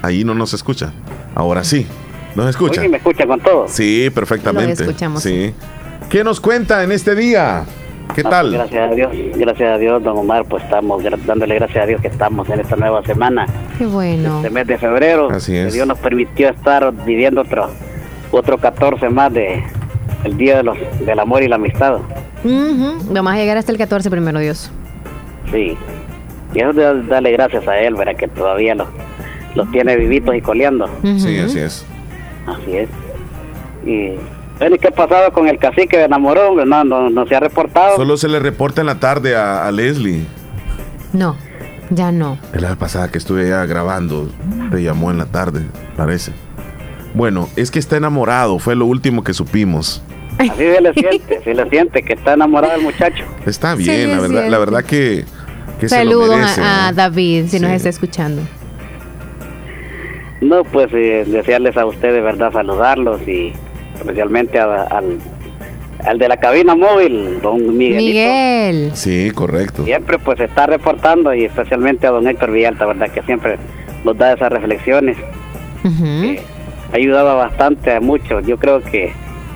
Ahí 0.01 0.25
no 0.25 0.33
nos 0.33 0.55
escucha. 0.55 0.95
Ahora 1.35 1.63
sí. 1.63 1.87
¿Nos 2.35 2.49
escucha? 2.49 2.81
me 2.89 2.97
escucha 2.97 3.27
con 3.27 3.39
todo. 3.39 3.69
Sí, 3.69 4.09
perfectamente. 4.15 4.83
Lo 4.83 4.91
escuchamos. 4.91 5.23
Sí. 5.23 5.53
¿Qué 6.09 6.25
nos 6.25 6.41
cuenta 6.41 6.83
en 6.83 6.93
este 6.93 7.15
día? 7.15 7.67
¿Qué 8.15 8.23
tal? 8.23 8.49
Pues, 8.49 8.59
gracias 8.59 8.91
a 8.91 8.95
Dios, 8.95 9.13
gracias 9.37 9.75
a 9.75 9.79
Dios, 9.79 10.03
don 10.03 10.19
Omar, 10.19 10.45
pues 10.45 10.65
estamos 10.65 11.03
dándole 11.27 11.55
gracias 11.55 11.85
a 11.85 11.87
Dios 11.87 12.01
que 12.01 12.09
estamos 12.09 12.49
en 12.51 12.61
esta 12.61 12.77
nueva 12.77 13.03
semana. 13.05 13.47
Qué 13.79 13.87
bueno. 13.87 14.37
Este 14.37 14.51
mes 14.51 14.67
de 14.67 14.79
febrero. 14.79 15.31
Así 15.31 15.57
es. 15.57 15.69
Que 15.69 15.73
Dios 15.75 15.87
nos 15.87 15.99
permitió 15.99 16.49
estar 16.49 16.93
viviendo 17.05 17.41
otro, 17.41 17.71
otro 18.31 18.59
14 18.59 19.09
más 19.09 19.33
de 19.33 19.63
el 20.25 20.37
Día 20.37 20.59
de 20.59 20.63
los, 20.63 20.79
del 21.05 21.19
Amor 21.19 21.43
y 21.43 21.49
la 21.49 21.57
Amistad. 21.57 21.99
Vamos 22.45 23.33
a 23.33 23.37
llegar 23.37 23.57
hasta 23.57 23.73
el 23.73 23.79
14 23.79 24.11
primero, 24.11 24.39
Dios. 24.41 24.71
Sí. 25.51 25.77
Y 26.55 26.61
eso 26.61 26.73
de 26.73 27.03
darle 27.05 27.33
gracias 27.33 27.67
a 27.67 27.79
Él, 27.79 27.95
verá 27.95 28.15
que 28.15 28.29
todavía 28.29 28.75
los, 28.75 28.89
los 29.55 29.71
tiene 29.71 29.97
vivitos 29.97 30.35
y 30.35 30.41
coleando. 30.41 30.89
Sí, 31.03 31.39
así 31.39 31.59
es. 31.59 31.87
Así 32.47 32.77
es. 32.77 32.89
Y 33.87 34.15
qué 34.59 34.89
ha 34.89 34.91
pasado 34.91 35.33
con 35.33 35.49
el 35.49 35.59
cacique 35.59 35.97
de 35.97 36.05
enamoró? 36.05 36.65
No, 36.65 36.85
no, 36.85 37.27
se 37.27 37.35
ha 37.35 37.41
reportado. 37.41 37.97
Solo 37.97 38.17
se 38.17 38.29
le 38.29 38.39
reporta 38.39 38.81
en 38.81 38.87
la 38.87 39.01
tarde 39.01 39.37
a, 39.37 39.71
Leslie. 39.71 40.25
No, 41.13 41.37
ya 41.91 42.13
no. 42.13 42.39
La 42.55 42.69
vez 42.69 42.79
pasada 42.79 43.11
que 43.11 43.19
estuve 43.19 43.47
allá 43.47 43.67
grabando, 43.67 44.31
te 44.71 44.83
llamó 44.83 45.11
en 45.11 45.19
la 45.19 45.27
tarde, 45.27 45.63
parece. 45.97 46.33
Bueno, 47.15 47.49
es 47.57 47.71
que 47.71 47.79
está 47.79 47.97
enamorado, 47.97 48.59
fue 48.59 48.75
lo 48.75 48.87
último 48.87 49.23
que 49.23 49.35
supimos. 49.35 50.03
Así 50.39 50.51
se 50.57 50.81
le 50.81 50.95
siente, 50.95 51.43
se 51.45 51.55
le 51.55 51.69
siente 51.69 52.03
que 52.03 52.15
está 52.15 52.33
enamorado 52.33 52.75
el 52.75 52.83
muchacho. 52.83 53.25
Está 53.45 53.75
bien, 53.75 54.11
la 54.11 54.21
verdad, 54.21 54.49
la 54.49 54.59
verdad 54.59 54.85
que, 54.85 55.25
Saludos 55.89 56.59
a, 56.59 56.93
David, 56.95 57.47
si 57.49 57.61
nos 57.61 57.73
está 57.73 57.89
escuchando. 57.89 58.43
No, 60.41 60.65
pues 60.65 60.93
eh, 60.93 61.25
desearles 61.27 61.77
a 61.77 61.87
ustedes, 61.87 62.23
verdad, 62.23 62.53
saludarlos 62.53 63.21
y 63.29 63.53
especialmente 64.03 64.59
al, 64.59 65.19
al 66.05 66.19
de 66.19 66.29
la 66.29 66.37
cabina 66.37 66.75
móvil, 66.75 67.41
don 67.41 67.77
Miguel. 67.77 67.97
Miguel. 67.97 68.91
Sí, 68.95 69.31
correcto. 69.31 69.85
Siempre 69.85 70.19
pues 70.19 70.41
está 70.41 70.67
reportando 70.67 71.33
y 71.35 71.45
especialmente 71.45 72.07
a 72.07 72.11
don 72.11 72.27
Héctor 72.27 72.51
Villalta, 72.51 72.87
¿verdad? 72.87 73.11
Que 73.11 73.23
siempre 73.23 73.59
nos 74.05 74.17
da 74.19 74.33
esas 74.33 74.51
reflexiones. 74.51 75.17
ha 76.93 76.97
ayudado 76.97 77.37
bastante 77.37 77.93
a 77.93 78.01
muchos. 78.01 78.47
Yo 78.47 78.59
creo 78.59 78.83
que 78.83 79.13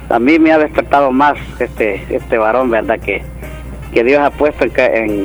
a 0.09 0.19
mí 0.19 0.39
me 0.39 0.53
ha 0.53 0.59
despertado 0.59 1.11
más 1.11 1.37
este 1.59 2.03
este 2.11 2.39
varón, 2.39 2.71
¿verdad? 2.71 3.01
Que, 3.01 3.23
que 3.93 4.05
Dios 4.05 4.21
ha 4.21 4.31
puesto 4.31 4.65
en, 4.65 4.73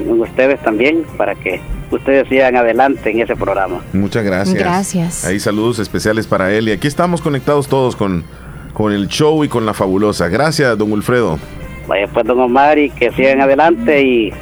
en 0.10 0.20
ustedes 0.22 0.60
también 0.62 1.04
para 1.18 1.36
que 1.36 1.62
ustedes 1.92 2.28
sigan 2.30 2.56
adelante 2.56 3.12
en 3.12 3.20
ese 3.20 3.36
programa. 3.36 3.82
Muchas 3.94 4.24
gracias. 4.24 4.58
Gracias. 4.58 5.26
Ahí 5.26 5.40
saludos 5.40 5.78
especiales 5.80 6.26
para 6.26 6.52
él 6.52 6.68
y 6.70 6.72
aquí 6.72 6.88
estamos 6.88 7.22
conectados 7.22 7.68
todos 7.68 7.96
con 7.96 8.24
con 8.82 8.94
el 8.94 9.08
show 9.08 9.44
y 9.44 9.48
con 9.48 9.64
la 9.64 9.76
fabulosa. 9.76 10.28
Gracias, 10.28 10.76
don 10.76 10.92
Wilfredo. 10.92 11.38
Vaya 11.88 12.08
pues, 12.12 12.26
don 12.26 12.40
Omar, 12.40 12.80
y 12.80 12.90
que 12.90 13.12
sigan 13.12 13.40
adelante 13.40 14.02
y, 14.02 14.34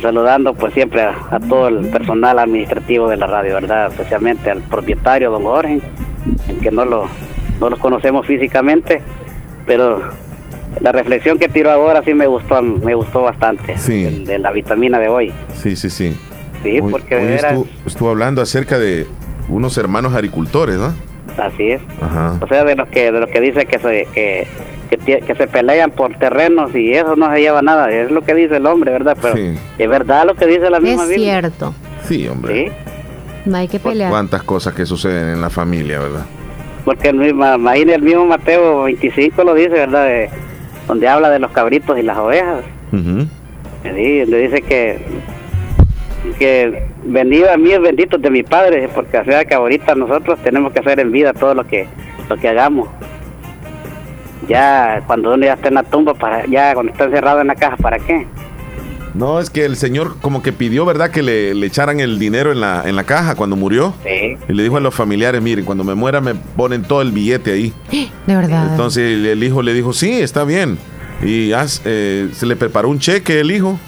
saludando 0.00 0.54
pues 0.54 0.72
siempre 0.72 1.02
a, 1.02 1.38
todo 1.50 1.68
el 1.68 1.88
personal 1.88 2.38
administrativo 2.38 3.10
de 3.10 3.18
la 3.18 3.26
radio, 3.26 3.56
¿verdad? 3.56 3.88
Especialmente 3.88 4.50
al 4.50 4.62
propietario, 4.62 5.30
don 5.30 5.42
Jorge, 5.42 5.82
que 6.62 6.70
no 6.70 6.86
lo, 6.86 7.08
no 7.60 7.68
los 7.68 7.78
conocemos 7.78 8.26
físicamente, 8.26 9.02
pero 9.66 10.00
la 10.80 10.90
reflexión 10.90 11.38
que 11.38 11.50
tiró 11.50 11.70
ahora 11.70 12.02
sí 12.04 12.14
me 12.14 12.26
gustó, 12.26 12.62
me 12.62 12.94
gustó 12.94 13.20
bastante, 13.20 13.76
sí. 13.76 14.24
de, 14.24 14.38
la 14.38 14.50
vitamina 14.50 14.98
de 14.98 15.08
hoy. 15.08 15.30
Sí, 15.62 15.76
sí, 15.76 15.90
sí. 15.90 16.16
Sí, 16.62 16.80
porque 16.80 17.34
estuvo, 17.34 17.66
estuvo 17.84 18.08
hablando 18.08 18.40
acerca 18.40 18.78
de 18.78 19.06
unos 19.50 19.76
hermanos 19.76 20.14
agricultores, 20.14 20.76
¿no? 20.76 21.13
Así 21.38 21.72
es. 21.72 21.82
O 22.40 22.46
sea, 22.46 22.64
de 22.64 22.76
los 22.76 22.88
que 22.88 23.10
de 23.10 23.20
los 23.20 23.28
que 23.28 23.40
dice 23.40 23.66
que 23.66 23.78
se 23.78 24.06
que, 24.14 24.46
que, 25.20 25.34
se 25.34 25.46
pelean 25.48 25.90
por 25.90 26.14
terrenos 26.16 26.74
y 26.74 26.92
eso 26.92 27.16
no 27.16 27.32
se 27.32 27.40
lleva 27.40 27.62
nada, 27.62 27.90
es 27.90 28.10
lo 28.10 28.22
que 28.22 28.34
dice 28.34 28.58
el 28.58 28.66
hombre, 28.66 28.92
¿verdad? 28.92 29.16
Pero 29.20 29.34
es 29.36 29.88
verdad 29.88 30.26
lo 30.26 30.34
que 30.34 30.46
dice 30.46 30.70
la 30.70 30.80
misma 30.80 31.04
Es 31.04 31.14
cierto. 31.14 31.74
Sí, 32.04 32.28
hombre. 32.28 32.72
No 33.44 33.56
hay 33.56 33.68
que 33.68 33.78
pelear. 33.78 34.10
Cuántas 34.10 34.42
cosas 34.42 34.74
que 34.74 34.86
suceden 34.86 35.28
en 35.28 35.40
la 35.40 35.50
familia, 35.50 35.98
¿verdad? 35.98 36.24
Porque 36.84 37.08
el 37.08 37.16
mismo, 37.16 37.44
el 37.44 38.02
mismo 38.02 38.26
Mateo 38.26 38.84
25 38.84 39.42
lo 39.42 39.54
dice, 39.54 39.70
¿verdad? 39.70 40.28
donde 40.86 41.08
habla 41.08 41.30
de 41.30 41.38
los 41.38 41.50
cabritos 41.50 41.98
y 41.98 42.02
las 42.02 42.18
ovejas. 42.18 42.62
donde 42.92 44.38
dice 44.38 44.62
que 44.62 44.98
que 46.32 46.86
vendido 47.04 47.52
a 47.52 47.56
mí 47.56 47.70
es 47.70 47.80
bendito 47.80 48.18
de 48.18 48.30
mi 48.30 48.42
padre, 48.42 48.88
porque 48.94 49.18
o 49.18 49.24
sea 49.24 49.44
que 49.44 49.54
ahorita 49.54 49.94
nosotros 49.94 50.38
tenemos 50.42 50.72
que 50.72 50.80
hacer 50.80 51.00
en 51.00 51.12
vida 51.12 51.32
todo 51.32 51.54
lo 51.54 51.64
que 51.66 51.86
lo 52.28 52.36
que 52.36 52.48
hagamos. 52.48 52.88
Ya 54.48 55.02
cuando 55.06 55.34
uno 55.34 55.44
ya 55.44 55.54
está 55.54 55.68
en 55.68 55.74
la 55.74 55.82
tumba, 55.82 56.14
para 56.14 56.46
ya 56.46 56.74
cuando 56.74 56.92
está 56.92 57.04
encerrado 57.04 57.40
en 57.40 57.46
la 57.48 57.54
caja, 57.54 57.76
¿para 57.76 57.98
qué? 57.98 58.26
No, 59.14 59.38
es 59.38 59.48
que 59.48 59.64
el 59.64 59.76
señor 59.76 60.16
como 60.20 60.42
que 60.42 60.52
pidió, 60.52 60.84
¿verdad? 60.84 61.10
Que 61.10 61.22
le, 61.22 61.52
echaran 61.64 62.00
el 62.00 62.18
dinero 62.18 62.50
en 62.50 62.60
la, 62.60 62.82
en 62.84 62.96
la 62.96 63.04
caja 63.04 63.36
cuando 63.36 63.54
murió. 63.54 63.94
Sí. 64.02 64.36
Y 64.48 64.52
le 64.52 64.62
dijo 64.64 64.76
a 64.76 64.80
los 64.80 64.94
familiares, 64.94 65.40
miren, 65.40 65.64
cuando 65.64 65.84
me 65.84 65.94
muera 65.94 66.20
me 66.20 66.34
ponen 66.34 66.82
todo 66.82 67.00
el 67.00 67.12
billete 67.12 67.52
ahí. 67.52 67.72
De 68.26 68.36
verdad. 68.36 68.70
Entonces 68.70 69.24
el 69.24 69.42
hijo 69.44 69.62
le 69.62 69.72
dijo, 69.72 69.92
sí, 69.92 70.20
está 70.20 70.44
bien. 70.44 70.78
Y 71.22 71.52
eh, 71.54 72.28
se 72.32 72.46
le 72.46 72.56
preparó 72.56 72.88
un 72.88 72.98
cheque 72.98 73.40
el 73.40 73.52
hijo 73.52 73.78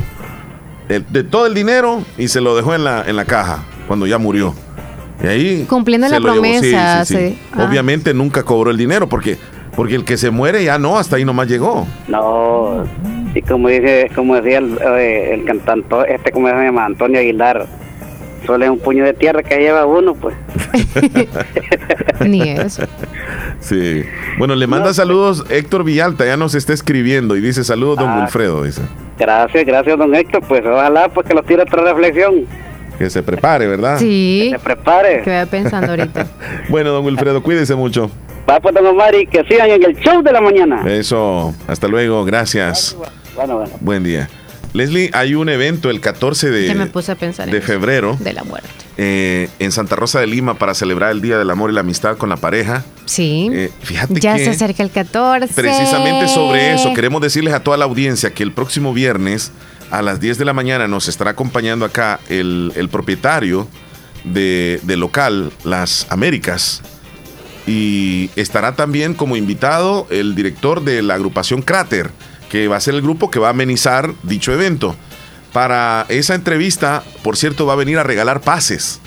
de, 0.88 1.24
todo 1.24 1.46
el 1.46 1.54
dinero 1.54 2.02
y 2.16 2.28
se 2.28 2.40
lo 2.40 2.56
dejó 2.56 2.74
en 2.74 2.84
la, 2.84 3.04
en 3.06 3.16
la 3.16 3.24
caja 3.24 3.64
cuando 3.86 4.06
ya 4.06 4.18
murió. 4.18 4.54
Y 5.22 5.26
ahí. 5.26 5.66
Cumpliendo 5.68 6.08
la 6.08 6.20
promesa. 6.20 7.04
Obviamente 7.56 8.14
nunca 8.14 8.42
cobró 8.42 8.70
el 8.70 8.76
dinero 8.76 9.08
porque, 9.08 9.38
porque 9.74 9.94
el 9.94 10.04
que 10.04 10.16
se 10.16 10.30
muere 10.30 10.64
ya 10.64 10.78
no, 10.78 10.98
hasta 10.98 11.16
ahí 11.16 11.24
nomás 11.24 11.48
llegó. 11.48 11.86
No, 12.08 12.84
y 13.34 13.42
como 13.42 13.68
dice, 13.68 14.10
como 14.14 14.36
decía 14.36 14.58
el, 14.58 14.78
eh, 14.78 15.34
el 15.34 15.44
cantante, 15.44 15.94
este 16.08 16.32
como 16.32 16.48
se 16.48 16.54
llama 16.54 16.84
Antonio 16.84 17.20
Aguilar, 17.20 17.66
solo 18.46 18.64
es 18.64 18.70
un 18.70 18.78
puño 18.78 19.04
de 19.04 19.14
tierra 19.14 19.42
que 19.42 19.58
lleva 19.58 19.86
uno, 19.86 20.14
pues. 20.14 20.34
Ni 22.20 22.48
eso. 22.50 22.84
Sí. 23.60 24.04
Bueno, 24.38 24.54
le 24.54 24.66
manda 24.66 24.92
saludos 24.94 25.44
Héctor 25.48 25.84
Villalta, 25.84 26.24
ya 26.24 26.36
nos 26.36 26.54
está 26.54 26.72
escribiendo 26.72 27.36
y 27.36 27.40
dice 27.40 27.64
saludos, 27.64 27.98
don 27.98 28.08
ah. 28.08 28.20
Wilfredo, 28.20 28.62
dice. 28.62 28.82
Gracias, 29.18 29.64
gracias, 29.64 29.98
don 29.98 30.14
Héctor. 30.14 30.42
Pues 30.46 30.62
ojalá 30.64 31.08
pues 31.08 31.26
que 31.26 31.34
lo 31.34 31.42
tire 31.42 31.62
otra 31.62 31.82
reflexión. 31.82 32.46
Que 32.98 33.10
se 33.10 33.22
prepare, 33.22 33.66
¿verdad? 33.66 33.98
Sí. 33.98 34.50
Que 34.50 34.58
se 34.58 34.64
prepare. 34.64 35.22
Que 35.22 35.30
vaya 35.30 35.46
pensando 35.46 35.90
ahorita. 35.90 36.26
bueno, 36.68 36.90
don 36.90 37.04
Wilfredo, 37.04 37.42
cuídese 37.42 37.74
mucho. 37.74 38.10
Va 38.48 38.60
pues, 38.60 38.74
don 38.74 38.86
Omar, 38.86 39.14
y 39.14 39.26
que 39.26 39.44
sigan 39.44 39.70
en 39.70 39.82
el 39.82 39.96
show 39.96 40.22
de 40.22 40.32
la 40.32 40.40
mañana. 40.40 40.82
Eso. 40.86 41.54
Hasta 41.66 41.88
luego. 41.88 42.24
Gracias. 42.24 42.96
Bueno, 43.34 43.56
bueno. 43.56 43.72
Buen 43.80 44.04
día. 44.04 44.28
Leslie, 44.76 45.10
hay 45.14 45.34
un 45.34 45.48
evento 45.48 45.90
el 45.90 46.00
14 46.00 46.50
de, 46.50 46.74
me 46.74 46.86
puse 46.86 47.12
a 47.12 47.14
pensar 47.14 47.50
de 47.50 47.60
febrero. 47.60 48.16
De 48.20 48.32
la 48.32 48.44
muerte. 48.44 48.68
Eh, 48.98 49.48
en 49.58 49.72
Santa 49.72 49.96
Rosa 49.96 50.20
de 50.20 50.26
Lima 50.26 50.58
para 50.58 50.74
celebrar 50.74 51.10
el 51.12 51.20
Día 51.20 51.38
del 51.38 51.50
Amor 51.50 51.70
y 51.70 51.74
la 51.74 51.80
Amistad 51.80 52.16
con 52.16 52.28
la 52.28 52.36
pareja. 52.36 52.84
Sí. 53.06 53.48
Eh, 53.52 53.70
fíjate 53.82 54.20
ya 54.20 54.36
se 54.36 54.50
acerca 54.50 54.82
el 54.82 54.90
14. 54.90 55.54
Precisamente 55.54 56.28
sobre 56.28 56.74
eso, 56.74 56.92
queremos 56.94 57.22
decirles 57.22 57.54
a 57.54 57.60
toda 57.60 57.76
la 57.76 57.86
audiencia 57.86 58.34
que 58.34 58.42
el 58.42 58.52
próximo 58.52 58.92
viernes 58.92 59.50
a 59.90 60.02
las 60.02 60.20
10 60.20 60.38
de 60.38 60.44
la 60.44 60.52
mañana 60.52 60.88
nos 60.88 61.08
estará 61.08 61.30
acompañando 61.30 61.84
acá 61.84 62.20
el, 62.28 62.88
propietario 62.90 63.68
de, 64.24 64.80
local 64.86 65.52
Las 65.64 66.06
Américas. 66.10 66.82
Y 67.66 68.30
estará 68.36 68.76
también 68.76 69.14
como 69.14 69.36
invitado 69.36 70.06
el 70.10 70.34
director 70.34 70.84
de 70.84 71.02
la 71.02 71.14
agrupación 71.14 71.62
Cráter 71.62 72.10
que 72.50 72.68
va 72.68 72.76
a 72.76 72.80
ser 72.80 72.94
el 72.94 73.02
grupo 73.02 73.30
que 73.30 73.38
va 73.38 73.48
a 73.48 73.50
amenizar 73.50 74.12
dicho 74.22 74.52
evento. 74.52 74.96
Para 75.52 76.06
esa 76.08 76.34
entrevista, 76.34 77.02
por 77.22 77.36
cierto, 77.36 77.66
va 77.66 77.72
a 77.72 77.76
venir 77.76 77.98
a 77.98 78.02
regalar 78.02 78.40
pases 78.40 79.00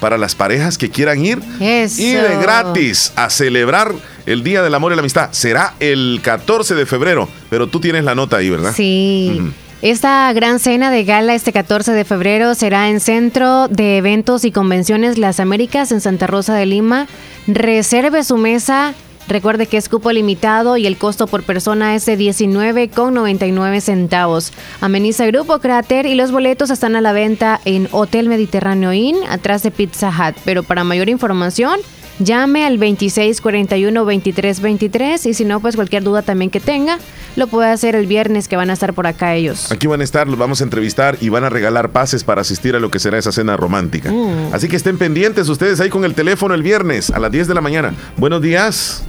para 0.00 0.18
las 0.18 0.34
parejas 0.34 0.78
que 0.78 0.90
quieran 0.90 1.24
ir 1.24 1.40
y 1.58 2.12
de 2.12 2.36
gratis 2.40 3.12
a 3.16 3.30
celebrar 3.30 3.92
el 4.26 4.44
Día 4.44 4.62
del 4.62 4.74
Amor 4.74 4.92
y 4.92 4.96
la 4.96 5.00
Amistad. 5.00 5.30
Será 5.32 5.74
el 5.80 6.20
14 6.22 6.74
de 6.74 6.86
febrero, 6.86 7.28
pero 7.50 7.66
tú 7.66 7.80
tienes 7.80 8.04
la 8.04 8.14
nota 8.14 8.36
ahí, 8.36 8.50
¿verdad? 8.50 8.72
Sí. 8.74 9.40
Esta 9.82 10.32
gran 10.32 10.58
cena 10.58 10.90
de 10.90 11.04
gala 11.04 11.34
este 11.34 11.52
14 11.52 11.92
de 11.92 12.04
febrero 12.04 12.54
será 12.54 12.88
en 12.88 12.98
Centro 12.98 13.68
de 13.68 13.98
Eventos 13.98 14.44
y 14.44 14.50
Convenciones 14.50 15.18
Las 15.18 15.38
Américas 15.38 15.92
en 15.92 16.00
Santa 16.00 16.26
Rosa 16.26 16.54
de 16.54 16.66
Lima. 16.66 17.06
Reserve 17.46 18.24
su 18.24 18.36
mesa 18.36 18.94
Recuerde 19.28 19.66
que 19.66 19.76
es 19.76 19.88
cupo 19.88 20.12
limitado 20.12 20.76
y 20.76 20.86
el 20.86 20.96
costo 20.96 21.26
por 21.26 21.42
persona 21.42 21.94
es 21.94 22.06
de 22.06 22.16
19,99 22.16 23.80
centavos. 23.80 24.52
Ameniza 24.80 25.26
Grupo 25.26 25.58
Cráter 25.58 26.06
y 26.06 26.14
los 26.14 26.30
boletos 26.30 26.70
están 26.70 26.94
a 26.94 27.00
la 27.00 27.12
venta 27.12 27.60
en 27.64 27.88
Hotel 27.90 28.28
Mediterráneo 28.28 28.92
Inn, 28.92 29.16
atrás 29.28 29.64
de 29.64 29.72
Pizza 29.72 30.10
Hut. 30.10 30.36
Pero 30.44 30.62
para 30.62 30.84
mayor 30.84 31.08
información, 31.08 31.80
llame 32.18 32.64
al 32.64 32.78
2641-2323 32.78 35.26
y 35.26 35.34
si 35.34 35.44
no, 35.44 35.60
pues 35.60 35.76
cualquier 35.76 36.02
duda 36.04 36.22
también 36.22 36.50
que 36.50 36.60
tenga, 36.60 36.98
lo 37.34 37.48
puede 37.48 37.70
hacer 37.70 37.96
el 37.96 38.06
viernes 38.06 38.48
que 38.48 38.56
van 38.56 38.70
a 38.70 38.72
estar 38.72 38.94
por 38.94 39.06
acá 39.06 39.34
ellos. 39.34 39.70
Aquí 39.72 39.86
van 39.86 40.00
a 40.00 40.04
estar, 40.04 40.26
los 40.28 40.38
vamos 40.38 40.60
a 40.60 40.64
entrevistar 40.64 41.18
y 41.20 41.28
van 41.28 41.44
a 41.44 41.50
regalar 41.50 41.90
pases 41.90 42.24
para 42.24 42.40
asistir 42.40 42.74
a 42.76 42.80
lo 42.80 42.90
que 42.90 42.98
será 42.98 43.18
esa 43.18 43.32
cena 43.32 43.56
romántica. 43.56 44.10
Mm. 44.10 44.54
Así 44.54 44.68
que 44.68 44.76
estén 44.76 44.96
pendientes 44.98 45.48
ustedes 45.48 45.80
ahí 45.80 45.90
con 45.90 46.04
el 46.04 46.14
teléfono 46.14 46.54
el 46.54 46.62
viernes 46.62 47.10
a 47.10 47.18
las 47.18 47.32
10 47.32 47.48
de 47.48 47.54
la 47.54 47.60
mañana. 47.60 47.92
Buenos 48.16 48.40
días. 48.40 49.04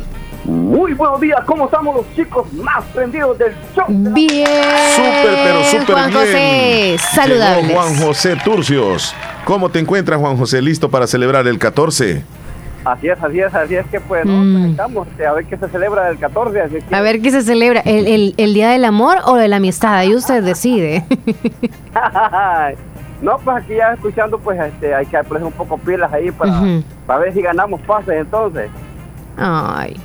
Muy 0.45 0.93
buenos 0.93 1.19
días, 1.19 1.39
¿cómo 1.45 1.65
estamos 1.65 1.97
los 1.97 2.15
chicos 2.15 2.51
más 2.53 2.83
prendidos 2.93 3.37
del 3.37 3.53
show? 3.75 3.85
Bien. 3.89 4.47
Súper, 4.95 5.37
pero 5.43 5.63
súper 5.63 5.95
Juan 5.95 6.13
José, 6.13 6.97
saludables. 7.13 7.73
Juan 7.73 7.95
José 7.97 8.37
Turcios. 8.43 9.13
¿Cómo 9.45 9.69
te 9.69 9.79
encuentras, 9.79 10.19
Juan 10.19 10.37
José? 10.37 10.61
¿Listo 10.61 10.89
para 10.89 11.07
celebrar 11.07 11.47
el 11.47 11.59
14? 11.59 12.23
Así 12.85 13.09
es, 13.09 13.21
así 13.21 13.39
es, 13.39 13.53
así 13.53 13.75
es 13.75 13.85
que 13.87 13.99
pues 13.99 14.25
mm. 14.25 14.67
estamos 14.67 15.07
a 15.27 15.33
ver 15.33 15.45
qué 15.45 15.57
se 15.57 15.67
celebra 15.67 16.09
el 16.09 16.17
14. 16.17 16.81
A 16.91 17.01
ver 17.01 17.21
qué 17.21 17.31
se 17.31 17.41
celebra, 17.41 17.81
¿El, 17.81 18.33
el, 18.37 18.53
Día 18.53 18.69
del 18.69 18.85
Amor 18.85 19.17
o 19.25 19.35
de 19.35 19.49
la 19.49 19.57
Amistad, 19.57 19.95
ahí 19.95 20.15
usted 20.15 20.41
decide. 20.41 21.03
no, 23.21 23.37
pues 23.39 23.57
aquí 23.57 23.75
ya 23.75 23.93
escuchando, 23.93 24.39
pues 24.39 24.57
este, 24.61 24.95
hay 24.95 25.05
que 25.05 25.21
poner 25.23 25.43
un 25.43 25.51
poco 25.51 25.77
pilas 25.77 26.13
ahí 26.13 26.31
para, 26.31 26.61
para 27.05 27.19
ver 27.19 27.33
si 27.33 27.41
ganamos 27.41 27.81
pases 27.81 28.21
entonces. 28.21 28.69
Ay. 29.35 29.97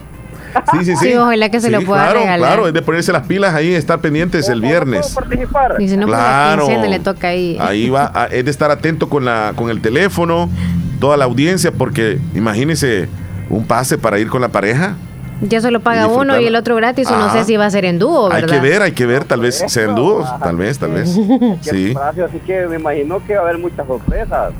Sí, 0.73 0.85
sí, 0.85 0.97
sí. 0.97 1.15
ojalá 1.15 1.49
que 1.51 1.61
se 1.61 1.71
lo 1.71 1.83
pueda 1.83 2.05
claro, 2.05 2.21
regalar. 2.21 2.49
Claro, 2.49 2.69
es 2.69 2.75
de 2.75 2.83
ponerse 2.83 3.13
las 3.13 3.27
pilas 3.27 3.55
ahí, 3.55 3.73
estar 3.75 4.01
pendientes 4.01 4.49
el 4.49 4.61
viernes. 4.61 5.17
Y 5.79 5.89
si 5.89 5.97
no, 5.97 6.07
pues, 6.07 6.19
claro. 6.19 6.69
le 6.69 7.01
toca 7.01 7.29
ahí. 7.29 7.57
Ahí 7.61 7.91
va, 7.91 8.29
es 8.31 8.45
de 8.45 8.51
estar 8.51 8.71
atento 8.71 9.09
con, 9.09 9.25
la, 9.25 9.53
con 9.57 9.71
el 9.71 9.81
teléfono, 9.81 10.49
toda 11.01 11.17
la 11.17 11.25
audiencia, 11.25 11.73
porque 11.73 12.19
imagínese 12.35 13.09
un 13.51 13.67
pase 13.67 13.99
para 13.99 14.19
ir 14.19 14.29
con 14.29 14.41
la 14.41 14.49
pareja. 14.49 14.97
Ya 15.43 15.61
se 15.61 15.73
lo 15.73 15.81
paga 15.81 16.07
uno 16.07 16.39
y 16.39 16.47
el 16.47 16.55
otro 16.55 16.77
gratis, 16.77 17.09
o 17.11 17.17
no 17.17 17.33
sé 17.33 17.45
si 17.45 17.57
va 17.57 17.67
a 17.67 17.71
ser 17.71 17.85
en 17.85 17.99
dúo, 17.99 18.29
¿verdad? 18.29 18.49
Hay 18.49 18.61
que 18.61 18.69
ver, 18.69 18.83
hay 18.83 18.93
que 18.93 19.07
ver, 19.07 19.25
tal 19.25 19.41
vez 19.41 19.65
sea 19.67 19.85
en 19.85 19.95
dúo, 19.97 20.25
tal 20.41 20.57
vez, 20.57 20.79
tal 20.79 20.93
vez. 20.93 21.11
Sí. 21.61 21.95
Así 21.97 22.39
que 22.47 22.67
me 22.67 22.77
imagino 22.77 23.25
que 23.27 23.35
va 23.35 23.41
a 23.41 23.43
haber 23.45 23.59
muchas 23.59 23.87
sorpresas. 23.87 24.53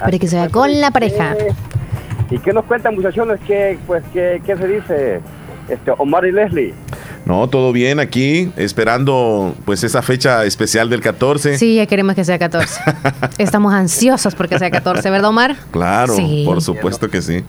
Para 0.00 0.18
que 0.18 0.26
se 0.26 0.36
vea 0.36 0.48
con 0.48 0.80
la 0.80 0.90
pareja. 0.90 1.36
¿Y 2.30 2.38
qué 2.38 2.52
nos 2.52 2.64
cuentan, 2.64 2.94
muchachones? 2.94 3.40
¿Qué, 3.46 3.78
pues, 3.86 4.04
qué, 4.12 4.40
qué 4.44 4.56
se 4.56 4.68
dice 4.68 5.20
este, 5.68 5.90
Omar 5.98 6.24
y 6.24 6.32
Leslie? 6.32 6.74
No, 7.24 7.48
todo 7.48 7.72
bien 7.72 8.00
aquí, 8.00 8.50
esperando 8.56 9.54
pues 9.64 9.84
esa 9.84 10.02
fecha 10.02 10.44
especial 10.44 10.88
del 10.90 11.00
14. 11.00 11.58
Sí, 11.58 11.76
ya 11.76 11.86
queremos 11.86 12.14
que 12.14 12.24
sea 12.24 12.38
14. 12.38 12.80
Estamos 13.38 13.72
ansiosos 13.72 14.34
porque 14.34 14.58
sea 14.58 14.70
14, 14.70 15.10
¿verdad, 15.10 15.30
Omar? 15.30 15.56
Claro, 15.70 16.14
por 16.44 16.62
supuesto 16.62 17.08
que 17.08 17.20
sí. 17.20 17.44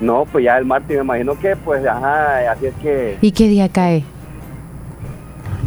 No, 0.00 0.26
pues 0.30 0.44
ya 0.44 0.58
el 0.58 0.66
martes 0.66 0.96
me 0.96 1.02
imagino 1.02 1.38
que, 1.38 1.56
pues, 1.56 1.86
ajá, 1.86 2.50
así 2.52 2.66
es 2.66 2.74
que... 2.82 3.18
¿Y 3.22 3.32
qué 3.32 3.48
día 3.48 3.68
cae? 3.70 4.04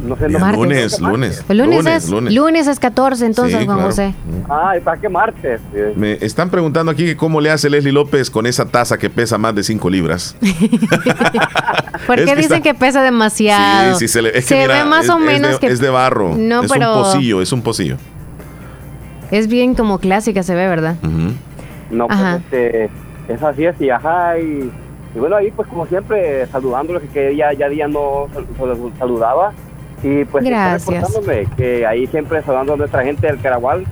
No 0.05 0.15
sé, 0.15 0.29
no, 0.29 0.51
lunes, 0.51 0.99
lunes. 0.99 1.45
El 1.49 1.57
lunes, 1.57 1.85
es, 1.85 2.09
lunes. 2.09 2.67
es 2.67 2.79
14, 2.79 3.25
entonces, 3.25 3.65
Juan 3.65 3.81
José. 3.81 4.13
Ah, 4.49 4.75
¿y 4.77 4.81
para 4.81 4.99
qué 4.99 5.09
martes? 5.09 5.59
Me 5.95 6.13
están 6.21 6.49
preguntando 6.49 6.91
aquí 6.91 7.15
cómo 7.15 7.41
le 7.41 7.51
hace 7.51 7.69
Leslie 7.69 7.91
López 7.91 8.29
con 8.29 8.45
esa 8.45 8.65
taza 8.65 8.97
que 8.97 9.09
pesa 9.09 9.37
más 9.37 9.53
de 9.55 9.63
5 9.63 9.89
libras. 9.89 10.35
¿Por 12.07 12.23
qué 12.23 12.35
dicen 12.35 12.61
que 12.61 12.73
pesa 12.73 13.03
demasiado? 13.03 13.95
Sí, 13.95 14.07
sí, 14.07 14.13
se, 14.13 14.21
le, 14.21 14.37
es 14.37 14.45
se 14.45 14.55
que 14.55 14.67
ve 14.67 14.85
más 14.85 15.09
o 15.09 15.19
menos 15.19 15.53
de, 15.53 15.59
que... 15.59 15.67
Es 15.67 15.79
de 15.79 15.89
barro. 15.89 16.35
No, 16.35 16.63
es 16.63 16.71
pero... 16.71 16.97
un 16.97 17.03
pocillo, 17.03 17.41
es 17.41 17.51
un 17.51 17.61
pocillo. 17.61 17.97
Es 19.31 19.47
bien 19.47 19.75
como 19.75 19.99
clásica, 19.99 20.43
se 20.43 20.55
ve, 20.55 20.67
¿verdad? 20.67 20.95
No, 21.91 22.07
pues 22.07 22.19
este, 22.19 22.89
es 23.27 23.43
así, 23.43 23.65
es, 23.65 23.79
y 23.79 23.89
ajá, 23.89 24.39
y, 24.39 24.71
y, 25.15 25.19
bueno, 25.19 25.35
ahí 25.35 25.51
pues 25.51 25.67
como 25.67 25.85
siempre, 25.85 26.47
saludándolos, 26.47 27.03
que 27.13 27.35
ya, 27.35 27.53
ya 27.53 27.67
día 27.69 27.87
no 27.87 28.27
saludaba. 28.97 29.51
Y 30.03 30.25
pues 30.25 30.45
Gracias. 30.45 31.13
que 31.57 31.85
ahí 31.85 32.07
siempre 32.07 32.41
saludando 32.43 32.73
a 32.73 32.77
nuestra 32.77 33.03
gente 33.03 33.27
del 33.27 33.39
Caragual 33.39 33.85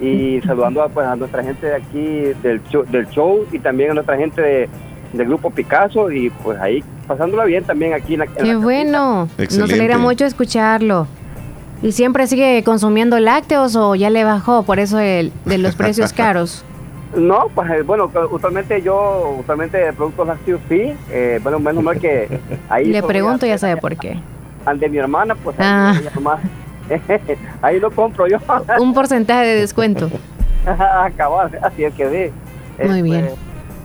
y 0.00 0.40
saludando 0.46 0.82
a, 0.82 0.88
pues, 0.88 1.06
a 1.06 1.16
nuestra 1.16 1.42
gente 1.42 1.66
de 1.66 1.74
aquí 1.74 2.32
del 2.42 2.62
show, 2.64 2.84
del 2.90 3.08
show 3.08 3.46
y 3.52 3.58
también 3.58 3.92
a 3.92 3.94
nuestra 3.94 4.16
gente 4.16 4.42
de, 4.42 4.68
del 5.12 5.26
grupo 5.26 5.50
Picasso 5.50 6.10
y 6.10 6.30
pues 6.30 6.58
ahí 6.60 6.84
pasándola 7.06 7.44
bien 7.44 7.64
también 7.64 7.94
aquí 7.94 8.14
en 8.14 8.20
la 8.20 8.26
Qué 8.26 8.56
bueno, 8.56 9.28
nos 9.38 9.72
alegra 9.72 9.98
mucho 9.98 10.24
escucharlo. 10.24 11.06
¿Y 11.82 11.92
siempre 11.92 12.26
sigue 12.26 12.62
consumiendo 12.64 13.18
lácteos 13.18 13.76
o 13.76 13.94
ya 13.94 14.08
le 14.08 14.24
bajó 14.24 14.62
por 14.62 14.78
eso 14.78 14.98
el, 14.98 15.32
de 15.44 15.58
los 15.58 15.74
precios 15.74 16.12
caros? 16.14 16.64
No, 17.14 17.48
pues 17.54 17.70
eh, 17.70 17.82
bueno, 17.82 18.10
usualmente 18.30 18.80
yo, 18.82 19.36
usualmente 19.38 19.92
productos 19.92 20.26
lácteos 20.26 20.60
sí, 20.68 20.94
eh, 21.10 21.38
bueno, 21.42 21.60
menos 21.60 21.84
mal 21.84 22.00
que 22.00 22.40
ahí... 22.68 22.86
Le 22.86 23.02
pregunto, 23.02 23.46
ya 23.46 23.58
sabe 23.58 23.76
por 23.76 23.96
qué 23.96 24.18
al 24.64 24.78
de 24.78 24.88
mi 24.88 24.98
hermana, 24.98 25.34
pues 25.34 25.58
ahí, 25.58 25.66
ah. 25.66 26.38
ahí 27.62 27.80
lo 27.80 27.90
compro 27.90 28.26
yo. 28.26 28.38
Un 28.80 28.94
porcentaje 28.94 29.46
de 29.46 29.60
descuento. 29.60 30.10
Cabal, 31.16 31.58
así 31.62 31.84
es 31.84 31.94
que 31.94 32.06
ve. 32.06 32.32
Muy 32.86 33.02
bien. 33.02 33.30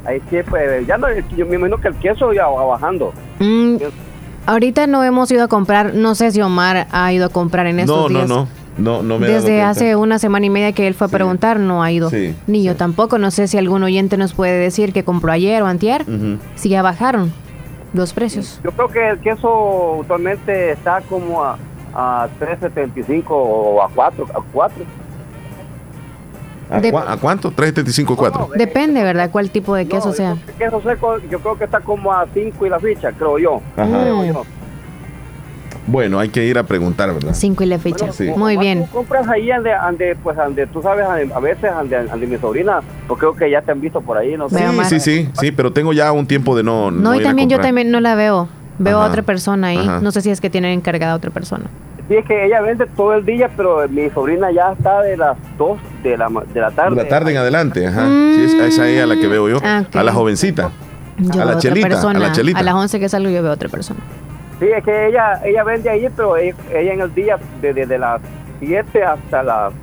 ahí 0.06 0.22
sí, 0.30 0.38
pues 0.50 0.88
ya 0.88 0.98
no, 0.98 1.08
yo 1.36 1.46
me 1.46 1.56
imagino 1.56 1.78
que 1.78 1.90
el 1.90 1.96
queso 1.96 2.34
ya 2.34 2.48
va 2.48 2.66
bajando. 2.66 3.14
Mm, 3.40 3.76
ahorita 4.46 4.88
no 4.88 5.04
hemos 5.04 5.30
ido 5.32 5.44
a 5.44 5.48
comprar, 5.48 5.94
no 5.94 6.16
sé 6.16 6.32
si 6.32 6.42
Omar 6.42 6.88
ha 6.92 7.14
ido 7.14 7.28
a 7.28 7.30
comprar 7.30 7.68
en 7.68 7.80
estos 7.80 8.10
días. 8.10 8.28
No, 8.28 8.36
no, 8.36 8.42
no. 8.44 8.60
No, 8.78 9.04
no 9.04 9.20
me 9.20 9.28
Desde 9.28 9.62
hace 9.62 9.98
una 9.98 10.20
semana 10.20 10.46
y 10.46 10.50
media 10.50 10.72
que 10.72 10.88
él 10.88 10.94
fue 10.94 11.08
a 11.08 11.10
preguntar, 11.10 11.60
no 11.60 11.84
ha 11.84 11.92
ido. 11.92 12.10
Ni 12.48 12.64
yo 12.64 12.78
tampoco. 12.78 13.18
No 13.18 13.30
sé 13.30 13.50
si 13.50 13.58
algún 13.58 13.84
oyente 13.84 14.16
nos 14.16 14.34
puede 14.34 14.58
decir 14.58 14.94
que 14.94 15.04
compró 15.04 15.34
ayer 15.34 15.62
o 15.62 15.66
antier, 15.66 16.06
si 16.56 16.70
ya 16.70 16.82
bajaron 16.82 17.34
los 17.94 18.14
precios? 18.14 18.60
Yo 18.64 18.72
creo 18.72 18.88
que 18.88 19.10
el 19.10 19.20
queso 19.20 20.02
actualmente 20.02 20.72
está 20.72 21.02
como 21.02 21.44
a, 21.44 21.58
a 21.94 22.28
3.75 22.40 23.26
o 23.30 23.82
a 23.82 23.90
4. 23.90 24.26
A 24.34 24.42
4. 24.52 24.86
¿A, 26.70 27.18
cuánto? 27.18 27.52
¿3.75 27.52 28.12
o 28.12 28.16
4? 28.16 28.50
Depende, 28.56 29.04
¿verdad? 29.04 29.32
¿Cuál 29.32 29.50
tipo 29.50 29.74
de 29.74 29.88
queso 29.88 30.14
sea? 30.14 30.38
El 30.48 30.54
queso 30.54 30.82
seco 30.82 31.18
yo 31.30 31.40
creo 31.40 31.58
que 31.58 31.64
está 31.64 31.80
como 31.80 32.14
a 32.14 32.28
5 32.32 32.66
y 32.66 32.70
la 32.70 32.80
ficha, 32.80 33.12
creo 33.12 33.40
yo. 33.40 33.62
Creo 33.76 34.24
yo. 34.24 34.46
Bueno, 35.90 36.20
hay 36.20 36.30
que 36.30 36.46
ir 36.46 36.58
a 36.58 36.64
preguntar, 36.64 37.12
¿verdad? 37.14 37.34
Cinco 37.34 37.64
y 37.64 37.68
la 37.68 37.80
ficha. 37.80 38.08
Muy 38.36 38.58
bien. 38.58 38.86
compras 38.86 39.28
ahí 39.28 39.50
ande, 39.50 39.74
ande, 39.74 40.16
pues 40.22 40.38
ande, 40.38 40.68
tú 40.68 40.82
sabes, 40.82 41.06
a 41.06 41.40
veces 41.40 41.72
ande, 41.72 41.98
ande, 41.98 42.28
mi 42.28 42.38
sobrina, 42.38 42.80
porque 43.08 43.22
creo 43.22 43.36
que 43.36 43.50
ya 43.50 43.62
te 43.62 43.72
han 43.72 43.82
visto 43.82 44.00
por 44.02 44.18
ahí, 44.18 44.38
no 44.38 44.50
sé. 44.50 44.60
Sí, 44.60 44.86
sí, 44.86 45.00
sí, 45.00 45.30
sí, 45.34 45.52
pero 45.52 45.74
tengo 45.74 45.92
ya 45.94 46.12
un 46.12 46.28
tiempo 46.28 46.56
de 46.56 46.64
no. 46.64 46.92
No, 46.92 47.16
y 47.16 47.24
también 47.24 47.50
yo 47.50 47.60
también 47.60 47.92
no 47.92 48.00
la 48.00 48.16
veo. 48.16 48.48
Veo 48.78 49.02
a 49.02 49.08
otra 49.08 49.24
persona 49.24 49.70
ahí. 49.70 49.90
No 50.02 50.12
sé 50.12 50.22
si 50.22 50.30
es 50.30 50.40
que 50.40 50.50
tienen 50.50 50.72
encargada 50.72 51.14
a 51.14 51.16
otra 51.16 51.32
persona. 51.32 51.66
Sí, 52.08 52.16
es 52.16 52.26
que 52.26 52.46
ella 52.46 52.60
vende 52.62 52.88
todo 52.98 53.14
el 53.14 53.24
día, 53.24 53.52
pero 53.56 53.88
mi 53.88 54.10
sobrina 54.10 54.52
ya 54.52 54.72
está 54.72 55.04
de 55.04 55.16
las 55.16 55.38
2 55.60 55.78
de 56.02 56.18
la, 56.18 56.28
de 56.52 56.60
la 56.60 56.72
tarde. 56.72 56.96
De 56.96 57.04
la 57.04 57.08
tarde 57.08 57.32
en 57.32 57.38
adelante, 57.38 57.86
ajá. 57.86 58.08
Sí, 58.08 58.44
es, 58.46 58.54
esa 58.54 58.88
es 58.88 58.96
ella 58.96 59.06
la 59.06 59.16
que 59.16 59.28
veo 59.28 59.48
yo. 59.48 59.60
Ah, 59.64 59.84
a 59.94 60.04
la 60.04 60.12
jovencita. 60.12 60.72
a 61.40 61.46
la 61.46 61.58
chelita. 61.60 62.02
a 62.10 62.14
la 62.14 62.32
chelita. 62.32 62.60
A 62.60 62.64
las 62.64 62.74
11 62.74 63.00
que 63.00 63.10
salgo 63.10 63.30
yo 63.30 63.44
veo 63.44 63.52
a 63.52 63.54
otra 63.54 63.70
persona. 63.70 64.00
Sí, 64.60 64.66
es 64.66 64.84
que 64.84 65.08
ella 65.08 65.42
ella 65.44 65.64
vende 65.64 65.90
ahí, 65.90 66.08
pero 66.16 66.36
ella, 66.36 66.54
en 66.72 67.02
el 67.02 67.14
día, 67.14 67.38
desde 67.62 67.98
las 67.98 68.22
7 68.60 69.04
hasta 69.04 69.44
las 69.44 69.74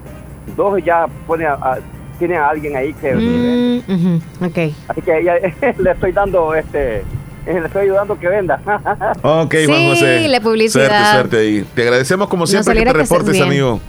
2 0.54 0.84
ya 0.84 1.06
pone 1.26 1.46
a, 1.46 1.78
tiene 2.18 2.36
a 2.36 2.48
alguien 2.48 2.76
ahí 2.76 2.92
que... 2.94 3.14
Mm, 3.14 4.44
okay. 4.44 4.74
Así 4.88 5.00
que 5.00 5.18
ella, 5.18 5.34
le 5.78 5.90
estoy 5.90 6.12
dando 6.12 6.54
este... 6.54 7.02
Le 7.46 7.64
estoy 7.64 7.82
ayudando 7.82 8.18
que 8.18 8.28
venda. 8.28 8.60
ok, 9.22 9.54
Juan 9.66 9.88
José. 9.88 10.18
Sí, 10.18 10.28
la 10.28 10.40
publicidad. 10.40 10.88
Suerte, 10.88 11.12
suerte 11.12 11.36
ahí. 11.36 11.64
Te 11.76 11.82
agradecemos 11.82 12.28
como 12.28 12.44
siempre 12.44 12.74
que 12.74 12.84
te 12.84 12.92
reportes, 12.92 13.40
amigo. 13.40 13.80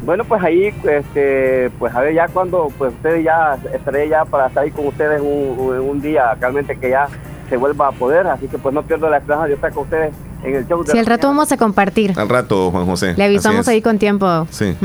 Bueno, 0.00 0.24
pues 0.24 0.42
ahí, 0.42 0.74
este, 0.82 1.70
pues 1.78 1.94
a 1.94 2.00
ver 2.00 2.14
ya 2.14 2.26
cuando, 2.28 2.72
pues 2.78 2.92
ustedes 2.94 3.22
ya, 3.22 3.58
estaré 3.72 4.08
ya 4.08 4.24
para 4.24 4.46
estar 4.46 4.64
ahí 4.64 4.70
con 4.70 4.86
ustedes 4.86 5.20
un, 5.20 5.56
un 5.58 6.00
día, 6.00 6.34
realmente 6.40 6.76
que 6.76 6.88
ya 6.88 7.06
se 7.50 7.56
vuelva 7.56 7.88
a 7.88 7.92
poder, 7.92 8.26
así 8.26 8.48
que 8.48 8.58
pues 8.58 8.74
no 8.74 8.82
pierdo 8.82 9.10
la 9.10 9.18
esperanza 9.18 9.46
de 9.46 9.54
estar 9.54 9.70
con 9.72 9.84
ustedes 9.84 10.12
en 10.44 10.56
el 10.56 10.66
show. 10.66 10.84
sí, 10.86 10.98
al 10.98 11.06
rato 11.06 11.28
vamos 11.28 11.50
a 11.52 11.56
compartir. 11.56 12.12
Al 12.16 12.28
rato, 12.28 12.70
Juan 12.70 12.86
José. 12.86 13.14
Le 13.16 13.24
avisamos 13.24 13.68
ahí 13.68 13.82
con 13.82 13.98
tiempo. 13.98 14.46
Sí. 14.50 14.76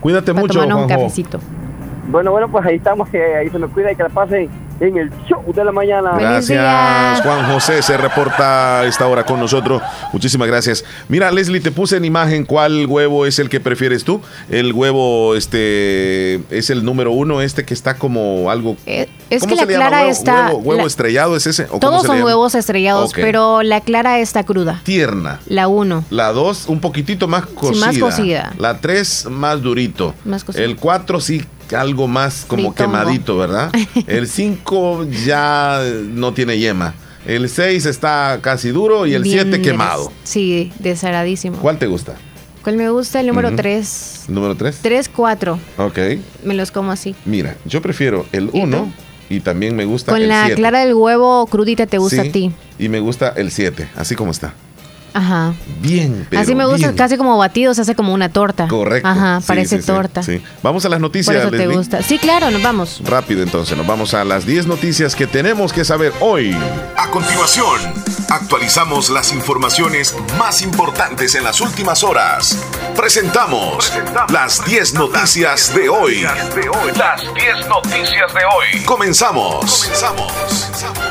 Cuídate 0.00 0.32
mucho, 0.32 0.58
Juan 0.58 0.72
un 0.72 0.88
cafecito. 0.88 1.40
Bueno, 2.08 2.30
bueno, 2.30 2.48
pues 2.48 2.64
ahí 2.64 2.76
estamos, 2.76 3.08
que 3.08 3.20
ahí 3.20 3.50
se 3.50 3.58
nos 3.58 3.70
cuida 3.72 3.90
y 3.90 3.96
que 3.96 4.02
la 4.04 4.08
pasen 4.08 4.48
en 4.80 4.98
el 4.98 5.10
show 5.26 5.42
de 5.54 5.64
la 5.64 5.72
mañana. 5.72 6.12
Gracias, 6.18 7.22
Juan 7.22 7.52
José 7.52 7.82
se 7.82 7.96
reporta 7.96 8.80
a 8.80 8.86
esta 8.86 9.06
hora 9.06 9.24
con 9.24 9.40
nosotros. 9.40 9.82
Muchísimas 10.12 10.48
gracias. 10.48 10.84
Mira, 11.08 11.30
Leslie, 11.30 11.60
te 11.60 11.70
puse 11.70 11.96
en 11.96 12.04
imagen 12.04 12.44
cuál 12.44 12.86
huevo 12.86 13.26
es 13.26 13.38
el 13.38 13.48
que 13.48 13.60
prefieres 13.60 14.04
tú. 14.04 14.20
El 14.50 14.72
huevo, 14.72 15.34
este, 15.34 16.40
es 16.50 16.70
el 16.70 16.84
número 16.84 17.12
uno, 17.12 17.40
este 17.40 17.64
que 17.64 17.74
está 17.74 17.96
como 17.96 18.50
algo. 18.50 18.76
Eh, 18.86 19.08
es 19.30 19.46
que 19.46 19.54
la 19.54 19.66
clara 19.66 20.00
huevo, 20.00 20.10
está. 20.10 20.52
Huevo, 20.52 20.86
estrellado 20.86 21.36
es 21.36 21.46
ese. 21.46 21.64
todos 21.64 22.04
son 22.06 22.22
huevos 22.22 22.54
estrellados, 22.54 23.12
pero 23.14 23.62
la 23.62 23.80
clara 23.80 24.18
está 24.18 24.44
cruda. 24.44 24.80
Tierna. 24.84 25.40
La 25.46 25.68
uno. 25.68 26.04
La 26.10 26.32
dos, 26.32 26.66
un 26.68 26.80
poquitito 26.80 27.28
más 27.28 27.46
cocida. 27.46 27.86
más 27.86 27.98
cocida. 27.98 28.52
La 28.58 28.78
tres, 28.78 29.26
más 29.30 29.62
durito. 29.62 30.14
Más 30.24 30.44
cocida. 30.44 30.64
El 30.64 30.76
cuatro, 30.76 31.20
sí 31.20 31.44
algo 31.74 32.06
más 32.06 32.44
como 32.46 32.74
quemadito, 32.74 33.36
¿verdad? 33.38 33.72
El 34.06 34.28
5 34.28 35.06
ya 35.24 35.82
no 36.12 36.32
tiene 36.32 36.58
yema. 36.58 36.94
El 37.26 37.48
6 37.48 37.86
está 37.86 38.38
casi 38.40 38.68
duro 38.68 39.04
y 39.04 39.14
el 39.14 39.24
7 39.24 39.60
quemado. 39.60 40.12
Sí, 40.22 40.72
desaradísimo. 40.78 41.58
¿Cuál 41.58 41.76
te 41.76 41.86
gusta? 41.86 42.14
¿Cuál 42.62 42.76
me 42.76 42.88
gusta? 42.88 43.18
El 43.18 43.26
número 43.26 43.54
3. 43.54 44.24
¿Número 44.28 44.54
3? 44.54 44.78
3, 44.80 45.08
4. 45.08 45.58
Ok. 45.78 45.98
Me 46.44 46.54
los 46.54 46.70
como 46.70 46.92
así. 46.92 47.16
Mira, 47.24 47.56
yo 47.64 47.82
prefiero 47.82 48.26
el 48.30 48.50
1 48.52 48.92
y, 49.28 49.40
también 49.40 49.74
me 49.74 49.84
gusta 49.84 50.12
Con 50.12 50.22
el 50.22 50.28
7. 50.28 50.40
Con 50.40 50.50
la 50.50 50.56
clara 50.56 50.84
del 50.84 50.94
huevo 50.94 51.46
crudita 51.48 51.86
te 51.86 51.98
gusta 51.98 52.22
a 52.22 52.24
ti. 52.24 52.52
Y 52.78 52.88
me 52.88 53.00
gusta 53.00 53.32
el 53.36 53.50
7, 53.50 53.88
así 53.96 54.14
como 54.14 54.30
está. 54.30 54.54
Ajá. 55.14 55.54
Bien, 55.80 56.26
pero 56.28 56.42
Así 56.42 56.54
me 56.54 56.66
gusta, 56.66 56.94
casi 56.94 57.16
como 57.16 57.36
batido, 57.38 57.74
se 57.74 57.82
hace 57.82 57.94
como 57.94 58.12
una 58.12 58.28
torta. 58.28 58.68
Correcto. 58.68 59.08
Ajá, 59.08 59.40
parece 59.46 59.82
torta. 59.82 60.22
Sí, 60.22 60.42
Vamos 60.62 60.84
a 60.84 60.88
las 60.88 61.00
noticias. 61.00 61.44
Por 61.44 61.54
eso 61.54 61.64
te 61.64 61.74
gusta. 61.74 62.02
Sí, 62.02 62.18
claro, 62.18 62.50
nos 62.50 62.62
vamos. 62.62 63.00
Rápido 63.04 63.42
entonces, 63.42 63.76
nos 63.76 63.86
vamos 63.86 64.14
a 64.14 64.24
las 64.24 64.46
10 64.46 64.66
noticias 64.66 65.14
que 65.14 65.26
tenemos 65.26 65.72
que 65.72 65.84
saber 65.84 66.12
hoy. 66.20 66.56
A 66.96 67.08
continuación, 67.10 67.80
actualizamos 68.28 69.10
las 69.10 69.32
informaciones 69.32 70.14
más 70.38 70.62
importantes 70.62 71.34
en 71.34 71.44
las 71.44 71.60
últimas 71.60 72.02
horas. 72.02 72.56
Presentamos, 72.96 73.92
las 74.32 74.64
10 74.64 74.94
noticias, 74.94 75.74
de 75.74 75.88
hoy. 75.88 76.22
Las 76.22 77.20
10 77.34 77.68
noticias 77.68 78.34
de 78.34 78.40
hoy. 78.44 78.82
Comenzamos. 78.84 79.84
Comenzamos. 79.84 80.32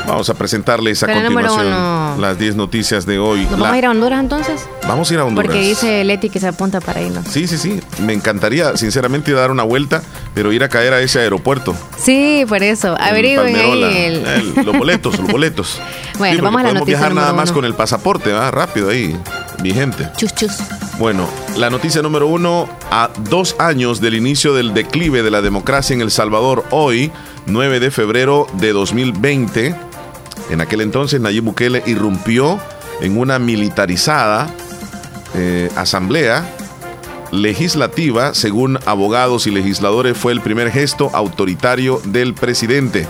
Vamos 0.06 0.30
a 0.30 0.34
presentarles 0.34 1.02
a 1.02 1.06
continuación 1.06 2.20
las 2.20 2.38
10 2.38 2.56
noticias 2.56 3.06
de 3.06 3.18
hoy. 3.18 3.42
¿Nos 3.42 3.58
vamos 3.58 3.72
a 3.72 3.78
ir 3.78 3.86
a 3.86 3.90
Honduras 3.90 4.20
entonces? 4.20 4.68
Vamos 4.86 5.10
a 5.10 5.14
ir 5.14 5.20
a 5.20 5.24
Honduras. 5.24 5.46
Porque 5.46 5.60
dice 5.60 6.04
Leti 6.04 6.30
que 6.30 6.40
se 6.40 6.48
apunta 6.48 6.80
para 6.80 7.02
irnos. 7.02 7.26
Sí, 7.28 7.46
sí, 7.46 7.58
sí. 7.58 7.80
Me 8.00 8.12
encantaría, 8.12 8.76
sinceramente, 8.76 9.32
dar 9.32 9.50
una 9.50 9.62
vuelta, 9.62 10.02
pero 10.34 10.52
ir 10.52 10.62
a 10.62 10.68
caer 10.68 10.92
a 10.92 11.00
ese 11.00 11.20
aeropuerto. 11.20 11.74
Sí, 11.98 12.44
por 12.48 12.62
eso. 12.62 12.96
Averigüen 13.00 13.56
ahí 13.56 14.52
los 14.64 14.76
boletos, 14.76 15.18
los 15.18 15.30
boletos. 15.30 15.80
Bueno, 16.16 16.42
vamos 16.42 16.60
a 16.62 16.72
la 16.72 16.80
podemos 16.80 16.88
nada 17.14 17.32
más 17.32 17.52
con 17.52 17.64
el 17.64 17.74
pasaporte, 17.74 18.32
¿va? 18.32 18.50
Rápido 18.50 18.90
ahí, 18.90 19.18
vigente. 19.62 20.10
Chus, 20.16 20.34
chus. 20.34 20.52
Bueno, 20.98 21.28
la 21.56 21.70
noticia 21.70 22.02
número 22.02 22.26
uno, 22.26 22.68
a 22.90 23.10
dos 23.30 23.56
años 23.58 24.00
del 24.00 24.14
inicio 24.14 24.54
del 24.54 24.74
declive 24.74 25.22
de 25.22 25.30
la 25.30 25.42
democracia 25.42 25.94
en 25.94 26.00
El 26.00 26.10
Salvador, 26.10 26.64
hoy, 26.70 27.12
9 27.46 27.80
de 27.80 27.90
febrero 27.90 28.46
de 28.54 28.72
2020, 28.72 29.74
en 30.50 30.60
aquel 30.60 30.80
entonces 30.80 31.20
Nayib 31.20 31.44
Bukele 31.44 31.82
irrumpió 31.86 32.58
en 33.00 33.18
una 33.18 33.38
militarizada 33.38 34.48
eh, 35.34 35.70
asamblea 35.76 36.44
legislativa, 37.30 38.34
según 38.34 38.78
abogados 38.86 39.46
y 39.46 39.50
legisladores, 39.50 40.16
fue 40.16 40.32
el 40.32 40.40
primer 40.40 40.70
gesto 40.70 41.10
autoritario 41.12 42.00
del 42.04 42.34
presidente. 42.34 43.06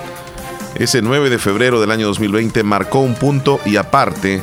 Ese 0.79 1.01
9 1.01 1.31
de 1.31 1.39
febrero 1.39 1.81
del 1.81 1.91
año 1.91 2.07
2020 2.09 2.63
marcó 2.63 3.01
un 3.01 3.15
punto 3.15 3.59
y 3.65 3.77
aparte 3.77 4.43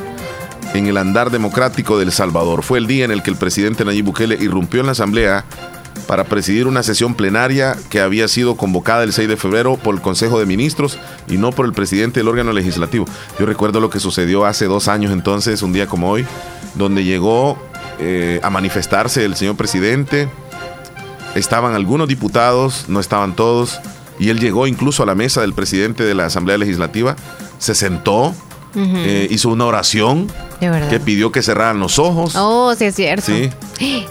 en 0.74 0.88
el 0.88 0.96
andar 0.96 1.30
democrático 1.30 1.96
del 1.96 2.10
Salvador. 2.10 2.64
Fue 2.64 2.78
el 2.78 2.88
día 2.88 3.04
en 3.04 3.12
el 3.12 3.22
que 3.22 3.30
el 3.30 3.36
presidente 3.36 3.84
Nayib 3.84 4.06
Bukele 4.06 4.36
irrumpió 4.40 4.80
en 4.80 4.86
la 4.86 4.92
asamblea 4.92 5.44
para 6.08 6.24
presidir 6.24 6.66
una 6.66 6.82
sesión 6.82 7.14
plenaria 7.14 7.76
que 7.88 8.00
había 8.00 8.26
sido 8.26 8.56
convocada 8.56 9.04
el 9.04 9.12
6 9.12 9.28
de 9.28 9.36
febrero 9.36 9.76
por 9.76 9.94
el 9.94 10.00
Consejo 10.00 10.40
de 10.40 10.44
Ministros 10.44 10.98
y 11.28 11.36
no 11.36 11.52
por 11.52 11.66
el 11.66 11.72
presidente 11.72 12.18
del 12.18 12.28
órgano 12.28 12.52
legislativo. 12.52 13.06
Yo 13.38 13.46
recuerdo 13.46 13.78
lo 13.78 13.88
que 13.88 14.00
sucedió 14.00 14.44
hace 14.44 14.66
dos 14.66 14.88
años 14.88 15.12
entonces, 15.12 15.62
un 15.62 15.72
día 15.72 15.86
como 15.86 16.10
hoy, 16.10 16.26
donde 16.74 17.04
llegó 17.04 17.56
eh, 18.00 18.40
a 18.42 18.50
manifestarse 18.50 19.24
el 19.24 19.36
señor 19.36 19.56
presidente. 19.56 20.28
Estaban 21.36 21.74
algunos 21.74 22.08
diputados, 22.08 22.86
no 22.88 22.98
estaban 22.98 23.36
todos, 23.36 23.80
y 24.18 24.30
él 24.30 24.38
llegó 24.38 24.66
incluso 24.66 25.02
a 25.02 25.06
la 25.06 25.14
mesa 25.14 25.40
del 25.40 25.54
presidente 25.54 26.04
de 26.04 26.14
la 26.14 26.26
Asamblea 26.26 26.58
Legislativa, 26.58 27.16
se 27.58 27.74
sentó, 27.74 28.34
eh, 28.76 29.28
hizo 29.30 29.50
una 29.50 29.66
oración 29.66 30.30
que 30.90 31.00
pidió 31.00 31.32
que 31.32 31.42
cerraran 31.42 31.80
los 31.80 31.98
ojos. 31.98 32.34
Oh, 32.36 32.74
sí 32.74 32.84
es 32.86 32.94
cierto. 32.94 33.26
Sí. 33.26 33.50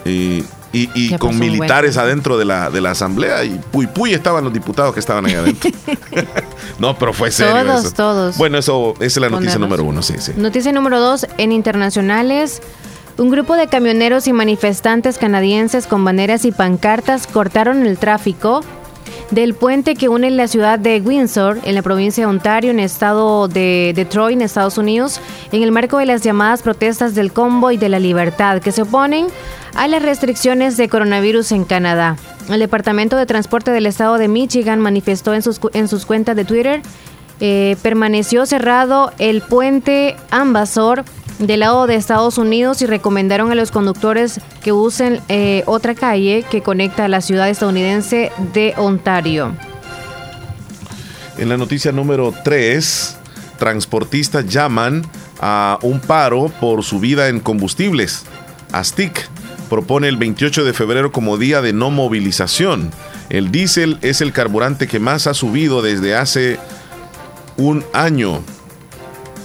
Y, 0.76 0.90
y, 0.96 1.16
con 1.20 1.38
militares 1.38 1.98
adentro 1.98 2.36
de 2.36 2.46
la, 2.46 2.72
de 2.72 2.82
la 2.82 2.90
asamblea 2.90 3.44
y 3.44 3.62
puy 3.72 3.86
puy 3.86 4.12
estaban 4.12 4.44
los 4.44 4.52
diputados 4.52 4.92
que 4.92 5.00
estaban 5.00 5.24
ahí 5.28 5.36
adentro. 5.36 5.70
no, 6.80 6.98
pero 6.98 7.14
fue 7.14 7.30
serio. 7.30 7.64
Todos, 7.64 7.94
todos. 7.94 8.38
Bueno, 8.40 8.58
eso 8.58 8.96
esa 8.96 9.06
es 9.06 9.18
la 9.18 9.30
noticia 9.30 9.60
número 9.60 9.84
uno, 9.84 10.02
sí, 10.02 10.16
sí. 10.18 10.32
Noticia 10.36 10.72
número 10.72 11.00
dos, 11.00 11.28
en 11.38 11.52
internacionales. 11.52 12.60
Un 13.20 13.30
grupo 13.30 13.56
de 13.56 13.68
camioneros 13.68 14.26
y 14.26 14.34
manifestantes 14.34 15.20
canadienses 15.20 15.86
con 15.86 16.04
banderas 16.04 16.44
y 16.44 16.52
pancartas 16.52 17.28
cortaron 17.28 17.86
el 17.86 18.00
tráfico 18.00 18.62
del 19.34 19.56
puente 19.56 19.96
que 19.96 20.10
une 20.10 20.30
la 20.30 20.48
ciudad 20.48 20.78
de 20.78 21.02
Windsor, 21.02 21.60
en 21.64 21.76
la 21.76 21.82
provincia 21.82 22.24
de 22.24 22.30
Ontario, 22.30 22.72
en 22.72 22.80
el 22.80 22.86
estado 22.86 23.48
de 23.48 23.94
Detroit, 23.96 24.38
en 24.38 24.42
Estados 24.44 24.78
Unidos, 24.78 25.20
en 25.52 25.64
el 25.64 25.72
marco 25.72 25.98
de 25.98 26.06
las 26.06 26.22
llamadas 26.22 26.62
protestas 26.62 27.16
del 27.16 27.34
convoy 27.34 27.78
de 27.78 27.90
la 27.90 28.00
libertad, 28.00 28.62
que 28.62 28.72
se 28.72 28.84
oponen 28.84 29.28
a 29.76 29.88
las 29.88 30.04
restricciones 30.04 30.78
de 30.78 30.88
coronavirus 30.88 31.52
en 31.52 31.66
Canadá. 31.66 32.16
El 32.50 32.60
Departamento 32.60 33.18
de 33.18 33.26
Transporte 33.26 33.72
del 33.72 33.86
Estado 33.86 34.18
de 34.18 34.28
Michigan 34.28 34.80
manifestó 34.80 35.34
en 35.34 35.42
sus, 35.42 35.60
en 35.74 35.88
sus 35.88 36.06
cuentas 36.06 36.36
de 36.36 36.46
Twitter, 36.46 36.82
eh, 37.40 37.76
permaneció 37.82 38.46
cerrado 38.46 39.12
el 39.18 39.42
puente 39.42 40.16
Ambassador 40.30 41.06
del 41.40 41.62
lado 41.62 41.88
de 41.88 41.96
Estados 41.96 42.38
Unidos 42.38 42.82
y 42.82 42.86
recomendaron 42.86 43.52
a 43.52 43.56
los 43.56 43.72
conductores 43.72 44.40
que 44.64 44.72
usen 44.72 45.22
eh, 45.30 45.64
otra 45.66 45.96
calle 45.96 46.46
que 46.50 46.62
conecta 46.62 47.06
a 47.06 47.08
la 47.08 47.22
ciudad 47.22 47.50
estadounidense 47.50 48.32
de 48.54 48.74
Ontario. 48.78 49.56
En 51.38 51.50
la 51.50 51.58
noticia 51.58 51.92
número 51.92 52.34
3, 52.44 53.18
transportistas 53.58 54.46
llaman 54.48 55.04
a 55.42 55.80
un 55.82 56.00
paro 56.00 56.52
por 56.62 56.84
subida 56.84 57.28
en 57.28 57.40
combustibles. 57.40 58.24
ASTIC 58.72 59.28
propone 59.70 60.08
el 60.08 60.18
28 60.18 60.64
de 60.66 60.74
febrero 60.74 61.12
como 61.12 61.38
día 61.38 61.62
de 61.62 61.74
no 61.74 61.90
movilización. 61.90 62.92
El 63.30 63.52
diésel 63.52 63.98
es 64.02 64.22
el 64.22 64.32
carburante 64.32 64.88
que 64.88 65.00
más 65.00 65.26
ha 65.26 65.34
subido 65.34 65.82
desde 65.82 66.16
hace 66.16 66.60
un 67.58 67.84
año. 67.94 68.44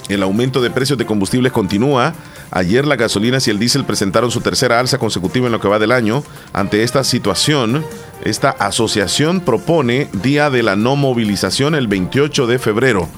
El 0.08 0.22
aumento 0.22 0.62
de 0.62 0.70
precios 0.70 0.98
de 0.98 1.06
combustibles 1.06 1.52
continúa. 1.52 2.14
Ayer 2.50 2.86
las 2.86 2.98
gasolinas 2.98 3.46
y 3.46 3.50
el 3.50 3.58
diésel 3.58 3.84
presentaron 3.84 4.30
su 4.30 4.40
tercera 4.40 4.80
alza 4.80 4.98
consecutiva 4.98 5.46
en 5.46 5.52
lo 5.52 5.60
que 5.60 5.68
va 5.68 5.78
del 5.78 5.92
año. 5.92 6.24
Ante 6.52 6.82
esta 6.82 7.04
situación, 7.04 7.84
esta 8.24 8.50
asociación 8.50 9.40
propone 9.40 10.08
día 10.22 10.48
de 10.48 10.62
la 10.62 10.76
no 10.76 10.96
movilización 10.96 11.74
el 11.74 11.88
28 11.88 12.46
de 12.46 12.58
febrero. 12.58 13.08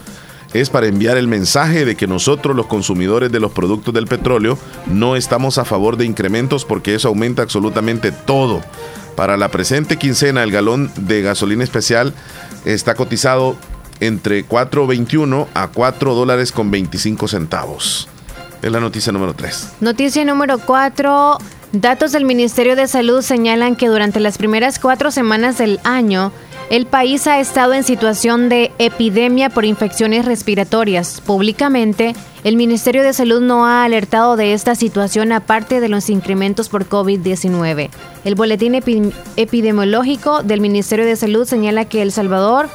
Es 0.53 0.69
para 0.69 0.89
enviar 0.89 1.17
el 1.17 1.29
mensaje 1.29 1.85
de 1.85 1.95
que 1.95 2.09
nosotros 2.09 2.57
los 2.57 2.67
consumidores 2.67 3.31
de 3.31 3.39
los 3.39 3.53
productos 3.53 3.95
del 3.95 4.09
petróleo 4.09 4.59
no 4.87 5.15
estamos 5.15 5.59
a 5.59 5.65
favor 5.65 5.97
de 5.97 6.07
incrementos 6.07 6.65
porque 6.65 6.97
eso 6.97 7.07
aumenta 7.07 7.43
absolutamente 7.43 8.11
todo. 8.11 8.61
Para 9.15 9.37
la 9.37 9.49
presente 9.49 9.97
quincena 9.97 10.43
el 10.43 10.51
galón 10.51 10.91
de 10.97 11.23
gasolina 11.23 11.63
especial 11.63 12.15
está 12.65 12.95
cotizado 12.95 13.57
entre 14.01 14.47
4.21 14.47 15.47
a 15.55 15.69
4 15.69 16.15
dólares 16.15 16.53
con 16.53 16.71
25 16.71 17.29
centavos. 17.29 18.09
Es 18.63 18.73
la 18.73 18.81
noticia 18.81 19.13
número 19.13 19.35
3. 19.35 19.75
Noticia 19.81 20.25
número 20.25 20.59
4. 20.59 21.39
Datos 21.73 22.13
del 22.13 22.25
Ministerio 22.25 22.75
de 22.75 22.89
Salud 22.89 23.23
señalan 23.23 23.77
que 23.77 23.87
durante 23.87 24.19
las 24.19 24.39
primeras 24.39 24.81
cuatro 24.81 25.13
semanas 25.13 25.57
del 25.59 25.79
año, 25.85 26.33
el 26.69 26.87
país 26.87 27.27
ha 27.29 27.39
estado 27.39 27.75
en 27.75 27.85
situación 27.85 28.49
de 28.49 28.73
epidemia 28.79 29.51
por 29.51 29.65
infecciones 29.65 30.25
respiratorias. 30.25 31.21
Públicamente, 31.21 32.15
el 32.43 32.57
Ministerio 32.57 33.03
de 33.03 33.13
Salud 33.13 33.41
no 33.41 33.67
ha 33.67 33.85
alertado 33.85 34.37
de 34.37 34.53
esta 34.53 34.75
situación 34.75 35.31
aparte 35.31 35.81
de 35.81 35.89
los 35.89 36.11
incrementos 36.11 36.69
por 36.69 36.89
COVID-19. 36.89 37.91
El 38.25 38.35
boletín 38.35 38.75
epidemiológico 39.37 40.43
del 40.43 40.61
Ministerio 40.61 41.07
de 41.07 41.17
Salud 41.17 41.47
señala 41.47 41.85
que 41.85 42.03
El 42.03 42.13
Salvador 42.13 42.69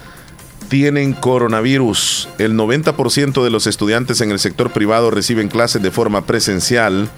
tienen 0.69 1.13
coronavirus. 1.13 2.29
El 2.39 2.55
90% 2.55 3.43
de 3.43 3.51
los 3.51 3.67
estudiantes 3.67 4.21
en 4.21 4.31
el 4.31 4.39
sector 4.39 4.71
privado 4.71 5.11
reciben 5.11 5.49
clases 5.49 5.83
de 5.83 5.91
forma 5.91 6.25
presencial. 6.25 7.11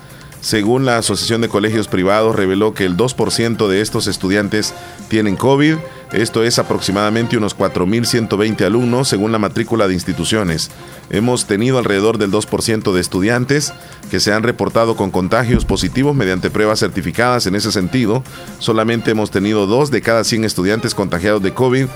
Según 0.44 0.84
la 0.84 0.98
Asociación 0.98 1.40
de 1.40 1.48
Colegios 1.48 1.88
Privados, 1.88 2.36
reveló 2.36 2.74
que 2.74 2.84
el 2.84 2.98
2% 2.98 3.66
de 3.66 3.80
estos 3.80 4.06
estudiantes 4.06 4.74
tienen 5.08 5.36
COVID. 5.36 5.76
Esto 6.12 6.44
es 6.44 6.58
aproximadamente 6.58 7.38
unos 7.38 7.56
4.120 7.56 8.62
alumnos 8.66 9.08
según 9.08 9.32
la 9.32 9.38
matrícula 9.38 9.88
de 9.88 9.94
instituciones. 9.94 10.70
Hemos 11.08 11.46
tenido 11.46 11.78
alrededor 11.78 12.18
del 12.18 12.30
2% 12.30 12.92
de 12.92 13.00
estudiantes 13.00 13.72
que 14.10 14.20
se 14.20 14.34
han 14.34 14.42
reportado 14.42 14.96
con 14.96 15.10
contagios 15.10 15.64
positivos 15.64 16.14
mediante 16.14 16.50
pruebas 16.50 16.80
certificadas. 16.80 17.46
En 17.46 17.54
ese 17.54 17.72
sentido, 17.72 18.22
solamente 18.58 19.12
hemos 19.12 19.30
tenido 19.30 19.66
dos 19.66 19.90
de 19.90 20.02
cada 20.02 20.24
100 20.24 20.44
estudiantes 20.44 20.94
contagiados 20.94 21.42
de 21.42 21.54
COVID 21.54 21.86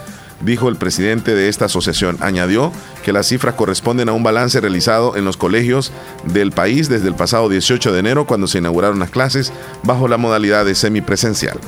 dijo 0.41 0.69
el 0.69 0.77
presidente 0.77 1.35
de 1.35 1.49
esta 1.49 1.67
asociación. 1.67 2.17
Añadió 2.21 2.73
que 3.05 3.13
las 3.13 3.27
cifras 3.27 3.55
corresponden 3.55 4.09
a 4.09 4.13
un 4.13 4.23
balance 4.23 4.61
realizado 4.61 5.17
en 5.17 5.25
los 5.25 5.37
colegios 5.37 5.93
del 6.25 6.53
país 6.53 6.89
desde 6.89 7.09
el 7.09 7.15
pasado 7.15 7.49
18 7.49 7.93
de 7.93 7.99
enero 7.99 8.27
cuando 8.27 8.47
se 8.47 8.59
inauguraron 8.59 8.99
las 8.99 9.11
clases 9.11 9.53
bajo 9.83 10.09
la 10.09 10.17
modalidad 10.17 10.65
de 10.65 10.75
semipresencial. 10.75 11.59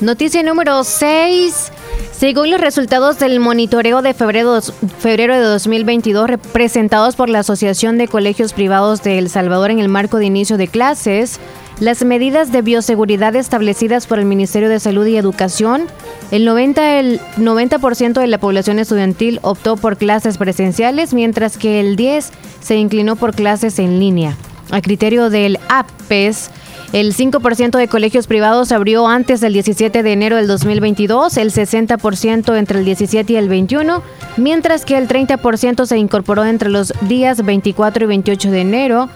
Noticia 0.00 0.44
número 0.44 0.84
6. 0.84 1.72
Según 2.12 2.50
los 2.50 2.60
resultados 2.60 3.18
del 3.18 3.40
monitoreo 3.40 4.00
de 4.00 4.14
febrero, 4.14 4.54
de 4.54 5.40
2022 5.40 6.30
presentados 6.52 7.16
por 7.16 7.28
la 7.28 7.40
Asociación 7.40 7.98
de 7.98 8.06
Colegios 8.06 8.52
Privados 8.52 9.02
de 9.02 9.18
El 9.18 9.28
Salvador 9.28 9.72
en 9.72 9.80
el 9.80 9.88
marco 9.88 10.18
de 10.18 10.26
inicio 10.26 10.56
de 10.56 10.68
clases, 10.68 11.40
las 11.80 12.04
medidas 12.04 12.52
de 12.52 12.62
bioseguridad 12.62 13.34
establecidas 13.34 14.06
por 14.06 14.20
el 14.20 14.24
Ministerio 14.24 14.68
de 14.68 14.80
Salud 14.80 15.06
y 15.06 15.16
Educación, 15.16 15.86
el 16.30 16.46
90%, 16.46 16.78
el 16.98 17.20
90 17.44 18.20
de 18.20 18.26
la 18.26 18.38
población 18.38 18.78
estudiantil 18.78 19.40
optó 19.42 19.76
por 19.76 19.96
clases 19.96 20.38
presenciales, 20.38 21.14
mientras 21.14 21.56
que 21.56 21.80
el 21.80 21.96
10% 21.96 22.30
se 22.60 22.76
inclinó 22.76 23.16
por 23.16 23.34
clases 23.34 23.78
en 23.78 23.98
línea. 23.98 24.36
A 24.70 24.82
criterio 24.82 25.30
del 25.30 25.58
APES, 25.68 26.50
el 26.92 27.14
5% 27.14 27.76
de 27.78 27.88
colegios 27.88 28.26
privados 28.26 28.72
abrió 28.72 29.06
antes 29.06 29.40
del 29.40 29.52
17 29.52 30.02
de 30.02 30.12
enero 30.12 30.36
del 30.36 30.46
2022, 30.46 31.36
el 31.36 31.52
60% 31.52 32.56
entre 32.58 32.78
el 32.78 32.84
17 32.84 33.32
y 33.32 33.36
el 33.36 33.48
21, 33.48 34.02
mientras 34.36 34.84
que 34.84 34.96
el 34.96 35.08
30% 35.08 35.86
se 35.86 35.98
incorporó 35.98 36.44
entre 36.44 36.70
los 36.70 36.92
días 37.02 37.44
24 37.44 38.04
y 38.04 38.06
28 38.08 38.50
de 38.50 38.60
enero 38.60 39.08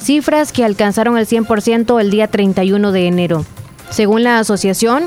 cifras 0.00 0.52
que 0.52 0.64
alcanzaron 0.64 1.18
el 1.18 1.26
100% 1.26 2.00
el 2.00 2.10
día 2.10 2.26
31 2.26 2.90
de 2.90 3.06
enero. 3.06 3.44
Según 3.90 4.22
la 4.22 4.38
asociación, 4.38 5.04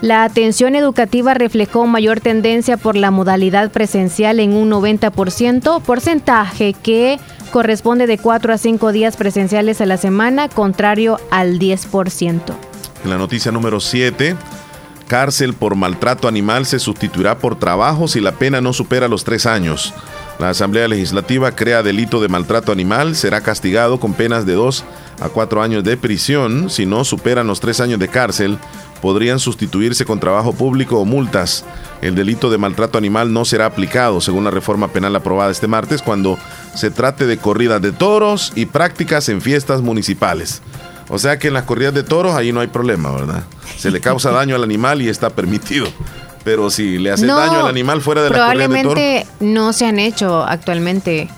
la 0.00 0.24
atención 0.24 0.76
educativa 0.76 1.34
reflejó 1.34 1.86
mayor 1.86 2.20
tendencia 2.20 2.76
por 2.76 2.96
la 2.96 3.10
modalidad 3.10 3.70
presencial 3.72 4.38
en 4.40 4.54
un 4.54 4.70
90%, 4.70 5.82
porcentaje 5.82 6.72
que 6.72 7.18
corresponde 7.50 8.06
de 8.06 8.18
4 8.18 8.52
a 8.52 8.58
5 8.58 8.92
días 8.92 9.16
presenciales 9.16 9.80
a 9.80 9.86
la 9.86 9.96
semana, 9.96 10.48
contrario 10.48 11.18
al 11.30 11.58
10%. 11.58 12.40
En 13.04 13.10
la 13.10 13.18
noticia 13.18 13.50
número 13.50 13.80
7, 13.80 14.36
cárcel 15.08 15.54
por 15.54 15.74
maltrato 15.74 16.28
animal 16.28 16.66
se 16.66 16.78
sustituirá 16.78 17.38
por 17.38 17.58
trabajo 17.58 18.06
si 18.06 18.20
la 18.20 18.32
pena 18.32 18.60
no 18.60 18.72
supera 18.72 19.08
los 19.08 19.24
3 19.24 19.46
años. 19.46 19.94
La 20.38 20.50
Asamblea 20.50 20.86
Legislativa 20.86 21.50
crea 21.52 21.82
delito 21.82 22.20
de 22.20 22.28
maltrato 22.28 22.70
animal, 22.70 23.16
será 23.16 23.40
castigado 23.40 23.98
con 23.98 24.14
penas 24.14 24.46
de 24.46 24.52
2 24.52 24.84
a 25.20 25.28
4 25.28 25.62
años 25.62 25.82
de 25.82 25.96
prisión. 25.96 26.70
Si 26.70 26.86
no 26.86 27.04
superan 27.04 27.48
los 27.48 27.58
3 27.58 27.80
años 27.80 27.98
de 27.98 28.06
cárcel, 28.06 28.58
podrían 29.00 29.38
sustituirse 29.38 30.04
con 30.04 30.20
trabajo 30.20 30.52
público 30.52 30.98
o 30.98 31.04
multas. 31.04 31.64
El 32.00 32.14
delito 32.14 32.50
de 32.50 32.58
maltrato 32.58 32.98
animal 32.98 33.32
no 33.32 33.44
será 33.44 33.66
aplicado, 33.66 34.20
según 34.20 34.44
la 34.44 34.50
reforma 34.50 34.88
penal 34.88 35.16
aprobada 35.16 35.50
este 35.50 35.66
martes, 35.66 36.02
cuando 36.02 36.38
se 36.74 36.90
trate 36.90 37.26
de 37.26 37.38
corridas 37.38 37.82
de 37.82 37.92
toros 37.92 38.52
y 38.54 38.66
prácticas 38.66 39.28
en 39.28 39.40
fiestas 39.40 39.82
municipales. 39.82 40.62
O 41.08 41.18
sea 41.18 41.38
que 41.38 41.48
en 41.48 41.54
las 41.54 41.64
corridas 41.64 41.94
de 41.94 42.02
toros 42.02 42.34
ahí 42.34 42.52
no 42.52 42.60
hay 42.60 42.66
problema, 42.66 43.10
¿verdad? 43.10 43.44
Se 43.76 43.90
le 43.90 44.00
causa 44.00 44.30
daño 44.30 44.54
al 44.54 44.62
animal 44.62 45.00
y 45.02 45.08
está 45.08 45.30
permitido. 45.30 45.88
Pero 46.44 46.70
si 46.70 46.98
le 46.98 47.10
hace 47.10 47.26
daño 47.26 47.60
al 47.60 47.66
animal 47.66 48.00
fuera 48.00 48.22
de 48.22 48.30
la 48.30 48.36
corrida 48.36 48.68
de 48.68 48.68
Probablemente 48.68 49.26
no 49.40 49.72
se 49.72 49.86
han 49.86 49.98
hecho 49.98 50.44
actualmente. 50.44 51.28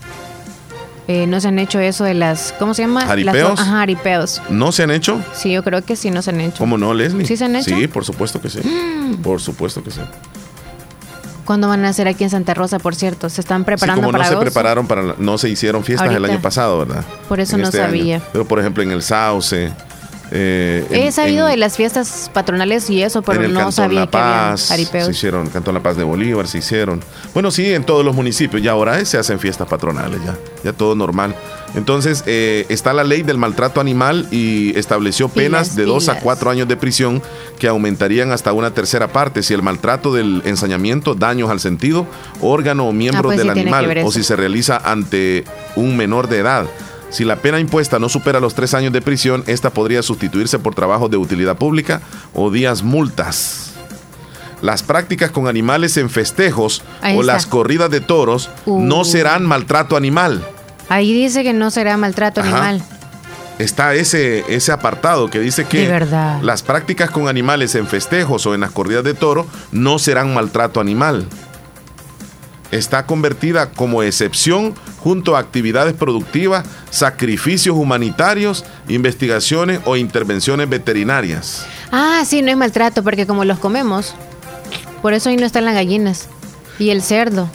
Eh, 1.11 1.27
no 1.27 1.41
se 1.41 1.49
han 1.49 1.59
hecho 1.59 1.81
eso 1.81 2.05
de 2.05 2.15
las. 2.15 2.55
¿Cómo 2.57 2.73
se 2.73 2.83
llama? 2.83 3.05
¿Jaripeos? 3.05 3.59
ajá, 3.59 3.79
jaripeos. 3.79 4.41
¿No 4.49 4.71
se 4.71 4.85
han 4.85 4.93
hecho? 4.93 5.21
Sí, 5.35 5.51
yo 5.51 5.65
creo 5.65 5.83
que 5.83 5.97
sí, 5.97 6.09
no 6.13 6.23
se 6.23 6.31
han 6.31 6.41
hecho. 6.41 6.59
¿Cómo 6.59 6.79
no, 6.79 6.95
Leslie? 6.95 7.27
¿Sí 7.27 7.37
se 7.37 7.47
han 7.47 7.57
hecho? 7.57 7.77
Sí, 7.77 7.89
por 7.89 8.05
supuesto 8.05 8.41
que 8.41 8.49
sí. 8.49 8.61
por 9.23 9.41
supuesto 9.41 9.83
que 9.83 9.91
sí. 9.91 10.01
¿Cuándo 11.45 11.67
van 11.67 11.85
a 11.85 11.89
hacer 11.89 12.07
aquí 12.07 12.23
en 12.23 12.31
Santa 12.31 12.55
Rosa, 12.55 12.79
por 12.79 12.95
cierto? 12.95 13.29
¿Se 13.29 13.41
están 13.41 13.65
preparando 13.65 14.03
como 14.03 14.13
para 14.13 14.23
no 14.23 14.31
se 14.31 14.37
prepararon 14.37 14.87
para. 14.87 15.17
No 15.19 15.37
se 15.37 15.49
hicieron 15.49 15.83
fiestas 15.83 16.15
el 16.15 16.25
año 16.25 16.41
pasado, 16.41 16.79
¿verdad? 16.79 17.05
Por 17.29 17.41
eso 17.41 17.59
no 17.59 17.65
este 17.65 17.79
sabía. 17.79 18.23
Pero, 18.33 18.45
por 18.45 18.61
ejemplo, 18.61 18.85
en 18.85 18.93
el 18.93 19.03
Sauce 19.03 19.73
eh, 20.31 20.87
He 20.91 21.13
sabido 21.13 21.47
de 21.47 21.57
las 21.57 21.77
fiestas 21.77 22.31
patronales 22.33 22.89
y 22.91 23.03
eso, 23.03 23.23
pero 23.23 23.49
no 23.49 23.73
sabía 23.73 24.07
que 24.07 24.17
había. 24.17 24.57
Se 24.57 25.11
hicieron, 25.11 25.49
Cantón 25.49 25.75
La 25.75 25.83
Paz 25.83 25.97
de 25.97 26.05
Bolívar 26.05 26.47
se 26.47 26.59
hicieron. 26.59 27.01
Bueno, 27.35 27.51
sí, 27.51 27.73
en 27.73 27.85
todos 27.85 28.05
los 28.05 28.15
municipios, 28.15 28.63
ya 28.63 28.73
ahora 28.73 29.05
se 29.05 29.19
hacen 29.19 29.39
fiestas 29.39 29.69
patronales, 29.69 30.21
ya, 30.25 30.37
ya 30.65 30.73
todo 30.73 30.95
normal. 30.95 31.35
Entonces, 31.75 32.25
eh, 32.27 32.67
está 32.69 32.93
la 32.93 33.05
ley 33.05 33.23
del 33.23 33.39
maltrato 33.39 33.81
animal 33.81 34.27
y 34.31 34.77
estableció 34.77 35.29
penas 35.29 35.77
de 35.77 35.85
dos 35.85 36.09
a 36.09 36.19
cuatro 36.19 36.51
años 36.51 36.67
de 36.67 36.77
prisión 36.77 37.23
que 37.59 37.69
aumentarían 37.69 38.33
hasta 38.33 38.53
una 38.53 38.73
tercera 38.73 39.09
parte 39.09 39.43
si 39.43 39.55
el 39.55 39.63
maltrato 39.63 40.13
del 40.13 40.43
ensañamiento, 40.45 41.15
daños 41.15 41.51
al 41.51 41.61
sentido, 41.61 42.07
órgano 42.41 42.89
o 42.89 42.93
miembro 42.93 43.21
ah, 43.21 43.35
pues 43.35 43.39
del 43.39 43.51
animal 43.51 44.03
o 44.05 44.11
si 44.11 44.25
se 44.25 44.37
realiza 44.37 44.79
ante 44.79 45.45
un 45.77 45.97
menor 45.97 46.29
de 46.29 46.39
edad. 46.39 46.67
Si 47.11 47.25
la 47.25 47.37
pena 47.37 47.59
impuesta 47.59 47.99
no 47.99 48.09
supera 48.09 48.41
los 48.41 48.55
tres 48.55 48.73
años 48.73 48.93
de 48.93 49.03
prisión, 49.03 49.43
esta 49.47 49.71
podría 49.71 50.03
sustituirse 50.03 50.59
por 50.59 50.75
trabajos 50.75 51.11
de 51.11 51.17
utilidad 51.17 51.57
pública 51.57 52.01
o 52.33 52.51
días 52.51 52.83
multas. 52.83 53.73
Las 54.63 54.83
prácticas 54.83 55.31
con 55.31 55.49
animales 55.49 55.97
en 55.97 56.09
festejos 56.09 56.83
o 57.15 57.23
las 57.23 57.47
corridas 57.47 57.91
de 57.91 58.01
toros 58.01 58.51
no 58.67 59.01
uh. 59.01 59.05
serán 59.05 59.45
maltrato 59.45 59.97
animal. 59.97 60.47
Ahí 60.89 61.13
dice 61.13 61.43
que 61.43 61.53
no 61.53 61.71
será 61.71 61.97
maltrato 61.97 62.43
animal. 62.43 62.83
Está 63.59 63.95
ese, 63.95 64.45
ese 64.49 64.73
apartado 64.73 65.29
que 65.29 65.39
dice 65.39 65.65
que 65.65 65.89
las 66.43 66.63
prácticas 66.63 67.11
con 67.11 67.29
animales 67.29 67.75
en 67.75 67.87
festejos 67.87 68.47
o 68.47 68.55
en 68.55 68.61
las 68.61 68.71
corridas 68.71 69.05
de 69.05 69.15
toro 69.15 69.47
no 69.73 69.99
serán 69.99 70.33
maltrato 70.33 70.81
animal 70.81 71.27
está 72.71 73.07
convertida 73.07 73.71
como 73.71 74.03
excepción 74.03 74.75
junto 74.99 75.37
a 75.37 75.41
actividades 75.41 75.95
productivas, 75.95 76.67
sacrificios 76.91 77.77
humanitarios, 77.77 78.65
investigaciones 78.89 79.81
o 79.85 79.97
intervenciones 79.97 80.69
veterinarias. 80.69 81.67
Ah, 81.91 82.23
sí, 82.27 82.43
no 82.43 82.51
es 82.51 82.57
maltrato 82.57 83.03
porque 83.03 83.27
como 83.27 83.45
los 83.45 83.59
comemos, 83.59 84.15
por 85.03 85.15
eso 85.15 85.31
ahí 85.31 85.37
no 85.37 85.47
están 85.47 85.65
las 85.65 85.75
gallinas 85.75 86.29
y 86.79 86.91
el 86.91 87.03
cerdo. 87.03 87.49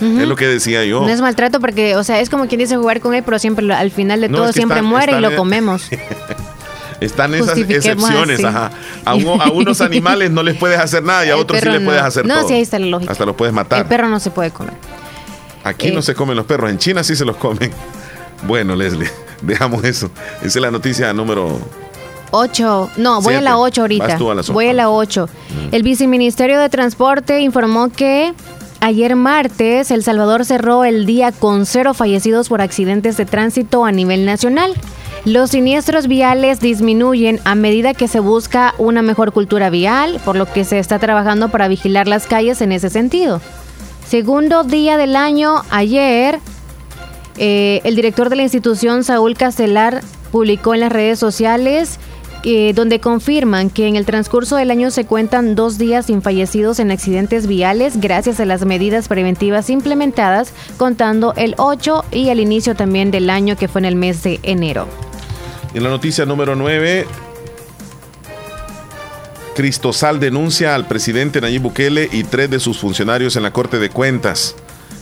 Es 0.00 0.26
lo 0.26 0.36
que 0.36 0.46
decía 0.46 0.84
yo. 0.84 1.02
No 1.02 1.08
es 1.08 1.20
maltrato 1.20 1.60
porque, 1.60 1.96
o 1.96 2.04
sea, 2.04 2.20
es 2.20 2.30
como 2.30 2.46
quien 2.46 2.60
dice 2.60 2.76
jugar 2.76 3.00
con 3.00 3.14
él, 3.14 3.22
pero 3.22 3.38
siempre 3.38 3.70
al 3.74 3.90
final 3.90 4.22
de 4.22 4.30
todo 4.30 4.52
siempre 4.52 4.80
muere 4.82 5.18
y 5.18 5.20
lo 5.20 5.36
comemos. 5.36 5.88
Están 7.00 7.34
esas 7.34 7.58
excepciones, 7.58 8.42
ajá. 8.44 8.70
A, 9.04 9.14
unos 9.14 9.80
animales 9.82 10.30
no 10.30 10.42
les 10.42 10.56
puedes 10.56 10.78
hacer 10.78 11.02
nada 11.02 11.26
y 11.26 11.30
a 11.30 11.36
otros 11.36 11.60
sí 11.60 11.68
les 11.68 11.82
puedes 11.82 12.02
hacer 12.02 12.26
todo. 12.26 12.42
No, 12.42 12.48
sí, 12.48 12.54
ahí 12.54 12.62
está 12.62 12.78
la 12.78 12.86
lógica. 12.86 13.12
Hasta 13.12 13.26
los 13.26 13.36
puedes 13.36 13.54
matar. 13.54 13.80
El 13.80 13.86
perro 13.86 14.08
no 14.08 14.20
se 14.20 14.30
puede 14.30 14.50
comer. 14.50 14.74
Aquí 15.64 15.90
no 15.90 16.00
eh. 16.00 16.02
se 16.02 16.14
comen 16.14 16.36
los 16.36 16.46
perros, 16.46 16.70
en 16.70 16.78
China 16.78 17.02
sí 17.02 17.16
se 17.16 17.24
los 17.24 17.36
comen. 17.36 17.70
Bueno, 18.46 18.76
Leslie, 18.76 19.10
dejamos 19.42 19.84
eso. 19.84 20.10
Esa 20.38 20.46
es 20.46 20.56
la 20.56 20.70
noticia 20.70 21.12
número 21.12 21.58
8. 22.30 22.90
No, 22.96 23.20
voy 23.20 23.34
a 23.34 23.40
la 23.40 23.58
8 23.58 23.80
ahorita. 23.80 24.18
voy 24.52 24.68
a 24.68 24.72
la 24.72 24.90
8. 24.90 25.28
Mm. 25.28 25.74
El 25.74 25.82
viceministerio 25.82 26.60
de 26.60 26.68
Transporte 26.68 27.40
informó 27.40 27.90
que 27.90 28.32
ayer 28.80 29.16
martes 29.16 29.90
El 29.90 30.02
Salvador 30.02 30.44
cerró 30.44 30.84
el 30.84 31.06
día 31.06 31.32
con 31.32 31.66
cero 31.66 31.94
fallecidos 31.94 32.48
por 32.48 32.60
accidentes 32.60 33.16
de 33.16 33.26
tránsito 33.26 33.84
a 33.84 33.92
nivel 33.92 34.24
nacional. 34.24 34.74
Los 35.26 35.50
siniestros 35.50 36.06
viales 36.06 36.60
disminuyen 36.60 37.40
a 37.44 37.56
medida 37.56 37.94
que 37.94 38.06
se 38.06 38.20
busca 38.20 38.76
una 38.78 39.02
mejor 39.02 39.32
cultura 39.32 39.70
vial, 39.70 40.20
por 40.24 40.36
lo 40.36 40.46
que 40.46 40.62
se 40.62 40.78
está 40.78 41.00
trabajando 41.00 41.48
para 41.48 41.66
vigilar 41.66 42.06
las 42.06 42.28
calles 42.28 42.60
en 42.60 42.70
ese 42.70 42.90
sentido. 42.90 43.40
Segundo 44.06 44.62
día 44.62 44.96
del 44.96 45.16
año, 45.16 45.62
ayer, 45.70 46.38
eh, 47.38 47.80
el 47.82 47.96
director 47.96 48.30
de 48.30 48.36
la 48.36 48.44
institución, 48.44 49.02
Saúl 49.02 49.34
Castelar, 49.36 50.00
publicó 50.30 50.74
en 50.74 50.80
las 50.80 50.92
redes 50.92 51.18
sociales 51.18 51.98
eh, 52.44 52.72
donde 52.72 53.00
confirman 53.00 53.68
que 53.68 53.88
en 53.88 53.96
el 53.96 54.06
transcurso 54.06 54.54
del 54.54 54.70
año 54.70 54.92
se 54.92 55.06
cuentan 55.06 55.56
dos 55.56 55.76
días 55.76 56.06
sin 56.06 56.22
fallecidos 56.22 56.78
en 56.78 56.92
accidentes 56.92 57.48
viales 57.48 58.00
gracias 58.00 58.38
a 58.38 58.44
las 58.44 58.64
medidas 58.64 59.08
preventivas 59.08 59.70
implementadas, 59.70 60.52
contando 60.76 61.34
el 61.34 61.56
8 61.58 62.04
y 62.12 62.28
el 62.28 62.38
inicio 62.38 62.76
también 62.76 63.10
del 63.10 63.28
año 63.28 63.56
que 63.56 63.66
fue 63.66 63.80
en 63.80 63.86
el 63.86 63.96
mes 63.96 64.22
de 64.22 64.38
enero. 64.44 64.86
En 65.76 65.82
la 65.82 65.90
noticia 65.90 66.24
número 66.24 66.56
9, 66.56 67.06
Cristosal 69.54 70.18
denuncia 70.18 70.74
al 70.74 70.88
presidente 70.88 71.38
Nayib 71.42 71.60
Bukele 71.60 72.08
y 72.10 72.24
tres 72.24 72.48
de 72.48 72.60
sus 72.60 72.78
funcionarios 72.78 73.36
en 73.36 73.42
la 73.42 73.52
Corte 73.52 73.78
de 73.78 73.90
Cuentas. 73.90 74.56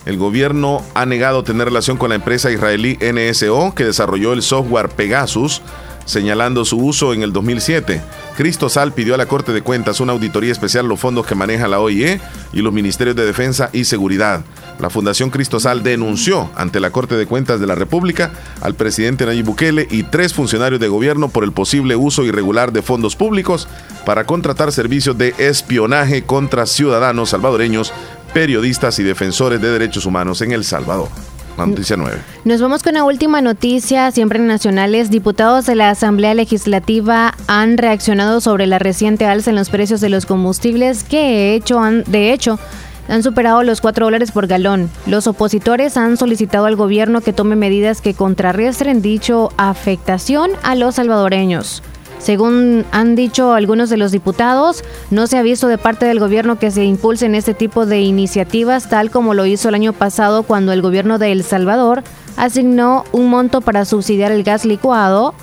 El 0.05 0.17
gobierno 0.17 0.83
ha 0.93 1.05
negado 1.05 1.45
tener 1.45 1.67
relación 1.67 1.95
con 1.95 2.09
la 2.09 2.15
empresa 2.15 2.51
israelí 2.51 2.99
NSO 2.99 3.73
que 3.73 3.85
desarrolló 3.85 4.33
el 4.33 4.41
software 4.41 4.89
Pegasus 4.89 5.61
señalando 6.03 6.65
su 6.65 6.77
uso 6.77 7.13
en 7.13 7.23
el 7.23 7.31
2007. 7.31 8.01
Cristo 8.35 8.67
Sal 8.67 8.91
pidió 8.91 9.15
a 9.15 9.17
la 9.17 9.27
Corte 9.27 9.53
de 9.53 9.61
Cuentas 9.61 10.01
una 10.01 10.11
auditoría 10.11 10.51
especial 10.51 10.87
los 10.87 10.99
fondos 10.99 11.25
que 11.25 11.35
maneja 11.35 11.69
la 11.69 11.79
OIE 11.79 12.19
y 12.51 12.61
los 12.61 12.73
Ministerios 12.73 13.15
de 13.15 13.25
Defensa 13.25 13.69
y 13.71 13.85
Seguridad. 13.85 14.43
La 14.79 14.89
Fundación 14.89 15.29
Cristosal 15.29 15.83
denunció 15.83 16.49
ante 16.55 16.79
la 16.79 16.91
Corte 16.91 17.15
de 17.15 17.25
Cuentas 17.25 17.59
de 17.59 17.67
la 17.67 17.75
República 17.75 18.31
al 18.61 18.75
presidente 18.75 19.25
Nayib 19.25 19.45
Bukele 19.45 19.87
y 19.89 20.03
tres 20.03 20.33
funcionarios 20.33 20.79
de 20.79 20.87
gobierno 20.87 21.29
por 21.29 21.43
el 21.43 21.51
posible 21.51 21.95
uso 21.95 22.23
irregular 22.23 22.71
de 22.71 22.81
fondos 22.81 23.15
públicos 23.15 23.67
para 24.05 24.25
contratar 24.25 24.71
servicios 24.71 25.17
de 25.17 25.33
espionaje 25.37 26.23
contra 26.23 26.65
ciudadanos 26.65 27.29
salvadoreños, 27.29 27.93
periodistas 28.33 28.99
y 28.99 29.03
defensores 29.03 29.61
de 29.61 29.71
derechos 29.71 30.05
humanos 30.05 30.41
en 30.41 30.51
El 30.51 30.63
Salvador 30.63 31.09
noticia 31.57 31.95
9. 31.95 32.17
Nos 32.43 32.61
vamos 32.61 32.83
con 32.83 32.95
la 32.95 33.03
última 33.03 33.41
noticia, 33.41 34.11
siempre 34.11 34.39
nacionales. 34.39 35.09
Diputados 35.09 35.65
de 35.65 35.75
la 35.75 35.89
Asamblea 35.89 36.33
Legislativa 36.33 37.33
han 37.47 37.77
reaccionado 37.77 38.41
sobre 38.41 38.67
la 38.67 38.79
reciente 38.79 39.25
alza 39.25 39.51
en 39.51 39.55
los 39.55 39.69
precios 39.69 40.01
de 40.01 40.09
los 40.09 40.25
combustibles 40.25 41.03
que 41.03 41.55
hecho 41.55 41.79
han, 41.79 42.03
de 42.07 42.33
hecho, 42.33 42.59
han 43.07 43.23
superado 43.23 43.63
los 43.63 43.81
4 43.81 44.05
dólares 44.05 44.31
por 44.31 44.47
galón. 44.47 44.89
Los 45.05 45.27
opositores 45.27 45.97
han 45.97 46.17
solicitado 46.17 46.65
al 46.65 46.75
gobierno 46.75 47.21
que 47.21 47.33
tome 47.33 47.55
medidas 47.55 48.01
que 48.01 48.13
contrarrestren 48.13 49.01
dicho 49.01 49.51
afectación 49.57 50.51
a 50.63 50.75
los 50.75 50.95
salvadoreños. 50.95 51.83
Según 52.19 52.85
han 52.91 53.15
dicho 53.15 53.53
algunos 53.53 53.89
de 53.89 53.97
los 53.97 54.11
diputados, 54.11 54.83
no 55.11 55.27
se 55.27 55.37
ha 55.37 55.43
visto 55.43 55.67
de 55.67 55.77
parte 55.77 56.05
del 56.05 56.19
gobierno 56.19 56.57
que 56.57 56.71
se 56.71 56.83
impulsen 56.83 57.35
este 57.35 57.53
tipo 57.53 57.85
de 57.85 58.01
iniciativas 58.01 58.89
tal 58.89 59.11
como 59.11 59.33
lo 59.33 59.45
hizo 59.45 59.69
el 59.69 59.75
año 59.75 59.93
pasado 59.93 60.43
cuando 60.43 60.71
el 60.71 60.81
gobierno 60.81 61.19
de 61.19 61.31
El 61.31 61.43
Salvador 61.43 62.03
asignó 62.37 63.03
un 63.11 63.29
monto 63.29 63.61
para 63.61 63.85
subsidiar 63.85 64.31
el 64.31 64.43
gas 64.43 64.65
licuado 64.65 65.35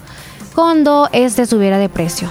cuando 0.55 1.09
este 1.13 1.47
subiera 1.47 1.79
de 1.79 1.89
precio. 1.89 2.31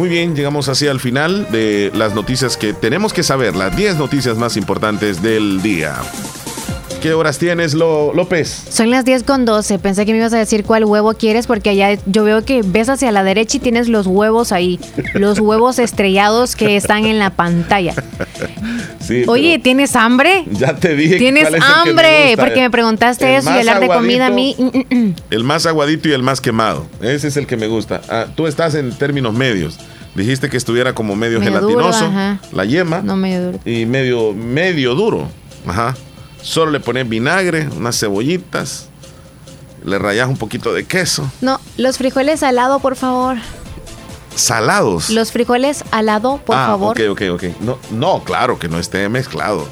Muy 0.00 0.08
bien, 0.08 0.34
llegamos 0.34 0.70
así 0.70 0.88
al 0.88 0.98
final 0.98 1.46
de 1.50 1.92
las 1.94 2.14
noticias 2.14 2.56
que 2.56 2.72
tenemos 2.72 3.12
que 3.12 3.22
saber, 3.22 3.54
las 3.54 3.76
10 3.76 3.96
noticias 3.96 4.38
más 4.38 4.56
importantes 4.56 5.20
del 5.20 5.60
día. 5.60 5.94
¿Qué 7.00 7.14
horas 7.14 7.38
tienes, 7.38 7.72
López? 7.72 8.64
Son 8.68 8.90
las 8.90 9.06
10 9.06 9.22
con 9.22 9.46
12. 9.46 9.78
Pensé 9.78 10.04
que 10.04 10.12
me 10.12 10.18
ibas 10.18 10.34
a 10.34 10.38
decir 10.38 10.64
cuál 10.64 10.84
huevo 10.84 11.14
quieres 11.14 11.46
porque 11.46 11.70
allá 11.70 11.98
yo 12.04 12.24
veo 12.24 12.44
que 12.44 12.60
ves 12.62 12.90
hacia 12.90 13.10
la 13.10 13.24
derecha 13.24 13.56
y 13.56 13.60
tienes 13.60 13.88
los 13.88 14.06
huevos 14.06 14.52
ahí. 14.52 14.78
Los 15.14 15.38
huevos 15.40 15.78
estrellados 15.78 16.56
que 16.56 16.76
están 16.76 17.06
en 17.06 17.18
la 17.18 17.30
pantalla. 17.30 17.94
Oye, 19.28 19.58
¿tienes 19.58 19.96
hambre? 19.96 20.44
Ya 20.50 20.76
te 20.76 20.94
dije. 20.94 21.16
¿Tienes 21.16 21.48
hambre? 21.62 22.34
porque 22.36 22.60
me 22.60 22.70
preguntaste 22.70 23.34
eso 23.34 23.50
y 23.50 23.54
hablar 23.54 23.80
de 23.80 23.88
comida 23.88 24.26
a 24.26 24.30
mí. 24.30 24.54
Mm, 24.58 24.64
mm, 24.64 25.04
mm. 25.06 25.14
El 25.30 25.44
más 25.44 25.64
aguadito 25.64 26.10
y 26.10 26.12
el 26.12 26.22
más 26.22 26.42
quemado. 26.42 26.86
Ese 27.00 27.28
es 27.28 27.36
el 27.38 27.46
que 27.46 27.56
me 27.56 27.66
gusta. 27.66 28.02
Ah, 28.10 28.26
tú 28.34 28.46
estás 28.46 28.74
en 28.74 28.92
términos 28.92 29.32
medios. 29.32 29.78
Dijiste 30.14 30.50
que 30.50 30.58
estuviera 30.58 30.92
como 30.92 31.16
medio, 31.16 31.40
gelatinoso, 31.40 32.12
la 32.52 32.64
yema. 32.66 33.00
No 33.00 33.16
medio 33.16 33.46
duro. 33.46 33.60
Y 33.64 33.86
medio, 33.86 34.34
medio 34.34 34.94
duro. 34.94 35.28
Ajá. 35.66 35.94
Solo 36.42 36.70
le 36.70 36.80
pones 36.80 37.08
vinagre, 37.08 37.68
unas 37.76 37.98
cebollitas, 37.98 38.88
le 39.84 39.98
rayas 39.98 40.28
un 40.28 40.36
poquito 40.36 40.72
de 40.72 40.84
queso. 40.84 41.30
No, 41.40 41.60
los 41.76 41.98
frijoles 41.98 42.42
al 42.42 42.56
lado, 42.56 42.80
por 42.80 42.96
favor. 42.96 43.36
¿Salados? 44.34 45.10
Los 45.10 45.32
frijoles 45.32 45.84
al 45.90 46.06
lado, 46.06 46.40
por 46.44 46.56
ah, 46.56 46.66
favor. 46.66 47.00
Ok, 47.00 47.10
ok, 47.10 47.22
ok. 47.34 47.60
No, 47.60 47.78
no, 47.90 48.24
claro, 48.24 48.58
que 48.58 48.68
no 48.68 48.78
esté 48.78 49.08
mezclado. 49.08 49.68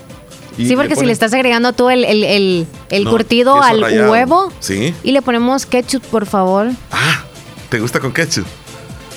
sí, 0.56 0.74
porque 0.76 0.96
si 0.96 1.06
le 1.06 1.12
estás 1.12 1.32
agregando 1.32 1.72
tú 1.72 1.88
el, 1.90 2.04
el, 2.04 2.66
curtido 3.08 3.62
al 3.62 3.82
huevo. 3.82 4.52
Sí. 4.60 4.94
Y 5.02 5.12
le 5.12 5.22
ponemos 5.22 5.64
ketchup, 5.64 6.02
por 6.04 6.26
favor. 6.26 6.68
Ah, 6.90 7.24
¿te 7.70 7.78
gusta 7.78 8.00
con 8.00 8.12
ketchup? 8.12 8.46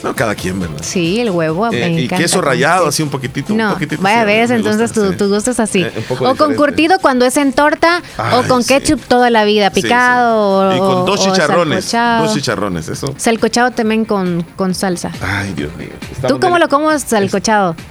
No, 0.03 0.15
cada 0.15 0.35
quien, 0.35 0.59
¿verdad? 0.59 0.79
Sí, 0.81 1.19
el 1.19 1.29
huevo. 1.29 1.71
Eh, 1.71 2.01
y 2.01 2.07
queso 2.07 2.41
rayado, 2.41 2.87
así 2.87 3.03
un 3.03 3.09
poquitito. 3.09 3.53
No, 3.53 3.67
un 3.67 3.73
poquitito, 3.73 4.01
vaya, 4.01 4.23
ves, 4.23 4.51
entonces 4.51 4.91
tú, 4.91 5.13
tú, 5.13 5.27
gustas 5.27 5.59
así. 5.59 5.83
Eh, 5.83 6.05
o 6.19 6.35
con 6.35 6.55
curtido 6.55 6.99
cuando 6.99 7.25
es 7.25 7.37
en 7.37 7.53
torta, 7.53 8.01
o 8.33 8.43
con 8.47 8.63
ketchup 8.63 9.01
toda 9.07 9.29
la 9.29 9.43
vida, 9.43 9.69
picado. 9.69 10.75
y 10.75 10.79
con 10.79 11.05
dos 11.05 11.23
chicharrones. 11.23 11.91
Dos 11.91 12.33
chicharrones, 12.33 12.87
eso. 12.87 13.13
Salcochado 13.17 13.71
también 13.71 14.05
con, 14.05 14.43
con 14.55 14.73
salsa. 14.73 15.11
Ay, 15.21 15.53
Dios 15.53 15.75
mío. 15.77 15.89
¿Tú 16.27 16.39
cómo 16.39 16.57
lo 16.57 16.69
comes 16.69 17.03
salcochado? 17.03 17.71
Es 17.71 17.90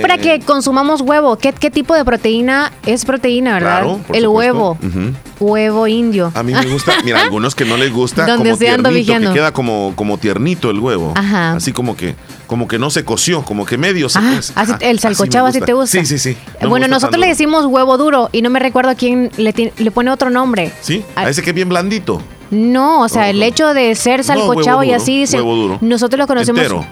para 0.00 0.18
que 0.18 0.40
consumamos 0.40 1.00
huevo. 1.00 1.36
¿Qué, 1.36 1.52
¿Qué, 1.52 1.70
tipo 1.70 1.94
de 1.94 2.04
proteína? 2.04 2.72
Es 2.86 3.04
proteína, 3.04 3.54
¿verdad? 3.54 3.82
Claro, 3.82 4.00
El 4.12 4.26
huevo. 4.28 4.78
Huevo 5.40 5.86
indio. 5.88 6.30
A 6.34 6.42
mí 6.42 6.54
me 6.54 6.66
gusta, 6.66 6.92
mira, 7.04 7.22
algunos 7.24 7.54
que 7.54 7.64
no 7.64 7.76
les 7.76 7.92
gusta 7.92 8.24
como 8.36 8.56
tiernito, 8.56 8.90
que 8.90 9.32
queda 9.32 9.52
como, 9.52 9.92
como 9.96 10.16
tiernito 10.16 10.70
el 10.70 10.78
huevo. 10.78 11.12
Ajá. 11.16 11.54
Así 11.54 11.72
como 11.72 11.96
que 11.96 12.14
como 12.46 12.68
que 12.68 12.78
no 12.78 12.90
se 12.90 13.04
coció, 13.04 13.42
como 13.42 13.66
que 13.66 13.78
medio 13.78 14.08
se 14.08 14.18
ah, 14.18 14.40
así, 14.54 14.72
El 14.80 15.00
salcochado 15.00 15.46
así, 15.46 15.60
te 15.60 15.72
gusta. 15.72 15.98
Sí, 15.98 16.06
sí, 16.06 16.18
sí. 16.18 16.36
bueno, 16.68 16.86
nosotros 16.88 17.18
le 17.18 17.26
decimos 17.26 17.66
huevo 17.66 17.96
duro 17.98 18.28
y 18.32 18.42
no 18.42 18.50
me 18.50 18.60
recuerdo 18.60 18.90
a 18.90 18.94
quién 18.94 19.30
le, 19.36 19.72
le 19.76 19.90
pone 19.90 20.10
otro 20.10 20.30
nombre. 20.30 20.70
Sí, 20.80 21.04
a, 21.16 21.28
ese 21.28 21.42
que 21.42 21.50
es 21.50 21.56
bien 21.56 21.68
blandito. 21.68 22.20
No, 22.50 23.00
o 23.00 23.08
sea, 23.08 23.30
el 23.30 23.42
hecho 23.42 23.74
de 23.74 23.94
ser 23.94 24.22
salcochado 24.22 24.84
y 24.84 24.92
así, 24.92 25.24
huevo 25.32 25.56
duro. 25.56 25.78
nosotros 25.80 26.18
lo 26.18 26.26
conocemos. 26.26 26.62
Entero. 26.62 26.86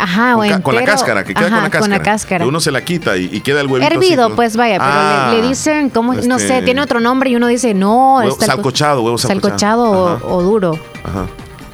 Ajá, 0.00 0.34
con, 0.34 0.62
con 0.62 0.74
la 0.74 0.84
cáscara, 0.84 1.24
que 1.24 1.34
queda 1.34 1.50
con, 1.50 1.52
la 1.52 1.62
cáscara, 1.64 1.80
con 1.80 1.90
la 1.90 2.02
cáscara. 2.02 2.46
uno 2.46 2.60
se 2.60 2.70
la 2.70 2.82
quita 2.82 3.16
y, 3.16 3.40
queda 3.40 3.60
el 3.60 3.66
huevito. 3.66 3.92
Hervido, 3.92 4.34
pues 4.34 4.56
vaya, 4.56 4.78
pero 4.78 4.90
le, 4.90 5.44
ah, 5.44 5.48
dicen, 5.48 5.90
¿cómo? 5.90 6.14
no 6.14 6.38
sé, 6.38 6.46
este, 6.46 6.62
tiene 6.62 6.80
otro 6.80 7.00
nombre 7.00 7.30
y 7.30 7.36
uno 7.36 7.46
dice, 7.46 7.74
no. 7.74 8.16
Huevo, 8.16 8.36
salcochado, 8.40 9.02
huevo 9.02 9.18
salcochado. 9.18 10.08
Salcochado 10.08 10.34
o, 10.34 10.42
duro. 10.42 10.78
Ajá. 11.04 11.26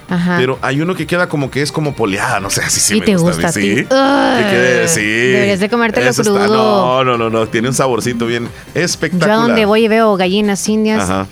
Ajá. 0.08 0.36
Pero 0.38 0.56
hay 0.62 0.80
uno 0.80 0.94
que 0.94 1.04
queda 1.04 1.28
como 1.28 1.50
que 1.50 1.62
es 1.62 1.72
como 1.72 1.94
poleada, 1.94 2.38
no 2.38 2.48
sé, 2.48 2.62
así 2.62 2.78
sí 2.78 2.96
¿Y 2.96 3.00
me 3.00 3.06
te 3.06 3.16
gusta. 3.16 3.50
sí. 3.50 3.74
Que 3.74 3.86
quede, 3.88 4.88
sí. 4.88 5.00
Deberías 5.00 5.60
de 5.60 5.68
comértelo 5.68 6.12
crudo. 6.12 6.48
no, 6.48 7.04
no, 7.04 7.18
no, 7.18 7.30
no, 7.30 7.46
tiene 7.48 7.68
un 7.68 7.74
saborcito 7.74 8.26
bien 8.26 8.48
espectacular. 8.74 9.36
Yo 9.36 9.42
a 9.42 9.46
donde 9.48 9.66
voy 9.66 9.84
y 9.84 9.88
veo 9.88 10.16
gallinas 10.16 10.68
indias. 10.68 11.02
Ajá 11.02 11.26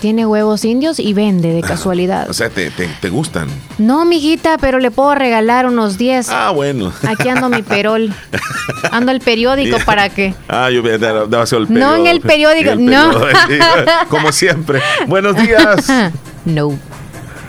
tiene 0.00 0.26
huevos 0.26 0.64
indios 0.64 0.98
y 0.98 1.12
vende 1.12 1.52
de 1.52 1.60
casualidad. 1.60 2.28
O 2.30 2.32
sea, 2.32 2.50
¿te, 2.50 2.70
te, 2.70 3.08
gustan? 3.08 3.48
No, 3.78 4.04
mijita, 4.04 4.58
pero 4.58 4.78
le 4.78 4.90
puedo 4.90 5.14
regalar 5.14 5.66
unos 5.66 5.98
10. 5.98 6.28
Ah, 6.30 6.50
bueno. 6.50 6.92
Aquí 7.06 7.28
ando 7.28 7.48
mi 7.48 7.62
perol. 7.62 8.12
Ando 8.92 9.12
el 9.12 9.20
periódico 9.20 9.78
para 9.84 10.08
que. 10.08 10.34
Ah, 10.48 10.70
yo 10.70 10.82
voy 10.82 10.96
daba 10.98 11.24
el 11.24 11.66
periódico. 11.66 11.72
No 11.72 11.96
en 11.96 12.06
el 12.06 12.20
periódico, 12.20 12.74
no. 12.76 13.12
Como 14.08 14.32
siempre. 14.32 14.80
Buenos 15.06 15.36
días. 15.36 15.86
no. 16.44 16.78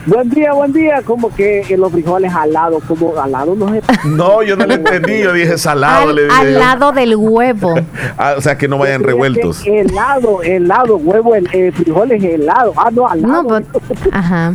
Buen 0.08 0.30
día, 0.30 0.53
buen 0.53 0.72
día. 0.72 1.01
Como 1.03 1.34
que 1.36 1.66
los 1.78 1.91
frijoles 1.91 2.34
al 2.34 2.53
lado, 2.53 2.80
como 2.88 3.20
al 3.20 3.30
lado 3.30 3.55
no 3.55 3.74
es. 3.74 3.84
No, 4.05 4.41
yo 4.41 4.55
no 4.55 4.66
le 4.66 4.76
entendí, 4.76 5.20
yo 5.20 5.34
dije 5.34 5.58
salado. 5.58 6.10
Al, 6.10 6.16
le 6.16 6.28
al 6.30 6.53
lado 6.53 6.93
del 6.93 7.18
huevo. 7.18 7.76
ah, 8.18 8.36
o 8.38 8.41
sea, 8.41 8.58
que 8.58 8.70
no 8.70 8.78
vayan 8.78 9.03
revueltos. 9.03 9.66
Helado, 9.66 10.41
helado, 10.41 10.95
huevo, 10.95 11.36
el, 11.36 11.49
el 11.53 11.74
frijoles 11.74 12.24
helado. 12.24 12.74
Ah, 12.78 12.89
no, 12.89 13.05
al 13.05 13.22
lado. 13.22 13.60
No, 13.60 13.66
pues, 13.66 13.99
ajá. 14.14 14.53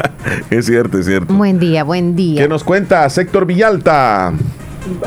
es 0.50 0.66
cierto, 0.66 0.98
es 0.98 1.06
cierto. 1.06 1.32
Buen 1.32 1.60
día, 1.60 1.84
buen 1.84 2.16
día. 2.16 2.42
¿Qué 2.42 2.48
nos 2.48 2.64
cuenta 2.64 3.08
Sector 3.08 3.46
Villalta? 3.46 4.32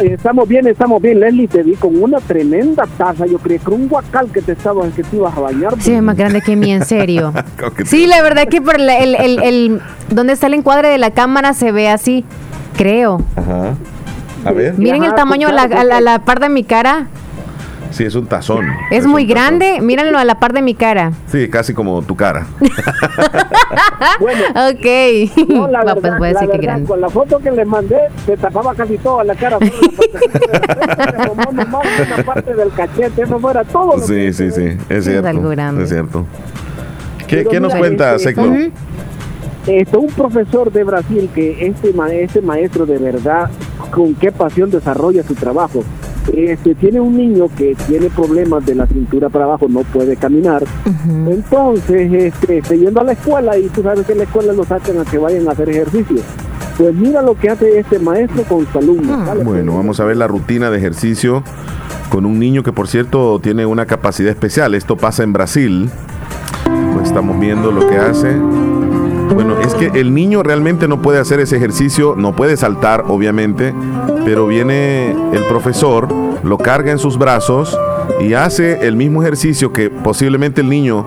Estamos 0.01 0.47
bien, 0.47 0.67
estamos 0.67 1.01
bien. 1.01 1.19
Leslie, 1.19 1.47
te 1.47 1.63
vi 1.63 1.75
con 1.75 2.01
una 2.01 2.19
tremenda 2.19 2.85
taza. 2.97 3.25
Yo 3.25 3.37
creí 3.39 3.59
que 3.59 3.65
era 3.67 3.75
un 3.75 3.87
guacal 3.87 4.31
que 4.31 4.41
te, 4.41 4.53
estaba, 4.53 4.87
que 4.89 5.03
te 5.03 5.15
ibas 5.15 5.35
a 5.35 5.39
bañar. 5.39 5.73
Sí, 5.79 5.93
es 5.93 6.01
más 6.01 6.15
grande 6.15 6.41
que 6.41 6.55
mí, 6.55 6.71
en 6.71 6.85
serio. 6.85 7.33
sí, 7.85 8.07
la 8.07 8.21
verdad 8.21 8.47
que 8.47 8.61
por 8.61 8.75
el, 8.79 8.89
el, 8.89 9.15
el, 9.43 9.81
donde 10.09 10.33
está 10.33 10.47
el 10.47 10.55
encuadre 10.55 10.89
de 10.89 10.97
la 10.97 11.11
cámara 11.11 11.53
se 11.53 11.71
ve 11.71 11.89
así, 11.89 12.25
creo. 12.77 13.21
Ajá. 13.35 13.75
A 14.43 14.51
ver. 14.51 14.77
Miren 14.77 15.03
el 15.03 15.13
tamaño 15.13 15.49
a 15.49 15.51
la, 15.51 15.63
a 15.63 16.01
la 16.01 16.19
par 16.19 16.39
de 16.39 16.49
mi 16.49 16.63
cara. 16.63 17.07
Sí, 17.91 18.05
es 18.05 18.15
un 18.15 18.25
tazón. 18.25 18.65
Es, 18.89 19.05
muy 19.05 19.25
grande. 19.25 19.79
Mírenlo 19.81 20.17
a 20.17 20.25
la 20.25 20.39
par 20.39 20.53
de 20.53 20.61
mi 20.61 20.73
cara. 20.75 21.11
Sí, 21.27 21.49
casi 21.49 21.73
como 21.73 22.01
tu 22.01 22.15
cara. 22.15 22.47
bueno, 24.19 24.41
ok. 24.69 25.49
No, 25.49 25.67
la 25.67 25.83
pues 25.83 26.01
verdad, 26.01 26.17
pues 26.17 26.33
la 26.33 26.45
verdad, 26.47 26.81
con 26.87 27.01
la 27.01 27.09
foto 27.09 27.39
que 27.39 27.51
le 27.51 27.65
mandé, 27.65 27.99
se 28.25 28.37
tapaba 28.37 28.73
casi 28.73 28.97
toda 28.97 29.23
la 29.23 29.35
cara. 29.35 29.57
una 31.49 31.65
parte 32.25 32.53
del 32.53 32.71
cachete, 32.71 33.23
eso 33.23 33.39
fuera 33.39 33.63
todo. 33.63 33.97
Lo 33.97 34.07
sí, 34.07 34.33
sí, 34.33 34.51
sí, 34.51 34.77
es 34.89 35.05
cierto. 35.05 35.27
Es, 35.29 35.35
algo 35.35 35.49
grande. 35.49 35.83
es 35.83 35.89
cierto. 35.89 36.25
¿Qué, 37.27 37.45
¿qué 37.45 37.59
nos 37.59 37.75
cuenta, 37.75 38.15
este, 38.15 38.29
Sector? 38.29 38.71
Esto, 39.67 39.99
un 39.99 40.09
profesor 40.09 40.71
de 40.71 40.83
Brasil 40.83 41.29
que 41.35 41.67
este, 41.67 41.93
este 42.23 42.41
maestro 42.41 42.85
de 42.85 42.97
verdad, 42.97 43.49
con 43.91 44.15
qué 44.15 44.31
pasión 44.31 44.71
desarrolla 44.71 45.23
su 45.23 45.35
trabajo. 45.35 45.83
Este, 46.33 46.75
tiene 46.75 46.99
un 46.99 47.17
niño 47.17 47.47
que 47.57 47.75
tiene 47.87 48.09
problemas 48.09 48.65
de 48.65 48.75
la 48.75 48.85
cintura 48.87 49.29
para 49.29 49.45
abajo, 49.45 49.67
no 49.67 49.81
puede 49.81 50.15
caminar. 50.15 50.63
Entonces, 51.27 52.13
este, 52.13 52.59
está 52.59 52.75
yendo 52.75 53.01
a 53.01 53.03
la 53.03 53.13
escuela 53.13 53.57
y 53.57 53.67
tú 53.69 53.81
sabes 53.81 54.05
que 54.05 54.13
en 54.13 54.19
la 54.19 54.23
escuela 54.25 54.53
lo 54.53 54.63
sacan 54.63 54.99
a 54.99 55.05
que 55.05 55.17
vayan 55.17 55.47
a 55.47 55.51
hacer 55.51 55.69
ejercicio. 55.69 56.21
Pues 56.77 56.95
mira 56.95 57.21
lo 57.21 57.35
que 57.35 57.49
hace 57.49 57.79
este 57.79 57.99
maestro 57.99 58.43
con 58.43 58.65
su 58.65 58.77
alumno. 58.77 59.13
Ah. 59.13 59.35
bueno, 59.43 59.75
vamos 59.75 59.99
a 59.99 60.05
ver 60.05 60.17
la 60.17 60.27
rutina 60.27 60.69
de 60.69 60.77
ejercicio 60.77 61.43
con 62.09 62.25
un 62.25 62.39
niño 62.39 62.63
que 62.63 62.73
por 62.73 62.87
cierto 62.87 63.39
tiene 63.39 63.65
una 63.65 63.85
capacidad 63.85 64.29
especial. 64.29 64.73
Esto 64.73 64.97
pasa 64.97 65.23
en 65.23 65.33
Brasil. 65.33 65.89
Pues 66.93 67.07
estamos 67.07 67.39
viendo 67.39 67.71
lo 67.71 67.87
que 67.87 67.97
hace. 67.97 68.35
El 69.81 70.13
niño 70.13 70.43
realmente 70.43 70.87
no 70.87 71.01
puede 71.01 71.17
hacer 71.17 71.39
ese 71.39 71.57
ejercicio, 71.57 72.13
no 72.15 72.35
puede 72.35 72.55
saltar, 72.55 73.05
obviamente, 73.07 73.73
pero 74.23 74.45
viene 74.45 75.11
el 75.11 75.43
profesor, 75.47 76.07
lo 76.43 76.57
carga 76.59 76.91
en 76.91 76.99
sus 76.99 77.17
brazos 77.17 77.75
y 78.19 78.35
hace 78.35 78.87
el 78.87 78.95
mismo 78.95 79.23
ejercicio 79.23 79.73
que 79.73 79.89
posiblemente 79.89 80.61
el 80.61 80.69
niño 80.69 81.03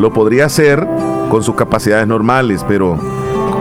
lo 0.00 0.14
podría 0.14 0.46
hacer 0.46 0.86
con 1.28 1.42
sus 1.42 1.56
capacidades 1.56 2.06
normales, 2.06 2.64
pero 2.66 2.98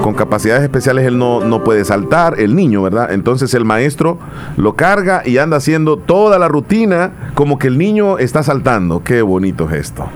con 0.01 0.14
capacidades 0.14 0.64
especiales 0.64 1.06
él 1.06 1.18
no, 1.18 1.41
no 1.41 1.64
puede 1.64 1.84
saltar, 1.84 2.39
el 2.39 2.56
niño, 2.56 2.82
¿verdad? 2.82 3.12
Entonces 3.12 3.53
el 3.56 3.66
maestro 3.66 4.20
lo 4.56 4.76
carga 4.76 5.22
y 5.26 5.38
anda 5.38 5.58
haciendo 5.58 5.97
toda 5.97 6.39
la 6.39 6.47
rutina 6.47 7.32
como 7.34 7.60
que 7.60 7.68
el 7.68 7.78
niño 7.78 8.20
está 8.20 8.41
saltando. 8.41 9.03
Qué 9.03 9.22
bonito 9.22 9.68
gesto 9.68 10.08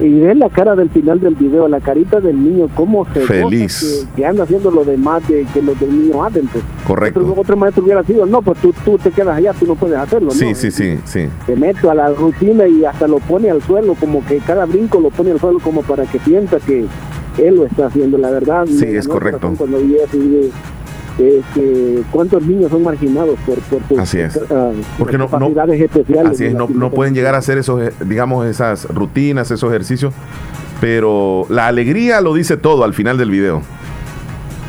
y 0.00 0.20
ven 0.20 0.38
la 0.38 0.48
cara 0.48 0.74
del 0.74 0.90
final 0.90 1.20
del 1.20 1.34
video, 1.34 1.68
la 1.68 1.80
carita 1.80 2.20
del 2.20 2.42
niño, 2.42 2.68
cómo 2.74 3.06
se 3.12 3.20
feliz 3.20 4.06
que, 4.16 4.24
anda 4.24 4.44
haciendo 4.44 4.70
lo 4.70 4.84
demás 4.84 5.26
de 5.28 5.46
que 5.52 5.62
los 5.62 5.78
del 5.78 5.90
niño 5.90 6.24
hacen. 6.24 6.46
Pues. 6.48 6.64
Correcto. 6.86 7.34
Otro, 7.36 7.56
maestro 7.56 7.84
hubiera 7.84 8.02
sido, 8.04 8.26
no, 8.26 8.42
pues 8.42 8.58
tú, 8.60 8.74
tú 8.84 8.98
te 8.98 9.10
quedas 9.10 9.36
allá, 9.36 9.52
tú 9.52 9.66
no 9.66 9.74
puedes 9.74 9.98
hacerlo. 9.98 10.30
Sí, 10.30 10.54
sí, 10.54 10.70
sí, 10.70 10.98
sí. 11.04 11.28
Te 11.46 11.56
meto 11.56 11.90
a 11.90 11.94
la 11.94 12.08
rutina 12.10 12.66
y 12.66 12.84
hasta 12.84 13.06
lo 13.06 13.18
pone 13.18 13.50
al 13.50 13.62
suelo, 13.62 13.94
como 13.94 14.24
que 14.24 14.38
cada 14.38 14.66
brinco 14.66 15.00
lo 15.00 15.10
pone 15.10 15.32
al 15.32 15.40
suelo 15.40 15.58
como 15.60 15.82
para 15.82 16.04
que 16.04 16.18
piensa 16.18 16.58
que 16.58 16.86
él 17.38 17.56
lo 17.56 17.66
está 17.66 17.86
haciendo, 17.86 18.18
la 18.18 18.30
verdad. 18.30 18.66
Sí, 18.66 18.86
es 18.86 19.06
correcto. 19.06 19.52
Cuando 19.56 19.78
vi 19.78 19.96
este, 21.18 22.02
cuántos 22.10 22.42
niños 22.42 22.70
son 22.70 22.82
marginados 22.82 23.38
por, 23.46 23.58
por 23.80 24.00
así 24.00 24.20
es. 24.20 24.38
Ah, 24.50 24.70
porque 24.98 25.18
no, 25.18 25.24
especiales. 25.24 26.32
Así 26.32 26.46
es, 26.46 26.54
no, 26.54 26.68
no 26.68 26.90
pueden 26.90 27.14
llegar 27.14 27.34
a 27.34 27.38
hacer 27.38 27.58
esos, 27.58 27.80
eh, 27.82 27.92
digamos, 28.04 28.46
esas 28.46 28.86
rutinas, 28.88 29.50
esos 29.50 29.70
ejercicios, 29.70 30.14
pero 30.80 31.46
la 31.48 31.66
alegría 31.66 32.20
lo 32.20 32.34
dice 32.34 32.56
todo 32.56 32.84
al 32.84 32.94
final 32.94 33.18
del 33.18 33.30
video. 33.30 33.62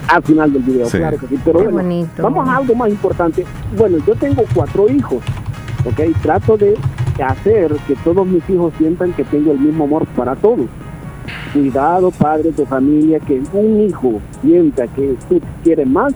Al 0.08 0.24
final 0.24 0.52
del 0.52 0.64
video, 0.64 0.88
claro 0.88 1.18
que 1.18 1.28
sí. 1.28 1.40
Pero 1.44 1.70
bueno, 1.70 2.08
vamos 2.18 2.48
a 2.48 2.58
algo 2.58 2.76
más 2.76 2.90
importante. 2.90 3.46
Bueno, 3.78 3.98
yo 4.06 4.16
tengo 4.16 4.44
cuatro 4.54 4.90
hijos, 4.90 5.24
¿ok? 5.86 6.22
Trato 6.22 6.58
de 6.58 6.76
hacer 7.24 7.74
que 7.88 7.96
todos 8.04 8.28
mis 8.28 8.48
hijos 8.50 8.74
sientan 8.78 9.14
que 9.14 9.24
tengo 9.24 9.52
el 9.52 9.60
mismo 9.60 9.86
amor 9.86 10.06
para 10.16 10.36
todos 10.36 10.68
cuidado, 11.54 12.12
padres 12.12 12.56
de 12.56 12.66
familia, 12.66 13.20
que 13.20 13.42
un 13.54 13.82
hijo 13.82 14.22
sienta 14.42 14.88
que 14.88 15.16
tú 15.28 15.42
quieres 15.64 15.88
más 15.88 16.14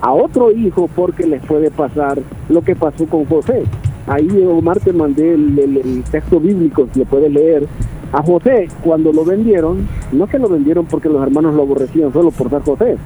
a 0.00 0.12
otro 0.12 0.52
hijo 0.52 0.88
porque 0.94 1.26
les 1.26 1.42
puede 1.44 1.70
pasar 1.70 2.18
lo 2.48 2.62
que 2.62 2.76
pasó 2.76 3.06
con 3.06 3.24
José. 3.24 3.64
Ahí 4.06 4.28
Omar 4.46 4.80
te 4.80 4.92
mandé 4.92 5.34
el, 5.34 6.04
texto 6.10 6.40
bíblico, 6.40 6.88
si 6.92 7.00
lo 7.00 7.04
puedes 7.04 7.32
leer. 7.32 7.66
A 8.12 8.22
José, 8.22 8.68
cuando 8.82 9.12
lo 9.12 9.24
vendieron, 9.24 9.86
no 10.12 10.26
que 10.26 10.38
lo 10.38 10.48
vendieron 10.48 10.86
porque 10.86 11.10
los 11.10 11.22
hermanos 11.22 11.54
lo 11.54 11.62
aborrecían 11.62 12.10
solo 12.12 12.30
por 12.30 12.48
ser 12.48 12.62
José, 12.62 12.96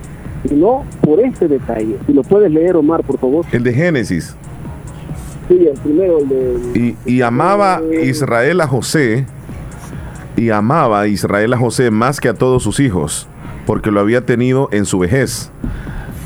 sino 0.48 0.84
por 1.00 1.18
este 1.18 1.48
detalle. 1.48 1.96
Si 2.06 2.12
lo 2.12 2.22
puedes 2.22 2.52
leer, 2.52 2.76
Omar, 2.76 3.02
por 3.02 3.18
favor. 3.18 3.44
El 3.50 3.64
de 3.64 3.72
Génesis. 3.72 4.36
Sí, 5.48 5.66
el 5.66 5.78
primero. 5.80 6.18
El 6.18 6.28
de, 6.28 6.96
y, 7.04 7.12
y 7.16 7.22
amaba 7.22 7.80
Israel 8.04 8.60
a 8.60 8.68
José, 8.68 9.26
y 10.36 10.50
amaba 10.50 11.00
a 11.00 11.08
Israel 11.08 11.52
a 11.52 11.58
José 11.58 11.90
más 11.90 12.20
que 12.20 12.28
a 12.28 12.34
todos 12.34 12.62
sus 12.62 12.78
hijos, 12.78 13.26
porque 13.66 13.90
lo 13.90 13.98
había 13.98 14.24
tenido 14.24 14.68
en 14.70 14.86
su 14.86 15.00
vejez 15.00 15.50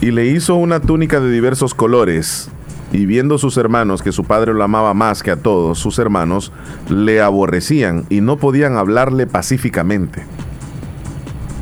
y 0.01 0.11
le 0.11 0.27
hizo 0.27 0.57
una 0.57 0.81
túnica 0.81 1.21
de 1.21 1.31
diversos 1.31 1.75
colores. 1.75 2.49
Y 2.93 3.07
viendo 3.07 3.39
sus 3.39 3.57
hermanos 3.57 4.03
que 4.03 4.13
su 4.13 4.25
padre 4.25 4.55
lo 4.55 4.63
amaba 4.63 4.95
más 4.95 5.23
que 5.23 5.31
a 5.31 5.37
todos 5.37 5.79
sus 5.79 5.99
hermanos, 5.99 6.53
le 6.89 7.21
aborrecían 7.21 8.05
y 8.11 8.21
no 8.21 8.37
podían 8.37 8.77
hablarle 8.77 9.27
pacíficamente. 9.27 10.23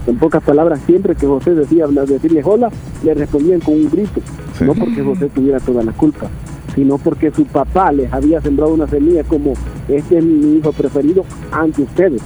En 0.07 0.19
pocas 0.19 0.43
palabras, 0.43 0.81
siempre 0.85 1.15
que 1.15 1.27
José 1.27 1.55
decía 1.55 1.87
decirle 1.87 2.43
hola, 2.45 2.71
le 3.03 3.15
respondían 3.15 3.61
con 3.61 3.75
un 3.75 3.91
grito. 3.91 4.21
No 4.61 4.75
porque 4.75 5.03
José 5.03 5.31
tuviera 5.35 5.59
toda 5.61 5.83
la 5.83 5.93
culpa, 5.93 6.27
sino 6.75 6.99
porque 6.99 7.31
su 7.31 7.47
papá 7.47 7.91
les 7.91 8.13
había 8.13 8.41
sembrado 8.43 8.75
una 8.75 8.87
semilla 8.87 9.25
como 9.25 9.55
este 9.89 10.19
es 10.19 10.25
mi 10.25 10.59
hijo 10.59 10.73
preferido 10.73 11.25
ante 11.51 11.83
ustedes. 11.83 12.21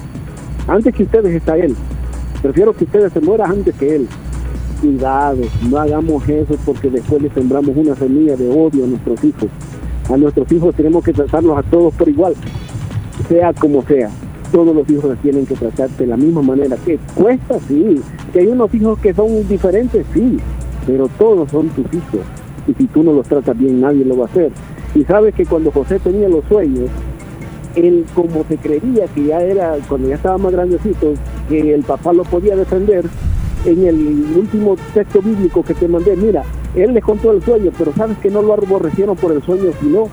Antes 0.67 0.93
que 0.93 1.03
ustedes 1.03 1.33
está 1.33 1.57
él. 1.57 1.75
Prefiero 2.41 2.73
que 2.73 2.83
ustedes 2.83 3.13
se 3.13 3.21
mueran 3.21 3.51
antes 3.51 3.75
que 3.75 3.95
él 3.95 4.07
cuidado, 4.81 5.41
no 5.69 5.77
hagamos 5.77 6.27
eso 6.27 6.55
porque 6.65 6.89
después 6.89 7.21
le 7.21 7.29
sembramos 7.29 7.75
una 7.75 7.95
semilla 7.95 8.35
de 8.35 8.49
odio 8.49 8.85
a 8.85 8.87
nuestros 8.87 9.23
hijos. 9.23 9.49
A 10.09 10.17
nuestros 10.17 10.51
hijos 10.51 10.75
tenemos 10.75 11.03
que 11.03 11.13
tratarlos 11.13 11.57
a 11.57 11.63
todos 11.63 11.93
por 11.93 12.09
igual, 12.09 12.33
sea 13.27 13.53
como 13.53 13.83
sea. 13.83 14.09
Todos 14.51 14.75
los 14.75 14.89
hijos 14.89 15.15
tienen 15.21 15.45
que 15.45 15.53
tratar 15.53 15.89
de 15.89 16.07
la 16.07 16.17
misma 16.17 16.41
manera. 16.41 16.75
Que 16.83 16.97
cuesta, 17.13 17.59
sí. 17.67 18.01
Que 18.33 18.39
hay 18.39 18.47
unos 18.47 18.73
hijos 18.73 18.97
que 18.99 19.13
son 19.13 19.47
diferentes, 19.47 20.03
sí. 20.11 20.39
Pero 20.87 21.07
todos 21.19 21.51
son 21.51 21.69
tus 21.69 21.85
hijos. 21.93 22.21
Y 22.67 22.73
si 22.73 22.87
tú 22.87 23.03
no 23.03 23.13
los 23.13 23.27
tratas 23.27 23.55
bien, 23.55 23.79
nadie 23.79 24.03
lo 24.03 24.17
va 24.17 24.25
a 24.25 24.27
hacer. 24.27 24.51
Y 24.95 25.03
sabes 25.03 25.35
que 25.35 25.45
cuando 25.45 25.71
José 25.71 25.99
tenía 25.99 26.27
los 26.27 26.43
sueños, 26.45 26.89
él 27.75 28.05
como 28.15 28.43
se 28.45 28.57
creía 28.57 29.05
que 29.13 29.25
ya 29.25 29.39
era, 29.41 29.77
cuando 29.87 30.09
ya 30.09 30.15
estaba 30.15 30.39
más 30.39 30.51
grandecito, 30.51 31.13
que 31.47 31.73
el 31.73 31.83
papá 31.83 32.13
lo 32.13 32.23
podía 32.23 32.55
defender, 32.55 33.05
en 33.65 33.85
el 33.85 34.33
último 34.37 34.75
texto 34.93 35.21
bíblico 35.21 35.63
que 35.63 35.73
te 35.73 35.87
mandé, 35.87 36.15
mira, 36.15 36.43
él 36.75 36.93
le 36.93 37.01
contó 37.01 37.31
el 37.31 37.43
sueño, 37.43 37.71
pero 37.77 37.93
sabes 37.93 38.17
que 38.19 38.29
no 38.29 38.41
lo 38.41 38.53
aborrecieron 38.53 39.15
por 39.15 39.31
el 39.31 39.41
sueño, 39.43 39.71
sino 39.81 40.07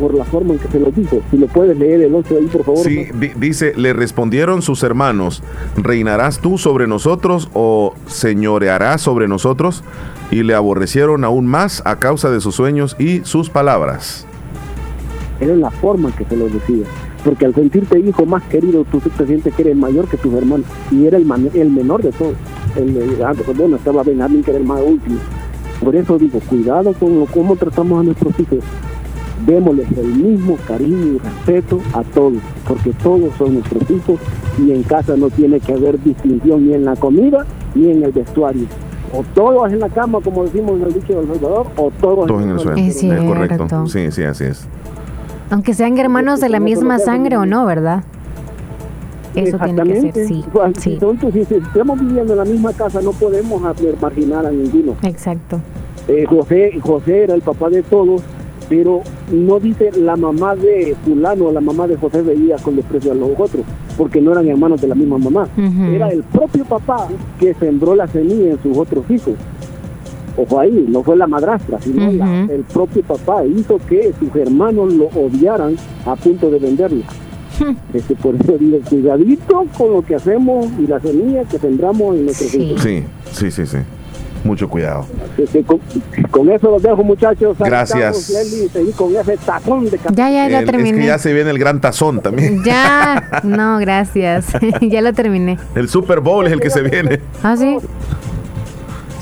por 0.00 0.14
la 0.14 0.24
forma 0.24 0.54
en 0.54 0.58
que 0.58 0.68
se 0.68 0.80
lo 0.80 0.90
dijo. 0.90 1.20
Si 1.30 1.38
lo 1.38 1.46
puedes 1.46 1.78
leer 1.78 2.02
el 2.02 2.14
11 2.14 2.36
ahí, 2.36 2.46
por 2.46 2.64
favor. 2.64 2.84
Sí, 2.84 3.08
dice, 3.36 3.72
le 3.76 3.92
respondieron 3.92 4.62
sus 4.62 4.82
hermanos, 4.82 5.42
¿reinarás 5.76 6.40
tú 6.40 6.58
sobre 6.58 6.86
nosotros 6.86 7.48
o 7.52 7.94
señorearás 8.06 9.00
sobre 9.00 9.28
nosotros? 9.28 9.84
Y 10.30 10.42
le 10.42 10.54
aborrecieron 10.54 11.24
aún 11.24 11.46
más 11.46 11.82
a 11.84 11.98
causa 11.98 12.30
de 12.30 12.40
sus 12.40 12.54
sueños 12.54 12.96
y 12.98 13.20
sus 13.24 13.50
palabras. 13.50 14.26
Era 15.40 15.54
la 15.54 15.70
forma 15.70 16.08
en 16.08 16.14
que 16.14 16.24
se 16.24 16.36
lo 16.36 16.48
decía 16.48 16.84
porque 17.24 17.46
al 17.46 17.54
sentirte 17.54 17.98
hijo 18.00 18.26
más 18.26 18.42
querido, 18.44 18.84
tú 18.90 19.00
te 19.00 19.26
sientes 19.26 19.54
que 19.54 19.62
eres 19.62 19.76
mayor 19.76 20.08
que 20.08 20.16
tus 20.16 20.32
hermanos, 20.34 20.66
y 20.90 21.06
era 21.06 21.18
el, 21.18 21.26
el 21.54 21.70
menor 21.70 22.02
de 22.02 22.10
todos. 22.12 22.34
El, 22.76 23.22
ah, 23.24 23.32
bueno, 23.56 23.76
estaba 23.76 24.02
Benjamín, 24.02 24.42
que 24.42 24.50
era 24.50 24.58
el 24.58 24.66
más 24.66 24.80
último. 24.80 25.18
Por 25.82 25.96
eso 25.96 26.18
digo, 26.18 26.40
cuidado 26.48 26.92
con 26.94 27.26
cómo 27.26 27.56
tratamos 27.56 28.00
a 28.00 28.04
nuestros 28.04 28.38
hijos. 28.38 28.58
Démosles 29.46 29.90
el 29.98 30.06
mismo 30.06 30.56
cariño 30.68 31.14
y 31.14 31.18
respeto 31.18 31.80
a 31.92 32.04
todos, 32.04 32.38
porque 32.66 32.92
todos 33.02 33.34
son 33.36 33.54
nuestros 33.54 33.90
hijos 33.90 34.20
y 34.64 34.70
en 34.70 34.84
casa 34.84 35.16
no 35.16 35.30
tiene 35.30 35.58
que 35.58 35.72
haber 35.72 36.00
distinción 36.00 36.64
ni 36.66 36.74
en 36.74 36.84
la 36.84 36.94
comida 36.94 37.44
ni 37.74 37.90
en 37.90 38.04
el 38.04 38.12
vestuario. 38.12 38.66
O 39.12 39.24
todos 39.34 39.70
en 39.72 39.80
la 39.80 39.88
cama, 39.88 40.20
como 40.22 40.44
decimos 40.44 40.80
en 40.80 40.86
el 40.86 40.94
dicho 40.94 41.20
del 41.20 41.26
Salvador, 41.26 41.66
o 41.76 41.90
todos, 42.00 42.30
en 42.42 42.50
el 42.50 42.58
suelo. 42.60 42.78
Es, 42.78 43.02
correcto. 43.02 43.86
Sí, 43.86 44.10
sí, 44.12 44.22
así 44.22 44.44
es. 44.44 44.68
Aunque 45.52 45.74
sean 45.74 45.98
hermanos 45.98 46.40
de 46.40 46.48
la 46.48 46.60
misma 46.60 46.98
sangre 46.98 47.36
o 47.36 47.44
no, 47.44 47.66
¿verdad? 47.66 48.04
Eso 49.34 49.58
tiene 49.58 49.82
que 49.82 50.00
ser, 50.00 50.26
sí. 50.26 50.44
sí. 50.78 50.92
Entonces, 50.94 51.46
si 51.46 51.56
estamos 51.56 52.00
viviendo 52.00 52.32
en 52.32 52.38
la 52.38 52.46
misma 52.46 52.72
casa, 52.72 53.02
no 53.02 53.12
podemos 53.12 53.60
marginar 54.00 54.46
a 54.46 54.50
ninguno. 54.50 54.96
Exacto. 55.02 55.60
Eh, 56.08 56.24
José, 56.26 56.80
José 56.80 57.24
era 57.24 57.34
el 57.34 57.42
papá 57.42 57.68
de 57.68 57.82
todos, 57.82 58.22
pero 58.70 59.02
no 59.30 59.60
dice 59.60 59.90
la 59.92 60.16
mamá 60.16 60.56
de 60.56 60.96
fulano, 61.04 61.52
la 61.52 61.60
mamá 61.60 61.86
de 61.86 61.98
José 61.98 62.22
veía 62.22 62.56
con 62.56 62.74
desprecio 62.74 63.12
a 63.12 63.14
los 63.14 63.32
otros, 63.38 63.66
porque 63.98 64.22
no 64.22 64.32
eran 64.32 64.48
hermanos 64.48 64.80
de 64.80 64.88
la 64.88 64.94
misma 64.94 65.18
mamá. 65.18 65.48
Era 65.92 66.08
el 66.08 66.22
propio 66.22 66.64
papá 66.64 67.08
que 67.38 67.52
sembró 67.52 67.94
la 67.94 68.06
semilla 68.06 68.52
en 68.52 68.62
sus 68.62 68.78
otros 68.78 69.04
hijos. 69.10 69.34
Ojo 70.36 70.60
ahí, 70.60 70.86
no 70.88 71.02
fue 71.02 71.16
la 71.16 71.26
madrastra, 71.26 71.80
sino 71.80 72.08
el 72.08 72.64
propio 72.72 73.02
papá 73.02 73.44
hizo 73.44 73.78
que 73.88 74.12
sus 74.18 74.34
hermanos 74.36 74.92
lo 74.92 75.06
odiaran 75.06 75.76
a 76.06 76.16
punto 76.16 76.50
de 76.50 76.58
venderlo. 76.58 77.02
Este, 77.92 78.16
por 78.16 78.34
eso 78.34 78.56
digo, 78.58 78.78
cuidadito 78.88 79.64
con 79.76 79.92
lo 79.92 80.02
que 80.02 80.14
hacemos 80.16 80.66
y 80.78 80.86
la 80.86 80.98
semilla 81.00 81.44
que 81.44 81.58
sembramos 81.58 82.16
en 82.16 82.24
nuestros 82.24 82.54
hijos. 82.54 82.82
Sí, 82.82 83.04
sí, 83.30 83.50
sí, 83.50 83.66
sí. 83.66 83.78
Mucho 84.44 84.68
cuidado. 84.68 85.06
con, 86.30 86.50
eso 86.50 86.70
los 86.70 86.82
dejo, 86.82 87.04
muchachos. 87.04 87.56
Gracias. 87.58 88.32
con 88.96 89.14
ese 89.14 89.36
tazón 89.36 89.84
de 89.84 90.00
Ya, 90.14 90.30
ya, 90.30 90.48
ya 90.48 90.64
terminé. 90.64 90.90
Es 90.90 90.96
que 90.96 91.06
ya 91.06 91.18
se 91.18 91.32
viene 91.32 91.50
el 91.50 91.58
gran 91.58 91.80
tazón 91.80 92.20
también. 92.20 92.62
Ya, 92.72 93.42
no, 93.44 93.78
gracias. 93.78 94.46
ya 94.80 95.00
lo 95.00 95.12
terminé. 95.12 95.58
El 95.74 95.88
Super 95.88 96.20
Bowl 96.20 96.46
es 96.46 96.52
el 96.52 96.60
que 96.60 96.70
se 96.70 96.82
viene. 96.82 97.20
Ah, 97.42 97.56
sí. 97.56 97.76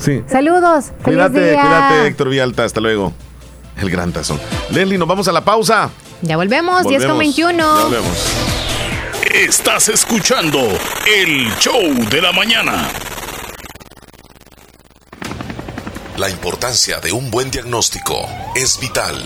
Sí. 0.01 0.23
Saludos. 0.27 0.85
Cuídate, 1.03 1.53
cuídate, 1.53 2.07
Héctor 2.07 2.29
Vialta. 2.29 2.63
Hasta 2.63 2.81
luego. 2.81 3.13
El 3.77 3.89
gran 3.89 4.11
tazón. 4.11 4.39
Leslie, 4.71 4.97
nos 4.97 5.07
vamos 5.07 5.27
a 5.27 5.31
la 5.31 5.45
pausa. 5.45 5.89
Ya 6.21 6.37
volvemos, 6.37 6.87
10 6.87 7.05
con 7.05 7.17
21. 7.17 7.57
Ya 7.57 7.83
volvemos. 7.83 8.17
Estás 9.33 9.89
escuchando 9.89 10.59
el 11.07 11.47
show 11.59 11.81
de 12.09 12.21
la 12.21 12.31
mañana. 12.31 12.89
La 16.17 16.29
importancia 16.29 16.99
de 16.99 17.11
un 17.11 17.31
buen 17.31 17.49
diagnóstico 17.49 18.27
es 18.55 18.79
vital. 18.79 19.25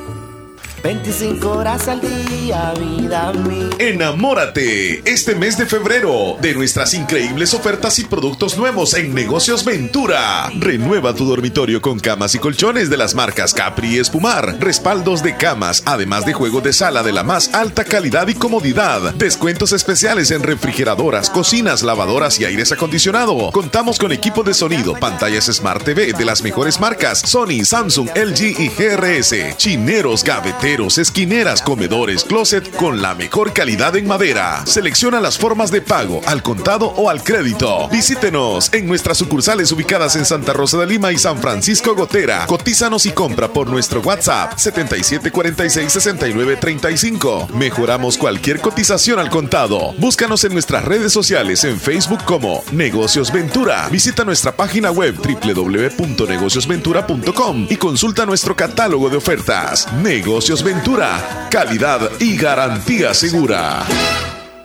25 0.83 1.49
horas 1.49 1.87
al 1.87 2.01
día, 2.01 2.73
vida 2.79 3.31
mía. 3.33 3.69
Enamórate 3.77 5.07
este 5.09 5.35
mes 5.35 5.57
de 5.57 5.65
febrero 5.65 6.37
de 6.41 6.55
nuestras 6.55 6.93
increíbles 6.93 7.53
ofertas 7.53 7.99
y 7.99 8.05
productos 8.05 8.57
nuevos 8.57 8.95
en 8.95 9.13
Negocios 9.13 9.63
Ventura. 9.63 10.49
Renueva 10.57 11.13
tu 11.13 11.25
dormitorio 11.25 11.81
con 11.81 11.99
camas 11.99 12.33
y 12.35 12.39
colchones 12.39 12.89
de 12.89 12.97
las 12.97 13.13
marcas 13.13 13.53
Capri 13.53 13.95
y 13.95 13.99
Espumar, 13.99 14.57
respaldos 14.59 15.21
de 15.21 15.35
camas, 15.35 15.83
además 15.85 16.25
de 16.25 16.33
juegos 16.33 16.63
de 16.63 16.73
sala 16.73 17.03
de 17.03 17.11
la 17.11 17.23
más 17.23 17.53
alta 17.53 17.83
calidad 17.83 18.27
y 18.27 18.33
comodidad. 18.33 19.13
Descuentos 19.13 19.73
especiales 19.73 20.31
en 20.31 20.41
refrigeradoras, 20.41 21.29
cocinas, 21.29 21.83
lavadoras 21.83 22.39
y 22.39 22.45
aires 22.45 22.71
acondicionado. 22.71 23.51
Contamos 23.51 23.99
con 23.99 24.11
equipo 24.11 24.41
de 24.43 24.53
sonido, 24.53 24.93
pantallas 24.95 25.45
Smart 25.45 25.83
TV 25.83 26.13
de 26.13 26.25
las 26.25 26.41
mejores 26.41 26.79
marcas 26.79 27.19
Sony, 27.19 27.63
Samsung, 27.65 28.09
LG 28.15 28.59
y 28.59 28.69
GRS, 28.69 29.57
chineros, 29.57 30.23
esquineras, 30.71 31.61
comedores, 31.61 32.23
closet 32.23 32.73
con 32.77 33.01
la 33.01 33.13
mejor 33.13 33.51
calidad 33.51 33.97
en 33.97 34.07
madera. 34.07 34.65
Selecciona 34.65 35.19
las 35.19 35.37
formas 35.37 35.69
de 35.69 35.81
pago, 35.81 36.21
al 36.25 36.41
contado 36.41 36.93
o 36.95 37.09
al 37.09 37.21
crédito. 37.23 37.89
Visítenos 37.89 38.73
en 38.73 38.87
nuestras 38.87 39.17
sucursales 39.17 39.69
ubicadas 39.73 40.15
en 40.15 40.23
Santa 40.25 40.53
Rosa 40.53 40.77
de 40.77 40.87
Lima 40.87 41.11
y 41.11 41.17
San 41.17 41.39
Francisco 41.39 41.93
Gotera. 41.93 42.45
Cotízanos 42.47 43.05
y 43.05 43.11
compra 43.11 43.49
por 43.49 43.67
nuestro 43.67 43.99
WhatsApp 43.99 44.53
77466935. 44.53 47.49
Mejoramos 47.49 48.17
cualquier 48.17 48.61
cotización 48.61 49.19
al 49.19 49.29
contado. 49.29 49.93
Búscanos 49.97 50.45
en 50.45 50.53
nuestras 50.53 50.85
redes 50.85 51.11
sociales 51.11 51.65
en 51.65 51.81
Facebook 51.81 52.23
como 52.23 52.63
Negocios 52.71 53.33
Ventura. 53.33 53.89
Visita 53.91 54.23
nuestra 54.23 54.53
página 54.53 54.89
web 54.91 55.17
www.negociosventura.com 55.17 57.67
y 57.69 57.75
consulta 57.75 58.25
nuestro 58.25 58.55
catálogo 58.55 59.09
de 59.09 59.17
ofertas. 59.17 59.91
Negocios 60.01 60.60
Ventura, 60.63 61.47
calidad 61.49 62.11
y 62.19 62.37
garantía 62.37 63.13
segura. 63.13 63.83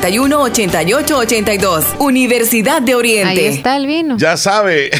61 0.00 0.40
88 0.40 1.16
82. 1.18 1.84
Universidad 2.00 2.82
de 2.82 2.94
Oriente. 2.96 3.28
Ahí 3.28 3.46
está 3.46 3.76
el 3.76 3.86
vino. 3.86 4.16
Ya 4.18 4.36
sabe. 4.36 4.90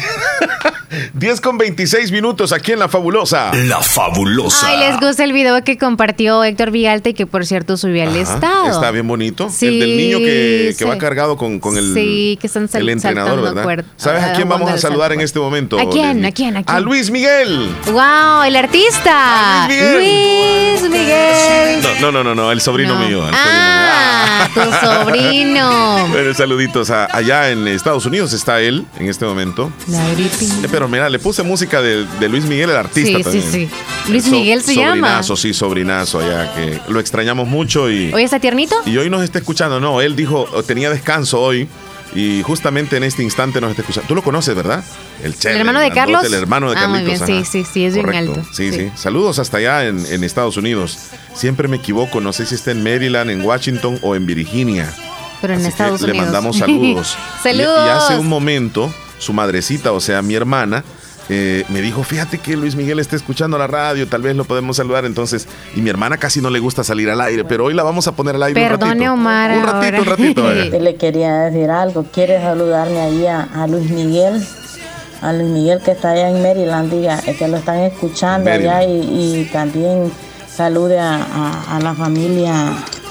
10 1.13 1.41
con 1.41 1.57
26 1.57 2.11
minutos 2.11 2.51
aquí 2.51 2.71
en 2.71 2.79
La 2.79 2.89
Fabulosa. 2.89 3.53
La 3.53 3.81
Fabulosa. 3.81 4.67
Ay, 4.67 4.79
les 4.79 4.99
gusta 4.99 5.23
el 5.23 5.33
video 5.33 5.63
que 5.63 5.77
compartió 5.77 6.43
Héctor 6.43 6.71
Villalta 6.71 7.09
y 7.09 7.13
que 7.13 7.25
por 7.25 7.45
cierto 7.45 7.77
subió 7.77 8.03
al 8.03 8.15
estado. 8.15 8.69
Está 8.69 8.91
bien 8.91 9.07
bonito. 9.07 9.49
el 9.61 9.79
del 9.79 9.97
niño 9.97 10.17
que, 10.19 10.85
va 10.87 10.97
cargado 10.97 11.37
con, 11.37 11.59
con 11.59 11.77
el, 11.77 11.93
sí, 11.93 12.37
que 12.39 12.47
están 12.47 12.69
el 12.73 12.89
entrenador, 12.89 13.41
¿verdad? 13.41 13.85
¿Sabes 13.97 14.23
a, 14.23 14.33
quién 14.33 14.47
vamos 14.47 14.69
a 14.69 14.77
saludar 14.77 15.13
en 15.13 15.21
este 15.21 15.39
momento? 15.39 15.79
¿A 15.79 15.89
quién? 15.89 16.25
¿A 16.25 16.31
quién? 16.31 16.57
¿A 16.57 16.63
quién? 16.63 16.75
A 16.75 16.79
Luis 16.79 17.09
Miguel. 17.09 17.75
¡Wow! 17.85 18.43
El 18.45 18.55
artista. 18.55 19.67
Luis 19.67 20.81
Miguel. 20.89 21.81
No, 22.01 22.11
no, 22.11 22.23
no, 22.23 22.35
no, 22.35 22.51
el 22.51 22.61
sobrino 22.61 22.95
mío. 22.99 23.23
ah, 23.31 24.47
tu 24.53 24.61
sobrino. 24.85 26.07
bueno, 26.11 26.33
saluditos. 26.33 26.89
allá 26.89 27.49
en 27.49 27.67
Estados 27.67 28.05
Unidos 28.05 28.33
está 28.33 28.61
él 28.61 28.85
en 28.99 29.09
este 29.09 29.25
momento. 29.25 29.71
La 29.87 30.05
Pero 30.75 30.89
mira, 30.89 31.09
le 31.09 31.19
puse 31.19 31.41
música 31.41 31.81
de, 31.81 32.05
Luis 32.27 32.45
Miguel, 32.45 32.69
el 32.69 32.75
artista 32.75 33.17
sí, 33.17 33.23
también. 33.23 33.43
Sí, 33.51 33.69
sí, 34.05 34.11
Luis 34.11 34.27
Miguel 34.27 34.61
se 34.61 34.75
llama. 34.75 34.91
Sobrinazo, 34.95 35.37
sí, 35.37 35.53
sobrinazo 35.53 36.19
allá, 36.19 36.53
que 36.53 36.79
lo 36.89 36.99
extrañamos 36.99 37.47
mucho 37.47 37.89
y... 37.89 38.13
¿Hoy 38.13 38.23
está 38.23 38.39
tiernito? 38.39 38.75
Y 38.85 38.97
hoy 38.97 39.09
nos 39.09 39.23
está 39.23 39.39
escuchando, 39.39 39.79
no, 39.79 40.01
él 40.01 40.17
dijo, 40.17 40.45
tenía 40.67 40.89
descanso 40.89 41.39
hoy 41.39 41.69
y 42.13 42.41
justamente 42.43 42.97
en 42.97 43.03
este 43.03 43.23
instante 43.23 43.61
nos 43.61 43.69
está 43.69 43.83
escuchando. 43.83 44.07
Tú 44.07 44.15
lo 44.15 44.21
conoces, 44.21 44.53
¿verdad? 44.53 44.83
El, 45.23 45.33
¿El 45.43 45.57
hermano 45.57 45.79
de 45.79 45.91
Carlos. 45.91 46.25
El 46.25 46.33
hermano 46.33 46.71
de 46.71 46.77
ah, 46.77 46.87
Muy 46.87 47.17
Sí, 47.17 47.45
sí, 47.45 47.65
sí, 47.65 47.85
es 47.85 47.93
bien 47.93 48.13
alto. 48.13 48.41
Sí, 48.51 48.71
sí, 48.71 48.91
Saludos 48.95 49.39
hasta 49.39 49.57
allá 49.57 49.85
en, 49.85 50.05
en, 50.05 50.23
Estados 50.23 50.57
Unidos. 50.57 50.97
Siempre 51.33 51.67
me 51.67 51.77
equivoco, 51.77 52.19
no 52.19 52.33
sé 52.33 52.45
si 52.45 52.55
está 52.55 52.71
en 52.71 52.83
Maryland, 52.83 53.29
en 53.29 53.41
Washington 53.41 53.97
o 54.01 54.15
en 54.15 54.25
Virginia. 54.25 54.93
Pero 55.41 55.53
en 55.53 55.65
Estados 55.65 56.01
Unidos. 56.01 56.17
Le 56.17 56.23
mandamos 56.23 56.57
saludos. 56.59 57.17
saludos. 57.41 57.85
Y, 57.85 57.89
hace 57.89 58.17
un 58.17 58.27
momento, 58.27 58.93
su 59.25 59.33
madrecita, 59.33 59.91
o 59.91 59.99
sea, 59.99 60.21
mi 60.21 60.35
hermana, 60.35 60.83
eh, 61.29 61.65
me 61.69 61.81
dijo, 61.81 62.03
fíjate 62.03 62.37
que 62.37 62.55
Luis 62.55 62.75
Miguel 62.75 62.99
está 62.99 63.15
escuchando 63.15 63.57
la 63.57 63.65
radio, 63.65 64.07
tal 64.07 64.21
vez 64.21 64.35
lo 64.35 64.45
podemos 64.45 64.77
saludar 64.77 65.05
entonces. 65.05 65.47
Y 65.75 65.81
mi 65.81 65.89
hermana 65.89 66.17
casi 66.17 66.41
no 66.41 66.49
le 66.49 66.59
gusta 66.59 66.83
salir 66.83 67.09
al 67.09 67.19
aire, 67.21 67.43
pero 67.43 67.65
hoy 67.65 67.73
la 67.73 67.83
vamos 67.83 68.07
a 68.07 68.11
poner 68.11 68.35
al 68.35 68.43
aire. 68.43 68.61
Perdone, 68.61 68.91
un 68.91 68.93
ratito. 68.99 69.13
Omar. 69.13 69.51
Un 69.51 69.65
ratito, 69.65 70.01
un 70.01 70.07
ratito. 70.07 70.79
Le 70.79 70.95
quería 70.95 71.33
decir 71.45 71.71
algo. 71.71 72.05
¿Quiere 72.13 72.39
saludarme 72.39 72.99
ahí 72.99 73.25
a, 73.25 73.65
Luis 73.67 73.89
Miguel? 73.89 74.45
A 75.21 75.33
Luis 75.33 75.49
Miguel 75.49 75.81
que 75.83 75.91
está 75.91 76.11
allá 76.11 76.29
en 76.29 76.43
Maryland, 76.43 76.91
diga, 76.91 77.19
que 77.21 77.47
lo 77.47 77.57
están 77.57 77.79
escuchando 77.79 78.51
allá 78.51 78.83
y, 78.83 79.49
también 79.51 80.11
salude 80.47 80.99
a, 80.99 81.79
la 81.81 81.95
familia 81.95 82.53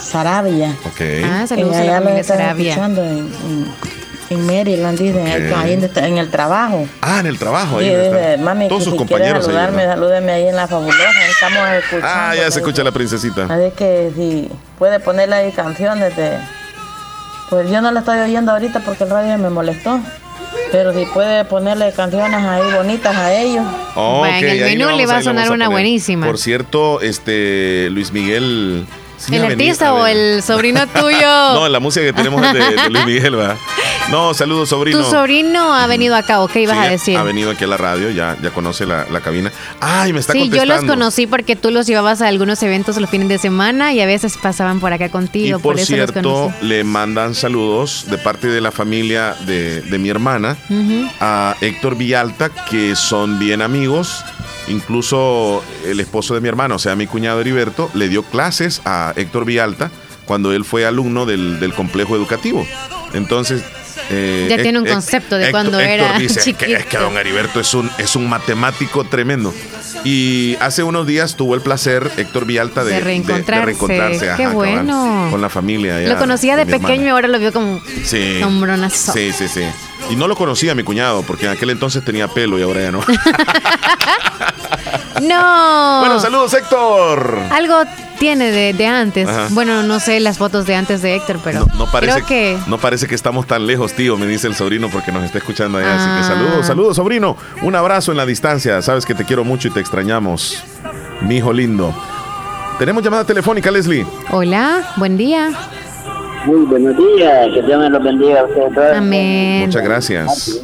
Sarabia. 0.00 0.76
Ok. 0.84 1.00
Ah, 1.24 1.46
saludos 1.48 1.74
a 1.74 1.84
la 1.84 2.00
familia 2.00 2.22
Sarabia. 2.22 2.74
en, 2.74 2.98
en 2.98 3.93
Maryland, 4.30 4.98
dice, 4.98 5.52
ahí 5.54 5.72
en 5.72 6.18
el 6.18 6.30
trabajo. 6.30 6.86
Ah, 7.00 7.20
en 7.20 7.26
el 7.26 7.38
trabajo. 7.38 7.78
Ahí 7.78 7.88
dice, 7.88 8.38
mami, 8.38 8.68
Todos 8.68 8.80
que 8.80 8.84
sus 8.84 8.92
si 8.92 8.98
compañeros 8.98 9.44
saludarme, 9.44 9.82
ahí, 9.82 9.88
salúdeme 9.88 10.32
ahí 10.32 10.48
en 10.48 10.56
la 10.56 10.66
fabulosa. 10.66 11.26
Estamos 11.28 11.68
escuchando. 11.70 12.08
Ah, 12.08 12.34
ya 12.34 12.50
se 12.50 12.60
escucha 12.60 12.82
la 12.82 12.92
princesita. 12.92 13.44
Así 13.44 13.70
que 13.76 14.12
si 14.16 14.50
puede 14.78 15.00
ponerle 15.00 15.36
ahí 15.36 15.52
canciones 15.52 16.16
de... 16.16 16.38
Pues 17.50 17.70
yo 17.70 17.80
no 17.80 17.92
la 17.92 18.00
estoy 18.00 18.18
oyendo 18.18 18.52
ahorita 18.52 18.80
porque 18.80 19.04
el 19.04 19.10
radio 19.10 19.38
me 19.38 19.50
molestó. 19.50 20.00
Pero 20.72 20.92
si 20.92 21.04
puede 21.06 21.44
ponerle 21.44 21.92
canciones 21.92 22.42
ahí 22.44 22.72
bonitas 22.74 23.14
a 23.16 23.32
ellos. 23.32 23.64
bueno, 23.94 24.36
en 24.36 24.48
el 24.48 24.60
menú 24.60 24.96
le 24.96 25.06
va 25.06 25.18
a 25.18 25.22
sonar 25.22 25.50
una 25.50 25.68
buenísima. 25.68 26.26
Por 26.26 26.38
cierto, 26.38 27.00
este 27.00 27.88
Luis 27.90 28.12
Miguel 28.12 28.86
¿El 29.30 29.44
artista 29.44 29.94
o 29.94 30.06
el 30.06 30.42
sobrino 30.42 30.86
tuyo? 30.94 31.54
no, 31.54 31.68
la 31.68 31.80
música 31.80 32.06
que 32.06 32.12
tenemos 32.12 32.44
es 32.44 32.52
de, 32.52 32.90
Luis 32.90 33.06
Miguel, 33.06 33.36
¿verdad? 33.36 33.56
No, 34.10 34.34
saludos, 34.34 34.68
sobrino. 34.68 34.98
Tu 34.98 35.10
sobrino 35.10 35.74
ha 35.74 35.86
venido 35.86 36.14
acá, 36.14 36.40
¿o 36.40 36.48
qué 36.48 36.62
ibas 36.62 36.76
a 36.78 36.88
decir? 36.88 37.16
Ha 37.16 37.22
venido 37.22 37.50
aquí 37.50 37.64
a 37.64 37.66
la 37.66 37.76
radio, 37.76 38.10
ya, 38.10 38.36
ya 38.42 38.50
conoce 38.50 38.86
la, 38.86 39.04
cabina. 39.20 39.50
Ay, 39.80 40.12
me 40.12 40.20
está 40.20 40.32
sí, 40.32 40.40
contestando. 40.40 40.74
yo 40.74 40.80
los 40.80 40.90
conocí 40.90 41.26
porque 41.26 41.56
tú 41.56 41.70
los 41.70 41.86
llevabas 41.86 42.20
a 42.20 42.28
algunos 42.28 42.62
eventos 42.62 42.96
los 42.98 43.08
fines 43.08 43.28
de 43.28 43.38
semana 43.38 43.92
y 43.94 44.00
a 44.00 44.06
veces 44.06 44.36
pasaban 44.36 44.80
por 44.80 44.92
acá 44.92 45.08
contigo. 45.08 45.58
Y 45.58 45.62
por, 45.62 45.78
cierto, 45.78 46.52
le 46.60 46.84
mandan 46.84 47.34
saludos 47.34 48.06
de 48.10 48.18
parte 48.18 48.48
de 48.48 48.60
la 48.60 48.70
familia 48.70 49.34
de, 49.46 49.82
mi 49.98 50.10
hermana 50.10 50.56
a 51.20 51.56
Héctor 51.60 51.96
Villalta, 51.96 52.50
que 52.50 52.94
son 52.96 53.38
bien 53.38 53.62
amigos 53.62 54.24
Incluso 54.68 55.62
el 55.84 56.00
esposo 56.00 56.34
de 56.34 56.40
mi 56.40 56.48
hermano, 56.48 56.76
o 56.76 56.78
sea, 56.78 56.96
mi 56.96 57.06
cuñado 57.06 57.40
Heriberto, 57.40 57.90
le 57.94 58.08
dio 58.08 58.22
clases 58.22 58.80
a 58.84 59.12
Héctor 59.16 59.44
Vialta 59.44 59.90
cuando 60.24 60.52
él 60.52 60.64
fue 60.64 60.86
alumno 60.86 61.26
del, 61.26 61.72
complejo 61.76 62.16
educativo. 62.16 62.66
Entonces, 63.12 63.62
eh, 64.10 64.46
ya 64.50 64.56
tiene 64.56 64.78
un 64.78 64.86
concepto 64.86 65.36
de 65.36 65.50
cuando 65.50 65.78
era 65.78 66.18
dice, 66.18 66.54
Que, 66.54 66.74
es 66.74 66.86
que 66.86 66.98
don 66.98 67.16
Heriberto 67.16 67.60
es 67.60 67.72
un, 67.74 67.90
es 67.98 68.16
un 68.16 68.28
matemático 68.28 69.04
tremendo. 69.04 69.52
Y 70.02 70.56
hace 70.60 70.82
unos 70.82 71.06
días 71.06 71.36
tuvo 71.36 71.54
el 71.54 71.62
placer 71.62 72.10
Héctor 72.16 72.44
Vialta 72.44 72.84
de, 72.84 73.00
reencontrarse. 73.00 74.32
Qué 74.36 74.46
bueno. 74.48 75.28
con 75.30 75.40
la 75.40 75.48
familia. 75.48 76.00
lo 76.00 76.18
conocía 76.18 76.56
de, 76.56 76.66
pequeño 76.66 77.04
y 77.04 77.08
ahora 77.08 77.28
lo 77.28 77.38
vio 77.38 77.52
como 77.52 77.82
sí, 78.04 78.42
hombronazo. 78.42 79.12
Sí, 79.12 79.32
sí, 79.32 79.48
sí. 79.48 79.62
Y 80.10 80.16
no 80.16 80.28
lo 80.28 80.36
conocía 80.36 80.74
mi 80.74 80.82
cuñado, 80.82 81.22
porque 81.22 81.46
en 81.46 81.52
aquel 81.52 81.70
entonces 81.70 82.04
tenía 82.04 82.28
pelo 82.28 82.58
y 82.58 82.62
ahora 82.62 82.82
ya 82.82 82.92
no. 82.92 83.00
no. 85.22 86.00
Bueno, 86.00 86.20
saludos, 86.20 86.52
Héctor. 86.54 87.40
Algo 87.50 87.82
tiene 88.18 88.50
de, 88.72 88.86
antes. 88.86 89.28
Bueno, 89.50 89.82
no 89.82 90.00
sé 90.00 90.20
las 90.20 90.38
fotos 90.38 90.66
de 90.66 90.74
antes 90.74 91.02
de 91.02 91.16
Héctor, 91.16 91.40
pero 91.42 91.66
no, 91.76 91.86
parece, 91.90 92.12
creo 92.12 92.26
que... 92.26 92.58
No 92.66 92.78
parece 92.78 93.06
que 93.06 93.14
estamos 93.14 93.46
tan 93.46 93.66
lejos, 93.66 93.94
tío, 93.94 94.16
me 94.16 94.26
dice 94.26 94.46
el 94.46 94.54
sobrino, 94.54 94.88
porque 94.90 95.10
nos 95.12 95.24
está 95.24 95.38
escuchando 95.38 95.78
allá. 95.78 95.96
Así 95.96 96.04
que 96.04 96.20
ah. 96.20 96.36
saludos, 96.36 96.66
saludos, 96.66 96.96
sobrino. 96.96 97.36
Un 97.62 97.74
abrazo 97.74 98.12
en 98.12 98.18
la 98.18 98.26
distancia. 98.26 98.80
Sabes 98.82 99.06
que 99.06 99.14
te 99.14 99.24
quiero 99.24 99.44
mucho 99.44 99.68
y 99.68 99.70
te 99.70 99.80
extrañamos, 99.80 100.62
mi 101.22 101.38
hijo 101.38 101.52
lindo. 101.52 101.94
Tenemos 102.78 103.02
llamada 103.02 103.24
telefónica, 103.24 103.70
Leslie. 103.70 104.06
Hola, 104.30 104.94
buen 104.96 105.16
día. 105.16 105.50
Muy 106.46 106.66
buenos 106.66 106.96
días, 106.96 107.48
que 107.54 107.62
Dios 107.62 107.78
me 107.78 107.88
los 107.88 108.04
bendiga 108.04 108.40
a 108.40 108.44
ustedes 108.44 108.98
Amén. 108.98 109.66
Muchas 109.66 109.82
gracias. 109.82 110.62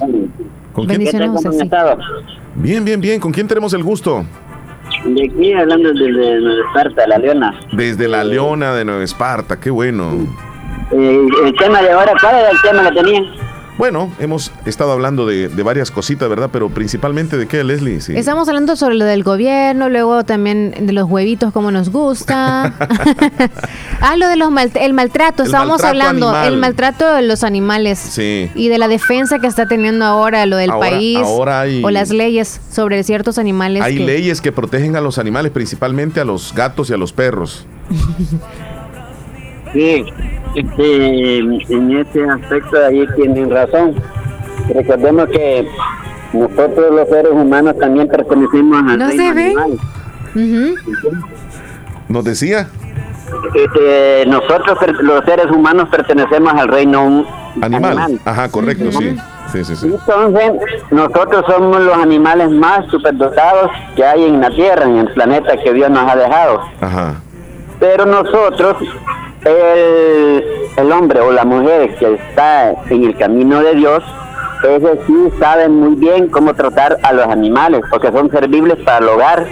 ¿Con 0.73 0.87
quién 0.87 1.05
tenemos 1.05 1.43
Bien, 2.55 2.85
bien, 2.85 3.01
bien. 3.01 3.21
¿Con 3.21 3.33
quién 3.33 3.49
tenemos 3.49 3.73
el 3.73 3.83
gusto? 3.83 4.25
De 5.05 5.25
aquí 5.25 5.53
hablando 5.55 5.89
desde 5.93 6.41
Nueva 6.41 6.63
Esparta, 6.67 7.07
La 7.07 7.19
Leona. 7.19 7.61
Desde 7.73 8.09
La 8.09 8.25
Leona 8.25 8.75
de 8.75 8.85
Nueva 8.85 9.03
Esparta, 9.03 9.59
qué 9.59 9.71
bueno. 9.71 10.27
Eh, 10.93 11.27
el 11.45 11.55
tema 11.57 11.81
de 11.81 11.93
ahora, 11.93 12.13
¿cuál 12.21 12.37
era 12.37 12.51
el 12.51 12.61
tema 12.63 12.91
que 12.91 12.97
tenían? 12.97 13.25
Bueno, 13.81 14.13
hemos 14.19 14.53
estado 14.67 14.93
hablando 14.93 15.25
de, 15.25 15.49
varias 15.63 15.91
cositas, 15.91 16.29
¿verdad? 16.29 16.51
Pero 16.53 16.69
principalmente 16.69 17.39
de 17.39 17.49
qué, 17.49 17.65
Leslie. 17.65 18.03
Sí. 18.03 18.15
Estamos 18.15 18.47
hablando 18.47 18.77
sobre 18.77 18.95
lo 18.95 19.07
del 19.07 19.23
gobierno, 19.23 19.89
luego 19.89 20.23
también 20.23 20.75
de 20.81 20.93
los 20.93 21.09
huevitos, 21.09 21.51
como 21.51 21.71
nos 21.71 21.89
gusta. 21.89 22.75
ah, 24.03 24.17
lo 24.19 24.29
de 24.29 24.37
los 24.37 24.51
el 24.75 24.93
maltrato, 24.93 25.45
estábamos 25.45 25.83
hablando, 25.83 26.39
el 26.43 26.59
maltrato 26.59 27.11
de 27.15 27.23
los 27.23 27.43
animales. 27.43 27.99
Sí. 27.99 28.51
Y 28.55 28.69
de 28.69 28.77
la 28.77 28.87
defensa 28.87 29.39
que 29.39 29.47
está 29.47 29.67
teniendo 29.67 30.05
ahora 30.05 30.45
lo 30.45 30.59
del 30.59 30.73
país. 30.73 31.17
Ahora 31.17 31.63
hay, 31.63 31.83
o 31.83 31.91
las 31.91 32.11
leyes 32.11 32.61
sobre 32.71 33.03
ciertos 33.03 33.39
animales. 33.39 33.83
Hay 33.83 33.99
leyes 33.99 34.43
que 34.43 34.53
protegen 34.53 34.95
a 34.95 35.01
los 35.01 35.17
animales, 35.17 35.53
principalmente 35.53 36.21
a 36.21 36.27
los 36.27 36.53
gatos 36.55 36.91
y 36.91 36.93
a 36.93 36.99
los 36.99 37.15
perros. 37.15 37.65
Sí, 39.73 40.05
este, 40.57 41.39
en 41.39 41.97
ese 41.97 42.25
aspecto 42.25 42.77
ahí 42.87 43.07
tienen 43.17 43.51
razón. 43.51 43.95
Recordemos 44.75 45.29
que 45.29 45.69
nosotros 46.33 46.95
los 46.95 47.09
seres 47.09 47.33
humanos 47.33 47.77
también 47.79 48.09
pertenecemos 48.09 48.79
al 48.79 48.99
¿No 48.99 49.09
reino 49.09 49.23
se 49.23 49.33
ve? 49.33 49.55
¿Nos 52.09 52.25
decía? 52.25 52.69
Este, 53.55 54.27
nosotros 54.27 54.79
los 55.03 55.25
seres 55.25 55.47
humanos 55.47 55.89
pertenecemos 55.89 56.53
al 56.53 56.69
reino 56.69 57.25
animal. 57.61 58.21
Ajá, 58.25 58.49
correcto, 58.49 58.91
sí. 58.93 59.17
Sí, 59.53 59.65
sí, 59.65 59.75
sí. 59.75 59.87
Entonces, 59.87 60.53
nosotros 60.93 61.45
somos 61.49 61.81
los 61.81 61.97
animales 61.97 62.51
más 62.51 62.87
superdotados 62.89 63.71
que 63.97 64.05
hay 64.05 64.25
en 64.25 64.41
la 64.41 64.51
Tierra, 64.51 64.85
en 64.85 64.99
el 64.99 65.09
planeta 65.13 65.57
que 65.57 65.73
Dios 65.73 65.91
nos 65.91 66.09
ha 66.09 66.17
dejado. 66.17 66.61
Ajá. 66.81 67.15
Pero 67.81 68.07
nosotros 68.07 68.77
el, 69.45 70.45
el 70.77 70.93
hombre 70.93 71.21
o 71.21 71.33
la 71.33 71.45
mujer 71.45 71.95
que 71.97 72.15
está 72.15 72.71
en 72.89 73.05
el 73.05 73.17
camino 73.17 73.63
de 73.63 73.75
Dios, 73.75 74.03
ellos 74.63 74.99
sí 75.07 75.15
saben 75.39 75.81
muy 75.81 75.95
bien 75.95 76.29
cómo 76.29 76.55
tratar 76.55 76.99
a 77.03 77.13
los 77.13 77.27
animales, 77.27 77.83
porque 77.91 78.13
son 78.13 78.31
servibles 78.31 78.77
para 78.85 78.99
el 78.99 79.09
hogar 79.09 79.47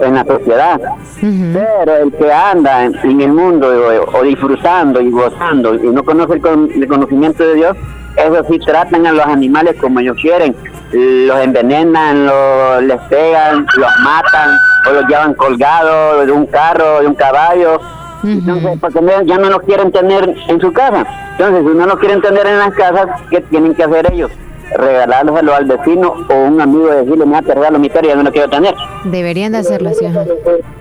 en 0.00 0.14
la 0.14 0.24
sociedad. 0.24 0.80
Pero 1.20 1.96
el 1.96 2.12
que 2.12 2.32
anda 2.32 2.84
en, 2.84 3.20
el 3.20 3.32
mundo 3.32 3.68
o, 4.12 4.22
disfrutando 4.22 5.00
y 5.00 5.10
gozando 5.10 5.74
y 5.74 5.88
no 5.88 6.02
conoce 6.02 6.34
el, 6.34 6.88
conocimiento 6.88 7.44
de 7.44 7.54
Dios, 7.54 7.76
ellos 8.16 8.46
sí 8.50 8.58
tratan 8.58 9.06
a 9.06 9.12
los 9.12 9.26
animales 9.26 9.76
como 9.80 10.00
ellos 10.00 10.16
quieren. 10.20 10.54
Los 10.92 11.40
envenenan, 11.40 12.26
los, 12.26 12.82
les 12.82 13.00
pegan, 13.02 13.66
los 13.76 13.90
matan 14.02 14.50
o 14.88 14.92
los 14.92 15.06
llevan 15.06 15.34
colgados 15.34 16.26
de 16.26 16.32
un 16.32 16.46
carro, 16.46 17.00
de 17.00 17.06
un 17.06 17.14
caballo 17.14 17.80
entonces, 18.24 18.78
porque 18.80 19.00
ya 19.24 19.38
no 19.38 19.50
lo 19.50 19.60
quieren 19.60 19.90
tener 19.92 20.34
en 20.48 20.60
su 20.60 20.72
casa. 20.72 21.04
Entonces, 21.32 21.64
si 21.70 21.78
no 21.78 21.86
lo 21.86 21.98
quieren 21.98 22.20
tener 22.20 22.46
en 22.46 22.58
las 22.58 22.74
casas, 22.74 23.06
¿qué 23.30 23.40
tienen 23.40 23.74
que 23.74 23.84
hacer 23.84 24.12
ellos? 24.12 24.30
regalárselo 24.76 25.54
al 25.54 25.64
vecino 25.66 26.14
o 26.28 26.34
un 26.34 26.60
amigo 26.60 26.86
decirle, 26.86 27.26
mira, 27.26 27.42
te 27.42 27.54
regalo 27.54 27.78
mi 27.78 27.88
perro 27.88 28.06
y 28.06 28.08
yo 28.10 28.16
no 28.16 28.22
lo 28.22 28.32
quiero 28.32 28.48
tener. 28.48 28.74
Deberían 29.04 29.52
de 29.52 29.58
hacerlo 29.58 29.90
así, 29.90 30.06
ajá. 30.06 30.24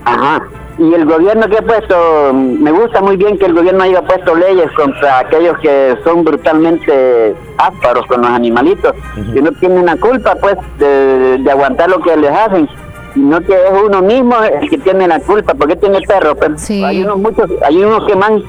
Ajá. 0.06 0.44
Y 0.78 0.94
el 0.94 1.06
gobierno 1.06 1.48
que 1.48 1.58
ha 1.58 1.62
puesto, 1.62 2.34
me 2.34 2.72
gusta 2.72 3.02
muy 3.02 3.18
bien 3.18 3.38
que 3.38 3.46
el 3.46 3.54
gobierno 3.54 3.84
haya 3.84 4.02
puesto 4.02 4.34
leyes 4.34 4.72
contra 4.72 5.20
aquellos 5.20 5.58
que 5.60 5.96
son 6.04 6.24
brutalmente 6.24 7.36
ásparos 7.58 8.06
con 8.08 8.22
los 8.22 8.30
animalitos, 8.30 8.94
que 9.34 9.42
no 9.42 9.52
tienen 9.52 9.86
la 9.86 9.98
culpa 9.98 10.36
pues 10.36 10.56
de, 10.80 11.38
de 11.40 11.52
aguantar 11.52 11.90
lo 11.90 12.00
que 12.00 12.16
les 12.16 12.32
hacen 12.32 12.68
sino 13.14 13.42
que 13.42 13.54
es 13.54 13.72
uno 13.86 14.02
mismo 14.02 14.36
el 14.44 14.70
que 14.70 14.78
tiene 14.78 15.08
la 15.08 15.20
culpa, 15.20 15.54
porque 15.54 15.76
tiene 15.76 16.02
perro. 16.02 16.36
Pero 16.36 16.56
Hay 16.86 17.04
unos 17.04 17.18
muchos, 17.18 17.50
hay 17.66 17.84
unos 17.84 18.06
que 18.06 18.16
van 18.16 18.44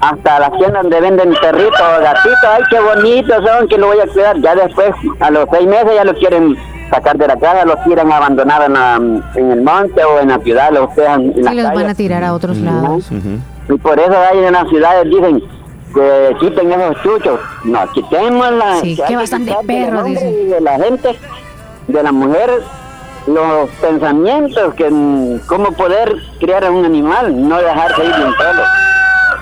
hasta 0.00 0.38
las 0.38 0.52
tiendas 0.52 0.82
donde 0.82 1.00
venden 1.00 1.34
perritos 1.40 1.80
o 1.80 2.02
gatitos, 2.02 2.38
ay, 2.46 2.62
qué 2.68 2.78
bonitos 2.80 3.36
son, 3.44 3.68
que 3.68 3.78
lo 3.78 3.86
voy 3.86 4.00
a 4.00 4.06
cuidar. 4.06 4.38
Ya 4.40 4.54
después, 4.54 4.90
a 5.20 5.30
los 5.30 5.48
seis 5.50 5.66
meses, 5.66 5.92
ya 5.94 6.04
lo 6.04 6.14
quieren 6.14 6.56
sacar 6.90 7.16
de 7.16 7.26
la 7.26 7.36
casa, 7.38 7.64
los 7.64 7.76
quieren 7.80 8.12
abandonar 8.12 8.70
en, 8.70 9.22
en 9.34 9.50
el 9.50 9.62
monte 9.62 10.04
o 10.04 10.20
en 10.20 10.28
la 10.28 10.38
ciudad, 10.40 10.70
los 10.72 10.94
dejan 10.94 11.22
en 11.22 11.34
sí, 11.34 11.54
los 11.54 11.72
van 11.72 11.88
a 11.88 11.94
tirar 11.94 12.22
a 12.22 12.34
otros 12.34 12.58
lados. 12.58 13.10
Y 13.68 13.78
por 13.78 13.98
eso 13.98 14.14
ahí 14.30 14.44
en 14.44 14.52
las 14.52 14.68
ciudades 14.68 15.04
dicen 15.04 15.42
que 15.94 16.36
quiten 16.40 16.72
esos 16.72 17.02
chuchos. 17.02 17.40
No, 17.64 17.80
quitémosla. 17.92 18.76
Sí, 18.80 19.00
que, 19.08 19.16
bastante 19.16 19.54
perros, 19.66 20.04
dicen. 20.04 20.50
De 20.50 20.60
la 20.60 20.78
gente, 20.78 21.16
de 21.88 22.02
la 22.02 22.12
mujer 22.12 22.50
los 23.26 23.70
pensamientos, 23.80 24.74
que 24.74 24.88
cómo 25.46 25.72
poder 25.72 26.14
criar 26.38 26.64
a 26.64 26.70
un 26.70 26.84
animal, 26.84 27.48
no 27.48 27.58
dejarse 27.58 28.04
ir 28.04 28.14
de 28.14 28.24
un 28.24 28.34
pelo. 28.36 28.62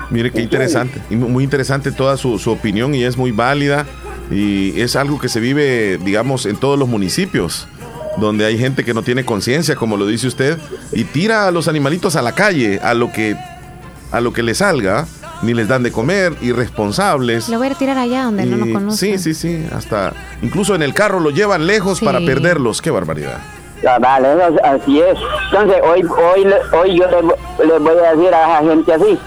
Mire 0.09 0.31
qué 0.31 0.41
interesante, 0.41 1.01
muy 1.09 1.43
interesante 1.43 1.91
toda 1.91 2.17
su, 2.17 2.37
su, 2.37 2.51
opinión 2.51 2.93
y 2.93 3.03
es 3.03 3.17
muy 3.17 3.31
válida 3.31 3.85
y 4.29 4.79
es 4.79 4.95
algo 4.95 5.19
que 5.19 5.27
se 5.27 5.39
vive, 5.39 5.97
digamos, 5.97 6.45
en 6.45 6.55
todos 6.57 6.77
los 6.77 6.87
municipios, 6.87 7.67
donde 8.17 8.45
hay 8.45 8.57
gente 8.57 8.83
que 8.83 8.93
no 8.93 9.01
tiene 9.01 9.25
conciencia, 9.25 9.75
como 9.75 9.97
lo 9.97 10.05
dice 10.05 10.27
usted, 10.27 10.59
y 10.91 11.03
tira 11.03 11.47
a 11.47 11.51
los 11.51 11.67
animalitos 11.67 12.15
a 12.15 12.21
la 12.21 12.33
calle, 12.33 12.79
a 12.83 12.93
lo 12.93 13.11
que, 13.11 13.35
a 14.11 14.21
lo 14.21 14.33
que 14.33 14.43
le 14.43 14.53
salga, 14.53 15.07
ni 15.41 15.53
les 15.53 15.67
dan 15.67 15.83
de 15.83 15.91
comer, 15.91 16.35
irresponsables. 16.41 17.49
Lo 17.49 17.57
voy 17.57 17.67
a 17.67 17.75
tirar 17.75 17.97
allá 17.97 18.23
donde 18.25 18.45
no 18.45 18.57
lo 18.57 18.71
conocen. 18.71 19.19
Sí, 19.19 19.33
sí, 19.33 19.33
sí, 19.33 19.65
hasta 19.73 20.13
incluso 20.41 20.75
en 20.75 20.83
el 20.83 20.93
carro 20.93 21.19
lo 21.19 21.31
llevan 21.31 21.67
lejos 21.67 21.99
para 22.01 22.19
perderlos, 22.19 22.81
qué 22.81 22.91
barbaridad. 22.91 23.39
Ah, 23.87 23.97
vale, 23.99 24.27
así 24.63 25.01
es. 25.01 25.17
Entonces, 25.51 25.81
hoy, 25.83 26.03
hoy, 26.03 26.53
hoy 26.73 26.97
yo 26.97 27.05
le, 27.63 27.79
voy 27.79 27.97
a 27.97 28.15
decir 28.15 28.33
a 28.33 28.59
esa 28.59 28.69
gente 28.69 28.93
así. 28.93 29.19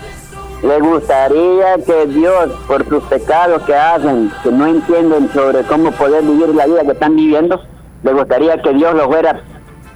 Le 0.62 0.80
gustaría 0.80 1.76
que 1.84 2.06
Dios, 2.06 2.50
por 2.66 2.88
sus 2.88 3.02
pecados 3.04 3.62
que 3.62 3.74
hacen, 3.74 4.32
que 4.42 4.50
no 4.50 4.66
entienden 4.66 5.30
sobre 5.32 5.62
cómo 5.64 5.92
poder 5.92 6.22
vivir 6.22 6.48
la 6.54 6.66
vida 6.66 6.82
que 6.82 6.92
están 6.92 7.16
viviendo, 7.16 7.60
le 8.02 8.12
gustaría 8.12 8.60
que 8.62 8.72
Dios 8.72 8.94
los 8.94 9.06
fuera 9.06 9.42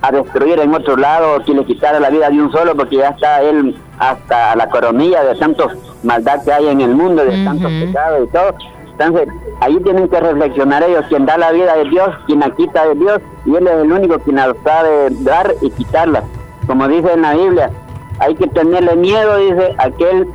a 0.02 0.12
destruir 0.12 0.58
en 0.60 0.74
otro 0.74 0.96
lado 0.96 1.36
o 1.36 1.44
que 1.44 1.52
le 1.52 1.64
quitara 1.64 2.00
la 2.00 2.10
vida 2.10 2.30
de 2.30 2.40
un 2.40 2.52
solo 2.52 2.74
porque 2.74 2.96
ya 2.96 3.10
está 3.10 3.42
él 3.42 3.76
hasta 3.98 4.56
la 4.56 4.68
coronilla 4.68 5.22
de 5.24 5.34
tantos 5.36 5.72
maldad 6.02 6.42
que 6.44 6.52
hay 6.52 6.68
en 6.68 6.80
el 6.80 6.94
mundo, 6.94 7.24
de 7.24 7.44
tantos 7.44 7.70
pecados 7.70 8.28
y 8.28 8.32
todo. 8.32 8.54
Entonces, 8.98 9.28
ahí 9.60 9.78
tienen 9.80 10.08
que 10.08 10.20
reflexionar 10.20 10.82
ellos, 10.82 11.04
quien 11.08 11.26
da 11.26 11.38
la 11.38 11.52
vida 11.52 11.74
de 11.76 11.84
Dios, 11.84 12.08
quien 12.26 12.40
la 12.40 12.50
quita 12.50 12.86
de 12.86 12.94
Dios, 12.94 13.20
y 13.46 13.54
Él 13.54 13.66
es 13.66 13.74
el 13.74 13.92
único 13.92 14.18
quien 14.18 14.36
la 14.36 14.54
sabe 14.64 15.08
dar 15.20 15.54
y 15.62 15.70
quitarla. 15.70 16.22
Como 16.66 16.86
dice 16.88 17.12
en 17.12 17.22
la 17.22 17.34
Biblia, 17.34 17.70
hay 18.18 18.34
que 18.34 18.46
tenerle 18.48 18.96
miedo, 18.96 19.38
dice 19.38 19.74
aquel 19.78 20.28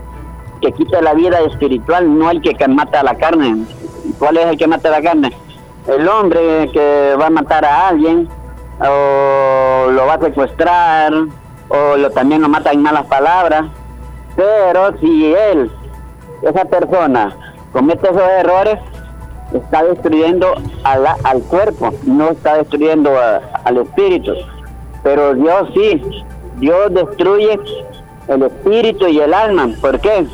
que 0.61 0.71
quita 0.71 1.01
la 1.01 1.13
vida 1.13 1.39
espiritual, 1.41 2.17
no 2.17 2.27
hay 2.27 2.39
que 2.39 2.67
mata 2.67 3.03
la 3.03 3.15
carne. 3.15 3.65
¿Cuál 4.17 4.37
es 4.37 4.45
el 4.47 4.57
que 4.57 4.67
mata 4.67 4.89
la 4.89 5.01
carne? 5.01 5.31
El 5.87 6.07
hombre 6.07 6.69
que 6.73 7.15
va 7.19 7.27
a 7.27 7.29
matar 7.29 7.63
a 7.63 7.89
alguien, 7.89 8.27
o 8.79 9.91
lo 9.91 10.05
va 10.07 10.15
a 10.15 10.19
secuestrar, 10.19 11.13
o 11.69 11.97
lo, 11.97 12.09
también 12.11 12.41
lo 12.41 12.49
mata 12.49 12.71
en 12.71 12.81
malas 12.81 13.05
palabras. 13.05 13.65
Pero 14.35 14.97
si 14.99 15.33
él, 15.33 15.71
esa 16.41 16.65
persona, 16.65 17.35
comete 17.75 18.07
esos 18.09 18.23
errores, 18.39 18.79
está 19.53 19.83
destruyendo 19.83 20.55
al 20.85 21.41
cuerpo, 21.43 21.93
no 22.05 22.29
está 22.29 22.59
destruyendo 22.59 23.11
al 23.65 23.77
espíritu. 23.77 24.31
Pero 25.03 25.33
Dios 25.33 25.69
sí, 25.73 26.01
Dios 26.55 26.93
destruye 26.93 27.59
el 28.29 28.43
espíritu 28.43 29.07
y 29.07 29.19
el 29.19 29.33
alma. 29.33 29.71
¿Por 29.81 29.99
qué? 29.99 30.25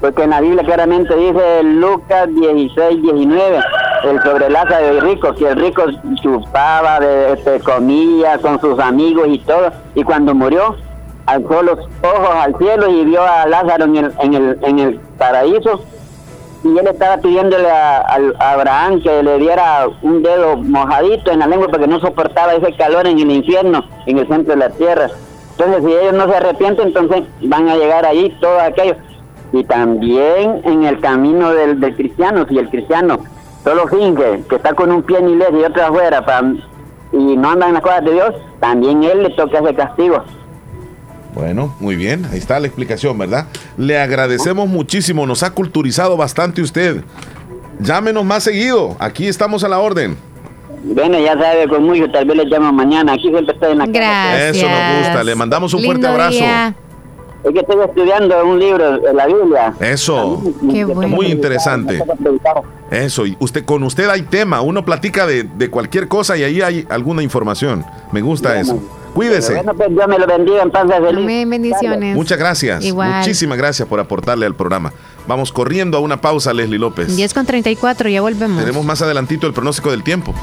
Porque 0.00 0.22
en 0.22 0.30
la 0.30 0.40
Biblia 0.40 0.64
claramente 0.64 1.14
dice 1.14 1.62
Lucas 1.62 2.28
16, 2.34 3.02
19, 3.02 3.60
el 4.04 4.22
sobre 4.22 4.48
Lázaro 4.48 4.94
y 4.94 5.00
rico, 5.00 5.34
que 5.34 5.48
el 5.48 5.56
rico 5.56 5.82
chupaba, 6.22 7.00
de, 7.00 7.34
este, 7.34 7.60
comía 7.60 8.38
con 8.38 8.58
sus 8.62 8.78
amigos 8.78 9.28
y 9.28 9.38
todo, 9.40 9.70
y 9.94 10.02
cuando 10.04 10.34
murió, 10.34 10.74
alzó 11.26 11.62
los 11.62 11.78
ojos 12.02 12.34
al 12.34 12.56
cielo 12.56 12.88
y 12.88 13.04
vio 13.04 13.22
a 13.22 13.46
Lázaro 13.46 13.84
en 13.84 13.96
el, 13.96 14.12
en 14.20 14.34
el, 14.34 14.58
en 14.62 14.78
el 14.78 15.00
paraíso 15.18 15.82
y 16.64 16.78
él 16.78 16.86
estaba 16.86 17.16
pidiéndole 17.18 17.68
a, 17.68 18.00
Abraham 18.38 19.02
que 19.02 19.22
le 19.22 19.38
diera 19.38 19.88
un 20.02 20.22
dedo 20.22 20.56
mojadito 20.56 21.32
en 21.32 21.40
la 21.40 21.46
lengua 21.46 21.68
porque 21.68 21.88
no 21.88 22.00
soportaba 22.00 22.54
ese 22.54 22.72
calor 22.74 23.06
en 23.06 23.18
el 23.18 23.30
infierno, 23.30 23.84
en 24.06 24.18
el 24.18 24.28
centro 24.28 24.54
de 24.54 24.60
la 24.60 24.70
tierra. 24.70 25.08
Entonces, 25.58 25.84
si 25.84 25.92
ellos 25.92 26.14
no 26.14 26.28
se 26.28 26.36
arrepienten, 26.36 26.88
entonces 26.88 27.22
van 27.42 27.68
a 27.68 27.76
llegar 27.76 28.06
ahí 28.06 28.36
todos 28.40 28.62
aquellos. 28.62 28.96
Y 29.52 29.64
también 29.64 30.62
en 30.64 30.84
el 30.84 31.00
camino 31.00 31.52
del, 31.52 31.78
cristiano, 31.94 32.46
si 32.48 32.58
el 32.58 32.70
cristiano 32.70 33.18
solo 33.64 33.86
finge 33.88 34.44
que 34.48 34.56
está 34.56 34.72
con 34.72 34.90
un 34.90 35.02
pie 35.02 35.18
en 35.18 35.30
iglesia 35.30 35.58
y 35.58 35.64
otro 35.64 35.84
afuera 35.84 36.24
y 37.12 37.36
no 37.36 37.50
anda 37.50 37.66
en 37.66 37.74
las 37.74 37.82
cosas 37.82 38.04
de 38.04 38.12
Dios, 38.12 38.34
también 38.60 39.02
él 39.02 39.24
le 39.24 39.30
toca 39.30 39.58
ese 39.58 39.74
castigo. 39.74 40.22
Bueno, 41.34 41.74
muy 41.80 41.96
bien, 41.96 42.26
ahí 42.30 42.38
está 42.38 42.60
la 42.60 42.66
explicación, 42.66 43.16
¿verdad? 43.16 43.46
Le 43.78 43.98
agradecemos 43.98 44.68
muchísimo, 44.68 45.26
nos 45.26 45.42
ha 45.42 45.50
culturizado 45.50 46.16
bastante 46.16 46.60
usted. 46.60 47.02
Llámenos 47.80 48.24
más 48.24 48.44
seguido, 48.44 48.96
aquí 48.98 49.26
estamos 49.26 49.64
a 49.64 49.68
la 49.68 49.78
orden. 49.78 50.16
Bueno, 50.84 51.18
ya 51.18 51.32
sabe, 51.34 51.68
con 51.68 51.84
mucho, 51.84 52.10
tal 52.10 52.26
vez 52.26 52.36
le 52.36 52.44
llamo 52.44 52.72
mañana, 52.72 53.14
aquí 53.14 53.30
siempre 53.30 53.54
estoy 53.54 53.72
en 53.72 53.78
la 53.78 53.86
Gracias. 53.86 54.56
Eso 54.56 54.68
nos 54.68 54.98
gusta, 54.98 55.24
le 55.24 55.34
mandamos 55.34 55.72
un 55.74 55.82
fuerte 55.82 56.06
abrazo. 56.06 56.44
Es 57.44 57.52
que 57.52 57.58
estoy 57.58 57.76
estudiando 57.84 58.46
un 58.46 58.58
libro 58.58 58.98
de 58.98 59.14
la 59.14 59.26
Biblia. 59.26 59.74
Eso, 59.80 60.42
muy 60.60 61.26
interesante. 61.26 62.00
Eso, 62.90 63.26
y 63.26 63.36
usted, 63.40 63.64
con 63.64 63.82
usted 63.84 64.08
hay 64.08 64.22
tema, 64.22 64.60
uno 64.60 64.84
platica 64.84 65.26
de, 65.26 65.44
de 65.44 65.70
cualquier 65.70 66.08
cosa 66.08 66.36
y 66.36 66.44
ahí 66.44 66.60
hay 66.60 66.86
alguna 66.88 67.22
información. 67.22 67.84
Me 68.12 68.20
gusta 68.20 68.60
eso. 68.60 68.80
Cuídese. 69.14 69.54
Bueno, 69.54 69.74
pues 69.74 69.90
Dios 69.90 70.08
me 70.08 70.18
lo 70.18 70.26
bendiga 70.26 70.62
entonces. 70.62 70.96
Feliz. 71.00 71.48
bendiciones. 71.48 72.14
Muchas 72.16 72.38
gracias. 72.38 72.84
Muchísimas 72.84 73.58
gracias 73.58 73.88
por 73.88 74.00
aportarle 74.00 74.46
al 74.46 74.54
programa. 74.54 74.92
Vamos 75.26 75.52
corriendo 75.52 75.98
a 75.98 76.00
una 76.00 76.20
pausa, 76.20 76.52
Leslie 76.52 76.78
López. 76.78 77.14
10 77.14 77.34
con 77.34 77.46
34, 77.46 78.08
ya 78.08 78.20
volvemos. 78.20 78.58
Tenemos 78.60 78.84
más 78.84 79.02
adelantito 79.02 79.46
el 79.46 79.52
pronóstico 79.52 79.90
del 79.90 80.02
tiempo. 80.02 80.34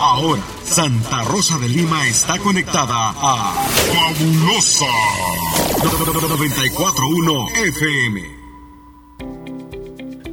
Ahora, 0.00 0.42
Santa 0.64 1.22
Rosa 1.24 1.58
de 1.58 1.68
Lima 1.68 2.06
está 2.06 2.38
conectada 2.38 3.10
a 3.10 3.54
Fabulosa 3.92 4.86
941 5.82 7.48
FM. 7.66 8.37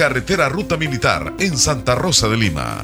carretera 0.00 0.48
Ruta 0.48 0.78
Militar 0.78 1.34
en 1.38 1.58
Santa 1.58 1.94
Rosa 1.94 2.26
de 2.26 2.34
Lima. 2.38 2.82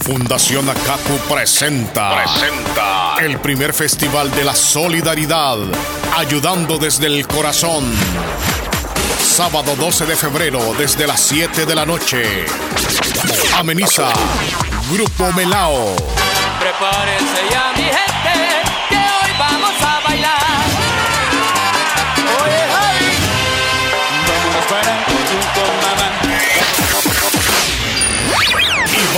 Fundación 0.00 0.66
Acapu 0.70 1.14
presenta, 1.28 2.24
presenta 2.24 3.16
el 3.20 3.38
primer 3.38 3.74
festival 3.74 4.30
de 4.30 4.44
la 4.44 4.54
solidaridad, 4.54 5.58
ayudando 6.16 6.78
desde 6.78 7.08
el 7.08 7.28
corazón. 7.28 7.84
Sábado 9.22 9.76
12 9.76 10.06
de 10.06 10.16
febrero 10.16 10.72
desde 10.78 11.06
las 11.06 11.20
7 11.20 11.66
de 11.66 11.74
la 11.74 11.84
noche. 11.84 12.46
Ameniza 13.58 14.10
Grupo 14.90 15.30
Melao. 15.34 15.96
Prepárense 16.60 17.40
ya 17.50 17.72
mi 17.76 17.82
gente, 17.82 18.79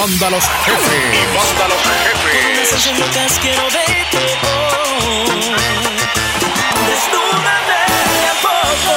banda 0.02 0.30
los 0.30 0.44
jefes. 0.64 1.14
Y 1.14 1.24
banda 1.36 1.68
los 1.68 1.78
jefes. 1.78 2.84
Con 2.84 2.98
locas 2.98 3.38
quiero 3.40 3.62
verte 3.70 4.24
hoy. 4.42 5.54
Desnúdame 6.88 7.80
a 8.26 8.34
poco, 8.42 8.96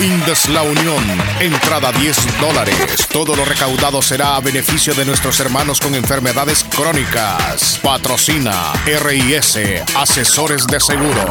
Indes 0.00 0.48
La 0.50 0.62
Unión. 0.62 1.02
Entrada 1.40 1.90
10 1.90 2.40
dólares. 2.40 3.08
Todo 3.10 3.34
lo 3.34 3.44
recaudado 3.44 4.00
será 4.02 4.36
a 4.36 4.40
beneficio 4.40 4.94
de 4.94 5.04
nuestros 5.04 5.40
hermanos 5.40 5.80
con 5.80 5.96
enfermedades 5.96 6.64
crónicas. 6.64 7.80
Patrocina 7.82 8.72
RIS, 8.86 9.58
asesores 9.96 10.64
de 10.66 10.78
seguro. 10.78 11.24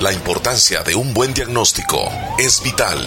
La 0.00 0.12
importancia 0.14 0.82
de 0.82 0.94
un 0.94 1.12
buen 1.12 1.34
diagnóstico 1.34 2.10
es 2.38 2.62
vital. 2.62 3.06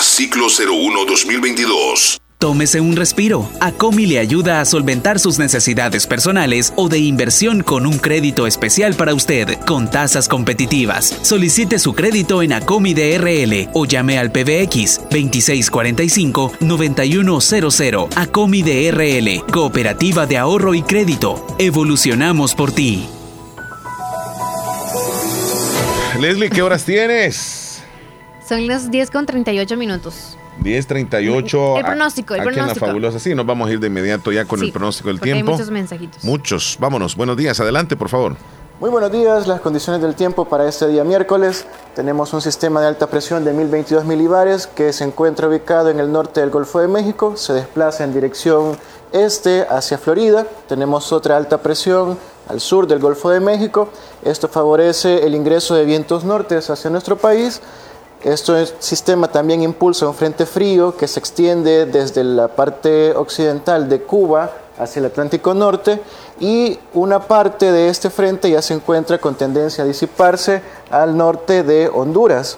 ciclo 0.00 0.46
01-2022. 0.46 2.18
Tómese 2.38 2.80
un 2.80 2.94
respiro. 2.94 3.50
Acomi 3.60 4.06
le 4.06 4.18
ayuda 4.18 4.60
a 4.60 4.66
solventar 4.66 5.18
sus 5.18 5.38
necesidades 5.38 6.06
personales 6.06 6.74
o 6.76 6.90
de 6.90 6.98
inversión 6.98 7.62
con 7.62 7.86
un 7.86 7.96
crédito 7.98 8.46
especial 8.46 8.92
para 8.94 9.14
usted, 9.14 9.58
con 9.66 9.90
tasas 9.90 10.28
competitivas. 10.28 11.16
Solicite 11.22 11.78
su 11.78 11.94
crédito 11.94 12.42
en 12.42 12.52
Acomi 12.52 12.92
DRL 12.92 13.70
o 13.72 13.86
llame 13.86 14.18
al 14.18 14.30
PBX 14.30 15.00
2645-9100. 15.08 18.08
Acomi 18.14 18.62
DRL, 18.62 19.50
Cooperativa 19.50 20.26
de 20.26 20.36
Ahorro 20.36 20.74
y 20.74 20.82
Crédito. 20.82 21.46
Evolucionamos 21.58 22.54
por 22.54 22.72
ti. 22.72 23.06
Leslie, 26.20 26.50
¿qué 26.50 26.60
horas 26.62 26.84
tienes? 26.84 27.63
Son 28.46 28.66
las 28.66 28.90
10 28.90 29.10
con 29.10 29.26
38 29.26 29.76
minutos. 29.76 30.36
10.38. 30.62 31.78
El 31.78 31.84
pronóstico, 31.84 32.34
el 32.34 32.40
aquí 32.40 32.50
pronóstico. 32.50 32.84
en 32.84 32.88
la 32.88 32.92
fabulosa. 32.92 33.18
Sí, 33.18 33.34
nos 33.34 33.46
vamos 33.46 33.68
a 33.68 33.72
ir 33.72 33.80
de 33.80 33.86
inmediato 33.86 34.30
ya 34.30 34.44
con 34.44 34.60
Sí, 34.60 34.66
el 34.66 34.72
pronóstico 34.72 35.08
del 35.08 35.20
tiempo. 35.20 35.50
Hay 35.50 35.56
muchos 35.56 35.70
mensajitos. 35.70 36.22
Muchos. 36.24 36.76
Vámonos. 36.78 37.16
Buenos 37.16 37.36
días. 37.36 37.58
Adelante, 37.60 37.96
por 37.96 38.08
favor. 38.08 38.36
Muy 38.80 38.90
buenos 38.90 39.12
días, 39.12 39.46
las 39.46 39.60
condiciones 39.60 40.02
del 40.02 40.16
tiempo 40.16 40.46
para 40.46 40.68
este 40.68 40.88
día 40.88 41.04
miércoles. 41.04 41.64
Tenemos 41.94 42.32
un 42.34 42.40
sistema 42.40 42.80
de 42.80 42.88
alta 42.88 43.06
presión 43.06 43.44
de 43.44 43.52
1022 43.52 44.04
milibares 44.04 44.66
que 44.66 44.92
se 44.92 45.04
encuentra 45.04 45.48
ubicado 45.48 45.90
en 45.90 46.00
el 46.00 46.10
norte 46.10 46.40
del 46.40 46.50
Golfo 46.50 46.80
de 46.80 46.88
México, 46.88 47.36
se 47.36 47.52
desplaza 47.52 48.02
en 48.02 48.12
dirección 48.12 48.76
este 49.12 49.64
hacia 49.70 49.96
Florida. 49.96 50.44
Tenemos 50.68 51.12
otra 51.12 51.36
alta 51.36 51.62
presión 51.62 52.18
al 52.48 52.60
sur 52.60 52.88
del 52.88 52.98
Golfo 52.98 53.30
de 53.30 53.38
México. 53.38 53.88
Esto 54.24 54.48
favorece 54.48 55.24
el 55.24 55.36
ingreso 55.36 55.76
de 55.76 55.84
vientos 55.84 56.24
nortes 56.24 56.68
hacia 56.68 56.90
nuestro 56.90 57.16
país. 57.16 57.62
Este 58.24 58.66
sistema 58.78 59.28
también 59.28 59.60
impulsa 59.60 60.08
un 60.08 60.14
frente 60.14 60.46
frío 60.46 60.96
que 60.96 61.06
se 61.06 61.20
extiende 61.20 61.84
desde 61.84 62.24
la 62.24 62.48
parte 62.48 63.14
occidental 63.14 63.86
de 63.86 64.00
Cuba 64.00 64.50
hacia 64.78 65.00
el 65.00 65.06
Atlántico 65.06 65.52
Norte 65.52 66.00
y 66.40 66.78
una 66.94 67.20
parte 67.20 67.70
de 67.70 67.90
este 67.90 68.08
frente 68.08 68.50
ya 68.50 68.62
se 68.62 68.72
encuentra 68.72 69.18
con 69.18 69.34
tendencia 69.34 69.84
a 69.84 69.86
disiparse 69.86 70.62
al 70.90 71.18
norte 71.18 71.64
de 71.64 71.90
Honduras. 71.92 72.56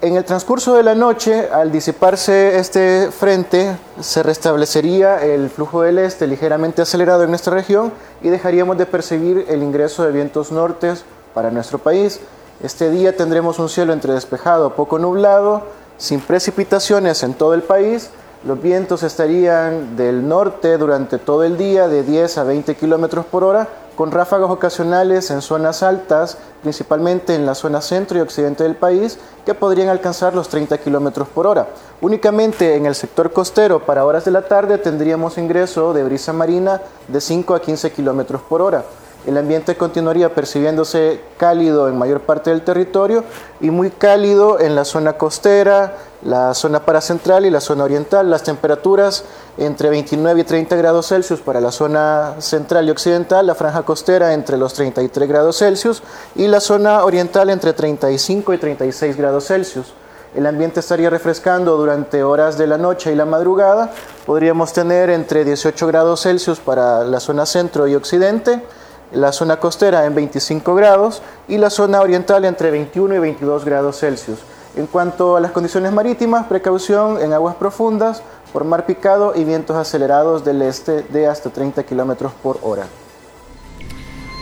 En 0.00 0.16
el 0.16 0.24
transcurso 0.24 0.74
de 0.74 0.84
la 0.84 0.94
noche, 0.94 1.50
al 1.52 1.70
disiparse 1.70 2.58
este 2.58 3.10
frente, 3.10 3.76
se 4.00 4.22
restablecería 4.22 5.22
el 5.22 5.50
flujo 5.50 5.82
del 5.82 5.98
este 5.98 6.26
ligeramente 6.26 6.80
acelerado 6.80 7.24
en 7.24 7.28
nuestra 7.28 7.52
región 7.52 7.92
y 8.22 8.30
dejaríamos 8.30 8.78
de 8.78 8.86
percibir 8.86 9.44
el 9.50 9.62
ingreso 9.62 10.02
de 10.02 10.12
vientos 10.12 10.50
nortes 10.50 11.04
para 11.34 11.50
nuestro 11.50 11.78
país. 11.78 12.20
Este 12.62 12.90
día 12.90 13.16
tendremos 13.16 13.58
un 13.58 13.70
cielo 13.70 13.94
entre 13.94 14.12
despejado 14.12 14.74
poco 14.74 14.98
nublado, 14.98 15.62
sin 15.96 16.20
precipitaciones 16.20 17.22
en 17.22 17.32
todo 17.32 17.54
el 17.54 17.62
país. 17.62 18.10
Los 18.44 18.60
vientos 18.60 19.02
estarían 19.02 19.96
del 19.96 20.28
norte 20.28 20.76
durante 20.76 21.16
todo 21.16 21.42
el 21.44 21.56
día 21.56 21.88
de 21.88 22.02
10 22.02 22.36
a 22.36 22.44
20 22.44 22.74
kilómetros 22.74 23.24
por 23.24 23.44
hora, 23.44 23.66
con 23.96 24.10
ráfagas 24.10 24.50
ocasionales 24.50 25.30
en 25.30 25.40
zonas 25.40 25.82
altas, 25.82 26.36
principalmente 26.60 27.34
en 27.34 27.46
la 27.46 27.54
zona 27.54 27.80
centro 27.80 28.18
y 28.18 28.20
occidente 28.20 28.64
del 28.64 28.76
país, 28.76 29.18
que 29.46 29.54
podrían 29.54 29.88
alcanzar 29.88 30.34
los 30.34 30.50
30 30.50 30.76
kilómetros 30.78 31.28
por 31.28 31.46
hora. 31.46 31.66
Únicamente 32.02 32.76
en 32.76 32.84
el 32.84 32.94
sector 32.94 33.32
costero, 33.32 33.86
para 33.86 34.04
horas 34.04 34.26
de 34.26 34.32
la 34.32 34.42
tarde, 34.42 34.76
tendríamos 34.76 35.38
ingreso 35.38 35.94
de 35.94 36.04
brisa 36.04 36.34
marina 36.34 36.82
de 37.08 37.22
5 37.22 37.54
a 37.54 37.62
15 37.62 37.90
kilómetros 37.92 38.42
por 38.42 38.60
hora. 38.60 38.84
El 39.26 39.36
ambiente 39.36 39.76
continuaría 39.76 40.34
percibiéndose 40.34 41.20
cálido 41.36 41.88
en 41.88 41.98
mayor 41.98 42.22
parte 42.22 42.50
del 42.50 42.62
territorio 42.62 43.24
y 43.60 43.70
muy 43.70 43.90
cálido 43.90 44.58
en 44.58 44.74
la 44.74 44.86
zona 44.86 45.14
costera, 45.14 45.96
la 46.22 46.54
zona 46.54 46.86
paracentral 46.86 47.44
y 47.44 47.50
la 47.50 47.60
zona 47.60 47.84
oriental. 47.84 48.30
Las 48.30 48.44
temperaturas 48.44 49.24
entre 49.58 49.90
29 49.90 50.40
y 50.40 50.44
30 50.44 50.74
grados 50.76 51.08
Celsius 51.08 51.40
para 51.40 51.60
la 51.60 51.70
zona 51.70 52.36
central 52.38 52.88
y 52.88 52.90
occidental, 52.90 53.46
la 53.46 53.54
franja 53.54 53.82
costera 53.82 54.32
entre 54.32 54.56
los 54.56 54.72
33 54.72 55.28
grados 55.28 55.58
Celsius 55.58 56.02
y 56.34 56.46
la 56.46 56.60
zona 56.60 57.04
oriental 57.04 57.50
entre 57.50 57.74
35 57.74 58.54
y 58.54 58.58
36 58.58 59.16
grados 59.18 59.46
Celsius. 59.46 59.92
El 60.34 60.46
ambiente 60.46 60.80
estaría 60.80 61.10
refrescando 61.10 61.76
durante 61.76 62.22
horas 62.22 62.56
de 62.56 62.68
la 62.68 62.78
noche 62.78 63.12
y 63.12 63.16
la 63.16 63.24
madrugada. 63.24 63.90
Podríamos 64.26 64.72
tener 64.72 65.10
entre 65.10 65.44
18 65.44 65.86
grados 65.88 66.22
Celsius 66.22 66.60
para 66.60 67.02
la 67.04 67.18
zona 67.18 67.46
centro 67.46 67.88
y 67.88 67.96
occidente, 67.96 68.62
la 69.12 69.32
zona 69.32 69.58
costera 69.58 70.06
en 70.06 70.14
25 70.14 70.74
grados 70.74 71.22
y 71.48 71.58
la 71.58 71.70
zona 71.70 72.00
oriental 72.00 72.44
entre 72.44 72.70
21 72.70 73.14
y 73.14 73.18
22 73.18 73.64
grados 73.64 73.98
Celsius. 73.98 74.38
En 74.76 74.86
cuanto 74.86 75.36
a 75.36 75.40
las 75.40 75.50
condiciones 75.50 75.92
marítimas, 75.92 76.46
precaución 76.46 77.20
en 77.20 77.32
aguas 77.32 77.56
profundas 77.56 78.22
por 78.52 78.64
mar 78.64 78.86
picado 78.86 79.34
y 79.34 79.44
vientos 79.44 79.76
acelerados 79.76 80.44
del 80.44 80.62
este 80.62 81.02
de 81.02 81.26
hasta 81.26 81.50
30 81.50 81.82
kilómetros 81.84 82.32
por 82.42 82.58
hora. 82.62 82.86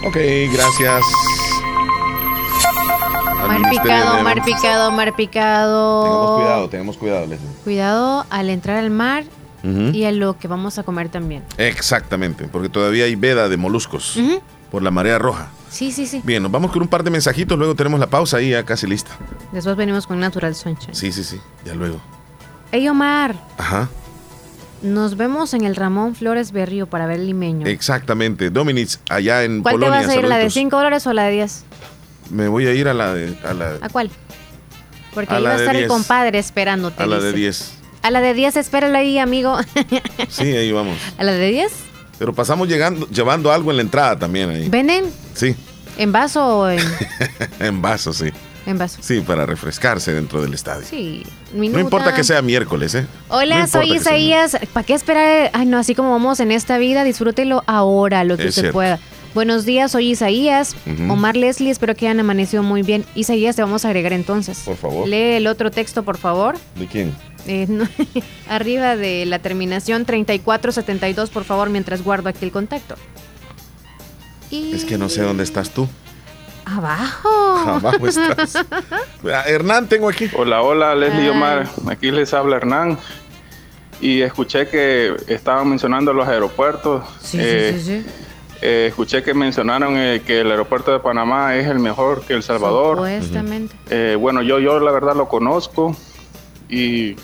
Ok, 0.06 0.16
gracias. 0.52 1.02
Mar 3.46 3.70
picado, 3.70 4.22
mar 4.22 4.44
picado, 4.44 4.90
mar 4.92 5.16
picado. 5.16 6.04
Tengamos 6.04 6.36
cuidado, 6.36 6.68
tengamos 6.68 6.96
cuidado, 6.98 7.26
Cuidado 7.64 8.26
al 8.30 8.50
entrar 8.50 8.76
al 8.76 8.90
mar 8.90 9.24
y 9.62 10.04
a 10.04 10.12
lo 10.12 10.38
que 10.38 10.48
vamos 10.48 10.78
a 10.78 10.82
comer 10.82 11.08
también. 11.08 11.42
Exactamente, 11.56 12.48
porque 12.48 12.68
todavía 12.68 13.04
hay 13.04 13.16
veda 13.16 13.48
de 13.48 13.56
moluscos 13.56 14.18
por 14.70 14.82
la 14.82 14.90
marea 14.90 15.18
roja. 15.18 15.48
Sí, 15.70 15.92
sí, 15.92 16.06
sí. 16.06 16.20
Bien, 16.24 16.42
nos 16.42 16.50
vamos 16.50 16.72
con 16.72 16.82
un 16.82 16.88
par 16.88 17.02
de 17.02 17.10
mensajitos, 17.10 17.58
luego 17.58 17.74
tenemos 17.74 18.00
la 18.00 18.06
pausa 18.06 18.38
ahí 18.38 18.50
ya 18.50 18.64
casi 18.64 18.86
lista. 18.86 19.10
Después 19.52 19.76
venimos 19.76 20.06
con 20.06 20.18
Natural 20.18 20.54
Sunshine. 20.54 20.94
Sí, 20.94 21.12
sí, 21.12 21.24
sí, 21.24 21.40
ya 21.64 21.74
luego. 21.74 22.00
Ey, 22.72 22.88
Omar. 22.88 23.34
Ajá. 23.56 23.88
Nos 24.82 25.16
vemos 25.16 25.54
en 25.54 25.64
el 25.64 25.74
Ramón 25.74 26.14
Flores 26.14 26.52
Berrío 26.52 26.86
para 26.86 27.06
ver 27.06 27.20
el 27.20 27.26
limeño. 27.26 27.66
Exactamente. 27.66 28.50
Dominic, 28.50 28.90
allá 29.10 29.42
en 29.42 29.62
¿Cuál 29.62 29.80
te 29.80 29.88
vas 29.88 30.08
a 30.08 30.14
ir, 30.14 30.24
la 30.24 30.38
de 30.38 30.50
5 30.50 30.76
dólares 30.76 31.06
o 31.06 31.12
la 31.12 31.24
de 31.24 31.32
10? 31.32 31.64
Me 32.30 32.48
voy 32.48 32.66
a 32.66 32.74
ir 32.74 32.86
a 32.86 32.94
la 32.94 33.12
de... 33.12 33.36
¿A, 33.44 33.54
la, 33.54 33.76
¿A 33.80 33.88
cuál? 33.88 34.10
Porque 35.14 35.34
ahí 35.34 35.42
va 35.42 35.52
a 35.52 35.56
estar 35.56 35.74
el 35.74 35.88
compadre 35.88 36.38
esperándote. 36.38 37.02
A 37.02 37.06
la 37.06 37.18
de 37.18 37.32
10. 37.32 37.74
A 38.02 38.10
la 38.10 38.20
de 38.20 38.34
10, 38.34 38.56
espéralo 38.56 38.96
ahí, 38.96 39.18
amigo. 39.18 39.58
sí, 40.28 40.44
ahí 40.44 40.70
vamos. 40.70 40.96
¿A 41.18 41.24
la 41.24 41.32
de 41.32 41.50
10? 41.50 41.72
Pero 42.18 42.32
pasamos 42.32 42.68
llegando, 42.68 43.08
llevando 43.08 43.52
algo 43.52 43.70
en 43.70 43.76
la 43.76 43.82
entrada 43.82 44.18
también 44.18 44.50
ahí. 44.50 44.68
¿Venden? 44.68 45.04
Sí. 45.34 45.54
¿En 45.96 46.12
vaso 46.12 46.60
o 46.60 46.68
en...? 46.68 46.80
en 47.60 47.82
vaso, 47.82 48.12
sí. 48.12 48.30
En 48.66 48.76
vaso. 48.76 48.98
Sí, 49.00 49.20
para 49.20 49.46
refrescarse 49.46 50.12
dentro 50.12 50.42
del 50.42 50.52
estadio. 50.52 50.84
Sí. 50.84 51.24
No 51.54 51.78
importa 51.78 52.14
que 52.14 52.22
sea 52.22 52.42
miércoles, 52.42 52.94
¿eh? 52.94 53.06
Hola, 53.28 53.66
soy 53.66 53.94
Isaías. 53.94 54.58
¿Para 54.72 54.84
qué 54.84 54.94
esperar? 54.94 55.50
Ay, 55.54 55.64
no, 55.64 55.78
así 55.78 55.94
como 55.94 56.10
vamos 56.10 56.38
en 56.40 56.52
esta 56.52 56.76
vida, 56.76 57.02
disfrútelo 57.02 57.64
ahora, 57.66 58.24
lo 58.24 58.36
que 58.36 58.52
se 58.52 58.70
pueda. 58.70 58.98
Buenos 59.34 59.64
días, 59.64 59.92
soy 59.92 60.10
Isaías. 60.10 60.74
Omar 61.08 61.36
Leslie, 61.36 61.70
espero 61.70 61.94
que 61.94 62.06
hayan 62.06 62.20
amanecido 62.20 62.62
muy 62.62 62.82
bien. 62.82 63.04
Isaías, 63.14 63.56
te 63.56 63.62
vamos 63.62 63.84
a 63.84 63.88
agregar 63.88 64.12
entonces. 64.12 64.60
Por 64.64 64.76
favor. 64.76 65.06
Lee 65.08 65.34
el 65.36 65.46
otro 65.46 65.70
texto, 65.70 66.02
por 66.02 66.16
favor. 66.16 66.56
¿De 66.76 66.86
quién? 66.86 67.14
Eh, 67.46 67.68
arriba 68.48 68.96
de 68.96 69.26
la 69.26 69.38
terminación 69.38 70.04
3472, 70.04 71.30
por 71.30 71.44
favor, 71.44 71.70
mientras 71.70 72.02
guardo 72.02 72.28
aquí 72.28 72.44
el 72.44 72.52
contacto. 72.52 72.96
Es 74.50 74.84
que 74.84 74.96
no 74.96 75.08
sé 75.08 75.22
dónde 75.22 75.44
estás 75.44 75.70
tú. 75.70 75.88
Abajo. 76.64 77.28
Abajo 77.66 78.06
estás. 78.06 78.54
Hernán, 79.46 79.88
tengo 79.88 80.08
aquí. 80.08 80.28
Hola, 80.36 80.62
hola, 80.62 80.94
Leslie 80.94 81.30
Omar. 81.30 81.68
Aquí 81.86 82.10
les 82.10 82.32
habla 82.34 82.56
Hernán. 82.56 82.98
Y 84.00 84.22
escuché 84.22 84.68
que 84.68 85.16
estaban 85.26 85.68
mencionando 85.68 86.12
los 86.12 86.28
aeropuertos. 86.28 87.04
Sí, 87.20 87.38
sí, 87.38 87.38
eh, 87.40 87.82
sí. 87.84 88.06
Eh, 88.60 88.86
escuché 88.88 89.22
que 89.22 89.34
mencionaron 89.34 89.96
eh, 89.96 90.22
que 90.26 90.40
el 90.40 90.50
aeropuerto 90.50 90.92
de 90.92 90.98
Panamá 90.98 91.54
es 91.54 91.68
el 91.68 91.78
mejor 91.78 92.22
que 92.22 92.34
El 92.34 92.42
Salvador. 92.42 92.96
Supuestamente. 92.96 94.16
bueno, 94.16 94.42
yo, 94.42 94.58
yo 94.58 94.80
la 94.80 94.90
verdad 94.90 95.14
lo 95.14 95.28
conozco 95.28 95.96
y 96.68 97.14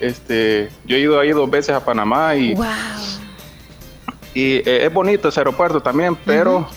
este, 0.00 0.70
yo 0.84 0.96
he 0.96 1.00
ido 1.00 1.20
ahí 1.20 1.30
dos 1.30 1.48
veces 1.48 1.74
a 1.74 1.84
Panamá 1.84 2.34
y, 2.34 2.54
wow. 2.54 2.66
y 4.34 4.68
es 4.68 4.92
bonito 4.92 5.28
ese 5.28 5.40
aeropuerto 5.40 5.80
también, 5.80 6.16
pero 6.26 6.68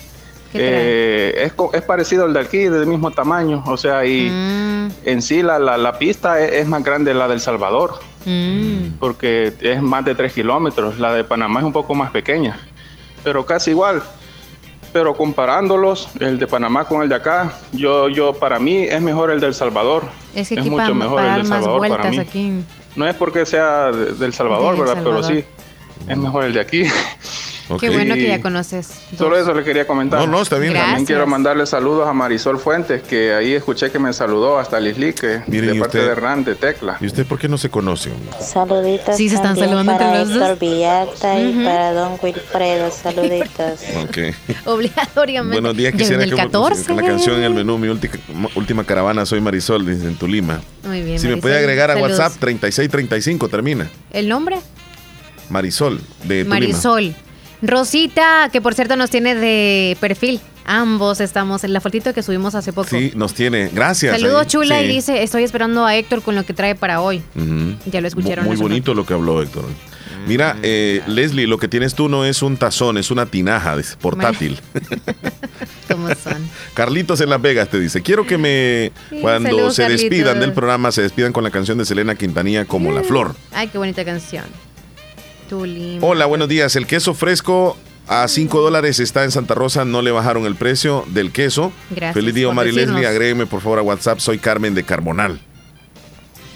es, 0.53 1.51
es, 1.73 1.81
parecido 1.81 2.25
al 2.25 2.33
de 2.33 2.39
aquí, 2.39 2.59
del 2.59 2.85
mismo 2.85 3.11
tamaño, 3.11 3.63
o 3.65 3.75
sea, 3.75 4.05
y 4.05 4.29
mm. 4.29 4.89
en 5.05 5.21
sí 5.21 5.41
la, 5.41 5.59
la, 5.59 5.97
pista 5.97 6.39
es, 6.39 6.67
más 6.67 6.83
grande 6.83 7.13
la 7.13 7.27
del 7.27 7.39
Salvador, 7.39 7.99
mm. 8.25 8.99
porque 8.99 9.53
es 9.59 9.81
más 9.81 10.05
de 10.05 10.15
3 10.15 10.31
kilómetros, 10.31 10.99
la 10.99 11.13
de 11.13 11.23
Panamá 11.23 11.59
es 11.59 11.65
un 11.65 11.73
poco 11.73 11.95
más 11.95 12.11
pequeña 12.11 12.59
pero 13.23 13.45
casi 13.45 13.71
igual. 13.71 14.03
Pero 14.91 15.13
comparándolos, 15.15 16.09
el 16.19 16.39
de 16.39 16.47
Panamá 16.47 16.85
con 16.85 17.03
el 17.03 17.09
de 17.09 17.15
acá, 17.15 17.53
yo, 17.71 18.09
yo 18.09 18.33
para 18.33 18.57
mí 18.57 18.83
es 18.83 19.01
mejor 19.01 19.29
el 19.29 19.39
del 19.39 19.53
Salvador. 19.53 20.03
Es, 20.33 20.49
que 20.49 20.61
mucho 20.61 20.95
mejor 20.95 21.23
el 21.23 21.35
del 21.35 21.45
Salvador 21.45 21.87
para 21.89 22.09
mí. 22.09 22.63
No 22.95 23.07
es 23.07 23.15
porque 23.15 23.45
sea 23.45 23.91
del 23.91 24.33
Salvador, 24.33 24.77
¿verdad? 24.77 25.01
Pero 25.03 25.21
sí, 25.21 25.43
es 26.07 26.17
mejor 26.17 26.45
el 26.45 26.53
de 26.53 26.59
aquí. 26.59 26.83
Qué 27.77 27.89
bueno 27.89 28.15
que 28.15 28.27
ya 28.27 28.41
conoces. 28.41 28.89
Solo 29.17 29.37
eso 29.37 29.53
le 29.53 29.63
quería 29.63 29.85
comentar. 29.85 30.19
No, 30.19 30.27
no, 30.27 30.41
está 30.41 30.57
bien. 30.57 30.73
También 30.73 31.05
quiero 31.05 31.27
mandarle 31.27 31.65
saludos 31.65 32.07
a 32.07 32.13
Marisol 32.13 32.59
Fuentes, 32.59 33.03
que 33.03 33.33
ahí 33.33 33.53
escuché 33.53 33.91
que 33.91 33.99
me 33.99 34.13
saludó 34.13 34.57
hasta 34.57 34.79
Lislique, 34.79 35.43
de 35.45 35.75
parte 35.79 35.99
de 35.99 36.07
Hernán 36.07 36.43
de 36.43 36.55
Tecla. 36.55 36.97
¿Y 36.99 37.05
usted 37.05 37.25
por 37.25 37.37
qué 37.37 37.47
no 37.47 37.57
se 37.57 37.69
conoce? 37.69 38.11
Saluditos. 38.39 39.15
Sí, 39.15 39.29
se 39.29 39.35
están 39.35 39.55
saludando 39.55 39.91
para 39.91 40.21
entre 40.21 40.35
los 40.35 40.59
Villalta 40.59 41.39
y 41.39 41.53
para 41.63 41.93
don 41.93 42.17
Wilfredo. 42.21 42.91
Saluditos. 43.03 43.81
ok. 44.03 44.17
Obligatoriamente. 44.65 45.61
Buenos 45.61 45.77
días, 45.77 45.93
quisiera 45.93 46.25
que 46.25 46.35
14. 46.35 46.95
la 46.95 47.01
canción 47.03 47.37
en 47.37 47.43
el 47.43 47.53
menú, 47.53 47.77
mi 47.77 47.87
última, 47.89 48.83
caravana, 48.83 49.25
soy 49.25 49.41
Marisol, 49.41 49.85
dice 49.85 50.07
en 50.07 50.15
Tulima. 50.15 50.61
Muy 50.83 51.01
bien. 51.01 51.19
Si 51.19 51.27
me 51.27 51.37
puede 51.37 51.57
agregar 51.57 51.91
a 51.91 51.97
WhatsApp, 51.97 52.33
3635 52.39 53.49
termina. 53.49 53.89
¿El 54.11 54.27
nombre? 54.27 54.57
Marisol, 55.49 55.99
de 56.23 56.43
Tulima. 56.43 56.55
Marisol. 56.55 57.15
Rosita, 57.61 58.49
que 58.51 58.61
por 58.61 58.73
cierto 58.73 58.95
nos 58.95 59.09
tiene 59.09 59.35
de 59.35 59.97
perfil. 59.99 60.39
Ambos 60.65 61.19
estamos 61.19 61.63
en 61.63 61.73
la 61.73 61.81
fotito 61.81 62.13
que 62.13 62.21
subimos 62.21 62.53
hace 62.53 62.71
poco. 62.71 62.89
Sí, 62.89 63.11
nos 63.15 63.33
tiene. 63.33 63.69
Gracias. 63.73 64.19
Saludos, 64.19 64.45
chula, 64.47 64.81
y 64.83 64.87
dice, 64.87 65.23
estoy 65.23 65.43
esperando 65.43 65.83
a 65.85 65.95
Héctor 65.95 66.21
con 66.21 66.35
lo 66.35 66.45
que 66.45 66.53
trae 66.53 66.75
para 66.75 67.01
hoy. 67.01 67.23
Ya 67.91 68.01
lo 68.01 68.07
escucharon. 68.07 68.45
Muy, 68.45 68.55
bonito 68.55 68.93
lo 68.93 69.05
que 69.05 69.13
habló 69.13 69.41
Héctor. 69.41 69.65
Mira, 70.27 70.57
eh, 70.61 71.01
Leslie, 71.07 71.47
lo 71.47 71.57
que 71.57 71.67
tienes 71.67 71.95
tú 71.95 72.07
no 72.07 72.23
es 72.23 72.43
un 72.43 72.57
tazón, 72.57 72.97
es 72.97 73.09
una 73.09 73.25
tinaja 73.25 73.77
portátil. 73.99 74.59
¿Cómo 75.87 76.07
son? 76.09 76.47
Carlitos 76.75 77.19
en 77.21 77.29
Las 77.29 77.41
Vegas 77.41 77.69
te 77.69 77.79
dice, 77.79 78.01
quiero 78.01 78.27
que 78.27 78.37
me, 78.37 78.91
cuando 79.21 79.71
se 79.71 79.89
despidan 79.89 80.39
del 80.39 80.53
programa, 80.53 80.91
se 80.91 81.01
despidan 81.01 81.33
con 81.33 81.43
la 81.43 81.49
canción 81.49 81.79
de 81.79 81.85
Selena 81.85 82.13
Quintanilla 82.13 82.65
como 82.65 82.91
La 82.91 83.03
Flor. 83.03 83.35
Ay, 83.53 83.69
qué 83.69 83.79
bonita 83.79 84.05
canción. 84.05 84.45
Hola, 86.01 86.25
buenos 86.27 86.47
días. 86.47 86.75
El 86.75 86.85
queso 86.85 87.13
fresco 87.15 87.75
a 88.07 88.27
5 88.27 88.61
dólares 88.61 88.99
está 88.99 89.23
en 89.23 89.31
Santa 89.31 89.55
Rosa. 89.55 89.83
No 89.83 90.01
le 90.01 90.11
bajaron 90.11 90.45
el 90.45 90.55
precio 90.55 91.05
del 91.07 91.31
queso. 91.31 91.71
Gracias 91.89 92.13
Feliz 92.13 92.35
día, 92.35 92.49
Omar 92.49 92.67
y 92.67 92.71
Leslie. 92.71 93.07
Agrégueme 93.07 93.47
por 93.47 93.61
favor 93.61 93.79
a 93.79 93.81
WhatsApp. 93.81 94.19
Soy 94.19 94.37
Carmen 94.37 94.75
de 94.75 94.83
Carbonal. 94.83 95.39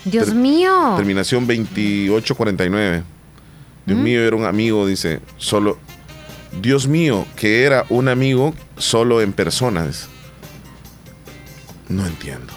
Dios 0.05 0.33
mío. 0.33 0.93
Terminación 0.95 1.47
2849. 1.47 3.03
Dios 3.85 3.97
¿Mm? 3.97 4.03
mío, 4.03 4.21
era 4.21 4.35
un 4.35 4.45
amigo, 4.45 4.85
dice. 4.85 5.21
Solo. 5.37 5.79
Dios 6.61 6.87
mío, 6.87 7.25
que 7.35 7.63
era 7.63 7.85
un 7.89 8.09
amigo 8.09 8.53
solo 8.77 9.21
en 9.21 9.33
personas. 9.33 10.07
No 11.89 12.05
entiendo. 12.05 12.53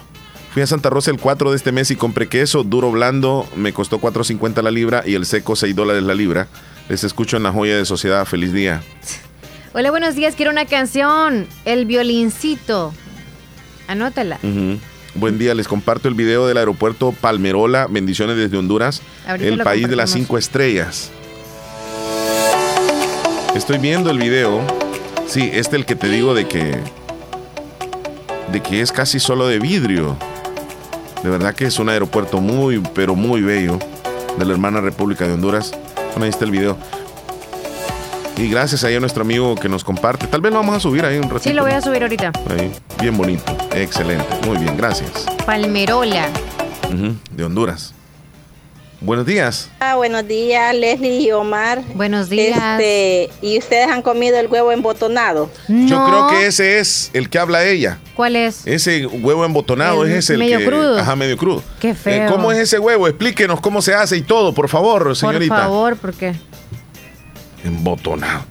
Fui 0.57 0.63
a 0.63 0.65
Santa 0.65 0.89
Rosa 0.89 1.11
el 1.11 1.19
4 1.19 1.51
de 1.51 1.55
este 1.55 1.71
mes 1.71 1.91
y 1.91 1.95
compré 1.95 2.29
queso 2.29 2.63
duro 2.63 2.89
blando, 2.89 3.47
me 3.55 3.73
costó 3.73 4.01
4.50 4.01 4.63
la 4.63 4.71
libra 4.71 5.03
y 5.05 5.13
el 5.13 5.27
seco 5.27 5.55
6 5.55 5.75
dólares 5.75 6.01
la 6.01 6.15
libra. 6.15 6.47
Les 6.89 7.03
escucho 7.03 7.37
en 7.37 7.43
la 7.43 7.51
joya 7.51 7.77
de 7.77 7.85
sociedad. 7.85 8.25
Feliz 8.25 8.53
día. 8.53 8.81
Hola, 9.73 9.91
buenos 9.91 10.15
días. 10.15 10.33
Quiero 10.33 10.49
una 10.51 10.65
canción. 10.65 11.45
El 11.63 11.85
violincito. 11.85 12.91
Anótala. 13.87 14.39
Buen 15.13 15.37
día, 15.37 15.53
les 15.53 15.67
comparto 15.67 16.07
el 16.07 16.15
video 16.15 16.47
del 16.47 16.57
aeropuerto 16.57 17.11
Palmerola. 17.11 17.85
Bendiciones 17.85 18.35
desde 18.35 18.57
Honduras, 18.57 19.03
el 19.37 19.59
país 19.59 19.87
de 19.87 19.95
las 19.95 20.09
cinco 20.09 20.39
estrellas. 20.39 21.11
Estoy 23.53 23.77
viendo 23.77 24.09
el 24.09 24.17
video. 24.17 24.65
Sí, 25.27 25.51
este 25.53 25.75
el 25.75 25.85
que 25.85 25.95
te 25.95 26.09
digo 26.09 26.33
de 26.33 26.47
que 26.47 26.81
de 28.51 28.63
que 28.63 28.81
es 28.81 28.91
casi 28.91 29.19
solo 29.19 29.45
de 29.45 29.59
vidrio. 29.59 30.17
De 31.23 31.29
verdad 31.29 31.55
que 31.55 31.65
es 31.65 31.79
un 31.79 31.89
aeropuerto 31.89 32.39
muy, 32.39 32.79
pero 32.93 33.15
muy 33.15 33.41
bello 33.41 33.79
de 34.37 34.45
la 34.45 34.53
hermana 34.53 34.81
República 34.81 35.25
de 35.27 35.33
Honduras. 35.33 35.71
Bueno, 36.11 36.25
ahí 36.25 36.29
está 36.29 36.45
el 36.45 36.51
video. 36.51 36.77
Y 38.37 38.49
gracias 38.49 38.83
ahí 38.83 38.95
a 38.95 38.99
nuestro 38.99 39.23
amigo 39.23 39.55
que 39.55 39.67
nos 39.67 39.83
comparte. 39.83 40.27
Tal 40.27 40.41
vez 40.41 40.53
lo 40.53 40.59
vamos 40.59 40.75
a 40.77 40.79
subir 40.79 41.03
ahí 41.05 41.17
un 41.17 41.23
ratito. 41.23 41.39
Sí, 41.49 41.53
lo 41.53 41.63
voy 41.63 41.71
a 41.71 41.81
subir 41.81 42.03
ahorita. 42.03 42.31
Ahí, 42.49 42.71
bien 43.01 43.17
bonito. 43.17 43.43
Excelente. 43.73 44.27
Muy 44.45 44.57
bien, 44.57 44.77
gracias. 44.77 45.25
Palmerola. 45.45 46.29
de 47.31 47.43
Honduras. 47.43 47.93
Buenos 48.99 49.27
días. 49.27 49.69
Ah, 49.79 49.95
buenos 49.95 50.27
días, 50.27 50.73
Leslie 50.75 51.21
y 51.21 51.31
Omar. 51.31 51.83
Buenos 51.93 52.29
días. 52.29 52.57
Este, 52.57 53.29
¿Y 53.43 53.59
ustedes 53.59 53.87
han 53.87 54.01
comido 54.01 54.39
el 54.39 54.47
huevo 54.47 54.71
embotonado? 54.71 55.51
Yo 55.67 56.03
creo 56.05 56.27
que 56.29 56.47
ese 56.47 56.79
es 56.79 57.11
el 57.13 57.29
que 57.29 57.37
habla 57.37 57.63
ella. 57.63 57.99
¿Cuál 58.15 58.35
es? 58.35 58.65
Ese 58.65 59.05
huevo 59.05 59.45
embotonado 59.45 60.03
es 60.03 60.13
ese 60.13 60.37
medio 60.37 60.65
crudo. 60.65 60.97
Ajá, 60.97 61.15
medio 61.15 61.37
crudo. 61.37 61.63
Qué 61.79 61.91
eh, 61.91 61.95
feo. 61.95 62.31
¿Cómo 62.31 62.51
es 62.51 62.57
ese 62.57 62.79
huevo? 62.79 63.07
Explíquenos 63.07 63.61
cómo 63.61 63.83
se 63.83 63.93
hace 63.93 64.17
y 64.17 64.21
todo, 64.21 64.53
por 64.53 64.67
favor, 64.67 65.15
señorita. 65.15 65.55
Por 65.55 65.63
favor, 65.63 65.97
¿por 65.97 66.13
qué? 66.15 66.33
Embotonado. 67.63 68.45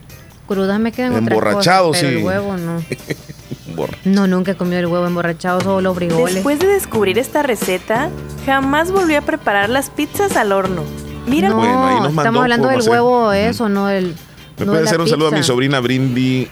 Cruda 0.46 0.78
me 0.78 0.92
quedan 0.92 1.16
Emborrachado, 1.16 1.88
otras 1.88 2.02
cosas, 2.02 2.10
sí. 2.12 2.18
el 2.18 2.24
huevo 2.24 2.56
no. 2.56 2.84
No, 4.04 4.26
nunca 4.26 4.52
he 4.52 4.54
comido 4.56 4.78
el 4.80 4.86
huevo 4.86 5.06
emborrachado, 5.06 5.60
solo 5.60 5.94
frijoles. 5.94 6.34
Después 6.34 6.58
de 6.58 6.66
descubrir 6.68 7.18
esta 7.18 7.42
receta, 7.42 8.10
jamás 8.44 8.90
volví 8.90 9.14
a 9.14 9.22
preparar 9.22 9.68
las 9.68 9.90
pizzas 9.90 10.36
al 10.36 10.52
horno. 10.52 10.82
Mira, 11.26 11.48
no, 11.50 12.08
estamos 12.08 12.42
hablando 12.42 12.68
del 12.68 12.88
huevo, 12.88 13.32
eso, 13.32 13.68
no 13.68 13.86
del. 13.86 14.14
Me 14.58 14.64
no 14.64 14.72
puede 14.72 14.82
de 14.84 14.88
hacer 14.88 15.00
un 15.00 15.08
saludo 15.08 15.28
a 15.28 15.30
mi 15.32 15.42
sobrina 15.42 15.80
Brindy, 15.80 16.48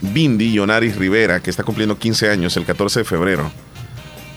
Bindi 0.00 0.52
Yonaris 0.52 0.96
Rivera, 0.96 1.40
que 1.40 1.50
está 1.50 1.62
cumpliendo 1.62 1.98
15 1.98 2.30
años 2.30 2.56
el 2.56 2.64
14 2.64 3.00
de 3.00 3.04
febrero. 3.04 3.50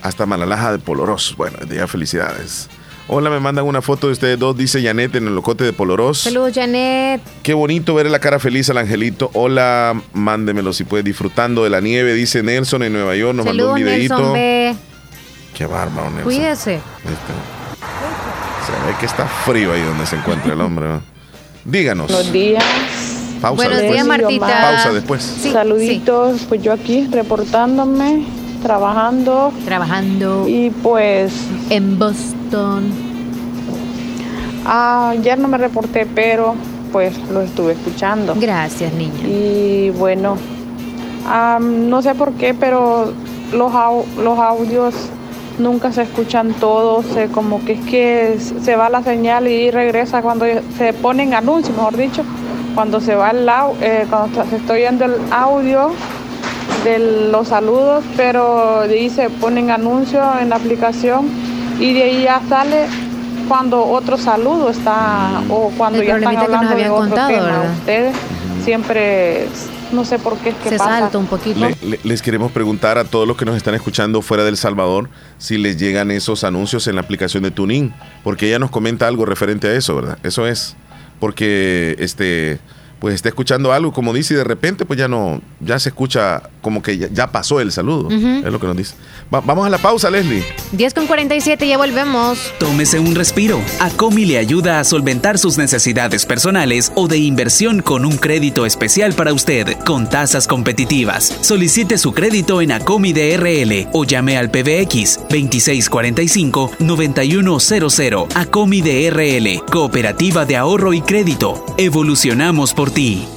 Hasta 0.01 0.25
Malalaja 0.25 0.73
de 0.73 0.79
Polorós. 0.79 1.33
Bueno, 1.35 1.57
de 1.65 1.77
ya 1.77 1.87
felicidades. 1.87 2.69
Hola, 3.09 3.29
me 3.29 3.39
mandan 3.39 3.63
una 3.65 3.81
foto 3.81 4.07
de 4.07 4.13
ustedes 4.13 4.37
dos, 4.37 4.57
dice 4.57 4.83
Janet 4.83 5.15
en 5.15 5.27
el 5.27 5.35
locote 5.35 5.63
de 5.63 5.71
Polorós. 5.71 6.19
Saludos, 6.19 6.51
Janet. 6.53 7.21
Qué 7.41 7.53
bonito 7.53 7.95
ver 7.95 8.09
la 8.11 8.19
cara 8.19 8.37
feliz 8.37 8.69
al 8.69 8.77
angelito. 8.79 9.31
Hola, 9.33 9.99
mándemelo 10.11 10.73
si 10.73 10.83
puede. 10.83 11.03
Disfrutando 11.03 11.63
de 11.63 11.69
la 11.69 11.79
nieve, 11.79 12.13
dice 12.15 12.43
Nelson 12.43 12.83
en 12.83 12.91
Nueva 12.91 13.15
York. 13.15 13.33
Nos 13.33 13.45
mandó 13.45 13.63
Saludos, 13.63 13.79
un 13.79 13.85
videito. 13.85 14.15
Nelson 14.15 14.33
B. 14.33 14.75
Qué 15.53 15.65
bárbaro, 15.65 16.09
Nelson. 16.09 16.23
Cuídese. 16.25 16.73
Este, 16.75 17.33
se 18.65 18.71
ve 18.85 18.97
que 18.99 19.05
está 19.05 19.25
frío 19.25 19.71
ahí 19.71 19.81
donde 19.83 20.05
se 20.05 20.17
encuentra 20.17 20.51
el 20.51 20.59
hombre. 20.59 20.87
¿no? 20.89 21.01
Díganos. 21.63 22.11
Buenos 22.11 22.33
días. 22.33 22.63
Pausa 23.39 23.55
Buenos 23.55 23.77
después. 23.77 23.93
días, 23.93 24.05
Martita. 24.05 24.61
Pausa 24.61 24.91
después. 24.91 25.23
Saluditos, 25.53 26.41
pues 26.49 26.61
yo 26.61 26.73
aquí 26.73 27.07
reportándome, 27.09 28.25
trabajando. 28.61 29.53
Trabajando. 29.63 30.45
Y 30.45 30.71
pues... 30.71 31.31
En 31.69 31.97
Ah, 34.65 35.09
ayer 35.11 35.37
no 35.39 35.47
me 35.47 35.57
reporté, 35.57 36.05
pero 36.05 36.55
pues 36.91 37.17
lo 37.29 37.41
estuve 37.41 37.73
escuchando. 37.73 38.33
Gracias, 38.37 38.93
niña. 38.93 39.27
Y 39.27 39.91
bueno, 39.91 40.35
no 41.59 42.01
sé 42.01 42.15
por 42.15 42.33
qué, 42.33 42.53
pero 42.53 43.11
los, 43.53 43.71
au- 43.73 44.05
los 44.23 44.37
audios 44.39 44.93
nunca 45.59 45.91
se 45.91 46.03
escuchan 46.03 46.53
todos, 46.53 47.05
eh, 47.15 47.29
como 47.33 47.63
que 47.65 47.73
es 47.73 47.85
que 47.85 48.37
se 48.63 48.75
va 48.75 48.89
la 48.89 49.03
señal 49.03 49.47
y 49.47 49.71
regresa 49.71 50.21
cuando 50.21 50.45
se 50.77 50.93
ponen 50.93 51.33
anuncios, 51.33 51.75
mejor 51.75 51.97
dicho, 51.97 52.23
cuando 52.75 52.99
se 53.01 53.15
va 53.15 53.31
el 53.31 53.47
au- 53.49 53.73
eh, 53.81 54.05
cuando 54.09 54.45
se 54.45 54.57
estoy 54.57 54.79
viendo 54.79 55.05
el 55.05 55.15
audio 55.31 55.91
de 56.83 57.29
los 57.31 57.47
saludos, 57.47 58.03
pero 58.15 58.83
se 59.09 59.29
ponen 59.29 59.71
anuncios 59.71 60.23
en 60.41 60.49
la 60.49 60.57
aplicación 60.57 61.25
y 61.79 61.93
de 61.93 62.03
ahí 62.03 62.23
ya 62.23 62.41
sale 62.49 62.87
cuando 63.47 63.85
otro 63.85 64.17
saludo 64.17 64.69
está 64.69 65.41
o 65.49 65.71
cuando 65.77 65.99
El 66.01 66.07
ya 66.07 66.17
están 66.17 66.33
problemita 66.35 66.45
que 66.45 66.51
nos 66.51 66.55
hablando 66.61 66.67
de 66.67 66.73
habían 66.83 66.91
otro 66.91 67.05
contado, 67.07 67.27
tema. 67.29 67.43
¿verdad? 67.45 67.73
Ustedes 67.79 68.15
siempre 68.65 69.47
no 69.93 70.03
sé 70.03 70.19
por 70.19 70.37
qué 70.39 70.49
es 70.49 70.55
que 70.55 70.69
Se 70.69 70.77
pasa. 70.77 70.99
salta 70.99 71.17
un 71.17 71.27
poquito. 71.27 71.59
Le- 71.61 71.77
le- 71.81 71.99
les 72.03 72.21
queremos 72.21 72.51
preguntar 72.51 72.97
a 72.97 73.05
todos 73.05 73.25
los 73.25 73.37
que 73.37 73.45
nos 73.45 73.55
están 73.55 73.73
escuchando 73.73 74.21
fuera 74.21 74.43
del 74.43 74.57
Salvador 74.57 75.09
si 75.37 75.57
les 75.57 75.77
llegan 75.77 76.11
esos 76.11 76.43
anuncios 76.43 76.87
en 76.87 76.95
la 76.95 77.01
aplicación 77.01 77.43
de 77.43 77.51
Tuning, 77.51 77.93
porque 78.23 78.47
ella 78.47 78.59
nos 78.59 78.69
comenta 78.69 79.07
algo 79.07 79.25
referente 79.25 79.67
a 79.67 79.73
eso, 79.73 79.95
¿verdad? 79.95 80.17
Eso 80.23 80.45
es 80.45 80.75
porque 81.21 81.95
este 81.99 82.59
pues 82.99 83.15
está 83.15 83.29
escuchando 83.29 83.71
algo 83.73 83.91
como 83.93 84.13
dice 84.13 84.33
y 84.33 84.37
de 84.37 84.43
repente 84.43 84.85
pues 84.85 84.97
ya 84.99 85.07
no 85.07 85.41
ya 85.59 85.79
se 85.79 85.89
escucha 85.89 86.41
como 86.61 86.81
que 86.81 86.97
ya, 86.97 87.07
ya 87.11 87.27
pasó 87.31 87.59
el 87.61 87.71
saludo, 87.71 88.09
es 88.09 88.51
lo 88.51 88.59
que 88.59 88.67
nos 88.67 88.75
dice. 88.75 88.95
Va- 89.33 89.39
vamos 89.41 89.65
a 89.65 89.69
la 89.69 89.77
pausa, 89.77 90.09
Leslie. 90.09 90.43
10 90.73 90.93
con 90.93 91.07
47, 91.07 91.65
ya 91.67 91.77
volvemos. 91.77 92.39
Tómese 92.59 92.99
un 92.99 93.15
respiro. 93.15 93.59
Acomi 93.79 94.25
le 94.25 94.37
ayuda 94.37 94.79
a 94.79 94.83
solventar 94.83 95.37
sus 95.37 95.57
necesidades 95.57 96.25
personales 96.25 96.91
o 96.95 97.07
de 97.07 97.17
inversión 97.17 97.81
con 97.81 98.03
un 98.05 98.17
crédito 98.17 98.65
especial 98.65 99.13
para 99.13 99.31
usted, 99.33 99.77
con 99.85 100.09
tasas 100.09 100.47
competitivas. 100.47 101.33
Solicite 101.41 101.97
su 101.97 102.13
crédito 102.13 102.61
en 102.61 102.71
Acomi 102.73 103.13
DRL 103.13 103.87
o 103.93 104.03
llame 104.03 104.37
al 104.37 104.51
PBX 104.51 105.19
2645-9100. 105.29 108.27
Acomi 108.35 108.81
DRL, 108.81 109.63
Cooperativa 109.71 110.45
de 110.45 110.57
Ahorro 110.57 110.93
y 110.93 111.01
Crédito. 111.01 111.63
Evolucionamos 111.77 112.73
por 112.73 112.86
ti. 112.89 113.36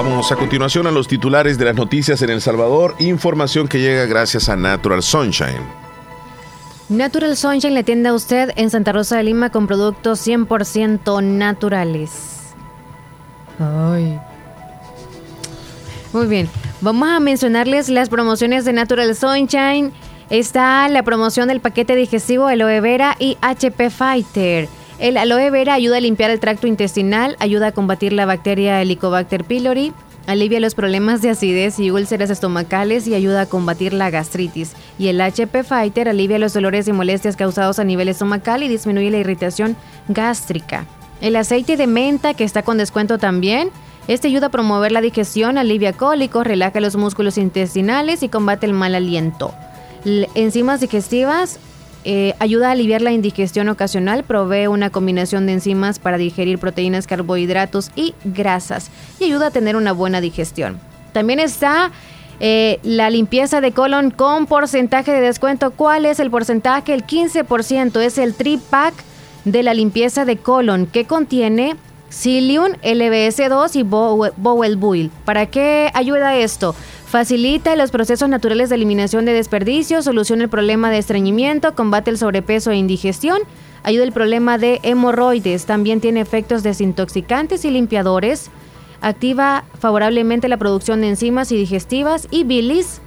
Vamos 0.00 0.30
a 0.30 0.36
continuación 0.36 0.86
a 0.86 0.92
los 0.92 1.08
titulares 1.08 1.58
de 1.58 1.64
las 1.64 1.74
noticias 1.74 2.22
en 2.22 2.30
El 2.30 2.40
Salvador. 2.40 2.94
Información 3.00 3.66
que 3.66 3.80
llega 3.80 4.06
gracias 4.06 4.48
a 4.48 4.54
Natural 4.54 5.02
Sunshine. 5.02 5.60
Natural 6.88 7.36
Sunshine 7.36 7.74
le 7.74 7.80
atiende 7.80 8.08
a 8.08 8.14
usted 8.14 8.52
en 8.54 8.70
Santa 8.70 8.92
Rosa 8.92 9.16
de 9.16 9.24
Lima 9.24 9.50
con 9.50 9.66
productos 9.66 10.24
100% 10.24 11.20
naturales. 11.20 12.12
Ay. 13.58 14.20
Muy 16.12 16.28
bien, 16.28 16.48
vamos 16.80 17.08
a 17.08 17.18
mencionarles 17.18 17.88
las 17.88 18.08
promociones 18.08 18.64
de 18.64 18.74
Natural 18.74 19.16
Sunshine. 19.16 19.92
Está 20.30 20.88
la 20.88 21.02
promoción 21.02 21.48
del 21.48 21.58
paquete 21.58 21.96
digestivo 21.96 22.46
aloe 22.46 22.80
vera 22.80 23.16
y 23.18 23.36
HP 23.40 23.90
Fighter. 23.90 24.68
El 24.98 25.16
aloe 25.16 25.50
vera 25.50 25.74
ayuda 25.74 25.98
a 25.98 26.00
limpiar 26.00 26.30
el 26.30 26.40
tracto 26.40 26.66
intestinal, 26.66 27.36
ayuda 27.38 27.68
a 27.68 27.72
combatir 27.72 28.12
la 28.12 28.26
bacteria 28.26 28.82
Helicobacter 28.82 29.44
pylori, 29.44 29.92
Alivia 30.28 30.60
los 30.60 30.74
problemas 30.74 31.22
de 31.22 31.30
acidez 31.30 31.78
y 31.78 31.90
úlceras 31.90 32.28
estomacales 32.28 33.06
y 33.06 33.14
ayuda 33.14 33.40
a 33.40 33.46
combatir 33.46 33.94
la 33.94 34.10
gastritis. 34.10 34.74
Y 34.98 35.08
el 35.08 35.22
HP 35.22 35.64
Fighter 35.64 36.06
alivia 36.06 36.38
los 36.38 36.52
dolores 36.52 36.86
y 36.86 36.92
molestias 36.92 37.34
causados 37.34 37.78
a 37.78 37.84
nivel 37.84 38.08
estomacal 38.08 38.62
y 38.62 38.68
disminuye 38.68 39.10
la 39.10 39.16
irritación 39.16 39.74
gástrica. 40.08 40.84
El 41.22 41.34
aceite 41.34 41.78
de 41.78 41.86
menta, 41.86 42.34
que 42.34 42.44
está 42.44 42.62
con 42.62 42.76
descuento 42.76 43.16
también, 43.16 43.70
este 44.06 44.28
ayuda 44.28 44.48
a 44.48 44.50
promover 44.50 44.92
la 44.92 45.00
digestión, 45.00 45.56
alivia 45.56 45.94
cólicos, 45.94 46.46
relaja 46.46 46.78
los 46.80 46.96
músculos 46.96 47.38
intestinales 47.38 48.22
y 48.22 48.28
combate 48.28 48.66
el 48.66 48.74
mal 48.74 48.94
aliento. 48.94 49.54
enzimas 50.34 50.82
digestivas 50.82 51.58
eh, 52.04 52.34
ayuda 52.38 52.68
a 52.68 52.72
aliviar 52.72 53.02
la 53.02 53.12
indigestión 53.12 53.68
ocasional, 53.68 54.24
provee 54.24 54.66
una 54.66 54.90
combinación 54.90 55.46
de 55.46 55.54
enzimas 55.54 55.98
para 55.98 56.18
digerir 56.18 56.58
proteínas, 56.58 57.06
carbohidratos 57.06 57.90
y 57.96 58.14
grasas 58.24 58.90
y 59.18 59.24
ayuda 59.24 59.48
a 59.48 59.50
tener 59.50 59.76
una 59.76 59.92
buena 59.92 60.20
digestión. 60.20 60.78
También 61.12 61.40
está 61.40 61.90
eh, 62.40 62.78
la 62.82 63.10
limpieza 63.10 63.60
de 63.60 63.72
colon 63.72 64.10
con 64.10 64.46
porcentaje 64.46 65.12
de 65.12 65.20
descuento. 65.20 65.72
¿Cuál 65.72 66.04
es 66.04 66.20
el 66.20 66.30
porcentaje? 66.30 66.94
El 66.94 67.04
15% 67.04 68.00
es 68.00 68.18
el 68.18 68.34
tripack 68.34 68.94
de 69.44 69.62
la 69.62 69.74
limpieza 69.74 70.24
de 70.24 70.36
colon 70.36 70.86
que 70.86 71.04
contiene 71.04 71.76
Psyllium, 72.10 72.72
LBS2 72.82 73.76
y 73.76 73.82
Bowel 73.82 74.76
Buil. 74.76 75.10
¿Para 75.24 75.46
qué 75.46 75.90
ayuda 75.94 76.36
esto? 76.36 76.74
Facilita 77.10 77.74
los 77.74 77.90
procesos 77.90 78.28
naturales 78.28 78.68
de 78.68 78.74
eliminación 78.74 79.24
de 79.24 79.32
desperdicios, 79.32 80.04
soluciona 80.04 80.44
el 80.44 80.50
problema 80.50 80.90
de 80.90 80.98
estreñimiento, 80.98 81.74
combate 81.74 82.10
el 82.10 82.18
sobrepeso 82.18 82.70
e 82.70 82.76
indigestión, 82.76 83.38
ayuda 83.82 84.04
el 84.04 84.12
problema 84.12 84.58
de 84.58 84.78
hemorroides, 84.82 85.64
también 85.64 86.02
tiene 86.02 86.20
efectos 86.20 86.62
desintoxicantes 86.62 87.64
y 87.64 87.70
limpiadores, 87.70 88.50
activa 89.00 89.64
favorablemente 89.78 90.48
la 90.48 90.58
producción 90.58 91.00
de 91.00 91.08
enzimas 91.08 91.50
y 91.50 91.56
digestivas 91.56 92.28
y 92.30 92.44
bilis, 92.44 93.00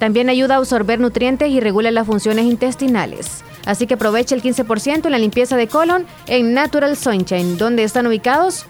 también 0.00 0.28
ayuda 0.28 0.56
a 0.56 0.58
absorber 0.58 0.98
nutrientes 0.98 1.50
y 1.50 1.60
regula 1.60 1.92
las 1.92 2.08
funciones 2.08 2.46
intestinales. 2.46 3.44
Así 3.64 3.86
que 3.86 3.94
aproveche 3.94 4.34
el 4.34 4.42
15% 4.42 5.04
en 5.04 5.12
la 5.12 5.18
limpieza 5.18 5.56
de 5.56 5.68
colon 5.68 6.04
en 6.26 6.52
Natural 6.52 6.96
Sunshine, 6.96 7.58
donde 7.58 7.84
están 7.84 8.08
ubicados 8.08 8.66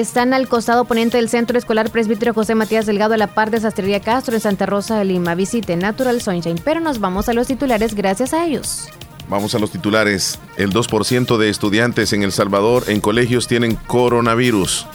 están 0.00 0.34
al 0.34 0.48
costado 0.48 0.84
poniente 0.84 1.16
del 1.16 1.28
Centro 1.28 1.58
Escolar 1.58 1.90
Presbítero 1.90 2.34
José 2.34 2.54
Matías 2.54 2.86
Delgado 2.86 3.14
a 3.14 3.16
la 3.16 3.28
par 3.28 3.50
de 3.50 3.60
Sastrería 3.60 4.00
Castro 4.00 4.34
en 4.34 4.40
Santa 4.40 4.66
Rosa 4.66 4.98
de 4.98 5.04
Lima. 5.04 5.34
Visite 5.34 5.76
Natural 5.76 6.20
Sunshine, 6.20 6.60
pero 6.64 6.80
nos 6.80 7.00
vamos 7.00 7.28
a 7.28 7.32
los 7.32 7.46
titulares 7.46 7.94
gracias 7.94 8.32
a 8.32 8.44
ellos. 8.44 8.88
Vamos 9.28 9.54
a 9.54 9.58
los 9.58 9.70
titulares. 9.70 10.38
El 10.56 10.72
2% 10.72 11.36
de 11.36 11.48
estudiantes 11.48 12.12
en 12.12 12.22
El 12.22 12.32
Salvador 12.32 12.84
en 12.88 13.00
colegios 13.00 13.48
tienen 13.48 13.74
coronavirus. 13.74 14.86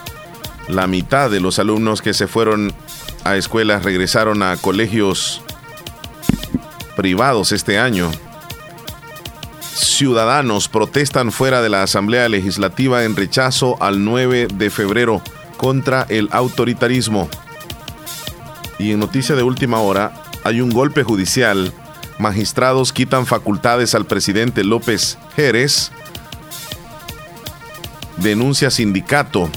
La 0.67 0.87
mitad 0.87 1.29
de 1.29 1.39
los 1.39 1.59
alumnos 1.59 2.01
que 2.01 2.13
se 2.13 2.27
fueron 2.27 2.73
a 3.23 3.35
escuelas 3.35 3.83
regresaron 3.83 4.43
a 4.43 4.55
colegios 4.57 5.41
privados 6.95 7.51
este 7.51 7.79
año 7.79 8.11
ciudadanos 9.73 10.67
protestan 10.67 11.31
fuera 11.31 11.61
de 11.61 11.69
la 11.69 11.83
Asamblea 11.83 12.27
Legislativa 12.29 13.03
en 13.03 13.15
rechazo 13.15 13.81
al 13.81 14.03
9 14.03 14.47
de 14.53 14.69
febrero 14.69 15.21
contra 15.57 16.05
el 16.09 16.27
autoritarismo. 16.31 17.29
Y 18.79 18.91
en 18.91 18.99
noticia 18.99 19.35
de 19.35 19.43
última 19.43 19.79
hora, 19.79 20.13
hay 20.43 20.61
un 20.61 20.71
golpe 20.71 21.03
judicial. 21.03 21.71
Magistrados 22.17 22.93
quitan 22.93 23.25
facultades 23.25 23.95
al 23.95 24.05
presidente 24.05 24.63
López 24.63 25.17
Jerez. 25.35 25.91
Denuncia 28.17 28.71
sindicato. 28.71 29.49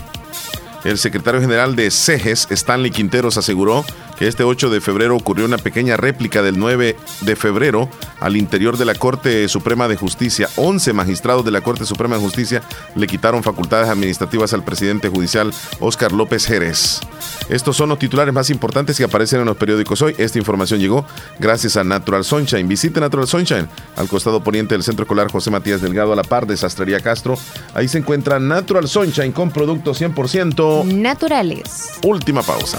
El 0.84 0.98
secretario 0.98 1.40
general 1.40 1.76
de 1.76 1.90
CEGES, 1.90 2.48
Stanley 2.50 2.90
Quinteros, 2.90 3.38
aseguró 3.38 3.84
que 4.18 4.28
este 4.28 4.44
8 4.44 4.70
de 4.70 4.80
febrero 4.80 5.16
ocurrió 5.16 5.44
una 5.44 5.58
pequeña 5.58 5.96
réplica 5.96 6.42
del 6.42 6.58
9 6.58 6.96
de 7.22 7.36
febrero 7.36 7.88
al 8.20 8.36
interior 8.36 8.76
de 8.76 8.84
la 8.84 8.94
Corte 8.94 9.48
Suprema 9.48 9.88
de 9.88 9.96
Justicia. 9.96 10.48
11 10.56 10.92
magistrados 10.92 11.44
de 11.44 11.50
la 11.50 11.60
Corte 11.60 11.84
Suprema 11.84 12.16
de 12.16 12.22
Justicia 12.22 12.62
le 12.94 13.06
quitaron 13.06 13.42
facultades 13.42 13.88
administrativas 13.88 14.52
al 14.52 14.64
presidente 14.64 15.08
judicial 15.08 15.52
Óscar 15.80 16.12
López 16.12 16.46
Jerez. 16.46 17.00
Estos 17.48 17.76
son 17.76 17.88
los 17.88 17.98
titulares 17.98 18.32
más 18.32 18.50
importantes 18.50 18.96
que 18.96 19.04
aparecen 19.04 19.40
en 19.40 19.46
los 19.46 19.56
periódicos 19.56 20.00
hoy. 20.02 20.14
Esta 20.18 20.38
información 20.38 20.80
llegó 20.80 21.04
gracias 21.38 21.76
a 21.76 21.84
Natural 21.84 22.24
Sunshine. 22.24 22.68
Visite 22.68 23.00
Natural 23.00 23.26
Sunshine 23.26 23.68
al 23.96 24.08
costado 24.08 24.42
poniente 24.42 24.74
del 24.74 24.82
Centro 24.82 25.04
Escolar 25.04 25.30
José 25.30 25.50
Matías 25.50 25.80
Delgado 25.80 26.12
a 26.12 26.16
la 26.16 26.22
par 26.22 26.46
de 26.46 26.56
Sastrería 26.56 27.00
Castro. 27.00 27.36
Ahí 27.74 27.88
se 27.88 27.98
encuentra 27.98 28.38
Natural 28.38 28.88
Sunshine 28.88 29.32
con 29.32 29.50
productos 29.50 30.00
100% 30.00 30.84
naturales. 30.84 31.98
Última 32.02 32.42
pausa. 32.42 32.78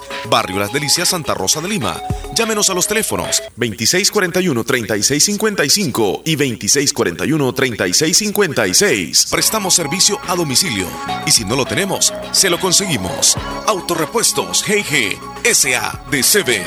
Barrio 0.29 0.59
Las 0.59 0.73
Delicias, 0.73 1.09
Santa 1.09 1.33
Rosa 1.33 1.59
de 1.61 1.69
Lima. 1.69 1.99
Llámenos 2.35 2.69
a 2.69 2.73
los 2.73 2.87
teléfonos 2.87 3.41
2641-3655 3.57 6.21
y 6.25 6.35
2641-3656. 6.37 9.29
Prestamos 9.29 9.73
servicio 9.73 10.19
a 10.27 10.35
domicilio 10.35 10.87
y 11.25 11.31
si 11.31 11.45
no 11.45 11.55
lo 11.55 11.65
tenemos, 11.65 12.13
se 12.31 12.49
lo 12.49 12.59
conseguimos. 12.59 13.37
Autorepuestos 13.67 14.65
GG 14.65 15.17
SA 15.53 16.03
de 16.09 16.23
CB. 16.23 16.61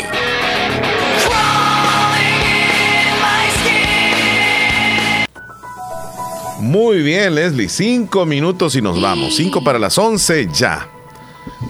Muy 6.60 7.02
bien, 7.02 7.34
Leslie. 7.34 7.68
Cinco 7.68 8.24
minutos 8.24 8.74
y 8.74 8.82
nos 8.82 9.00
vamos. 9.00 9.36
Cinco 9.36 9.62
para 9.62 9.78
las 9.78 9.98
once, 9.98 10.48
ya. 10.52 10.88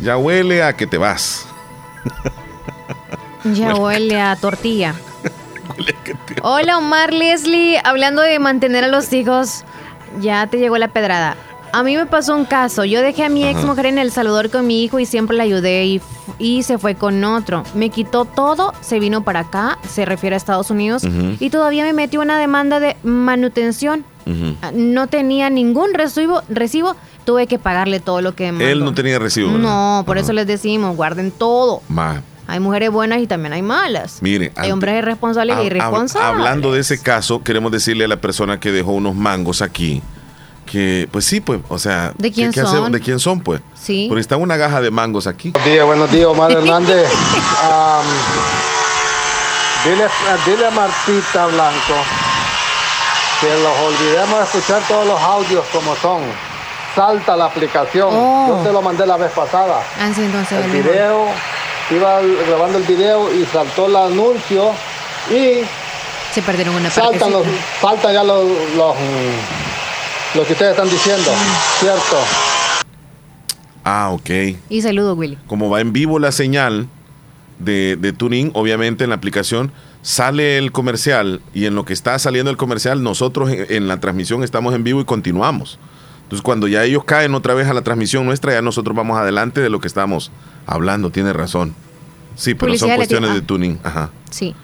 Ya 0.02 0.16
huele 0.16 0.62
a 0.62 0.76
que 0.76 0.86
te 0.86 0.98
vas. 0.98 1.46
Ya 3.44 3.74
huele 3.74 4.18
a 4.20 4.36
tortilla. 4.36 4.94
Hola 6.42 6.78
Omar 6.78 7.12
Leslie, 7.12 7.78
hablando 7.84 8.22
de 8.22 8.38
mantener 8.38 8.84
a 8.84 8.88
los 8.88 9.12
hijos, 9.12 9.64
ya 10.20 10.46
te 10.46 10.58
llegó 10.58 10.78
la 10.78 10.88
pedrada. 10.88 11.36
A 11.72 11.82
mí 11.82 11.96
me 11.96 12.06
pasó 12.06 12.36
un 12.36 12.44
caso. 12.44 12.84
Yo 12.84 13.02
dejé 13.02 13.24
a 13.24 13.28
mi 13.28 13.44
ex 13.44 13.64
mujer 13.64 13.86
en 13.86 13.98
El 13.98 14.12
Salvador 14.12 14.48
con 14.48 14.66
mi 14.66 14.84
hijo 14.84 15.00
y 15.00 15.06
siempre 15.06 15.36
la 15.36 15.42
ayudé 15.42 15.84
y, 15.86 16.00
y, 16.38 16.62
se 16.62 16.78
fue 16.78 16.94
con 16.94 17.22
otro. 17.24 17.64
Me 17.74 17.90
quitó 17.90 18.24
todo, 18.24 18.72
se 18.80 19.00
vino 19.00 19.24
para 19.24 19.40
acá, 19.40 19.78
se 19.88 20.04
refiere 20.04 20.34
a 20.34 20.36
Estados 20.36 20.70
Unidos, 20.70 21.02
y 21.40 21.50
todavía 21.50 21.82
me 21.82 21.92
metió 21.92 22.20
una 22.20 22.38
demanda 22.38 22.78
de 22.78 22.96
manutención. 23.02 24.04
Ah, 24.62 24.70
no 24.72 25.08
tenía 25.08 25.50
ningún 25.50 25.94
recibo, 25.94 26.42
recibo, 26.48 26.94
tuve 27.24 27.46
que 27.46 27.58
pagarle 27.58 28.00
todo 28.00 28.20
lo 28.20 28.34
que 28.34 28.52
me 28.52 28.70
Él 28.70 28.84
no 28.84 28.94
tenía 28.94 29.18
recibo. 29.18 29.52
No, 29.52 30.02
por 30.06 30.18
eso 30.18 30.32
les 30.32 30.46
decimos, 30.46 30.96
guarden 30.96 31.30
todo. 31.30 31.82
Hay 32.46 32.60
mujeres 32.60 32.90
buenas 32.90 33.20
y 33.20 33.26
también 33.26 33.54
hay 33.54 33.62
malas. 33.62 34.18
Mire, 34.20 34.52
hay 34.56 34.70
hombres 34.70 34.98
irresponsables 34.98 35.56
e 35.58 35.64
irresponsables. 35.64 36.28
Hablando 36.30 36.72
de 36.72 36.80
ese 36.80 37.00
caso, 37.00 37.42
queremos 37.42 37.72
decirle 37.72 38.04
a 38.04 38.08
la 38.08 38.16
persona 38.16 38.60
que 38.60 38.70
dejó 38.70 38.92
unos 38.92 39.14
mangos 39.14 39.62
aquí 39.62 40.02
que, 40.64 41.08
pues 41.12 41.24
sí, 41.24 41.40
pues, 41.40 41.60
o 41.68 41.78
sea, 41.78 42.12
¿de 42.18 42.32
quién 42.32 42.52
son? 42.52 42.90
¿De 42.90 43.00
quién 43.00 43.18
son, 43.20 43.40
pues? 43.40 43.60
Sí. 43.74 44.06
Porque 44.08 44.20
está 44.20 44.36
una 44.36 44.56
gaja 44.56 44.80
de 44.80 44.90
mangos 44.90 45.26
aquí. 45.26 45.50
Buenos 45.50 45.70
días, 45.70 45.86
buenos 45.86 46.10
días, 46.10 46.26
Omar 46.26 46.50
Hernández. 46.52 47.08
dile, 49.84 50.06
dile 50.46 50.66
a 50.66 50.70
Martita 50.70 51.46
Blanco 51.46 51.94
que 53.40 53.48
los 53.62 53.78
olvidemos 53.78 54.38
de 54.38 54.44
escuchar 54.44 54.82
todos 54.88 55.06
los 55.06 55.20
audios 55.20 55.64
como 55.72 55.94
son. 55.96 56.22
Salta 56.94 57.36
la 57.36 57.46
aplicación. 57.46 58.10
Yo 58.12 58.60
te 58.64 58.72
lo 58.72 58.82
mandé 58.82 59.06
la 59.06 59.16
vez 59.16 59.32
pasada. 59.32 59.80
Ah, 59.98 60.10
sí, 60.14 60.22
entonces 60.22 60.64
el 60.64 60.70
video, 60.70 61.26
iba 61.90 62.20
grabando 62.46 62.78
el 62.78 62.84
video 62.84 63.34
y 63.34 63.44
saltó 63.46 63.86
el 63.86 63.96
anuncio 63.96 64.70
y 65.30 65.64
se 66.32 66.42
perdieron 66.42 66.74
una 66.74 66.90
saltan 66.90 67.30
los, 67.30 67.46
Faltan 67.80 68.12
ya 68.12 68.24
los, 68.24 68.44
los 68.76 68.94
lo 70.34 70.44
que 70.44 70.52
ustedes 70.52 70.72
están 70.72 70.90
diciendo, 70.90 71.30
cierto. 71.78 72.16
Ah, 73.84 74.10
ok. 74.12 74.30
Y 74.68 74.82
saludo, 74.82 75.14
Willy. 75.14 75.38
Como 75.46 75.70
va 75.70 75.80
en 75.80 75.92
vivo 75.92 76.18
la 76.18 76.32
señal 76.32 76.88
de, 77.58 77.96
de 77.96 78.12
tuning, 78.12 78.50
obviamente 78.54 79.04
en 79.04 79.10
la 79.10 79.16
aplicación 79.16 79.72
sale 80.04 80.58
el 80.58 80.70
comercial 80.70 81.40
y 81.54 81.64
en 81.64 81.74
lo 81.74 81.86
que 81.86 81.94
está 81.94 82.18
saliendo 82.18 82.50
el 82.50 82.58
comercial, 82.58 83.02
nosotros 83.02 83.50
en, 83.50 83.88
la 83.88 84.00
transmisión 84.00 84.44
estamos 84.44 84.74
en 84.74 84.84
vivo 84.84 85.00
y 85.00 85.04
continuamos. 85.06 85.78
Entonces, 86.24 86.42
cuando 86.42 86.68
ya 86.68 86.84
ellos 86.84 87.04
caen 87.04 87.34
otra 87.34 87.54
vez 87.54 87.68
a 87.68 87.74
la 87.74 87.82
transmisión 87.82 88.26
nuestra, 88.26 88.52
ya 88.52 88.62
nosotros 88.62 88.96
vamos 88.96 89.18
adelante 89.18 89.60
de 89.60 89.70
lo 89.70 89.80
que 89.80 89.88
estamos 89.88 90.32
hablando. 90.66 91.10
Tiene 91.10 91.32
razón. 91.32 91.74
Sí, 92.34 92.54
pero 92.54 92.76
son 92.76 92.90
cuestiones 92.96 93.32
de 93.34 93.42
tuning. 93.42 93.78
Ajá. 93.84 94.10
Sí 94.30 94.54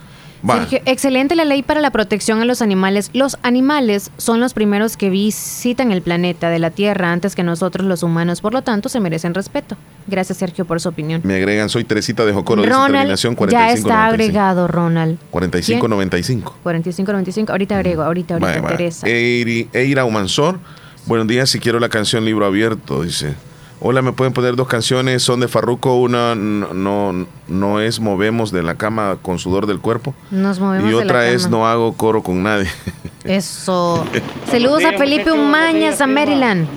excelente 0.87 1.37
la 1.37 1.45
ley 1.45 1.63
para 1.63 1.81
la 1.81 1.91
protección 1.91 2.41
a 2.41 2.45
los 2.45 2.63
animales. 2.63 3.11
Los 3.13 3.39
animales 3.43 4.11
son 4.17 4.41
los 4.41 4.55
primeros 4.55 4.97
que 4.97 5.11
visitan 5.11 5.93
el 5.93 6.03
planeta 6.03 6.49
de 6.49 6.59
la 6.59 6.71
Tierra 6.71 7.13
antes 7.13 7.35
que 7.35 7.43
nosotros 7.43 7.87
los 7.87 8.03
humanos, 8.03 8.41
por 8.41 8.53
lo 8.53 8.63
tanto 8.63 8.89
se 8.89 9.01
merecen 9.01 9.35
respeto. 9.35 9.77
Gracias 10.07 10.39
Sergio 10.39 10.65
por 10.65 10.81
su 10.81 10.89
opinión. 10.89 11.21
Me 11.25 11.35
agregan, 11.35 11.69
soy 11.69 11.85
Teresita 11.85 12.25
de 12.25 12.33
Jocoro, 12.33 12.65
Ronald, 12.65 13.15
ya 13.51 13.73
está 13.73 14.07
agregado 14.07 14.67
Ronald. 14.67 15.19
4595. 15.31 16.59
4595, 16.63 17.53
ahorita 17.53 17.77
agrego, 17.77 18.03
ahorita, 18.03 18.35
ahorita 18.35 18.67
Teresa. 18.69 19.07
Eira 19.07 20.05
Humansor, 20.05 20.59
buenos 21.07 21.27
días, 21.27 21.51
si 21.51 21.61
quiero 21.61 21.81
la 21.81 21.89
canción 21.89 22.25
Libro 22.25 22.47
Abierto, 22.47 23.03
dice. 23.03 23.35
Hola, 23.83 24.03
¿me 24.03 24.13
pueden 24.13 24.35
poner 24.35 24.57
dos 24.57 24.69
canciones? 24.69 25.23
Son 25.23 25.41
de 25.41 25.49
Farruco. 25.49 25.95
Una 25.95 26.35
no, 26.35 27.27
no, 27.49 27.81
es 27.81 27.99
Movemos 27.99 28.53
de 28.53 28.63
la 28.63 28.75
cama 28.75 29.17
con 29.23 29.39
sudor 29.39 29.67
del 29.67 29.81
cuerpo. 29.81 30.15
Nos 30.31 30.61
movemos 30.61 30.91
Y 30.91 30.95
otra 30.95 31.27
es 31.29 31.49
No 31.49 31.67
hago 31.67 31.95
coro 31.95 32.23
con 32.23 32.43
nadie. 32.43 32.69
Eso. 33.25 34.05
Saludos 34.51 34.85
a 34.85 34.99
Felipe 34.99 35.33
Umañas, 35.33 36.03
a 36.03 36.07
Maryland. 36.07 36.69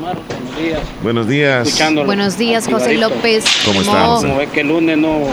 Buenos 1.04 1.28
días. 1.28 1.78
Buenos 2.06 2.38
días, 2.38 2.68
José 2.70 2.96
López. 2.98 3.44
¿Cómo 3.66 3.82
estás? 3.82 4.22
Como 4.22 4.38
ve 4.38 4.48
que 4.48 4.62
el 4.62 4.70
lunes 4.70 4.98
no, 4.98 5.24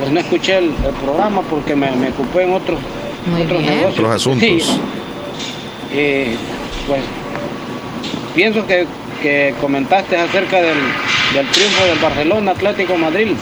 pues 0.00 0.10
no 0.10 0.18
escuché 0.18 0.58
el, 0.58 0.70
programa 1.04 1.42
porque 1.42 1.76
me, 1.76 1.94
me, 1.94 2.08
ocupé 2.08 2.42
en 2.42 2.54
otros, 2.54 2.80
otros 3.32 3.62
negocios. 3.62 3.92
Otros 3.92 4.14
asuntos. 4.14 4.80
Eh, 5.90 6.36
pues 6.86 7.00
pienso 8.34 8.66
que 8.66 8.86
que 9.20 9.54
comentaste 9.60 10.16
acerca 10.16 10.58
del, 10.60 10.76
triunfo 11.52 11.84
del 11.84 11.98
Barcelona 11.98 12.52
Atlético 12.52 12.96
Madrid. 12.96 13.36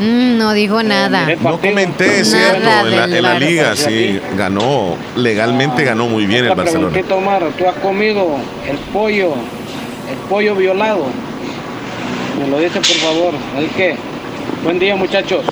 Mm, 0.00 0.38
no 0.38 0.52
dijo 0.52 0.80
eh, 0.80 0.84
nada. 0.84 1.26
No 1.40 1.60
comenté, 1.60 2.20
es 2.20 2.30
cierto. 2.30 2.68
En 2.88 3.22
la, 3.22 3.38
liga, 3.38 3.76
sí, 3.76 4.20
ganó, 4.36 4.96
legalmente 5.16 5.82
ah, 5.82 5.86
ganó 5.86 6.08
muy 6.08 6.26
bien 6.26 6.44
el 6.44 6.54
Barcelona. 6.54 6.96
Omar, 7.10 7.44
tú 7.56 7.68
has 7.68 7.76
comido 7.76 8.36
el 8.68 8.76
pollo, 8.92 9.34
el 10.10 10.16
pollo 10.28 10.56
violado. 10.56 11.06
Me 12.40 12.48
lo 12.48 12.58
dice, 12.58 12.80
por 12.80 12.96
favor. 12.96 13.34
Así 13.56 13.66
que, 13.76 13.96
buen 14.64 14.78
día, 14.80 14.96
muchachos. 14.96 15.44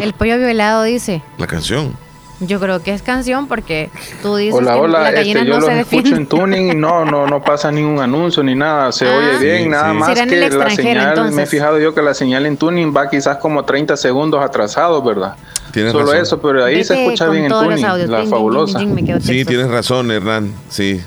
El 0.00 0.12
pollo 0.12 0.38
violado 0.38 0.84
dice. 0.84 1.22
La 1.38 1.46
canción. 1.46 2.03
Yo 2.46 2.60
creo 2.60 2.82
que 2.82 2.92
es 2.92 3.02
canción 3.02 3.46
porque 3.48 3.90
tú 4.22 4.36
dices 4.36 4.54
hola, 4.54 4.74
que 4.74 4.80
hola, 4.80 5.02
la 5.02 5.10
gallina 5.10 5.40
este, 5.40 5.50
yo 5.50 5.60
no 5.60 5.66
se 5.66 5.80
escucho 5.80 6.14
en 6.16 6.26
tuning 6.26 6.72
y 6.72 6.74
no, 6.74 7.04
no, 7.04 7.26
no 7.26 7.42
pasa 7.42 7.70
ningún 7.70 8.00
anuncio 8.00 8.42
ni 8.42 8.54
nada, 8.54 8.92
se 8.92 9.06
oye 9.06 9.32
ah. 9.36 9.38
bien, 9.38 9.70
nada 9.70 9.92
más 9.92 10.18
que 10.20 10.48
la 10.50 10.70
señal, 10.70 11.32
me 11.32 11.42
he 11.42 11.46
fijado 11.46 11.78
yo 11.78 11.94
que 11.94 12.02
la 12.02 12.14
señal 12.14 12.46
en 12.46 12.56
tuning 12.56 12.94
va 12.94 13.08
quizás 13.08 13.38
como 13.38 13.64
30 13.64 13.96
segundos 13.96 14.42
atrasado, 14.42 15.02
¿verdad? 15.02 15.36
Tienes 15.72 15.92
Solo 15.92 16.12
eso, 16.12 16.40
pero 16.40 16.64
ahí 16.64 16.84
se 16.84 17.02
escucha 17.02 17.28
bien 17.28 17.44
en 17.44 17.50
tuning, 17.50 18.10
la 18.10 18.24
fabulosa. 18.26 18.80
sí, 19.20 19.44
tienes 19.44 19.68
razón, 19.68 20.10
Hernán, 20.10 20.52
sí. 20.68 21.00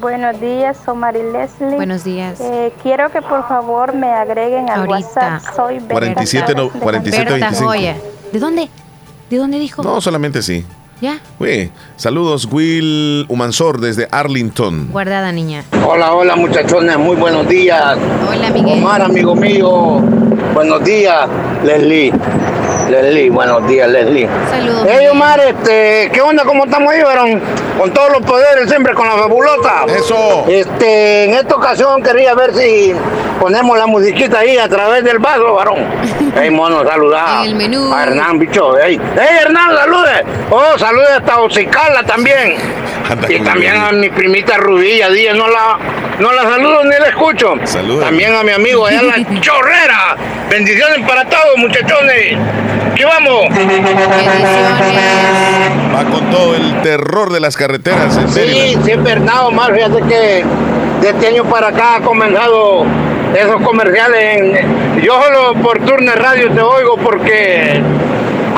Buenos 0.00 0.40
días, 0.40 0.76
soy 0.84 0.96
Mari 0.96 1.22
Leslie. 1.32 1.74
Buenos 1.74 2.04
días. 2.04 2.40
Eh, 2.40 2.72
quiero 2.82 3.10
que 3.10 3.20
por 3.20 3.48
favor 3.48 3.94
me 3.94 4.06
agreguen 4.06 4.70
al 4.70 4.86
WhatsApp. 4.86 5.42
Soy 5.56 5.80
47, 5.80 6.54
no, 6.54 6.70
47 6.70 7.32
25. 7.32 7.72
¿De 8.32 8.38
dónde? 8.38 8.68
¿De 9.30 9.36
dónde 9.36 9.58
dijo? 9.58 9.82
No, 9.82 10.00
solamente 10.00 10.42
sí. 10.42 10.64
¿Ya? 11.00 11.20
Uy, 11.38 11.70
saludos, 11.96 12.48
Will 12.50 13.24
Humansor 13.28 13.80
desde 13.80 14.08
Arlington. 14.10 14.88
Guardada, 14.90 15.30
niña. 15.30 15.64
Hola, 15.86 16.12
hola, 16.12 16.34
muchachones, 16.34 16.98
muy 16.98 17.14
buenos 17.16 17.48
días. 17.48 17.96
Hola, 18.28 18.50
Miguel. 18.50 18.78
Omar, 18.78 19.02
amigo 19.02 19.36
mío. 19.36 20.00
Buenos 20.54 20.82
días, 20.82 21.28
Leslie. 21.64 22.12
Leslie, 22.88 23.28
buenos 23.30 23.66
días, 23.68 23.88
Leslie. 23.88 24.28
Saludos. 24.50 24.86
Hey, 24.88 25.06
Omar, 25.08 25.38
este, 25.40 26.10
¿qué 26.12 26.20
onda? 26.22 26.44
¿Cómo 26.44 26.64
estamos 26.64 26.92
ahí, 26.92 27.02
varón? 27.02 27.40
Con 27.78 27.92
todos 27.92 28.10
los 28.12 28.22
poderes, 28.22 28.68
siempre 28.68 28.94
con 28.94 29.06
la 29.06 29.14
fabulosa. 29.14 29.84
Eso. 29.86 30.44
Este, 30.48 31.24
en 31.24 31.34
esta 31.34 31.54
ocasión 31.54 32.02
quería 32.02 32.34
ver 32.34 32.54
si 32.54 32.94
ponemos 33.38 33.76
la 33.78 33.86
musiquita 33.86 34.38
ahí 34.40 34.56
a 34.56 34.68
través 34.68 35.04
del 35.04 35.18
vaso, 35.18 35.54
varón. 35.54 35.78
Hey, 36.40 36.50
mono, 36.50 36.84
saludá. 36.86 37.42
el 37.44 37.54
menú. 37.56 37.92
A 37.92 38.04
Hernán, 38.04 38.38
bicho. 38.38 38.76
Hey, 38.78 39.00
hey 39.16 39.38
Hernán, 39.42 39.76
salude. 39.76 40.24
Oh, 40.50 40.78
salude 40.78 41.08
hasta 41.16 41.40
Ocicala 41.40 42.04
también. 42.04 42.54
Y 43.28 43.40
también 43.40 43.76
a 43.76 43.92
mi 43.92 44.08
primita 44.10 44.56
Rubilla 44.56 45.08
Díaz, 45.10 45.36
no 45.36 45.48
la, 45.48 45.78
no 46.18 46.32
la 46.32 46.42
saludo 46.42 46.84
ni 46.84 46.90
la 46.90 47.08
escucho. 47.08 47.54
Saludos. 47.64 48.04
También 48.04 48.34
a 48.34 48.42
mi 48.42 48.52
amigo 48.52 48.86
allá 48.86 49.00
en 49.00 49.06
la 49.06 49.40
chorrera. 49.40 50.16
Bendiciones 50.50 51.06
para 51.06 51.24
todos, 51.24 51.56
muchachones. 51.56 52.36
¿Qué 52.94 53.04
vamos? 53.04 53.44
Va 55.94 56.04
con 56.10 56.30
todo 56.30 56.54
el 56.56 56.82
terror 56.82 57.32
de 57.32 57.40
las 57.40 57.56
carreteras. 57.56 58.16
¿en 58.16 58.28
sí, 58.28 58.76
sí, 58.84 58.90
es 58.90 59.02
verdad, 59.02 59.46
Omar. 59.46 59.74
Fíjate 59.74 60.02
que 60.02 60.44
de 61.00 61.08
este 61.08 61.28
año 61.28 61.44
para 61.44 61.68
acá 61.68 61.96
ha 61.96 62.00
comenzado 62.00 62.84
esos 63.36 63.60
comerciales. 63.62 64.64
yo 65.02 65.20
solo 65.22 65.54
por 65.62 65.78
Turner 65.80 66.20
Radio 66.20 66.50
te 66.50 66.60
oigo 66.60 66.96
porque 66.96 67.80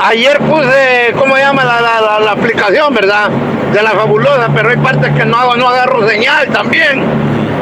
ayer 0.03 0.39
puse, 0.39 1.15
¿cómo 1.19 1.37
se 1.37 1.43
llama 1.43 1.65
la, 1.65 2.31
aplicación, 2.31 2.95
verdad? 2.95 3.31
De 3.73 3.83
la 3.83 3.91
fabulosa, 3.91 4.49
pero 4.55 4.71
hay 4.71 4.77
partes 4.77 5.13
que 5.13 5.25
no, 5.25 5.55
no 5.57 5.69
agarro 5.69 6.09
señal 6.09 6.49
también. 6.49 7.05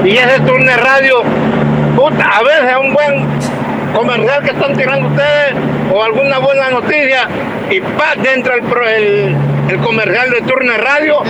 Y 0.04 0.16
ese 0.16 0.40
Turner 0.40 0.80
Radio, 0.80 1.22
puta, 1.96 2.24
a 2.24 2.42
veces 2.42 2.70
es 2.70 2.76
un 2.76 2.94
buen 2.94 3.28
comercial 3.94 4.42
que 4.42 4.50
están 4.50 4.76
tirando 4.76 5.08
ustedes 5.08 5.54
o 5.92 6.02
alguna 6.02 6.38
buena 6.38 6.70
noticia 6.70 7.28
y 7.70 7.80
pa, 7.80 8.14
dentro 8.22 8.54
el, 8.54 9.36
el, 9.68 9.78
comercial 9.78 10.30
de 10.30 10.40
Turner 10.42 10.80
Radio 10.80 11.22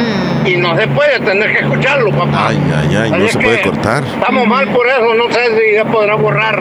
y 0.44 0.56
no 0.56 0.76
se 0.76 0.86
puede 0.88 1.20
tener 1.20 1.52
que 1.52 1.60
escucharlo, 1.60 2.10
papá. 2.10 2.48
Ay, 2.48 2.60
ay, 2.76 2.96
ay, 2.96 3.10
no 3.10 3.28
se 3.28 3.38
puede 3.38 3.62
cortar. 3.62 4.04
Estamos 4.04 4.46
mal 4.46 4.68
por 4.68 4.86
eso, 4.86 5.14
no 5.14 5.32
sé 5.32 5.58
si 5.58 5.76
se 5.76 5.84
podrá 5.86 6.14
borrar, 6.14 6.60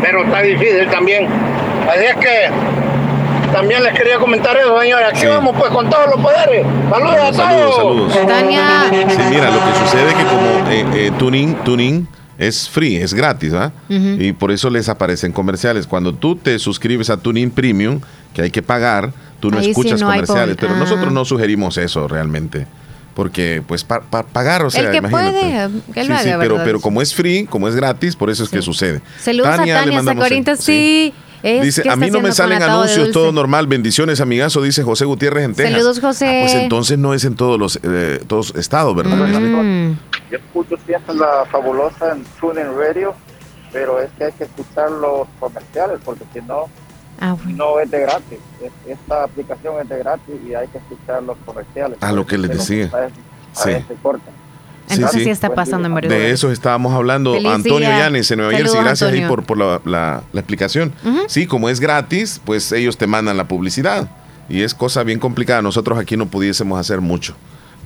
pero 0.00 0.24
está 0.24 0.40
difícil 0.42 0.88
también. 0.88 1.28
Así 1.90 2.04
es 2.04 2.16
que 2.16 2.50
también 3.52 3.82
les 3.82 3.92
quería 3.94 4.18
comentar 4.18 4.56
eso, 4.56 4.80
señores. 4.80 5.08
Aquí 5.08 5.26
vamos 5.26 5.56
pues 5.58 5.70
con 5.70 5.88
todos 5.88 6.06
los 6.06 6.20
poderes. 6.20 6.66
Saludos 6.90 7.16
a 7.16 7.32
todos. 7.32 8.12
Saludos, 8.12 8.12
Sí, 8.12 9.22
mira, 9.30 9.50
lo 9.50 9.64
que 9.64 9.78
sucede 9.78 10.08
es 10.08 10.14
que 10.14 10.24
como 10.24 10.70
eh, 10.70 10.86
eh, 11.06 11.12
tuning, 11.18 11.54
tuning 11.64 12.08
es 12.38 12.68
free, 12.68 12.96
es 12.96 13.12
gratis, 13.12 13.52
¿ah? 13.52 13.72
Y 13.88 14.32
por 14.32 14.50
eso 14.50 14.70
les 14.70 14.88
aparecen 14.88 15.32
comerciales. 15.32 15.86
Cuando 15.86 16.14
tú 16.14 16.36
te 16.36 16.58
suscribes 16.58 17.10
a 17.10 17.18
Tuning 17.18 17.50
Premium, 17.50 18.00
que 18.32 18.42
hay 18.42 18.50
que 18.50 18.62
pagar, 18.62 19.12
tú 19.40 19.50
no 19.50 19.58
escuchas 19.58 20.02
comerciales. 20.02 20.56
Pero 20.58 20.74
nosotros 20.76 21.08
ah. 21.08 21.14
no 21.14 21.24
sugerimos 21.24 21.76
eso 21.76 22.08
realmente 22.08 22.66
porque 23.14 23.62
pues 23.66 23.84
para 23.84 24.02
pagar, 24.06 24.64
o 24.64 24.70
sea, 24.70 24.82
el 24.82 24.92
que 24.92 25.02
puede, 25.02 25.68
que 25.92 26.04
lo 26.04 26.14
haga, 26.14 26.38
pero, 26.38 26.60
pero 26.64 26.80
como 26.80 27.02
es 27.02 27.14
free, 27.14 27.44
como 27.44 27.68
es 27.68 27.74
gratis, 27.76 28.16
por 28.16 28.30
eso 28.30 28.44
es 28.44 28.48
que 28.48 28.62
sucede. 28.62 29.02
Saludos 29.18 29.48
a 29.48 29.56
Tania 29.58 30.02
Sacorinta, 30.02 30.56
sí. 30.56 31.12
Dice, 31.42 31.88
a 31.88 31.96
mí 31.96 32.10
no 32.10 32.20
me 32.20 32.32
salen 32.32 32.62
anuncios, 32.62 33.10
todo 33.12 33.32
normal. 33.32 33.66
Bendiciones, 33.66 34.20
amigazo, 34.20 34.62
dice 34.62 34.82
José 34.82 35.04
Gutiérrez 35.04 35.44
en 35.44 35.54
Texas. 35.54 35.72
Saludos, 35.72 36.00
José. 36.00 36.26
Ah, 36.26 36.40
pues 36.42 36.54
entonces 36.54 36.98
no 36.98 37.14
es 37.14 37.24
en 37.24 37.34
todos 37.36 37.58
los 37.58 37.78
eh, 37.82 38.22
todos 38.26 38.54
estados, 38.56 38.94
¿verdad? 38.94 39.16
Mm. 39.16 39.98
Yo 40.30 40.36
escucho 40.38 40.76
siempre 40.86 41.14
la 41.14 41.44
fabulosa 41.50 42.12
en 42.12 42.24
TuneIn 42.40 42.76
Radio, 42.76 43.14
pero 43.72 44.00
es 44.00 44.10
que 44.16 44.24
hay 44.24 44.32
que 44.32 44.44
escuchar 44.44 44.90
los 44.90 45.26
comerciales, 45.38 45.98
porque 46.04 46.24
si 46.32 46.40
no, 46.42 46.68
Ah, 47.20 47.36
no 47.48 47.78
es 47.78 47.90
de 47.90 48.00
gratis. 48.00 48.38
Esta 48.86 49.24
aplicación 49.24 49.74
es 49.82 49.88
de 49.90 49.98
gratis 49.98 50.34
y 50.48 50.54
hay 50.54 50.66
que 50.68 50.78
escuchar 50.78 51.22
los 51.22 51.36
comerciales. 51.44 51.98
A 52.00 52.12
lo 52.12 52.26
que 52.26 52.38
les 52.38 52.50
decía. 52.50 52.90
sí. 53.52 53.70
Entonces 54.90 55.22
sí, 55.22 55.30
está 55.30 55.54
pasando 55.54 55.86
en 55.86 55.94
varios 55.94 56.12
De 56.12 56.30
eso 56.30 56.50
estábamos 56.50 56.92
hablando. 56.92 57.34
Antonio 57.48 57.88
Yanes 57.88 58.30
en 58.30 58.38
Nueva 58.38 58.52
Jersey, 58.52 58.80
gracias 58.80 59.12
ahí 59.12 59.24
por, 59.26 59.44
por 59.44 59.58
la, 59.58 59.80
la, 59.84 60.40
explicación. 60.40 60.92
Sí, 61.28 61.46
como 61.46 61.68
es 61.68 61.80
gratis, 61.80 62.40
pues 62.44 62.72
ellos 62.72 62.96
te 62.96 63.06
mandan 63.06 63.36
la 63.36 63.48
publicidad. 63.48 64.08
Y 64.48 64.62
es 64.62 64.74
cosa 64.74 65.04
bien 65.04 65.18
complicada. 65.18 65.62
Nosotros 65.62 65.98
aquí 65.98 66.16
no 66.16 66.26
pudiésemos 66.26 66.78
hacer 66.78 67.00
mucho. 67.00 67.34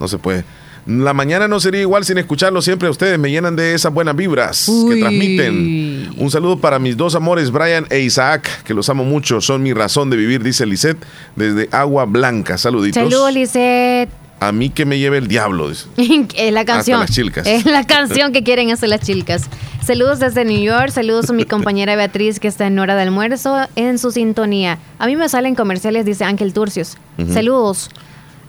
No 0.01 0.09
se 0.09 0.19
puede. 0.19 0.45
La 0.87 1.15
mañana 1.15 1.49
no 1.49 1.61
sería 1.61 1.81
igual 1.81 2.05
sin 2.05 2.19
escucharlo 2.19 2.61
siempre 2.61 2.89
a 2.89 2.91
ustedes. 2.91 3.19
Me 3.19 3.31
llenan 3.31 3.57
de 3.57 3.75
esas 3.75 3.93
buenas 3.93 4.15
vibras 4.17 4.71
que 4.89 4.97
transmiten. 4.97 6.15
Un 6.19 6.31
saludo 6.31 6.59
para 6.59 6.79
mis 6.79 6.97
dos 6.97 7.15
amores, 7.15 7.51
Brian 7.51 7.87
e 7.91 8.01
Isaac, 8.01 8.65
que 8.65 8.75
los 8.75 8.89
amo 8.91 9.05
mucho. 9.05 9.41
Son 9.41 9.63
mi 9.63 9.73
razón 9.73 10.11
de 10.11 10.17
vivir, 10.17 10.43
dice 10.43 10.67
Lisette, 10.67 11.03
desde 11.37 11.69
Agua 11.73 12.05
Blanca. 12.05 12.59
Saluditos. 12.59 13.03
Saludos, 13.03 13.33
Lisette. 13.33 14.24
A 14.41 14.53
mí 14.53 14.71
que 14.71 14.85
me 14.85 14.99
lleve 14.99 15.19
el 15.19 15.29
diablo. 15.29 15.71
Dice. 15.71 15.87
es 16.37 16.53
la 16.53 16.65
canción. 16.65 17.01
las 17.01 17.11
chilcas. 17.11 17.47
Es 17.47 17.65
la 17.65 17.85
canción 17.85 18.33
que 18.33 18.43
quieren 18.43 18.71
hacer 18.71 18.89
las 18.89 19.01
chilcas. 19.01 19.45
Saludos 19.85 20.19
desde 20.19 20.45
New 20.45 20.63
York. 20.63 20.91
Saludos 20.91 21.31
a 21.31 21.33
mi 21.33 21.45
compañera 21.47 21.97
Beatriz, 21.97 22.41
que 22.41 22.49
está 22.49 22.67
en 22.67 22.79
hora 22.79 22.97
de 22.97 23.03
almuerzo, 23.03 23.67
en 23.77 23.99
su 23.99 24.11
sintonía. 24.11 24.79
A 24.99 25.07
mí 25.07 25.17
me 25.17 25.29
salen 25.29 25.55
comerciales, 25.55 26.05
dice 26.05 26.25
Ángel 26.25 26.53
Turcios. 26.53 26.99
Saludos. 27.33 27.91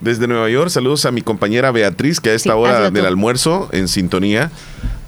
Desde 0.00 0.26
Nueva 0.26 0.48
York, 0.50 0.68
saludos 0.68 1.06
a 1.06 1.10
mi 1.10 1.22
compañera 1.22 1.70
Beatriz, 1.70 2.20
que 2.20 2.30
a 2.30 2.34
esta 2.34 2.54
hora 2.54 2.90
del 2.90 3.06
almuerzo, 3.06 3.68
en 3.72 3.88
sintonía, 3.88 4.50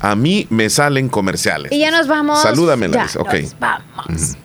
a 0.00 0.16
mí 0.16 0.46
me 0.48 0.70
salen 0.70 1.08
comerciales. 1.08 1.72
Y 1.72 1.80
ya 1.80 1.90
nos 1.90 2.08
vamos. 2.08 2.40
Salúdame, 2.40 2.90
ya 2.90 3.06
ok. 3.18 3.34
vamos. 3.60 4.36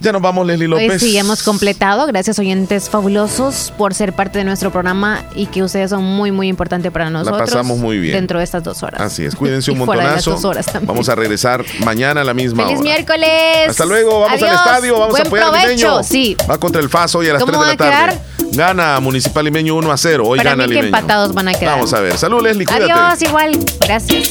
Ya 0.00 0.12
nos 0.12 0.22
vamos, 0.22 0.46
Leslie 0.46 0.66
López. 0.66 1.00
sí, 1.00 1.16
hemos 1.18 1.42
completado. 1.42 2.06
Gracias, 2.06 2.38
oyentes 2.38 2.88
fabulosos, 2.88 3.72
por 3.76 3.92
ser 3.92 4.14
parte 4.14 4.38
de 4.38 4.44
nuestro 4.44 4.70
programa 4.70 5.22
y 5.34 5.46
que 5.46 5.62
ustedes 5.62 5.90
son 5.90 6.02
muy, 6.04 6.32
muy 6.32 6.48
importantes 6.48 6.90
para 6.90 7.10
nosotros. 7.10 7.38
La 7.38 7.44
pasamos 7.44 7.78
muy 7.78 7.98
bien. 7.98 8.14
Dentro 8.14 8.38
de 8.38 8.44
estas 8.44 8.64
dos 8.64 8.82
horas. 8.82 9.00
Así 9.00 9.24
es. 9.24 9.36
Cuídense 9.36 9.70
un 9.72 9.78
montonazo. 9.78 10.40
Vamos 10.82 11.08
a 11.10 11.14
regresar 11.14 11.64
mañana 11.84 12.22
a 12.22 12.24
la 12.24 12.32
misma 12.32 12.64
¡Feliz 12.64 12.80
hora. 12.80 12.88
miércoles! 12.90 13.68
Hasta 13.68 13.84
luego. 13.84 14.20
Vamos 14.20 14.42
al 14.42 14.54
estadio. 14.54 14.98
Vamos 14.98 15.18
a 15.18 15.22
apoyar 15.22 15.50
provecho. 15.50 15.98
al 15.98 16.04
Sí. 16.04 16.36
Va 16.48 16.58
contra 16.58 16.80
el 16.80 16.88
FAS 16.88 17.14
hoy 17.16 17.28
a 17.28 17.34
las 17.34 17.44
3 17.44 17.60
de 17.60 17.66
la 17.66 17.76
tarde. 17.76 18.18
Gana 18.52 18.98
Municipal 19.00 19.44
Limeño 19.44 19.76
1 19.76 19.92
a 19.92 19.96
0. 19.98 20.24
Hoy 20.26 20.38
Para 20.38 20.50
gana 20.50 20.66
mí 20.66 20.72
que 20.74 20.80
empatados 20.80 21.34
van 21.34 21.48
a 21.48 21.52
quedar. 21.54 21.74
Vamos 21.76 21.92
a 21.92 22.00
ver. 22.00 22.16
Salud, 22.16 22.42
Leslie. 22.42 22.64
Cuídate. 22.66 22.90
Adiós, 22.90 23.22
igual. 23.22 23.58
Gracias. 23.80 24.30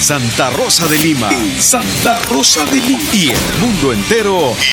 Santa 0.00 0.50
Rosa 0.50 0.86
de 0.86 0.98
Lima. 0.98 1.30
Santa 1.58 2.18
Rosa 2.28 2.64
de 2.66 2.80
Lima. 2.80 3.02
Y 3.12 3.30
el 3.30 3.58
mundo 3.60 3.92
entero. 3.92 4.56